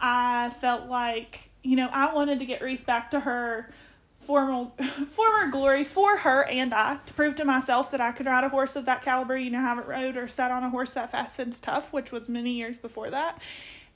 I 0.00 0.50
felt 0.60 0.88
like, 0.88 1.50
you 1.62 1.76
know, 1.76 1.88
I 1.92 2.14
wanted 2.14 2.38
to 2.38 2.46
get 2.46 2.62
Reese 2.62 2.84
back 2.84 3.10
to 3.10 3.20
her 3.20 3.72
formal 4.20 4.76
former 5.10 5.50
glory 5.50 5.82
for 5.82 6.18
her 6.18 6.44
and 6.44 6.74
I 6.74 6.98
to 7.06 7.14
prove 7.14 7.34
to 7.36 7.44
myself 7.44 7.90
that 7.90 8.00
I 8.00 8.12
could 8.12 8.26
ride 8.26 8.44
a 8.44 8.48
horse 8.48 8.76
of 8.76 8.86
that 8.86 9.02
caliber. 9.02 9.36
You 9.36 9.50
know, 9.50 9.60
haven't 9.60 9.88
rode 9.88 10.16
or 10.16 10.28
sat 10.28 10.50
on 10.50 10.62
a 10.62 10.70
horse 10.70 10.92
that 10.92 11.10
fast 11.10 11.36
since 11.36 11.58
tough, 11.58 11.92
which 11.92 12.12
was 12.12 12.28
many 12.28 12.52
years 12.52 12.78
before 12.78 13.10
that, 13.10 13.40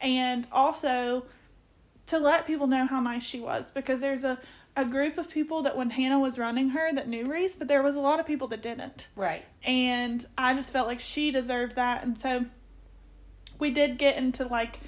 and 0.01 0.47
also 0.51 1.25
to 2.07 2.19
let 2.19 2.47
people 2.47 2.67
know 2.67 2.87
how 2.87 3.01
nice 3.01 3.23
she 3.23 3.41
was 3.41 3.71
because 3.71 4.01
there's 4.01 4.25
a 4.25 4.39
a 4.77 4.85
group 4.85 5.19
of 5.19 5.29
people 5.31 5.63
that 5.63 5.77
when 5.77 5.91
Hannah 5.91 6.19
was 6.19 6.39
running 6.39 6.71
her 6.71 6.93
that 6.93 7.09
knew 7.09 7.31
Reese, 7.31 7.55
but 7.55 7.69
there 7.69 7.83
was 7.83 7.95
a 7.95 8.01
lot 8.01 8.19
of 8.19 8.27
people 8.27 8.49
that 8.49 8.63
didn't. 8.63 9.09
Right. 9.15 9.45
And 9.63 10.25
I 10.37 10.55
just 10.55 10.73
felt 10.73 10.89
like 10.89 11.01
she 11.01 11.31
deserved 11.31 11.77
that. 11.77 12.03
And 12.03 12.19
so 12.19 12.45
we 13.59 13.71
did 13.71 13.99
get 13.99 14.17
into 14.17 14.47
like 14.47 14.81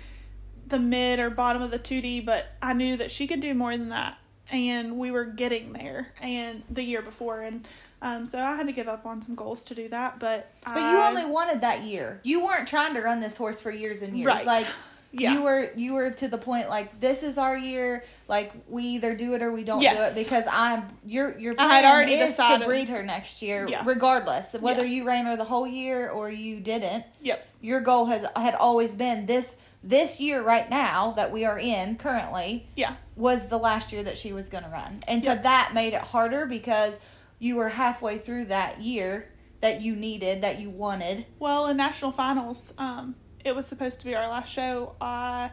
the 0.67 0.81
mid 0.81 1.21
or 1.21 1.31
bottom 1.31 1.63
of 1.63 1.71
the 1.71 1.79
2D, 1.79 2.25
but 2.25 2.47
I 2.61 2.73
knew 2.73 2.97
that 2.97 3.11
she 3.11 3.27
could 3.27 3.41
do 3.41 3.55
more 3.55 3.77
than 3.77 3.91
that. 3.91 4.19
And 4.51 4.99
we 4.99 5.11
were 5.11 5.25
getting 5.25 5.73
there 5.73 6.13
and 6.21 6.63
the 6.71 6.83
year 6.83 7.03
before. 7.03 7.43
And 7.43 7.67
um, 8.03 8.27
so 8.27 8.41
I 8.41 8.57
had 8.57 8.67
to 8.67 8.73
give 8.73 8.89
up 8.89 9.07
on 9.07 9.23
some 9.23 9.35
goals 9.35 9.65
to 9.65 9.75
do 9.75 9.89
that. 9.89 10.19
But 10.19 10.53
But 10.65 10.77
you 10.79 10.99
only 10.99 11.25
wanted 11.25 11.61
that 11.63 11.83
year. 11.83 12.21
You 12.25 12.45
weren't 12.45 12.69
trying 12.69 12.95
to 12.95 13.01
run 13.01 13.21
this 13.21 13.37
horse 13.37 13.61
for 13.61 13.71
years 13.71 14.03
and 14.03 14.17
years. 14.17 14.27
Right. 14.27 14.47
Like 14.47 14.67
Yeah. 15.19 15.35
you 15.35 15.43
were 15.43 15.71
you 15.77 15.95
were 15.95 16.11
to 16.11 16.29
the 16.29 16.39
point 16.39 16.69
like 16.69 17.01
this 17.01 17.23
is 17.23 17.39
our 17.39 17.57
year. 17.57 18.05
Like 18.29 18.53
we 18.69 18.85
either 18.85 19.15
do 19.15 19.35
it 19.35 19.43
or 19.43 19.51
we 19.53 19.65
don't 19.65 19.81
Yes. 19.81 20.15
do 20.15 20.21
it 20.21 20.25
because 20.25 20.45
I'm 20.51 20.85
your 21.05 21.39
your 21.39 21.53
I 21.55 21.57
plan 21.57 21.71
had 21.71 21.85
already 21.85 22.15
is 22.15 22.31
decided. 22.31 22.61
to 22.61 22.67
breed 22.67 22.89
her 22.89 23.03
next 23.03 23.43
year, 23.43 23.67
Yeah. 23.69 23.83
regardless 23.85 24.55
of 24.55 24.63
whether 24.63 24.85
Yeah. 24.85 24.91
you 25.03 25.07
ran 25.07 25.27
her 25.27 25.37
the 25.37 25.45
whole 25.45 25.67
year 25.67 26.09
or 26.09 26.31
you 26.31 26.61
didn't. 26.61 27.05
Yep. 27.23 27.47
Your 27.61 27.81
goal 27.81 28.07
had 28.07 28.31
had 28.37 28.55
always 28.55 28.95
been 28.95 29.27
this 29.27 29.57
this 29.83 30.21
year 30.21 30.43
right 30.43 30.69
now 30.69 31.13
that 31.13 31.31
we 31.31 31.45
are 31.45 31.59
in 31.59 31.97
currently 31.97 32.67
Yeah. 32.75 32.95
was 33.15 33.47
the 33.47 33.59
last 33.59 33.93
year 33.93 34.03
that 34.03 34.17
she 34.17 34.33
was 34.33 34.49
going 34.49 34.65
to 34.65 34.71
run. 34.71 35.01
And 35.07 35.23
so 35.23 35.31
Yep. 35.33 35.43
that 35.45 35.75
made 35.75 35.93
it 35.95 36.01
harder 36.03 36.45
because 36.47 36.99
you 37.39 37.57
were 37.57 37.69
halfway 37.69 38.19
through 38.19 38.47
that 38.47 38.81
year 38.81 39.29
that 39.61 39.81
you 39.81 39.95
needed, 39.95 40.43
that 40.43 40.59
you 40.59 40.71
wanted. 40.71 41.25
Well, 41.39 41.67
in 41.69 41.77
national 41.77 42.11
finals, 42.13 42.75
um, 42.79 43.15
it 43.47 43.55
was 43.55 43.65
supposed 43.65 44.01
to 44.01 44.07
be 44.07 44.15
our 44.17 44.29
last 44.29 44.53
show. 44.53 44.97
I 45.01 45.51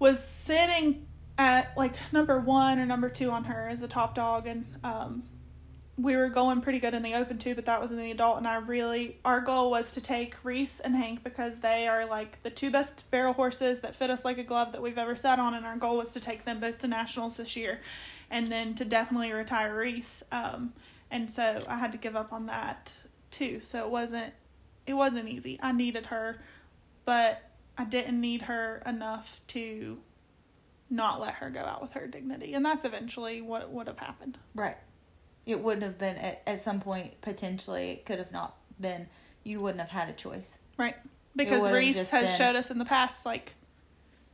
was 0.00 0.22
sitting 0.22 1.06
at 1.38 1.76
like 1.76 1.94
number 2.12 2.40
one 2.40 2.80
or 2.80 2.86
number 2.86 3.08
two 3.08 3.30
on 3.30 3.44
her 3.44 3.68
as 3.68 3.82
a 3.82 3.88
top 3.88 4.16
dog, 4.16 4.48
and 4.48 4.66
um, 4.82 5.22
we 5.96 6.16
were 6.16 6.28
going 6.28 6.60
pretty 6.60 6.80
good 6.80 6.92
in 6.92 7.02
the 7.02 7.14
open 7.14 7.38
too, 7.38 7.54
but 7.54 7.66
that 7.66 7.80
was 7.80 7.92
in 7.92 7.98
the 7.98 8.10
adult. 8.10 8.38
And 8.38 8.48
I 8.48 8.56
really, 8.56 9.16
our 9.24 9.40
goal 9.40 9.70
was 9.70 9.92
to 9.92 10.00
take 10.00 10.34
Reese 10.42 10.80
and 10.80 10.96
Hank 10.96 11.22
because 11.22 11.60
they 11.60 11.86
are 11.86 12.04
like 12.04 12.42
the 12.42 12.50
two 12.50 12.72
best 12.72 13.08
barrel 13.12 13.32
horses 13.32 13.78
that 13.80 13.94
fit 13.94 14.10
us 14.10 14.24
like 14.24 14.38
a 14.38 14.42
glove 14.42 14.72
that 14.72 14.82
we've 14.82 14.98
ever 14.98 15.14
sat 15.14 15.38
on, 15.38 15.54
and 15.54 15.64
our 15.64 15.76
goal 15.76 15.98
was 15.98 16.10
to 16.10 16.20
take 16.20 16.44
them 16.44 16.58
both 16.58 16.78
to 16.78 16.88
nationals 16.88 17.36
this 17.36 17.54
year, 17.54 17.80
and 18.28 18.50
then 18.50 18.74
to 18.74 18.84
definitely 18.84 19.32
retire 19.32 19.76
Reese. 19.76 20.24
Um, 20.32 20.72
and 21.12 21.30
so 21.30 21.60
I 21.68 21.78
had 21.78 21.92
to 21.92 21.98
give 21.98 22.16
up 22.16 22.32
on 22.32 22.46
that 22.46 22.92
too. 23.30 23.60
So 23.62 23.84
it 23.84 23.90
wasn't 23.90 24.32
it 24.86 24.94
wasn't 24.94 25.28
easy. 25.28 25.58
I 25.62 25.70
needed 25.70 26.06
her, 26.06 26.40
but 27.04 27.42
I 27.78 27.84
didn't 27.84 28.20
need 28.20 28.42
her 28.42 28.82
enough 28.86 29.40
to 29.48 29.98
not 30.90 31.20
let 31.20 31.34
her 31.34 31.48
go 31.50 31.60
out 31.60 31.80
with 31.80 31.92
her 31.92 32.06
dignity. 32.06 32.54
And 32.54 32.64
that's 32.64 32.84
eventually 32.84 33.40
what 33.40 33.70
would 33.70 33.86
have 33.86 33.98
happened. 33.98 34.38
Right. 34.54 34.76
It 35.46 35.60
wouldn't 35.60 35.82
have 35.82 35.98
been 35.98 36.16
at, 36.16 36.42
at 36.46 36.60
some 36.60 36.80
point 36.80 37.20
potentially 37.22 37.90
it 37.90 38.04
could 38.06 38.18
have 38.18 38.30
not 38.30 38.56
been 38.78 39.08
you 39.42 39.60
wouldn't 39.60 39.80
have 39.80 39.88
had 39.90 40.08
a 40.08 40.12
choice. 40.12 40.58
Right. 40.76 40.96
Because 41.34 41.70
Reese 41.70 42.10
has 42.10 42.28
been- 42.28 42.36
showed 42.36 42.56
us 42.56 42.70
in 42.70 42.78
the 42.78 42.84
past 42.84 43.24
like 43.24 43.54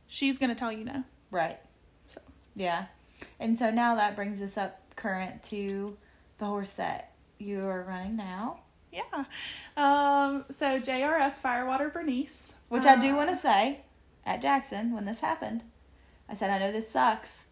she's 0.07 0.37
gonna 0.37 0.53
tell 0.55 0.71
you 0.71 0.83
no. 0.83 1.03
Right. 1.31 1.59
So. 2.07 2.19
Yeah. 2.55 2.85
And 3.39 3.57
so 3.57 3.71
now 3.71 3.95
that 3.95 4.15
brings 4.17 4.41
us 4.41 4.57
up 4.57 4.81
current 4.97 5.41
to 5.43 5.97
the 6.39 6.45
horse 6.45 6.73
that 6.73 7.13
you 7.37 7.65
are 7.65 7.83
running 7.87 8.17
now, 8.17 8.59
Yeah. 8.91 9.01
Um 9.77 10.43
so 10.51 10.77
JRF 10.79 11.35
Firewater 11.41 11.89
Bernice. 11.89 12.51
Which 12.69 12.85
I 12.85 12.95
do 12.95 13.13
Uh, 13.13 13.17
want 13.17 13.29
to 13.29 13.35
say 13.35 13.81
at 14.25 14.41
Jackson 14.41 14.93
when 14.93 15.05
this 15.05 15.19
happened. 15.19 15.63
I 16.29 16.35
said 16.35 16.49
I 16.49 16.59
know 16.59 16.71
this 16.71 16.89
sucks. 16.89 17.45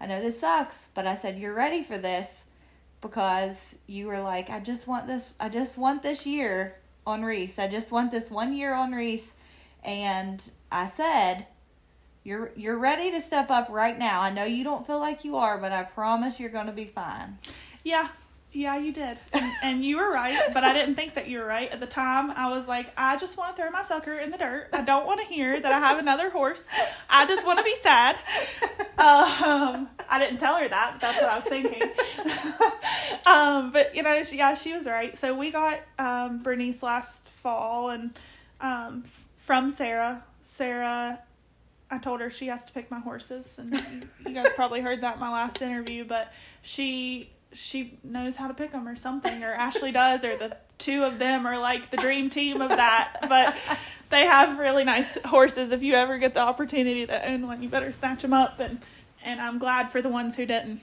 I 0.00 0.06
know 0.06 0.20
this 0.20 0.40
sucks, 0.40 0.88
but 0.94 1.06
I 1.06 1.16
said 1.16 1.38
you're 1.38 1.54
ready 1.54 1.82
for 1.84 1.98
this 1.98 2.44
because 3.00 3.76
you 3.86 4.06
were 4.06 4.20
like 4.20 4.50
I 4.50 4.60
just 4.60 4.86
want 4.86 5.06
this 5.06 5.34
I 5.38 5.48
just 5.48 5.78
want 5.78 6.02
this 6.02 6.26
year 6.26 6.78
on 7.06 7.22
Reese. 7.22 7.58
I 7.58 7.68
just 7.68 7.92
want 7.92 8.10
this 8.10 8.30
one 8.30 8.52
year 8.54 8.74
on 8.74 8.92
Reese 8.92 9.34
and 9.84 10.42
I 10.70 10.86
said 10.86 11.46
you're 12.24 12.52
you're 12.56 12.78
ready 12.78 13.10
to 13.10 13.20
step 13.20 13.50
up 13.50 13.68
right 13.70 13.98
now. 13.98 14.20
I 14.20 14.30
know 14.30 14.44
you 14.44 14.64
don't 14.64 14.86
feel 14.86 15.00
like 15.00 15.24
you 15.24 15.36
are, 15.36 15.58
but 15.58 15.72
I 15.72 15.82
promise 15.82 16.38
you're 16.38 16.50
going 16.50 16.66
to 16.66 16.72
be 16.72 16.84
fine. 16.84 17.38
Yeah, 17.84 18.08
yeah, 18.52 18.76
you 18.76 18.92
did, 18.92 19.18
and, 19.32 19.52
and 19.62 19.84
you 19.84 19.96
were 19.96 20.12
right. 20.12 20.38
But 20.52 20.62
I 20.62 20.72
didn't 20.72 20.94
think 20.94 21.14
that 21.14 21.28
you 21.28 21.38
were 21.38 21.46
right 21.46 21.70
at 21.70 21.80
the 21.80 21.86
time. 21.86 22.30
I 22.32 22.56
was 22.56 22.68
like, 22.68 22.92
I 22.96 23.16
just 23.16 23.38
want 23.38 23.56
to 23.56 23.62
throw 23.62 23.70
my 23.70 23.82
sucker 23.82 24.12
in 24.12 24.30
the 24.30 24.38
dirt. 24.38 24.68
I 24.72 24.84
don't 24.84 25.06
want 25.06 25.20
to 25.20 25.26
hear 25.26 25.58
that 25.58 25.72
I 25.72 25.78
have 25.78 25.98
another 25.98 26.30
horse. 26.30 26.68
I 27.08 27.26
just 27.26 27.46
want 27.46 27.58
to 27.58 27.64
be 27.64 27.74
sad. 27.76 28.16
Um, 28.98 29.88
I 30.08 30.18
didn't 30.18 30.38
tell 30.38 30.56
her 30.56 30.68
that. 30.68 30.98
That's 31.00 31.20
what 31.20 31.30
I 31.30 31.36
was 31.36 31.44
thinking. 31.44 31.82
um, 33.26 33.72
but 33.72 33.96
you 33.96 34.02
know, 34.02 34.22
she, 34.24 34.36
yeah, 34.36 34.54
she 34.54 34.74
was 34.74 34.86
right. 34.86 35.16
So 35.16 35.34
we 35.34 35.50
got 35.50 35.80
um, 35.98 36.42
Bernice 36.42 36.82
last 36.82 37.30
fall, 37.30 37.90
and 37.90 38.12
um, 38.60 39.04
from 39.36 39.70
Sarah. 39.70 40.22
Sarah 40.44 41.18
I 41.92 41.98
told 41.98 42.22
her 42.22 42.30
she 42.30 42.46
has 42.46 42.64
to 42.64 42.72
pick 42.72 42.90
my 42.90 43.00
horses, 43.00 43.56
and 43.58 43.70
you 44.26 44.32
guys 44.32 44.50
probably 44.54 44.80
heard 44.80 45.02
that 45.02 45.14
in 45.14 45.20
my 45.20 45.30
last 45.30 45.60
interview. 45.60 46.04
But 46.04 46.32
she 46.62 47.30
she 47.52 47.98
knows 48.02 48.36
how 48.36 48.48
to 48.48 48.54
pick 48.54 48.72
them 48.72 48.88
or 48.88 48.96
something, 48.96 49.42
or 49.42 49.52
Ashley 49.52 49.92
does, 49.92 50.24
or 50.24 50.36
the 50.36 50.56
two 50.78 51.04
of 51.04 51.18
them 51.18 51.46
are 51.46 51.58
like 51.58 51.90
the 51.90 51.96
dream 51.96 52.30
team 52.30 52.60
of 52.60 52.70
that. 52.70 53.26
But 53.28 53.56
they 54.10 54.26
have 54.26 54.58
really 54.58 54.84
nice 54.84 55.18
horses. 55.24 55.70
If 55.70 55.82
you 55.82 55.94
ever 55.94 56.18
get 56.18 56.34
the 56.34 56.40
opportunity 56.40 57.06
to 57.06 57.28
own 57.28 57.46
one, 57.46 57.62
you 57.62 57.68
better 57.68 57.92
snatch 57.92 58.22
them 58.22 58.32
up. 58.32 58.60
And 58.60 58.80
and 59.24 59.40
I'm 59.40 59.58
glad 59.58 59.90
for 59.90 60.02
the 60.02 60.08
ones 60.08 60.34
who 60.34 60.44
didn't, 60.46 60.80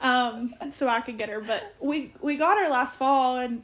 um, 0.00 0.54
so 0.70 0.88
I 0.88 1.00
could 1.00 1.18
get 1.18 1.28
her. 1.28 1.40
But 1.40 1.74
we 1.80 2.12
we 2.20 2.36
got 2.36 2.58
her 2.58 2.68
last 2.68 2.96
fall, 2.96 3.36
and 3.36 3.62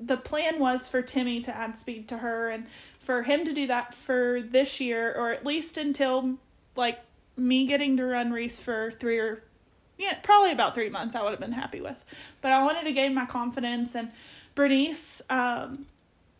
the 0.00 0.16
plan 0.16 0.58
was 0.58 0.88
for 0.88 1.02
Timmy 1.02 1.40
to 1.40 1.56
add 1.56 1.78
speed 1.78 2.08
to 2.08 2.18
her 2.18 2.50
and 2.50 2.66
for 2.98 3.22
him 3.22 3.44
to 3.44 3.52
do 3.52 3.66
that 3.66 3.94
for 3.94 4.42
this 4.42 4.80
year 4.80 5.14
or 5.16 5.30
at 5.30 5.44
least 5.44 5.76
until 5.76 6.34
like 6.76 6.98
me 7.36 7.66
getting 7.66 7.96
to 7.96 8.04
run 8.04 8.32
Reese 8.32 8.58
for 8.58 8.92
three 8.92 9.18
or 9.18 9.42
yeah, 9.98 10.14
probably 10.22 10.52
about 10.52 10.74
three 10.74 10.90
months 10.90 11.14
I 11.14 11.22
would 11.22 11.30
have 11.30 11.40
been 11.40 11.52
happy 11.52 11.80
with. 11.80 12.04
But 12.40 12.52
I 12.52 12.62
wanted 12.62 12.84
to 12.84 12.92
gain 12.92 13.14
my 13.14 13.26
confidence 13.26 13.94
and 13.94 14.10
Bernice 14.54 15.22
um 15.30 15.86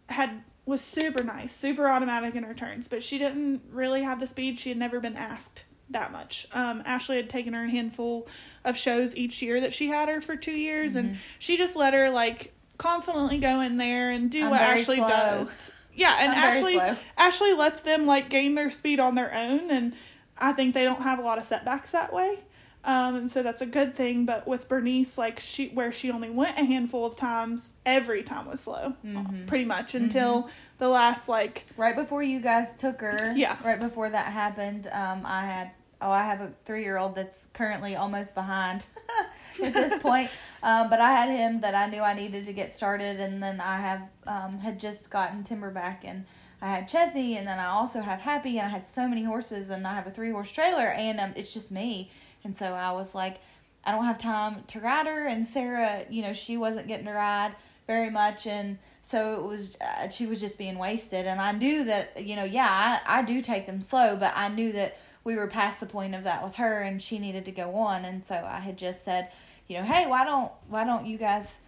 had 0.08 0.42
was 0.66 0.80
super 0.80 1.22
nice, 1.22 1.54
super 1.54 1.88
automatic 1.88 2.34
in 2.34 2.42
her 2.42 2.54
turns, 2.54 2.88
but 2.88 3.02
she 3.02 3.18
didn't 3.18 3.62
really 3.70 4.02
have 4.02 4.20
the 4.20 4.26
speed. 4.26 4.58
She 4.58 4.70
had 4.70 4.78
never 4.78 4.98
been 4.98 5.16
asked 5.16 5.64
that 5.90 6.12
much. 6.12 6.46
Um, 6.52 6.82
Ashley 6.86 7.16
had 7.16 7.28
taken 7.28 7.52
her 7.52 7.64
a 7.64 7.70
handful 7.70 8.26
of 8.64 8.76
shows 8.76 9.14
each 9.16 9.42
year 9.42 9.60
that 9.60 9.74
she 9.74 9.88
had 9.88 10.08
her 10.08 10.20
for 10.20 10.36
two 10.36 10.52
years, 10.52 10.96
and 10.96 11.18
she 11.38 11.56
just 11.56 11.76
let 11.76 11.92
her 11.92 12.10
like 12.10 12.52
confidently 12.78 13.38
go 13.38 13.60
in 13.60 13.76
there 13.76 14.10
and 14.10 14.30
do 14.30 14.44
I'm 14.44 14.50
what 14.50 14.60
Ashley 14.60 14.96
slow. 14.96 15.08
does. 15.08 15.70
Yeah, 15.94 16.16
and 16.20 16.32
I'm 16.32 16.38
Ashley. 16.38 16.98
Ashley 17.16 17.52
lets 17.52 17.80
them 17.80 18.06
like 18.06 18.28
gain 18.30 18.54
their 18.54 18.70
speed 18.70 19.00
on 19.00 19.14
their 19.14 19.32
own, 19.34 19.70
and 19.70 19.94
I 20.38 20.52
think 20.52 20.74
they 20.74 20.84
don't 20.84 21.02
have 21.02 21.18
a 21.18 21.22
lot 21.22 21.38
of 21.38 21.44
setbacks 21.44 21.92
that 21.92 22.12
way. 22.12 22.38
Um, 22.84 23.16
and 23.16 23.30
so 23.30 23.42
that's 23.42 23.62
a 23.62 23.66
good 23.66 23.94
thing. 23.96 24.26
But 24.26 24.46
with 24.46 24.68
Bernice, 24.68 25.16
like 25.16 25.40
she, 25.40 25.68
where 25.68 25.90
she 25.90 26.10
only 26.10 26.30
went 26.30 26.58
a 26.58 26.64
handful 26.64 27.06
of 27.06 27.16
times, 27.16 27.70
every 27.86 28.22
time 28.22 28.46
was 28.46 28.60
slow, 28.60 28.94
Mm-hmm. 29.04 29.46
pretty 29.46 29.64
much 29.64 29.94
until 29.94 30.48
the 30.78 30.88
last 30.88 31.28
like 31.28 31.64
Right 31.76 31.96
before 31.96 32.22
you 32.22 32.40
guys 32.40 32.76
took 32.76 33.00
her, 33.00 33.32
Yeah. 33.34 33.56
Right 33.64 33.80
before 33.80 34.10
that 34.10 34.32
happened, 34.32 34.86
um, 34.92 35.22
I 35.24 35.46
had 35.46 35.70
oh, 36.02 36.10
I 36.10 36.24
have 36.24 36.42
a 36.42 36.52
three 36.66 36.82
year 36.82 36.98
old 36.98 37.14
that's 37.14 37.46
currently 37.54 37.96
almost 37.96 38.34
behind 38.34 38.84
at 39.62 39.72
this 39.72 39.98
point. 40.02 40.28
Um, 40.62 40.90
but 40.90 41.00
I 41.00 41.10
had 41.12 41.30
him 41.30 41.60
that 41.62 41.74
I 41.74 41.86
knew 41.86 42.02
I 42.02 42.12
needed 42.12 42.44
to 42.44 42.52
get 42.52 42.74
started, 42.74 43.20
and 43.20 43.42
then 43.42 43.60
I 43.60 43.76
have 43.78 44.02
um, 44.26 44.58
had 44.58 44.78
just 44.78 45.08
gotten 45.08 45.42
Timber 45.42 45.70
back 45.70 46.02
and 46.04 46.26
I 46.60 46.66
had 46.68 46.88
Chesney, 46.88 47.36
and 47.38 47.46
then 47.46 47.58
I 47.58 47.66
also 47.66 48.00
have 48.00 48.20
Happy, 48.20 48.58
and 48.58 48.66
I 48.66 48.70
had 48.70 48.86
so 48.86 49.06
many 49.08 49.22
horses, 49.22 49.70
and 49.70 49.86
I 49.86 49.94
have 49.94 50.06
a 50.06 50.10
three 50.10 50.30
horse 50.30 50.50
trailer, 50.50 50.88
and 50.96 51.20
um, 51.20 51.32
it's 51.36 51.52
just 51.54 51.70
me, 51.70 52.10
and 52.44 52.56
so 52.56 52.66
I 52.66 52.92
was 52.92 53.14
like, 53.14 53.38
I 53.84 53.92
don't 53.92 54.04
have 54.04 54.18
time 54.18 54.64
to 54.68 54.80
ride 54.80 55.06
her, 55.06 55.26
and 55.26 55.46
Sarah, 55.46 56.04
you 56.08 56.22
know, 56.22 56.32
she 56.32 56.56
wasn't 56.56 56.88
getting 56.88 57.06
to 57.06 57.12
ride 57.12 57.54
very 57.86 58.10
much, 58.10 58.46
and 58.46 58.78
so 59.02 59.34
it 59.34 59.46
was 59.46 59.76
uh, 59.80 60.08
she 60.08 60.26
was 60.26 60.40
just 60.40 60.56
being 60.56 60.78
wasted, 60.78 61.26
and 61.26 61.40
I 61.40 61.52
knew 61.52 61.84
that 61.84 62.24
you 62.24 62.36
know, 62.36 62.44
yeah, 62.44 63.00
I, 63.06 63.18
I 63.18 63.22
do 63.22 63.40
take 63.42 63.66
them 63.66 63.80
slow, 63.80 64.16
but 64.16 64.32
I 64.36 64.48
knew 64.48 64.72
that 64.72 64.96
we 65.24 65.36
were 65.36 65.48
past 65.48 65.80
the 65.80 65.86
point 65.86 66.14
of 66.14 66.24
that 66.24 66.42
with 66.44 66.56
her, 66.56 66.82
and 66.82 67.02
she 67.02 67.18
needed 67.18 67.44
to 67.46 67.52
go 67.52 67.74
on, 67.74 68.04
and 68.04 68.24
so 68.24 68.34
I 68.34 68.60
had 68.60 68.78
just 68.78 69.04
said, 69.04 69.28
you 69.68 69.76
know, 69.78 69.84
hey, 69.84 70.06
why 70.06 70.24
don't 70.24 70.50
why 70.68 70.84
don't 70.84 71.06
you 71.06 71.18
guys 71.18 71.58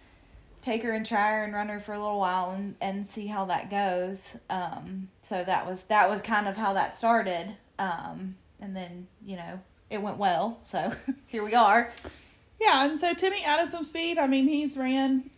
take 0.61 0.83
her 0.83 0.91
and 0.91 1.05
try 1.05 1.31
her 1.31 1.43
and 1.43 1.53
run 1.53 1.69
her 1.69 1.79
for 1.79 1.93
a 1.93 1.99
little 1.99 2.19
while 2.19 2.51
and 2.51 2.75
and 2.81 3.07
see 3.07 3.27
how 3.27 3.45
that 3.45 3.69
goes. 3.69 4.37
Um, 4.49 5.09
so 5.21 5.43
that 5.43 5.67
was 5.67 5.83
that 5.85 6.09
was 6.09 6.21
kind 6.21 6.47
of 6.47 6.57
how 6.57 6.73
that 6.73 6.95
started. 6.95 7.55
Um, 7.79 8.35
and 8.59 8.75
then 8.75 9.07
you 9.25 9.35
know 9.35 9.59
it 9.89 10.01
went 10.01 10.17
well. 10.17 10.59
So 10.63 10.91
here 11.27 11.43
we 11.43 11.53
are. 11.53 11.91
Yeah, 12.59 12.85
and 12.85 12.99
so 12.99 13.13
Timmy 13.13 13.43
added 13.43 13.71
some 13.71 13.85
speed. 13.85 14.17
I 14.17 14.27
mean, 14.27 14.47
he's 14.47 14.77
ran, 14.77 15.29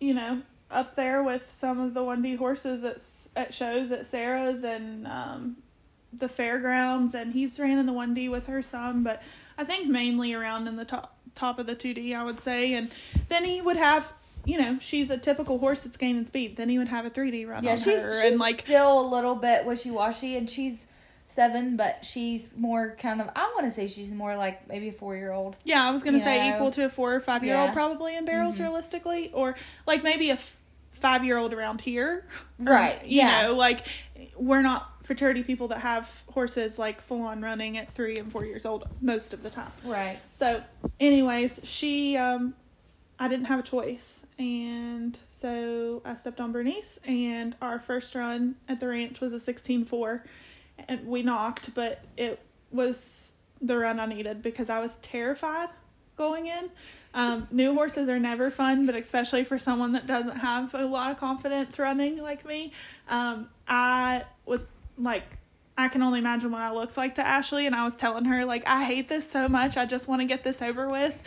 you 0.00 0.14
know, 0.14 0.42
up 0.70 0.96
there 0.96 1.22
with 1.22 1.50
some 1.52 1.80
of 1.80 1.94
the 1.94 2.00
1D 2.00 2.38
horses 2.38 2.84
at, 2.84 3.00
at 3.40 3.54
shows 3.54 3.90
at 3.90 4.06
Sarah's 4.06 4.62
and 4.62 5.06
um, 5.06 5.56
the 6.12 6.28
fairgrounds, 6.28 7.14
and 7.14 7.32
he's 7.32 7.58
ran 7.58 7.78
in 7.78 7.86
the 7.86 7.92
1D 7.92 8.30
with 8.30 8.46
her 8.46 8.62
some, 8.62 9.02
but 9.02 9.22
I 9.58 9.64
think 9.64 9.88
mainly 9.88 10.34
around 10.34 10.68
in 10.68 10.76
the 10.76 10.84
top 10.84 11.16
top 11.34 11.58
of 11.58 11.66
the 11.66 11.76
2D, 11.76 12.14
I 12.16 12.24
would 12.24 12.40
say. 12.40 12.74
And 12.74 12.90
then 13.28 13.44
he 13.44 13.60
would 13.60 13.76
have, 13.76 14.12
you 14.44 14.58
know, 14.58 14.78
she's 14.80 15.10
a 15.10 15.18
typical 15.18 15.58
horse 15.58 15.82
that's 15.82 15.96
gaining 15.98 16.24
speed. 16.26 16.56
Then 16.56 16.68
he 16.68 16.78
would 16.78 16.88
have 16.88 17.04
a 17.04 17.10
3D 17.10 17.46
run 17.46 17.62
Yeah, 17.62 17.72
on 17.72 17.76
she's, 17.76 18.00
her, 18.00 18.22
she's 18.22 18.30
and 18.32 18.40
like 18.40 18.60
still 18.64 19.00
a 19.00 19.06
little 19.08 19.34
bit 19.34 19.66
wishy 19.66 19.90
washy, 19.90 20.36
and 20.36 20.48
she's 20.48 20.86
seven, 21.36 21.76
but 21.76 22.04
she's 22.04 22.56
more 22.56 22.96
kind 22.98 23.20
of. 23.20 23.30
I 23.36 23.52
want 23.54 23.66
to 23.66 23.70
say 23.70 23.86
she's 23.86 24.10
more 24.10 24.34
like 24.36 24.66
maybe 24.68 24.88
a 24.88 24.92
four 24.92 25.14
year 25.16 25.30
old. 25.32 25.54
Yeah, 25.64 25.86
I 25.86 25.90
was 25.92 26.02
gonna 26.02 26.18
say 26.20 26.50
know. 26.50 26.56
equal 26.56 26.70
to 26.72 26.84
a 26.86 26.88
four 26.88 27.14
or 27.14 27.20
five 27.20 27.44
year 27.44 27.56
old 27.56 27.72
probably 27.72 28.16
in 28.16 28.24
barrels 28.24 28.58
Mhm. 28.58 28.62
realistically, 28.62 29.30
or 29.32 29.54
like 29.86 30.02
maybe 30.02 30.30
a 30.30 30.34
f- 30.34 30.56
five 30.90 31.24
year 31.24 31.36
old 31.36 31.52
around 31.52 31.82
here, 31.82 32.24
Right, 32.58 33.04
You 33.06 33.18
yeah. 33.18 33.42
know, 33.46 33.54
like 33.54 33.86
we're 34.34 34.62
not 34.62 34.90
futurity 35.04 35.42
people 35.44 35.68
that 35.68 35.80
have 35.80 36.24
horses 36.32 36.78
like 36.78 37.00
full 37.00 37.22
on 37.22 37.40
running 37.42 37.76
at 37.78 37.92
three 37.92 38.16
and 38.16 38.32
four 38.32 38.44
years 38.44 38.64
old 38.66 38.88
most 39.00 39.32
of 39.34 39.42
the 39.42 39.50
time. 39.50 39.70
Right. 39.84 40.18
So, 40.32 40.62
anyways, 40.98 41.60
she, 41.64 42.16
um, 42.16 42.54
I 43.18 43.28
didn't 43.28 43.46
have 43.46 43.60
a 43.60 43.62
choice, 43.62 44.26
and 44.38 45.18
so 45.28 46.02
I 46.04 46.14
stepped 46.14 46.40
on 46.40 46.50
Bernice, 46.52 46.98
and 47.06 47.54
our 47.62 47.78
first 47.78 48.14
run 48.14 48.56
at 48.68 48.80
the 48.80 48.88
ranch 48.88 49.20
was 49.20 49.32
a 49.32 49.40
sixteen 49.40 49.84
four, 49.84 50.24
and 50.88 51.06
we 51.06 51.22
knocked, 51.22 51.74
but 51.74 52.04
it 52.16 52.40
was 52.70 53.32
the 53.60 53.78
run 53.78 53.98
I 53.98 54.06
needed 54.06 54.42
because 54.42 54.68
I 54.68 54.80
was 54.80 54.96
terrified 54.96 55.68
going 56.16 56.46
in. 56.46 56.70
Um, 57.14 57.48
new 57.50 57.74
horses 57.74 58.08
are 58.08 58.18
never 58.18 58.50
fun, 58.50 58.84
but 58.84 58.94
especially 58.94 59.44
for 59.44 59.58
someone 59.58 59.92
that 59.92 60.06
doesn't 60.06 60.36
have 60.36 60.74
a 60.74 60.84
lot 60.84 61.10
of 61.10 61.16
confidence 61.16 61.78
running 61.78 62.18
like 62.18 62.44
me, 62.44 62.72
um, 63.08 63.48
I 63.66 64.24
was 64.44 64.68
like 64.98 65.38
I 65.78 65.88
can 65.88 66.02
only 66.02 66.18
imagine 66.18 66.50
what 66.52 66.62
I 66.62 66.72
looked 66.72 66.96
like 66.96 67.16
to 67.16 67.26
Ashley, 67.26 67.66
and 67.66 67.74
I 67.74 67.84
was 67.84 67.94
telling 67.94 68.24
her 68.26 68.44
like 68.44 68.66
I 68.66 68.84
hate 68.84 69.08
this 69.08 69.30
so 69.30 69.48
much. 69.48 69.76
I 69.76 69.84
just 69.84 70.08
want 70.08 70.20
to 70.20 70.26
get 70.26 70.44
this 70.44 70.62
over 70.62 70.88
with. 70.88 71.22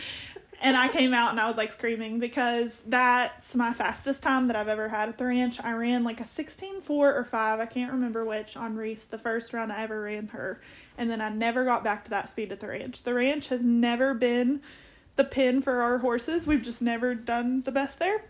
And 0.62 0.76
I 0.76 0.90
came 0.90 1.14
out 1.14 1.32
and 1.32 1.40
I 1.40 1.48
was 1.48 1.56
like 1.56 1.72
screaming 1.72 2.20
because 2.20 2.82
that's 2.86 3.56
my 3.56 3.72
fastest 3.72 4.22
time 4.22 4.48
that 4.48 4.58
I've 4.58 4.68
ever 4.68 4.90
had 4.90 5.08
at 5.08 5.18
the 5.18 5.26
ranch. 5.26 5.64
I 5.64 5.72
ran 5.72 6.04
like 6.04 6.20
a 6.20 6.26
16 6.26 6.82
4 6.82 7.16
or 7.16 7.24
5, 7.24 7.60
I 7.60 7.66
can't 7.66 7.94
remember 7.94 8.26
which, 8.26 8.58
on 8.58 8.76
Reese, 8.76 9.06
the 9.06 9.18
first 9.18 9.54
run 9.54 9.72
I 9.72 9.84
ever 9.84 10.02
ran 10.02 10.28
her. 10.28 10.60
And 10.98 11.10
then 11.10 11.22
I 11.22 11.30
never 11.30 11.64
got 11.64 11.84
back 11.84 12.04
to 12.06 12.10
that 12.10 12.30
speed 12.30 12.52
at 12.52 12.60
the 12.60 12.68
ranch. 12.68 13.04
The 13.04 13.14
ranch 13.14 13.48
has 13.48 13.64
never 13.64 14.14
been 14.14 14.62
the 15.16 15.24
pin 15.24 15.62
for 15.62 15.82
our 15.82 16.00
horses. 16.00 16.46
We've 16.46 16.62
just 16.62 16.82
never 16.82 17.16
done 17.16 17.62
the 17.62 17.72
best 17.72 18.00
there. 18.00 18.26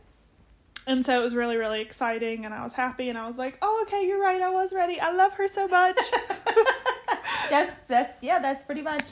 And 0.85 1.03
so 1.03 1.19
it 1.19 1.23
was 1.23 1.35
really, 1.35 1.57
really 1.57 1.81
exciting, 1.81 2.45
and 2.45 2.53
I 2.53 2.63
was 2.63 2.73
happy, 2.73 3.09
and 3.09 3.17
I 3.17 3.27
was 3.27 3.37
like, 3.37 3.59
"Oh, 3.61 3.85
okay, 3.85 4.07
you're 4.07 4.19
right. 4.19 4.41
I 4.41 4.49
was 4.49 4.73
ready. 4.73 4.99
I 4.99 5.11
love 5.11 5.33
her 5.33 5.47
so 5.47 5.67
much." 5.67 5.99
That's 7.49 7.73
that's 7.87 8.21
yeah. 8.21 8.39
That's 8.39 8.63
pretty 8.63 8.83
much 8.83 9.05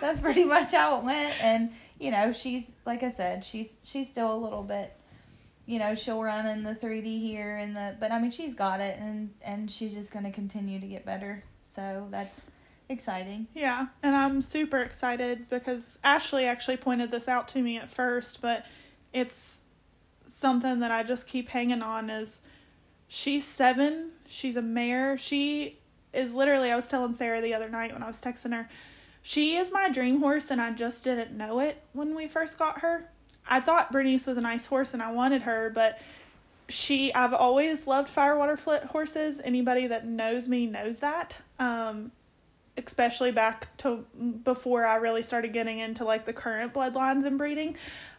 that's 0.00 0.18
pretty 0.20 0.44
much 0.44 0.72
how 0.72 0.98
it 0.98 1.04
went. 1.04 1.42
And 1.42 1.72
you 2.02 2.10
know, 2.10 2.32
she's 2.32 2.72
like 2.84 3.02
I 3.04 3.12
said, 3.12 3.44
she's 3.44 3.76
she's 3.84 4.10
still 4.10 4.34
a 4.34 4.36
little 4.36 4.64
bit. 4.64 4.96
You 5.66 5.78
know, 5.78 5.94
she'll 5.94 6.20
run 6.20 6.46
in 6.46 6.64
the 6.64 6.74
3D 6.74 7.20
here 7.20 7.56
and 7.56 7.76
the, 7.76 7.96
but 8.00 8.10
I 8.10 8.20
mean, 8.20 8.32
she's 8.32 8.54
got 8.54 8.80
it, 8.80 8.98
and 8.98 9.30
and 9.40 9.70
she's 9.70 9.94
just 9.94 10.12
gonna 10.12 10.32
continue 10.32 10.80
to 10.80 10.86
get 10.86 11.06
better. 11.06 11.44
So 11.62 12.08
that's 12.10 12.46
exciting. 12.88 13.46
Yeah, 13.54 13.86
and 14.02 14.16
I'm 14.16 14.42
super 14.42 14.80
excited 14.80 15.48
because 15.48 15.98
Ashley 16.02 16.44
actually 16.46 16.76
pointed 16.76 17.12
this 17.12 17.28
out 17.28 17.46
to 17.48 17.62
me 17.62 17.78
at 17.78 17.88
first, 17.88 18.42
but 18.42 18.66
it's 19.12 19.62
something 20.26 20.80
that 20.80 20.90
I 20.90 21.04
just 21.04 21.28
keep 21.28 21.48
hanging 21.48 21.82
on 21.82 22.10
is 22.10 22.40
she's 23.06 23.46
7, 23.46 24.10
she's 24.26 24.56
a 24.56 24.62
mare. 24.62 25.16
She 25.16 25.78
is 26.12 26.34
literally 26.34 26.72
I 26.72 26.76
was 26.76 26.88
telling 26.88 27.14
Sarah 27.14 27.40
the 27.40 27.54
other 27.54 27.68
night 27.68 27.92
when 27.92 28.02
I 28.02 28.08
was 28.08 28.20
texting 28.20 28.52
her, 28.52 28.68
she 29.22 29.56
is 29.56 29.72
my 29.72 29.88
dream 29.88 30.20
horse 30.20 30.50
and 30.50 30.60
I 30.60 30.72
just 30.72 31.04
didn't 31.04 31.36
know 31.36 31.60
it 31.60 31.82
when 31.92 32.14
we 32.14 32.28
first 32.28 32.58
got 32.58 32.80
her. 32.80 33.08
I 33.48 33.60
thought 33.60 33.92
Bernice 33.92 34.26
was 34.26 34.36
a 34.36 34.40
nice 34.40 34.66
horse 34.66 34.92
and 34.94 35.02
I 35.02 35.12
wanted 35.12 35.42
her, 35.42 35.70
but 35.70 35.98
she 36.68 37.12
I've 37.14 37.34
always 37.34 37.86
loved 37.86 38.08
firewater 38.08 38.56
flit 38.56 38.84
horses. 38.84 39.40
Anybody 39.44 39.86
that 39.86 40.06
knows 40.06 40.48
me 40.48 40.66
knows 40.66 41.00
that. 41.00 41.38
Um 41.58 42.12
especially 42.76 43.30
back 43.30 43.74
to 43.76 44.04
before 44.44 44.86
I 44.86 44.96
really 44.96 45.22
started 45.22 45.52
getting 45.52 45.78
into 45.78 46.04
like 46.04 46.24
the 46.24 46.32
current 46.32 46.72
bloodlines 46.72 47.24
and 47.24 47.36
breeding. 47.36 47.76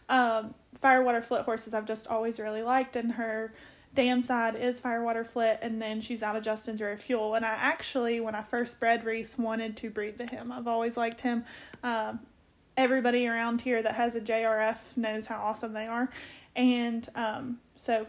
Um, 0.08 0.54
firewater 0.80 1.22
flit 1.22 1.42
horses 1.42 1.74
I've 1.74 1.86
just 1.86 2.06
always 2.08 2.38
really 2.38 2.62
liked, 2.62 2.96
and 2.96 3.12
her 3.12 3.52
dam 3.94 4.22
side 4.22 4.56
is 4.56 4.80
firewater 4.80 5.24
flit, 5.24 5.58
and 5.62 5.80
then 5.80 6.00
she's 6.00 6.22
out 6.22 6.36
of 6.36 6.42
Justin's 6.42 6.80
Rare 6.80 6.96
Fuel. 6.96 7.34
And 7.34 7.44
I 7.44 7.50
actually, 7.50 8.20
when 8.20 8.34
I 8.34 8.42
first 8.42 8.80
bred 8.80 9.04
Reese, 9.04 9.38
wanted 9.38 9.76
to 9.78 9.90
breed 9.90 10.18
to 10.18 10.26
him. 10.26 10.52
I've 10.52 10.66
always 10.66 10.96
liked 10.96 11.20
him. 11.20 11.44
Um, 11.82 12.20
everybody 12.76 13.26
around 13.28 13.60
here 13.60 13.82
that 13.82 13.94
has 13.94 14.14
a 14.14 14.20
JRF 14.20 14.96
knows 14.96 15.26
how 15.26 15.38
awesome 15.40 15.72
they 15.72 15.86
are, 15.86 16.10
and 16.56 17.08
um, 17.14 17.58
so 17.76 18.06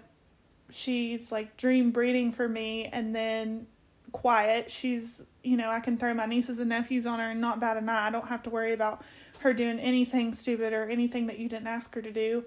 she's 0.72 1.32
like 1.32 1.56
dream 1.58 1.92
breeding 1.92 2.32
for 2.32 2.50
me, 2.50 2.86
and 2.86 3.16
then 3.16 3.68
quiet. 4.12 4.72
She's, 4.72 5.22
you 5.44 5.58
know, 5.58 5.70
I 5.70 5.82
can 5.82 5.98
throw 5.98 6.14
my 6.14 6.26
nieces 6.26 6.60
and 6.60 6.70
nephews 6.70 7.06
on 7.06 7.20
her 7.20 7.32
and 7.32 7.42
not 7.42 7.60
bat 7.60 7.76
an 7.76 7.90
eye. 7.90 8.08
I 8.08 8.10
don't 8.10 8.28
have 8.28 8.44
to 8.44 8.50
worry 8.50 8.72
about 8.72 9.04
her 9.40 9.54
doing 9.54 9.78
anything 9.80 10.34
stupid 10.34 10.72
or 10.72 10.90
anything 10.90 11.28
that 11.28 11.38
you 11.38 11.50
didn't 11.50 11.68
ask 11.68 11.94
her 11.96 12.02
to 12.02 12.12
do. 12.12 12.46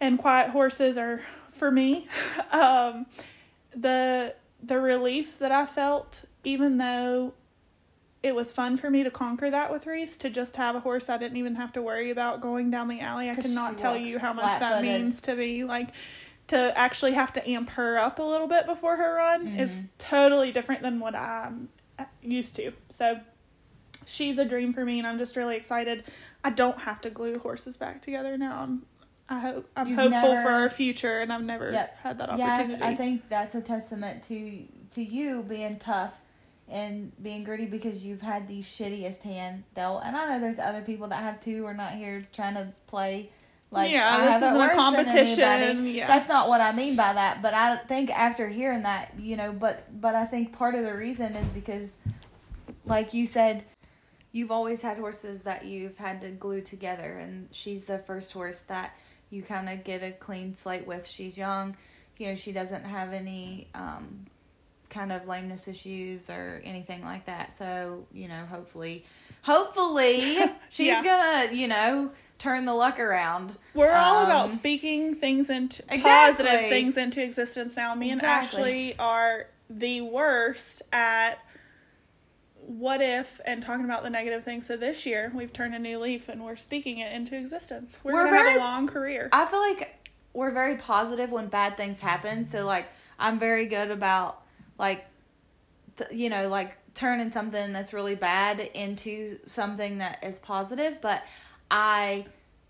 And 0.00 0.18
quiet 0.18 0.50
horses 0.50 0.96
are 0.98 1.20
for 1.50 1.70
me. 1.70 2.08
um, 2.52 3.06
the 3.74 4.34
the 4.62 4.80
relief 4.80 5.38
that 5.38 5.52
I 5.52 5.66
felt, 5.66 6.24
even 6.42 6.78
though 6.78 7.34
it 8.22 8.34
was 8.34 8.50
fun 8.50 8.76
for 8.78 8.88
me 8.88 9.02
to 9.02 9.10
conquer 9.10 9.50
that 9.50 9.70
with 9.70 9.86
Reese, 9.86 10.16
to 10.18 10.30
just 10.30 10.56
have 10.56 10.74
a 10.74 10.80
horse 10.80 11.10
I 11.10 11.18
didn't 11.18 11.36
even 11.36 11.54
have 11.56 11.72
to 11.74 11.82
worry 11.82 12.10
about 12.10 12.40
going 12.40 12.70
down 12.70 12.88
the 12.88 13.00
alley. 13.00 13.28
I 13.28 13.34
cannot 13.34 13.76
tell 13.76 13.96
you 13.98 14.18
how 14.18 14.32
much 14.32 14.44
that 14.60 14.82
means 14.82 15.20
to 15.22 15.34
me. 15.36 15.64
Like 15.64 15.88
to 16.46 16.76
actually 16.78 17.12
have 17.12 17.32
to 17.34 17.48
amp 17.48 17.70
her 17.70 17.98
up 17.98 18.18
a 18.18 18.22
little 18.22 18.46
bit 18.48 18.64
before 18.66 18.96
her 18.96 19.14
run 19.16 19.48
is 19.48 19.72
Mhm. 19.72 19.88
totally 19.98 20.52
different 20.52 20.82
than 20.82 21.00
what 21.00 21.14
I'm 21.14 21.68
used 22.22 22.56
to. 22.56 22.72
So 22.90 23.20
she's 24.06 24.38
a 24.38 24.44
dream 24.44 24.72
for 24.72 24.84
me, 24.84 24.98
and 24.98 25.06
I'm 25.06 25.18
just 25.18 25.36
really 25.36 25.56
excited. 25.56 26.04
I 26.42 26.50
don't 26.50 26.78
have 26.80 27.00
to 27.02 27.10
glue 27.10 27.38
horses 27.38 27.76
back 27.76 28.02
together 28.02 28.36
now. 28.38 28.60
I'm, 28.62 28.86
I 29.28 29.38
hope 29.38 29.70
I'm 29.76 29.86
You've 29.88 29.98
hopeful 29.98 30.34
never- 30.34 30.42
for 30.42 30.48
our 30.50 30.70
future, 30.70 31.20
and 31.20 31.32
I've 31.32 31.42
never 31.44 31.70
Yep. 31.72 31.96
had 32.02 32.18
that 32.18 32.38
Yeah, 32.38 32.48
opportunity. 32.52 32.82
I, 32.82 32.90
I 32.90 32.94
think 32.96 33.28
that's 33.28 33.54
a 33.54 33.60
testament 33.60 34.22
to 34.24 34.64
to 34.90 35.02
you 35.02 35.42
being 35.42 35.78
tough 35.78 36.20
and 36.68 37.10
being 37.22 37.42
gritty 37.42 37.66
because 37.66 38.04
you've 38.06 38.20
had 38.22 38.46
the 38.46 38.60
shittiest 38.60 39.22
hand 39.22 39.64
dealt. 39.74 40.02
And 40.04 40.14
I 40.16 40.28
know 40.28 40.40
there's 40.40 40.58
other 40.58 40.82
people 40.82 41.08
that 41.08 41.22
have 41.22 41.40
too. 41.40 41.64
We're 41.64 41.72
not 41.72 41.92
here 41.92 42.24
trying 42.32 42.54
to 42.54 42.68
play 42.86 43.30
like 43.70 43.90
Yeah, 43.90 44.08
I 44.08 44.26
this 44.26 44.36
isn't 44.36 44.60
a 44.60 44.74
competition, 44.74 45.86
yeah. 45.86 46.06
That's 46.06 46.28
not 46.28 46.48
what 46.48 46.60
I 46.60 46.72
mean 46.72 46.94
by 46.94 47.12
that. 47.14 47.42
But 47.42 47.54
I 47.54 47.78
think 47.78 48.10
after 48.10 48.48
hearing 48.48 48.82
that, 48.82 49.14
you 49.18 49.36
know, 49.36 49.52
but 49.52 50.00
but 50.00 50.14
I 50.14 50.26
think 50.26 50.52
part 50.52 50.74
of 50.74 50.84
the 50.84 50.94
reason 50.94 51.34
is 51.34 51.48
because, 51.48 51.92
like 52.84 53.14
you 53.14 53.24
said. 53.26 53.64
You've 54.32 54.50
always 54.50 54.82
had 54.82 54.98
horses 54.98 55.44
that 55.44 55.64
you've 55.64 55.96
had 55.96 56.20
to 56.22 56.30
glue 56.30 56.60
together, 56.60 57.18
and 57.18 57.46
she's 57.52 57.84
the 57.84 57.98
first 57.98 58.32
horse 58.32 58.62
that 58.62 58.92
you 59.34 59.42
kind 59.42 59.68
of 59.68 59.82
get 59.84 60.02
a 60.02 60.12
clean 60.12 60.54
slate 60.56 60.86
with. 60.86 61.06
She's 61.06 61.36
young, 61.36 61.76
you 62.18 62.28
know, 62.28 62.34
she 62.34 62.52
doesn't 62.52 62.84
have 62.84 63.12
any 63.12 63.66
um, 63.74 64.26
kind 64.90 65.10
of 65.10 65.26
lameness 65.26 65.66
issues 65.66 66.30
or 66.30 66.60
anything 66.64 67.02
like 67.04 67.26
that. 67.26 67.52
So, 67.52 68.06
you 68.12 68.28
know, 68.28 68.46
hopefully, 68.46 69.04
hopefully 69.42 70.36
she's 70.70 70.86
Yeah. 70.88 71.02
gonna, 71.02 71.52
you 71.52 71.66
know, 71.68 72.10
turn 72.38 72.64
the 72.64 72.74
luck 72.74 72.98
around. 72.98 73.54
We're 73.74 73.92
all 73.92 74.18
Um, 74.20 74.26
about 74.26 74.50
speaking 74.50 75.14
things 75.16 75.50
into 75.50 75.82
Exactly. 75.90 76.00
positive 76.44 76.68
things 76.68 76.96
into 76.96 77.22
existence 77.22 77.76
now. 77.76 77.94
Me 77.94 78.10
and 78.10 78.22
Ashley 78.22 78.96
are 78.98 79.46
the 79.70 80.02
worst 80.02 80.82
at 80.92 81.38
what 82.66 83.02
if 83.02 83.40
and 83.44 83.62
talking 83.62 83.84
about 83.84 84.02
the 84.02 84.10
negative 84.10 84.42
things. 84.42 84.66
So 84.66 84.76
this 84.76 85.04
year 85.04 85.30
we've 85.34 85.52
turned 85.52 85.74
a 85.74 85.78
new 85.78 85.98
leaf 85.98 86.28
and 86.28 86.42
we're 86.42 86.56
speaking 86.56 86.98
it 86.98 87.12
into 87.12 87.36
existence. 87.36 87.98
We're, 88.02 88.14
We're 88.14 88.24
gonna 88.26 88.50
have 88.50 88.56
a 88.56 88.60
long 88.60 88.86
career. 88.86 89.28
I 89.32 89.44
feel 89.46 89.60
like 89.60 90.08
we're 90.32 90.50
very 90.50 90.76
positive 90.76 91.30
when 91.30 91.48
bad 91.48 91.76
things 91.76 92.00
happen. 92.00 92.44
So 92.46 92.64
like 92.64 92.88
I'm 93.18 93.38
very 93.38 93.66
good 93.66 93.90
about 93.90 94.42
like 94.78 95.04
t- 95.96 96.16
you 96.16 96.30
know 96.30 96.48
like 96.48 96.76
turning 96.94 97.30
something 97.30 97.72
that's 97.72 97.92
really 97.92 98.14
bad 98.14 98.60
into 98.60 99.38
something 99.46 99.98
that 99.98 100.24
is 100.24 100.38
positive, 100.38 101.00
but 101.02 101.22
I 101.70 102.26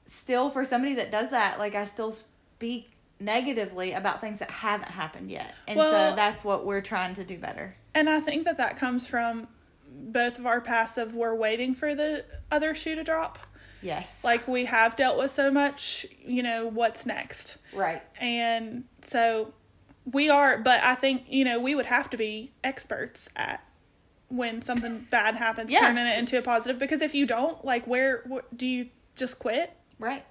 still 0.06 0.50
for 0.50 0.64
somebody 0.64 0.94
that 0.94 1.10
does 1.10 1.30
that 1.30 1.58
like 1.58 1.74
I 1.74 1.84
still 1.84 2.10
speak 2.10 2.90
negatively 3.20 3.92
about 3.92 4.20
things 4.20 4.40
that 4.40 4.50
haven't 4.50 4.90
happened 4.90 5.30
yet. 5.30 5.54
And 5.68 5.78
Well- 5.78 6.10
so 6.10 6.16
that's 6.16 6.44
what 6.44 6.66
we're 6.66 6.80
trying 6.82 7.14
to 7.14 7.24
do 7.24 7.38
better. 7.38 7.76
And 7.94 8.10
I 8.10 8.18
think 8.18 8.44
that 8.44 8.56
that 8.56 8.76
comes 8.76 9.06
from 9.06 9.46
both 9.94 10.38
of 10.38 10.46
our 10.46 10.60
passive. 10.60 11.14
We're 11.14 11.34
waiting 11.34 11.74
for 11.74 11.94
the 11.94 12.24
other 12.50 12.74
shoe 12.74 12.94
to 12.96 13.04
drop. 13.04 13.38
Yes. 13.82 14.24
Like 14.24 14.48
we 14.48 14.64
have 14.64 14.96
dealt 14.96 15.18
with 15.18 15.30
so 15.30 15.50
much, 15.50 16.06
you 16.24 16.42
know, 16.42 16.66
what's 16.66 17.06
next? 17.06 17.58
right. 17.74 18.02
And 18.18 18.84
so 19.02 19.52
we 20.10 20.28
are, 20.30 20.58
but 20.58 20.82
I 20.82 20.94
think, 20.94 21.24
you 21.28 21.44
know, 21.44 21.60
we 21.60 21.74
would 21.74 21.86
have 21.86 22.08
to 22.10 22.16
be 22.16 22.52
experts 22.62 23.28
at 23.36 23.62
when 24.28 24.62
something 24.62 25.00
bad 25.10 25.34
happens, 25.36 25.70
Yeah. 25.70 25.80
turning 25.80 26.06
it 26.06 26.18
into 26.18 26.38
a 26.38 26.42
positive. 26.42 26.78
Because 26.78 27.02
if 27.02 27.14
you 27.14 27.26
don't, 27.26 27.62
like, 27.64 27.86
where, 27.86 28.22
wh- 28.30 28.56
do 28.56 28.66
you 28.66 28.88
just 29.16 29.38
quit? 29.38 29.70
Right. 29.98 30.24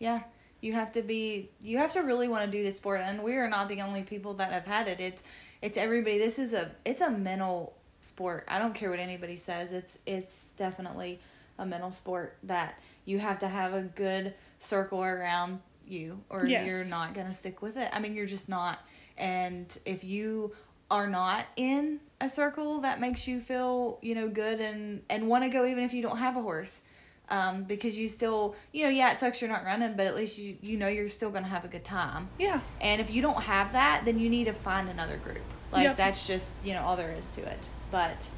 Yeah. 0.00 0.22
You 0.60 0.72
have 0.72 0.90
to 0.92 1.02
be 1.02 1.50
you 1.62 1.78
have 1.78 1.92
to 1.92 2.00
really 2.00 2.26
want 2.26 2.44
to 2.44 2.50
do 2.50 2.64
this 2.64 2.76
sport 2.78 3.00
and 3.00 3.22
we 3.22 3.36
are 3.36 3.48
not 3.48 3.68
the 3.68 3.80
only 3.80 4.02
people 4.02 4.34
that 4.34 4.50
have 4.50 4.66
had 4.66 4.88
it. 4.88 4.98
It's 4.98 5.22
it's 5.62 5.76
everybody. 5.76 6.18
This 6.18 6.36
is 6.36 6.52
a 6.52 6.72
it's 6.84 7.00
a 7.00 7.10
mental 7.10 7.77
sport. 8.00 8.44
I 8.48 8.58
don't 8.58 8.74
care 8.74 8.90
what 8.90 8.98
anybody 9.00 9.36
says. 9.36 9.72
It's 9.72 9.98
it's 10.06 10.52
definitely 10.52 11.20
a 11.58 11.66
mental 11.66 11.90
sport 11.90 12.36
that 12.44 12.74
you 13.04 13.18
have 13.18 13.38
to 13.40 13.48
have 13.48 13.74
a 13.74 13.82
good 13.82 14.34
circle 14.58 15.02
around 15.02 15.60
you 15.86 16.20
or 16.28 16.46
Yes. 16.46 16.66
you're 16.66 16.84
not 16.84 17.14
going 17.14 17.26
to 17.26 17.32
stick 17.32 17.62
with 17.62 17.76
it. 17.76 17.88
I 17.92 17.98
mean, 17.98 18.14
you're 18.14 18.26
just 18.26 18.48
not. 18.48 18.78
And 19.16 19.76
if 19.84 20.04
you 20.04 20.52
are 20.90 21.06
not 21.08 21.46
in 21.56 22.00
a 22.20 22.28
circle 22.28 22.80
that 22.82 23.00
makes 23.00 23.26
you 23.26 23.40
feel, 23.40 23.98
you 24.02 24.14
know, 24.14 24.28
good 24.28 24.60
and 24.60 25.02
and 25.10 25.28
want 25.28 25.44
to 25.44 25.50
go 25.50 25.66
even 25.66 25.84
if 25.84 25.92
you 25.94 26.02
don't 26.02 26.18
have 26.18 26.36
a 26.36 26.42
horse 26.42 26.82
um, 27.30 27.64
because 27.64 27.96
you 27.98 28.08
still, 28.08 28.54
you 28.72 28.84
know, 28.84 28.90
yeah, 28.90 29.10
it 29.12 29.18
sucks 29.18 29.40
you're 29.42 29.50
not 29.50 29.64
running, 29.64 29.96
but 29.96 30.06
at 30.06 30.14
least 30.14 30.38
you 30.38 30.56
you 30.62 30.76
know 30.78 30.88
you're 30.88 31.08
still 31.08 31.30
gonna 31.30 31.46
have 31.48 31.64
a 31.64 31.68
good 31.68 31.84
time. 31.84 32.28
Yeah. 32.38 32.60
And 32.80 33.00
if 33.00 33.10
you 33.10 33.20
don't 33.22 33.42
have 33.42 33.72
that, 33.72 34.02
then 34.04 34.18
you 34.20 34.30
need 34.30 34.44
to 34.44 34.52
find 34.52 34.88
another 34.88 35.16
group. 35.16 35.40
Like 35.72 35.84
Yep. 35.84 35.96
that's 35.96 36.26
just 36.26 36.52
you 36.64 36.72
know 36.74 36.82
all 36.82 36.96
there 36.96 37.12
is 37.12 37.28
to 37.28 37.42
it. 37.42 37.68
But, 37.90 38.28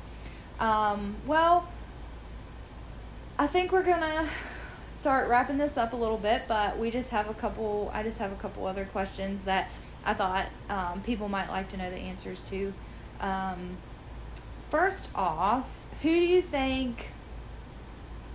um, 0.58 1.16
well, 1.26 1.68
I 3.38 3.46
think 3.46 3.72
we're 3.72 3.82
gonna 3.82 4.28
start 4.94 5.28
wrapping 5.30 5.56
this 5.56 5.78
up 5.78 5.94
a 5.94 5.96
little 5.96 6.18
bit, 6.18 6.42
but 6.46 6.78
we 6.78 6.90
just 6.90 7.10
have 7.10 7.30
a 7.30 7.34
couple. 7.34 7.90
I 7.94 8.02
just 8.02 8.18
have 8.18 8.32
a 8.32 8.36
couple 8.36 8.66
other 8.66 8.84
questions 8.84 9.42
that 9.44 9.70
I 10.04 10.14
thought 10.14 10.46
um, 10.68 11.02
people 11.02 11.28
might 11.28 11.48
like 11.48 11.68
to 11.70 11.76
know 11.76 11.90
the 11.90 11.96
answers 11.96 12.42
to. 12.42 12.72
Um, 13.20 13.78
first 14.68 15.08
off, 15.14 15.86
who 16.02 16.08
do 16.08 16.26
you 16.26 16.42
think? 16.42 17.08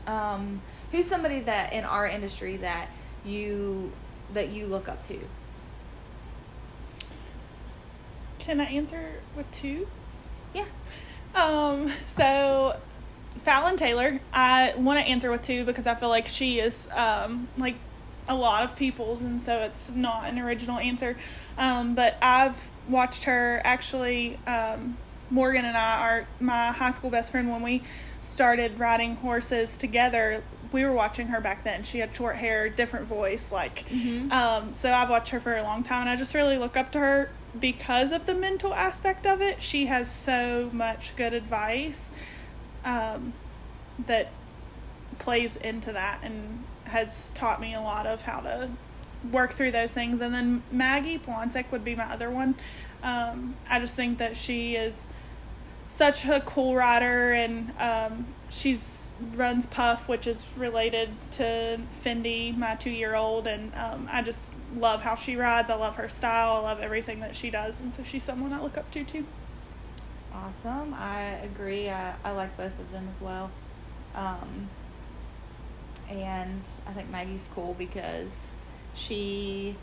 Um, 0.08 0.62
who's 0.92 1.06
somebody 1.06 1.40
that 1.42 1.74
in 1.74 1.84
our 1.84 2.08
industry 2.08 2.58
that 2.58 2.90
you 3.24 3.92
that 4.34 4.50
you 4.50 4.68
look 4.68 4.88
up 4.88 5.04
to? 5.04 5.20
Can 8.40 8.60
I 8.60 8.66
answer 8.66 9.22
with 9.36 9.52
two? 9.52 9.88
Um, 11.36 11.92
so 12.08 12.78
Fallon 13.44 13.78
Taylor, 13.78 14.20
I 14.34 14.74
want 14.78 15.00
to 15.00 15.06
answer 15.06 15.30
with 15.30 15.44
two 15.44 15.66
because 15.66 15.86
I 15.86 15.96
feel 15.96 16.10
like 16.10 16.28
she 16.28 16.60
is 16.60 16.90
um 16.94 17.48
like 17.58 17.76
a 18.28 18.34
lot 18.36 18.64
of 18.64 18.76
people's 18.76 19.22
and 19.22 19.40
so 19.42 19.60
it's 19.62 19.90
not 19.92 20.26
an 20.30 20.40
original 20.40 20.78
answer. 20.80 21.18
Um, 21.58 21.94
but 21.94 22.18
I've 22.22 22.62
watched 22.90 23.26
her 23.26 23.62
actually 23.64 24.40
um 24.48 24.98
Morgan 25.30 25.66
and 25.66 25.76
I 25.76 26.00
are 26.02 26.28
my 26.40 26.72
high 26.72 26.92
school 26.92 27.10
best 27.10 27.32
friend 27.32 27.50
when 27.52 27.62
we 27.62 27.84
started 28.22 28.80
riding 28.80 29.16
horses 29.18 29.78
together. 29.78 30.44
We 30.72 30.84
were 30.84 30.94
watching 30.94 31.28
her 31.28 31.42
back 31.42 31.64
then. 31.64 31.84
She 31.84 32.00
had 32.00 32.16
short 32.16 32.36
hair, 32.38 32.70
different 32.70 33.08
voice, 33.08 33.52
like 33.52 33.86
Mhm. 33.90 34.32
um, 34.32 34.74
so 34.74 34.92
I've 34.92 35.10
watched 35.10 35.30
her 35.30 35.40
for 35.40 35.56
a 35.56 35.64
long 35.64 35.84
time, 35.84 36.02
and 36.02 36.10
I 36.10 36.16
just 36.16 36.34
really 36.34 36.58
look 36.58 36.76
up 36.78 36.92
to 36.94 37.00
her 37.00 37.30
because 37.60 38.12
of 38.12 38.26
the 38.26 38.34
mental 38.34 38.74
aspect 38.74 39.26
of 39.26 39.42
it. 39.42 39.62
She 39.62 39.86
has 39.88 40.10
so 40.10 40.70
much 40.74 41.16
good 41.16 41.34
advice 41.34 42.12
um, 42.84 43.34
that 44.06 44.32
plays 45.20 45.56
into 45.56 45.94
that 45.94 46.20
and 46.24 46.64
has 46.86 47.32
taught 47.34 47.62
me 47.62 47.74
a 47.74 47.82
lot 47.82 48.06
of 48.06 48.24
how 48.24 48.42
to 48.42 48.70
work 49.32 49.54
through 49.54 49.72
those 49.72 49.92
things. 49.92 50.22
And 50.22 50.34
then 50.34 50.64
Maggie 50.72 51.18
Plonsek 51.18 51.72
would 51.72 51.84
be 51.84 51.96
my 51.96 52.06
other 52.06 52.30
one. 52.30 52.56
Um, 53.02 53.56
I 53.70 53.80
just 53.80 53.96
think 53.96 54.18
that 54.20 54.36
she 54.38 54.76
is 54.76 55.06
such 55.90 56.26
a 56.26 56.42
cool 56.42 56.76
rider 56.76 57.32
and 57.32 57.72
um, 57.80 58.28
she's 58.56 59.10
runs 59.36 59.66
puff 59.66 60.08
which 60.08 60.28
is 60.28 60.46
related 60.58 61.10
to 61.32 61.80
fendi 62.04 62.56
my 62.58 62.76
two 62.76 62.90
year 62.90 63.16
old 63.16 63.48
and 63.48 63.74
um, 63.76 64.08
i 64.12 64.22
just 64.22 64.52
love 64.78 65.02
how 65.02 65.16
she 65.16 65.36
rides 65.36 65.70
i 65.70 65.76
love 65.76 65.96
her 65.96 66.10
style 66.10 66.54
i 66.54 66.60
love 66.60 66.80
everything 66.80 67.20
that 67.20 67.36
she 67.36 67.50
does 67.50 67.80
and 67.80 67.94
so 67.94 68.04
she's 68.04 68.24
someone 68.24 68.54
i 68.54 68.62
look 68.62 68.78
up 68.78 68.90
to 68.92 69.04
too 69.04 69.26
Awesome. 70.36 70.94
I 70.94 71.22
agree. 71.44 71.90
I, 71.90 72.14
I 72.24 72.32
like 72.32 72.56
both 72.58 72.78
of 72.80 72.92
them 72.92 73.08
as 73.10 73.22
well. 73.22 73.50
Um, 74.14 74.70
and 76.10 76.62
I 76.86 76.92
think 76.92 77.10
Maggie's 77.10 77.50
cool 77.54 77.74
because 77.78 78.56
she, 78.94 79.76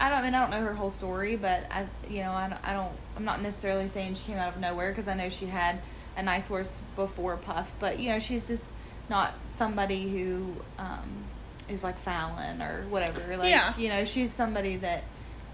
I 0.00 0.08
don't 0.08 0.18
I 0.18 0.22
mean 0.22 0.34
I 0.34 0.40
don't 0.40 0.50
know 0.50 0.64
her 0.66 0.74
whole 0.74 0.90
story, 0.90 1.36
but 1.36 1.66
I 1.70 1.86
you 2.08 2.22
know 2.22 2.32
I 2.32 2.48
don't, 2.48 2.64
I 2.64 2.72
don't 2.72 2.92
I'm 3.16 3.24
not 3.24 3.42
necessarily 3.42 3.86
saying 3.86 4.14
she 4.14 4.24
came 4.24 4.38
out 4.38 4.54
of 4.54 4.60
nowhere 4.60 4.90
because 4.90 5.08
I 5.08 5.14
know 5.14 5.28
she 5.28 5.46
had 5.46 5.80
a 6.16 6.22
nice 6.22 6.48
horse 6.48 6.82
before 6.96 7.36
Puff, 7.36 7.72
but 7.78 7.98
you 7.98 8.10
know 8.10 8.18
she's 8.18 8.46
just 8.48 8.68
not 9.08 9.32
somebody 9.56 10.08
who 10.08 10.54
um, 10.78 11.24
is 11.68 11.82
like 11.84 11.98
Fallon 11.98 12.62
or 12.62 12.84
whatever. 12.88 13.36
Like 13.36 13.50
Yeah. 13.50 13.74
you 13.76 13.88
know 13.88 14.04
she's 14.04 14.32
somebody 14.32 14.76
that 14.76 15.04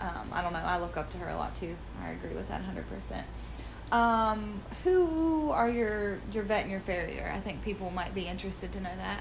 um, 0.00 0.30
I 0.32 0.42
don't 0.42 0.52
know. 0.52 0.60
I 0.60 0.78
look 0.78 0.96
up 0.96 1.10
to 1.10 1.18
her 1.18 1.28
a 1.28 1.36
lot 1.36 1.54
too. 1.54 1.76
I 2.02 2.10
agree 2.10 2.34
with 2.34 2.48
that 2.48 2.62
hundred 2.62 2.88
percent. 2.88 3.26
Um, 3.90 4.60
who 4.84 5.50
are 5.50 5.68
your 5.70 6.18
your 6.32 6.42
vet 6.44 6.62
and 6.62 6.70
your 6.70 6.80
farrier? 6.80 7.32
I 7.34 7.40
think 7.40 7.62
people 7.64 7.90
might 7.90 8.14
be 8.14 8.26
interested 8.26 8.70
to 8.72 8.80
know 8.80 8.94
that. 8.96 9.20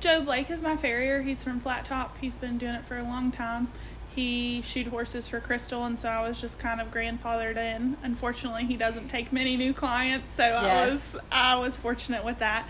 joe 0.00 0.20
blake 0.22 0.50
is 0.50 0.62
my 0.62 0.76
farrier 0.76 1.22
he's 1.22 1.42
from 1.42 1.58
flat 1.60 1.84
top 1.84 2.16
he's 2.20 2.36
been 2.36 2.58
doing 2.58 2.74
it 2.74 2.84
for 2.84 2.96
a 2.98 3.02
long 3.02 3.30
time 3.32 3.66
he 4.14 4.62
shoed 4.62 4.86
horses 4.86 5.26
for 5.26 5.40
crystal 5.40 5.84
and 5.84 5.98
so 5.98 6.08
i 6.08 6.26
was 6.26 6.40
just 6.40 6.58
kind 6.58 6.80
of 6.80 6.90
grandfathered 6.90 7.56
in 7.56 7.96
unfortunately 8.02 8.64
he 8.64 8.76
doesn't 8.76 9.08
take 9.08 9.32
many 9.32 9.56
new 9.56 9.72
clients 9.72 10.32
so 10.32 10.44
i 10.44 10.86
was 10.86 11.16
i 11.32 11.56
was 11.56 11.78
fortunate 11.78 12.24
with 12.24 12.38
that 12.38 12.66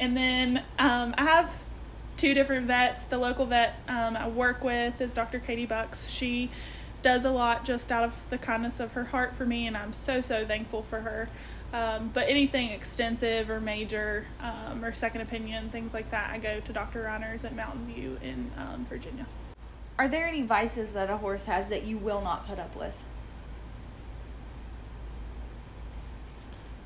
and 0.00 0.16
then 0.16 0.62
um, 0.78 1.14
i 1.18 1.24
have 1.24 1.50
two 2.16 2.34
different 2.34 2.66
vets. 2.66 3.04
The 3.04 3.18
local 3.18 3.46
vet 3.46 3.78
um, 3.88 4.16
I 4.16 4.28
work 4.28 4.64
with 4.64 5.00
is 5.00 5.14
Dr. 5.14 5.38
Katie 5.38 5.66
Bucks. 5.66 6.08
She 6.08 6.50
does 7.02 7.24
a 7.24 7.30
lot 7.30 7.64
just 7.64 7.92
out 7.92 8.04
of 8.04 8.12
the 8.30 8.38
kindness 8.38 8.80
of 8.80 8.92
her 8.92 9.04
heart 9.04 9.36
for 9.36 9.46
me, 9.46 9.66
and 9.66 9.76
I'm 9.76 9.92
so, 9.92 10.20
so 10.20 10.46
thankful 10.46 10.82
for 10.82 11.00
her. 11.00 11.28
Um, 11.72 12.10
but 12.14 12.28
anything 12.28 12.70
extensive 12.70 13.50
or 13.50 13.60
major 13.60 14.26
um, 14.40 14.84
or 14.84 14.92
second 14.92 15.20
opinion, 15.20 15.68
things 15.70 15.92
like 15.92 16.10
that, 16.10 16.30
I 16.32 16.38
go 16.38 16.60
to 16.60 16.72
Dr. 16.72 17.04
Reiners 17.04 17.44
at 17.44 17.54
Mountain 17.54 17.86
View 17.86 18.18
in 18.22 18.50
um, 18.56 18.86
Virginia. 18.86 19.26
Are 19.98 20.08
there 20.08 20.26
any 20.26 20.42
vices 20.42 20.92
that 20.92 21.10
a 21.10 21.16
horse 21.16 21.46
has 21.46 21.68
that 21.68 21.84
you 21.84 21.98
will 21.98 22.20
not 22.20 22.46
put 22.46 22.58
up 22.58 22.76
with? 22.76 23.02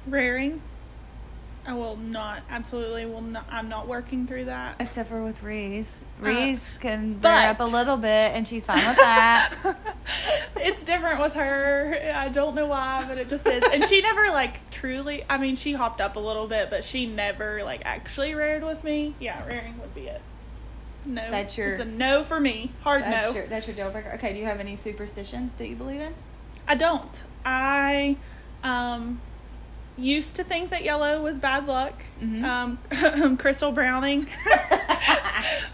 Rearing, 0.06 0.62
I 1.66 1.74
will 1.74 1.96
not, 1.96 2.42
absolutely 2.48 3.04
will 3.04 3.20
not, 3.20 3.46
I'm 3.50 3.68
not 3.68 3.86
working 3.86 4.26
through 4.26 4.46
that. 4.46 4.76
Except 4.80 5.08
for 5.08 5.22
with 5.22 5.42
Reese. 5.42 6.02
Uh, 6.20 6.26
Reese 6.26 6.72
can 6.80 7.14
bear 7.14 7.50
up 7.50 7.60
a 7.60 7.64
little 7.64 7.96
bit, 7.96 8.32
and 8.32 8.48
she's 8.48 8.64
fine 8.64 8.84
with 8.86 8.96
that. 8.96 9.52
it's 10.56 10.82
different 10.84 11.20
with 11.20 11.34
her. 11.34 12.12
I 12.14 12.28
don't 12.28 12.54
know 12.54 12.66
why, 12.66 13.04
but 13.06 13.18
it 13.18 13.28
just 13.28 13.46
is. 13.46 13.62
And 13.72 13.84
she 13.84 14.00
never 14.00 14.28
like 14.30 14.70
truly. 14.70 15.22
I 15.28 15.36
mean, 15.36 15.54
she 15.54 15.74
hopped 15.74 16.00
up 16.00 16.16
a 16.16 16.20
little 16.20 16.46
bit, 16.46 16.70
but 16.70 16.82
she 16.82 17.06
never 17.06 17.62
like 17.62 17.82
actually 17.84 18.34
reared 18.34 18.64
with 18.64 18.82
me. 18.82 19.14
Yeah, 19.20 19.44
rearing 19.46 19.78
would 19.80 19.94
be 19.94 20.08
it. 20.08 20.22
No, 21.04 21.30
That's 21.30 21.56
your- 21.56 21.72
It's 21.72 21.80
a 21.80 21.84
no 21.84 22.24
for 22.24 22.38
me. 22.38 22.72
Hard 22.82 23.02
that's 23.02 23.28
no. 23.30 23.34
your 23.34 23.46
that's 23.46 23.66
your 23.66 23.74
deal 23.76 23.90
breaker. 23.90 24.12
Okay, 24.14 24.32
do 24.32 24.38
you 24.38 24.44
have 24.44 24.60
any 24.60 24.76
superstitions 24.76 25.54
that 25.54 25.68
you 25.68 25.76
believe 25.76 26.00
in? 26.00 26.14
I 26.68 26.74
don't. 26.74 27.22
I 27.44 28.16
um 28.62 29.20
used 29.96 30.36
to 30.36 30.44
think 30.44 30.70
that 30.70 30.82
yellow 30.84 31.22
was 31.22 31.38
bad 31.38 31.66
luck. 31.66 32.02
Mhm. 32.22 32.44
Um, 32.44 33.36
Crystal 33.38 33.72
Browning. 33.72 34.26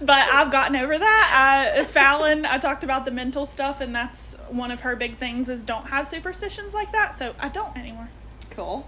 but 0.00 0.28
I've 0.32 0.50
gotten 0.50 0.76
over 0.76 0.98
that. 0.98 1.74
I, 1.78 1.84
Fallon, 1.84 2.44
I 2.46 2.58
talked 2.58 2.82
about 2.84 3.04
the 3.04 3.10
mental 3.10 3.46
stuff, 3.46 3.80
and 3.80 3.94
that's 3.94 4.34
one 4.48 4.70
of 4.70 4.80
her 4.80 4.96
big 4.96 5.18
things 5.18 5.48
is 5.48 5.62
don't 5.62 5.86
have 5.86 6.08
superstitions 6.08 6.74
like 6.74 6.92
that. 6.92 7.14
So 7.16 7.34
I 7.38 7.48
don't 7.48 7.76
anymore. 7.76 8.08
Cool. 8.50 8.86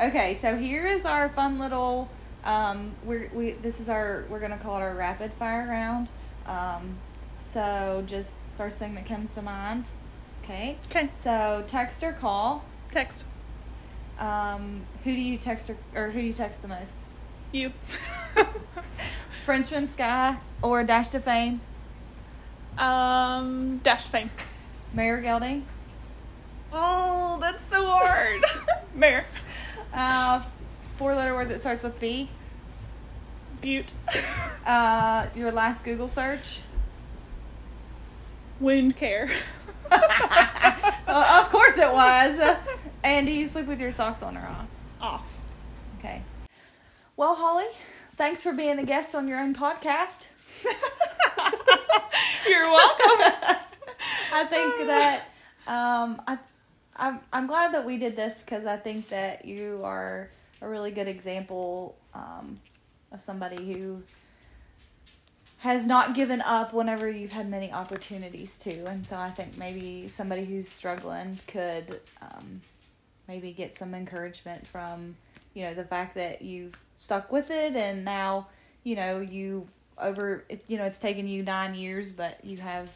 Okay, 0.00 0.34
so 0.34 0.56
here 0.56 0.86
is 0.86 1.04
our 1.04 1.28
fun 1.28 1.58
little. 1.58 2.08
Um, 2.44 2.92
we're 3.04 3.30
we 3.34 3.52
this 3.52 3.80
is 3.80 3.88
our 3.88 4.24
we're 4.28 4.40
gonna 4.40 4.58
call 4.58 4.76
it 4.78 4.80
our 4.80 4.94
rapid 4.94 5.32
fire 5.34 5.66
round. 5.68 6.08
Um, 6.46 6.96
so 7.40 8.02
just 8.06 8.36
first 8.56 8.78
thing 8.78 8.94
that 8.94 9.06
comes 9.06 9.34
to 9.34 9.42
mind. 9.42 9.88
Okay. 10.44 10.76
Okay, 10.90 11.10
So 11.14 11.62
text 11.66 12.02
or 12.02 12.12
call. 12.12 12.64
text 12.90 13.26
Um, 14.18 14.82
who 15.04 15.14
do 15.14 15.20
you 15.20 15.36
text 15.38 15.68
or, 15.70 15.76
or 15.94 16.10
who 16.10 16.20
do 16.20 16.26
you 16.26 16.32
text 16.32 16.62
the 16.62 16.68
most? 16.68 16.98
you. 17.52 17.72
Frenchmans 19.46 19.96
Guy 19.96 20.36
or 20.62 20.84
Dash 20.84 21.08
Ta 21.08 21.18
Fame? 21.20 21.60
um, 22.78 23.78
dash 23.78 24.04
ta 24.04 24.10
fame. 24.10 24.30
Mayor 24.94 25.20
Gelding? 25.20 25.66
Oh, 26.72 27.38
that's 27.40 27.58
so 27.70 27.84
hard. 27.86 28.42
Mayor. 28.94 29.24
Uh, 29.92 30.42
four 30.98 31.14
letter 31.14 31.32
word 31.32 31.48
that 31.48 31.60
starts 31.60 31.84
with 31.84 31.98
B. 32.00 32.28
Butte. 33.60 33.94
Uh, 34.66 35.26
your 35.34 35.50
last 35.50 35.82
Google 35.82 36.08
search? 36.08 36.60
Wound 38.60 38.96
care. 38.96 39.30
Uh, 39.90 41.42
of 41.42 41.50
course 41.50 41.78
it 41.78 41.90
was. 41.90 42.56
And 43.02 43.26
do 43.26 43.32
you 43.32 43.46
sleep 43.46 43.66
with 43.66 43.80
your 43.80 43.90
socks 43.90 44.22
on 44.22 44.36
or 44.36 44.46
off? 44.46 44.66
Off. 45.00 45.38
Okay. 45.98 46.20
Well, 47.16 47.34
Holly, 47.34 47.64
thanks 48.16 48.42
for 48.42 48.52
being 48.52 48.78
a 48.78 48.84
guest 48.84 49.14
on 49.14 49.26
your 49.26 49.40
own 49.40 49.54
podcast. 49.54 50.26
You're 52.46 52.64
welcome. 52.64 53.56
I 54.34 54.44
think 54.50 54.86
that 54.86 55.24
um, 55.66 56.20
I, 56.26 56.38
I'm, 56.96 57.20
I'm 57.32 57.46
glad 57.46 57.72
that 57.72 57.86
we 57.86 57.96
did 57.96 58.14
this 58.14 58.42
because 58.42 58.66
I 58.66 58.76
think 58.76 59.08
that 59.08 59.46
you 59.46 59.80
are 59.82 60.28
a 60.60 60.68
really 60.68 60.90
good 60.90 61.08
example 61.08 61.96
um, 62.14 62.56
of 63.12 63.20
somebody 63.20 63.72
who 63.72 64.02
has 65.58 65.86
not 65.86 66.14
given 66.14 66.40
up 66.42 66.72
whenever 66.72 67.10
you've 67.10 67.32
had 67.32 67.50
many 67.50 67.72
opportunities 67.72 68.56
to. 68.58 68.86
And 68.86 69.06
so 69.06 69.16
I 69.16 69.30
think 69.30 69.56
maybe 69.56 70.08
somebody 70.08 70.44
who's 70.44 70.68
struggling 70.68 71.38
could 71.48 72.00
um, 72.22 72.60
maybe 73.26 73.52
get 73.52 73.76
some 73.76 73.94
encouragement 73.94 74.66
from, 74.66 75.16
you 75.54 75.64
know, 75.64 75.74
the 75.74 75.84
fact 75.84 76.14
that 76.14 76.42
you've 76.42 76.74
stuck 76.98 77.32
with 77.32 77.50
it 77.50 77.74
and 77.74 78.04
now, 78.04 78.46
you 78.84 78.94
know, 78.94 79.20
you 79.20 79.66
over, 79.98 80.44
it's, 80.48 80.64
you 80.68 80.78
know, 80.78 80.84
it's 80.84 80.98
taken 80.98 81.26
you 81.26 81.42
nine 81.42 81.74
years, 81.74 82.12
but 82.12 82.38
you 82.44 82.56
have, 82.58 82.88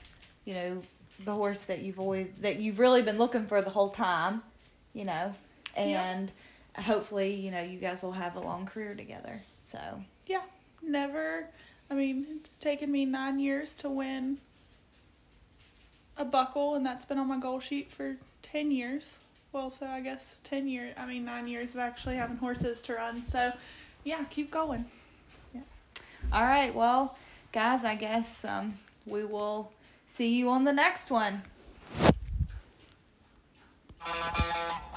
you 0.44 0.55
know, 0.55 0.82
the 1.24 1.34
horse 1.34 1.62
that 1.62 1.80
you've 1.80 1.98
always, 1.98 2.28
that 2.40 2.60
you've 2.60 2.78
really 2.78 3.02
been 3.02 3.18
looking 3.18 3.47
for 3.47 3.60
the 3.60 3.70
whole 3.70 3.89
time, 3.89 4.40
you 4.94 5.05
know, 5.05 5.34
and 5.76 6.30
hopefully, 6.76 7.34
you 7.34 7.50
know, 7.50 7.62
you 7.62 7.78
guys 7.78 8.02
will 8.02 8.12
have 8.12 8.36
a 8.36 8.40
long 8.40 8.66
career 8.66 8.94
together. 8.94 9.40
So, 9.62 9.78
yeah. 10.26 10.42
Never. 10.82 11.46
I 11.90 11.94
mean, 11.94 12.26
it's 12.36 12.56
taken 12.56 12.90
me 12.90 13.04
nine 13.04 13.38
years 13.38 13.74
to 13.76 13.88
win 13.88 14.38
a 16.16 16.24
buckle, 16.24 16.74
and 16.74 16.84
that's 16.84 17.04
been 17.04 17.18
on 17.18 17.28
my 17.28 17.38
goal 17.38 17.60
sheet 17.60 17.92
for 17.92 18.16
10 18.42 18.70
years. 18.70 19.18
Well, 19.52 19.70
so 19.70 19.86
I 19.86 20.00
guess 20.00 20.40
10 20.44 20.66
years, 20.66 20.94
I 20.96 21.06
mean, 21.06 21.24
nine 21.24 21.46
years 21.46 21.74
of 21.74 21.80
actually 21.80 22.16
having 22.16 22.38
horses 22.38 22.82
to 22.82 22.94
run. 22.94 23.22
So, 23.30 23.52
yeah, 24.04 24.24
keep 24.24 24.50
going. 24.50 24.86
Yeah. 25.54 25.60
All 26.32 26.42
right. 26.42 26.74
Well, 26.74 27.16
guys, 27.52 27.84
I 27.84 27.94
guess 27.94 28.44
um, 28.44 28.78
we 29.06 29.24
will 29.24 29.70
see 30.06 30.34
you 30.34 30.48
on 30.48 30.64
the 30.64 30.72
next 30.72 31.10
one. 31.10 31.42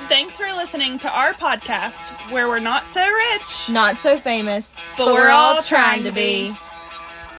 Thanks 0.07 0.37
for 0.37 0.45
listening 0.53 0.99
to 0.99 1.09
our 1.09 1.33
podcast 1.33 2.11
where 2.31 2.47
we're 2.47 2.59
not 2.59 2.87
so 2.87 3.01
rich, 3.11 3.69
Not 3.69 3.99
so 3.99 4.19
famous, 4.19 4.75
but, 4.97 5.07
we're, 5.07 5.29
all 5.29 5.61
trying 5.61 6.03
to 6.03 6.11
be. 6.11 6.55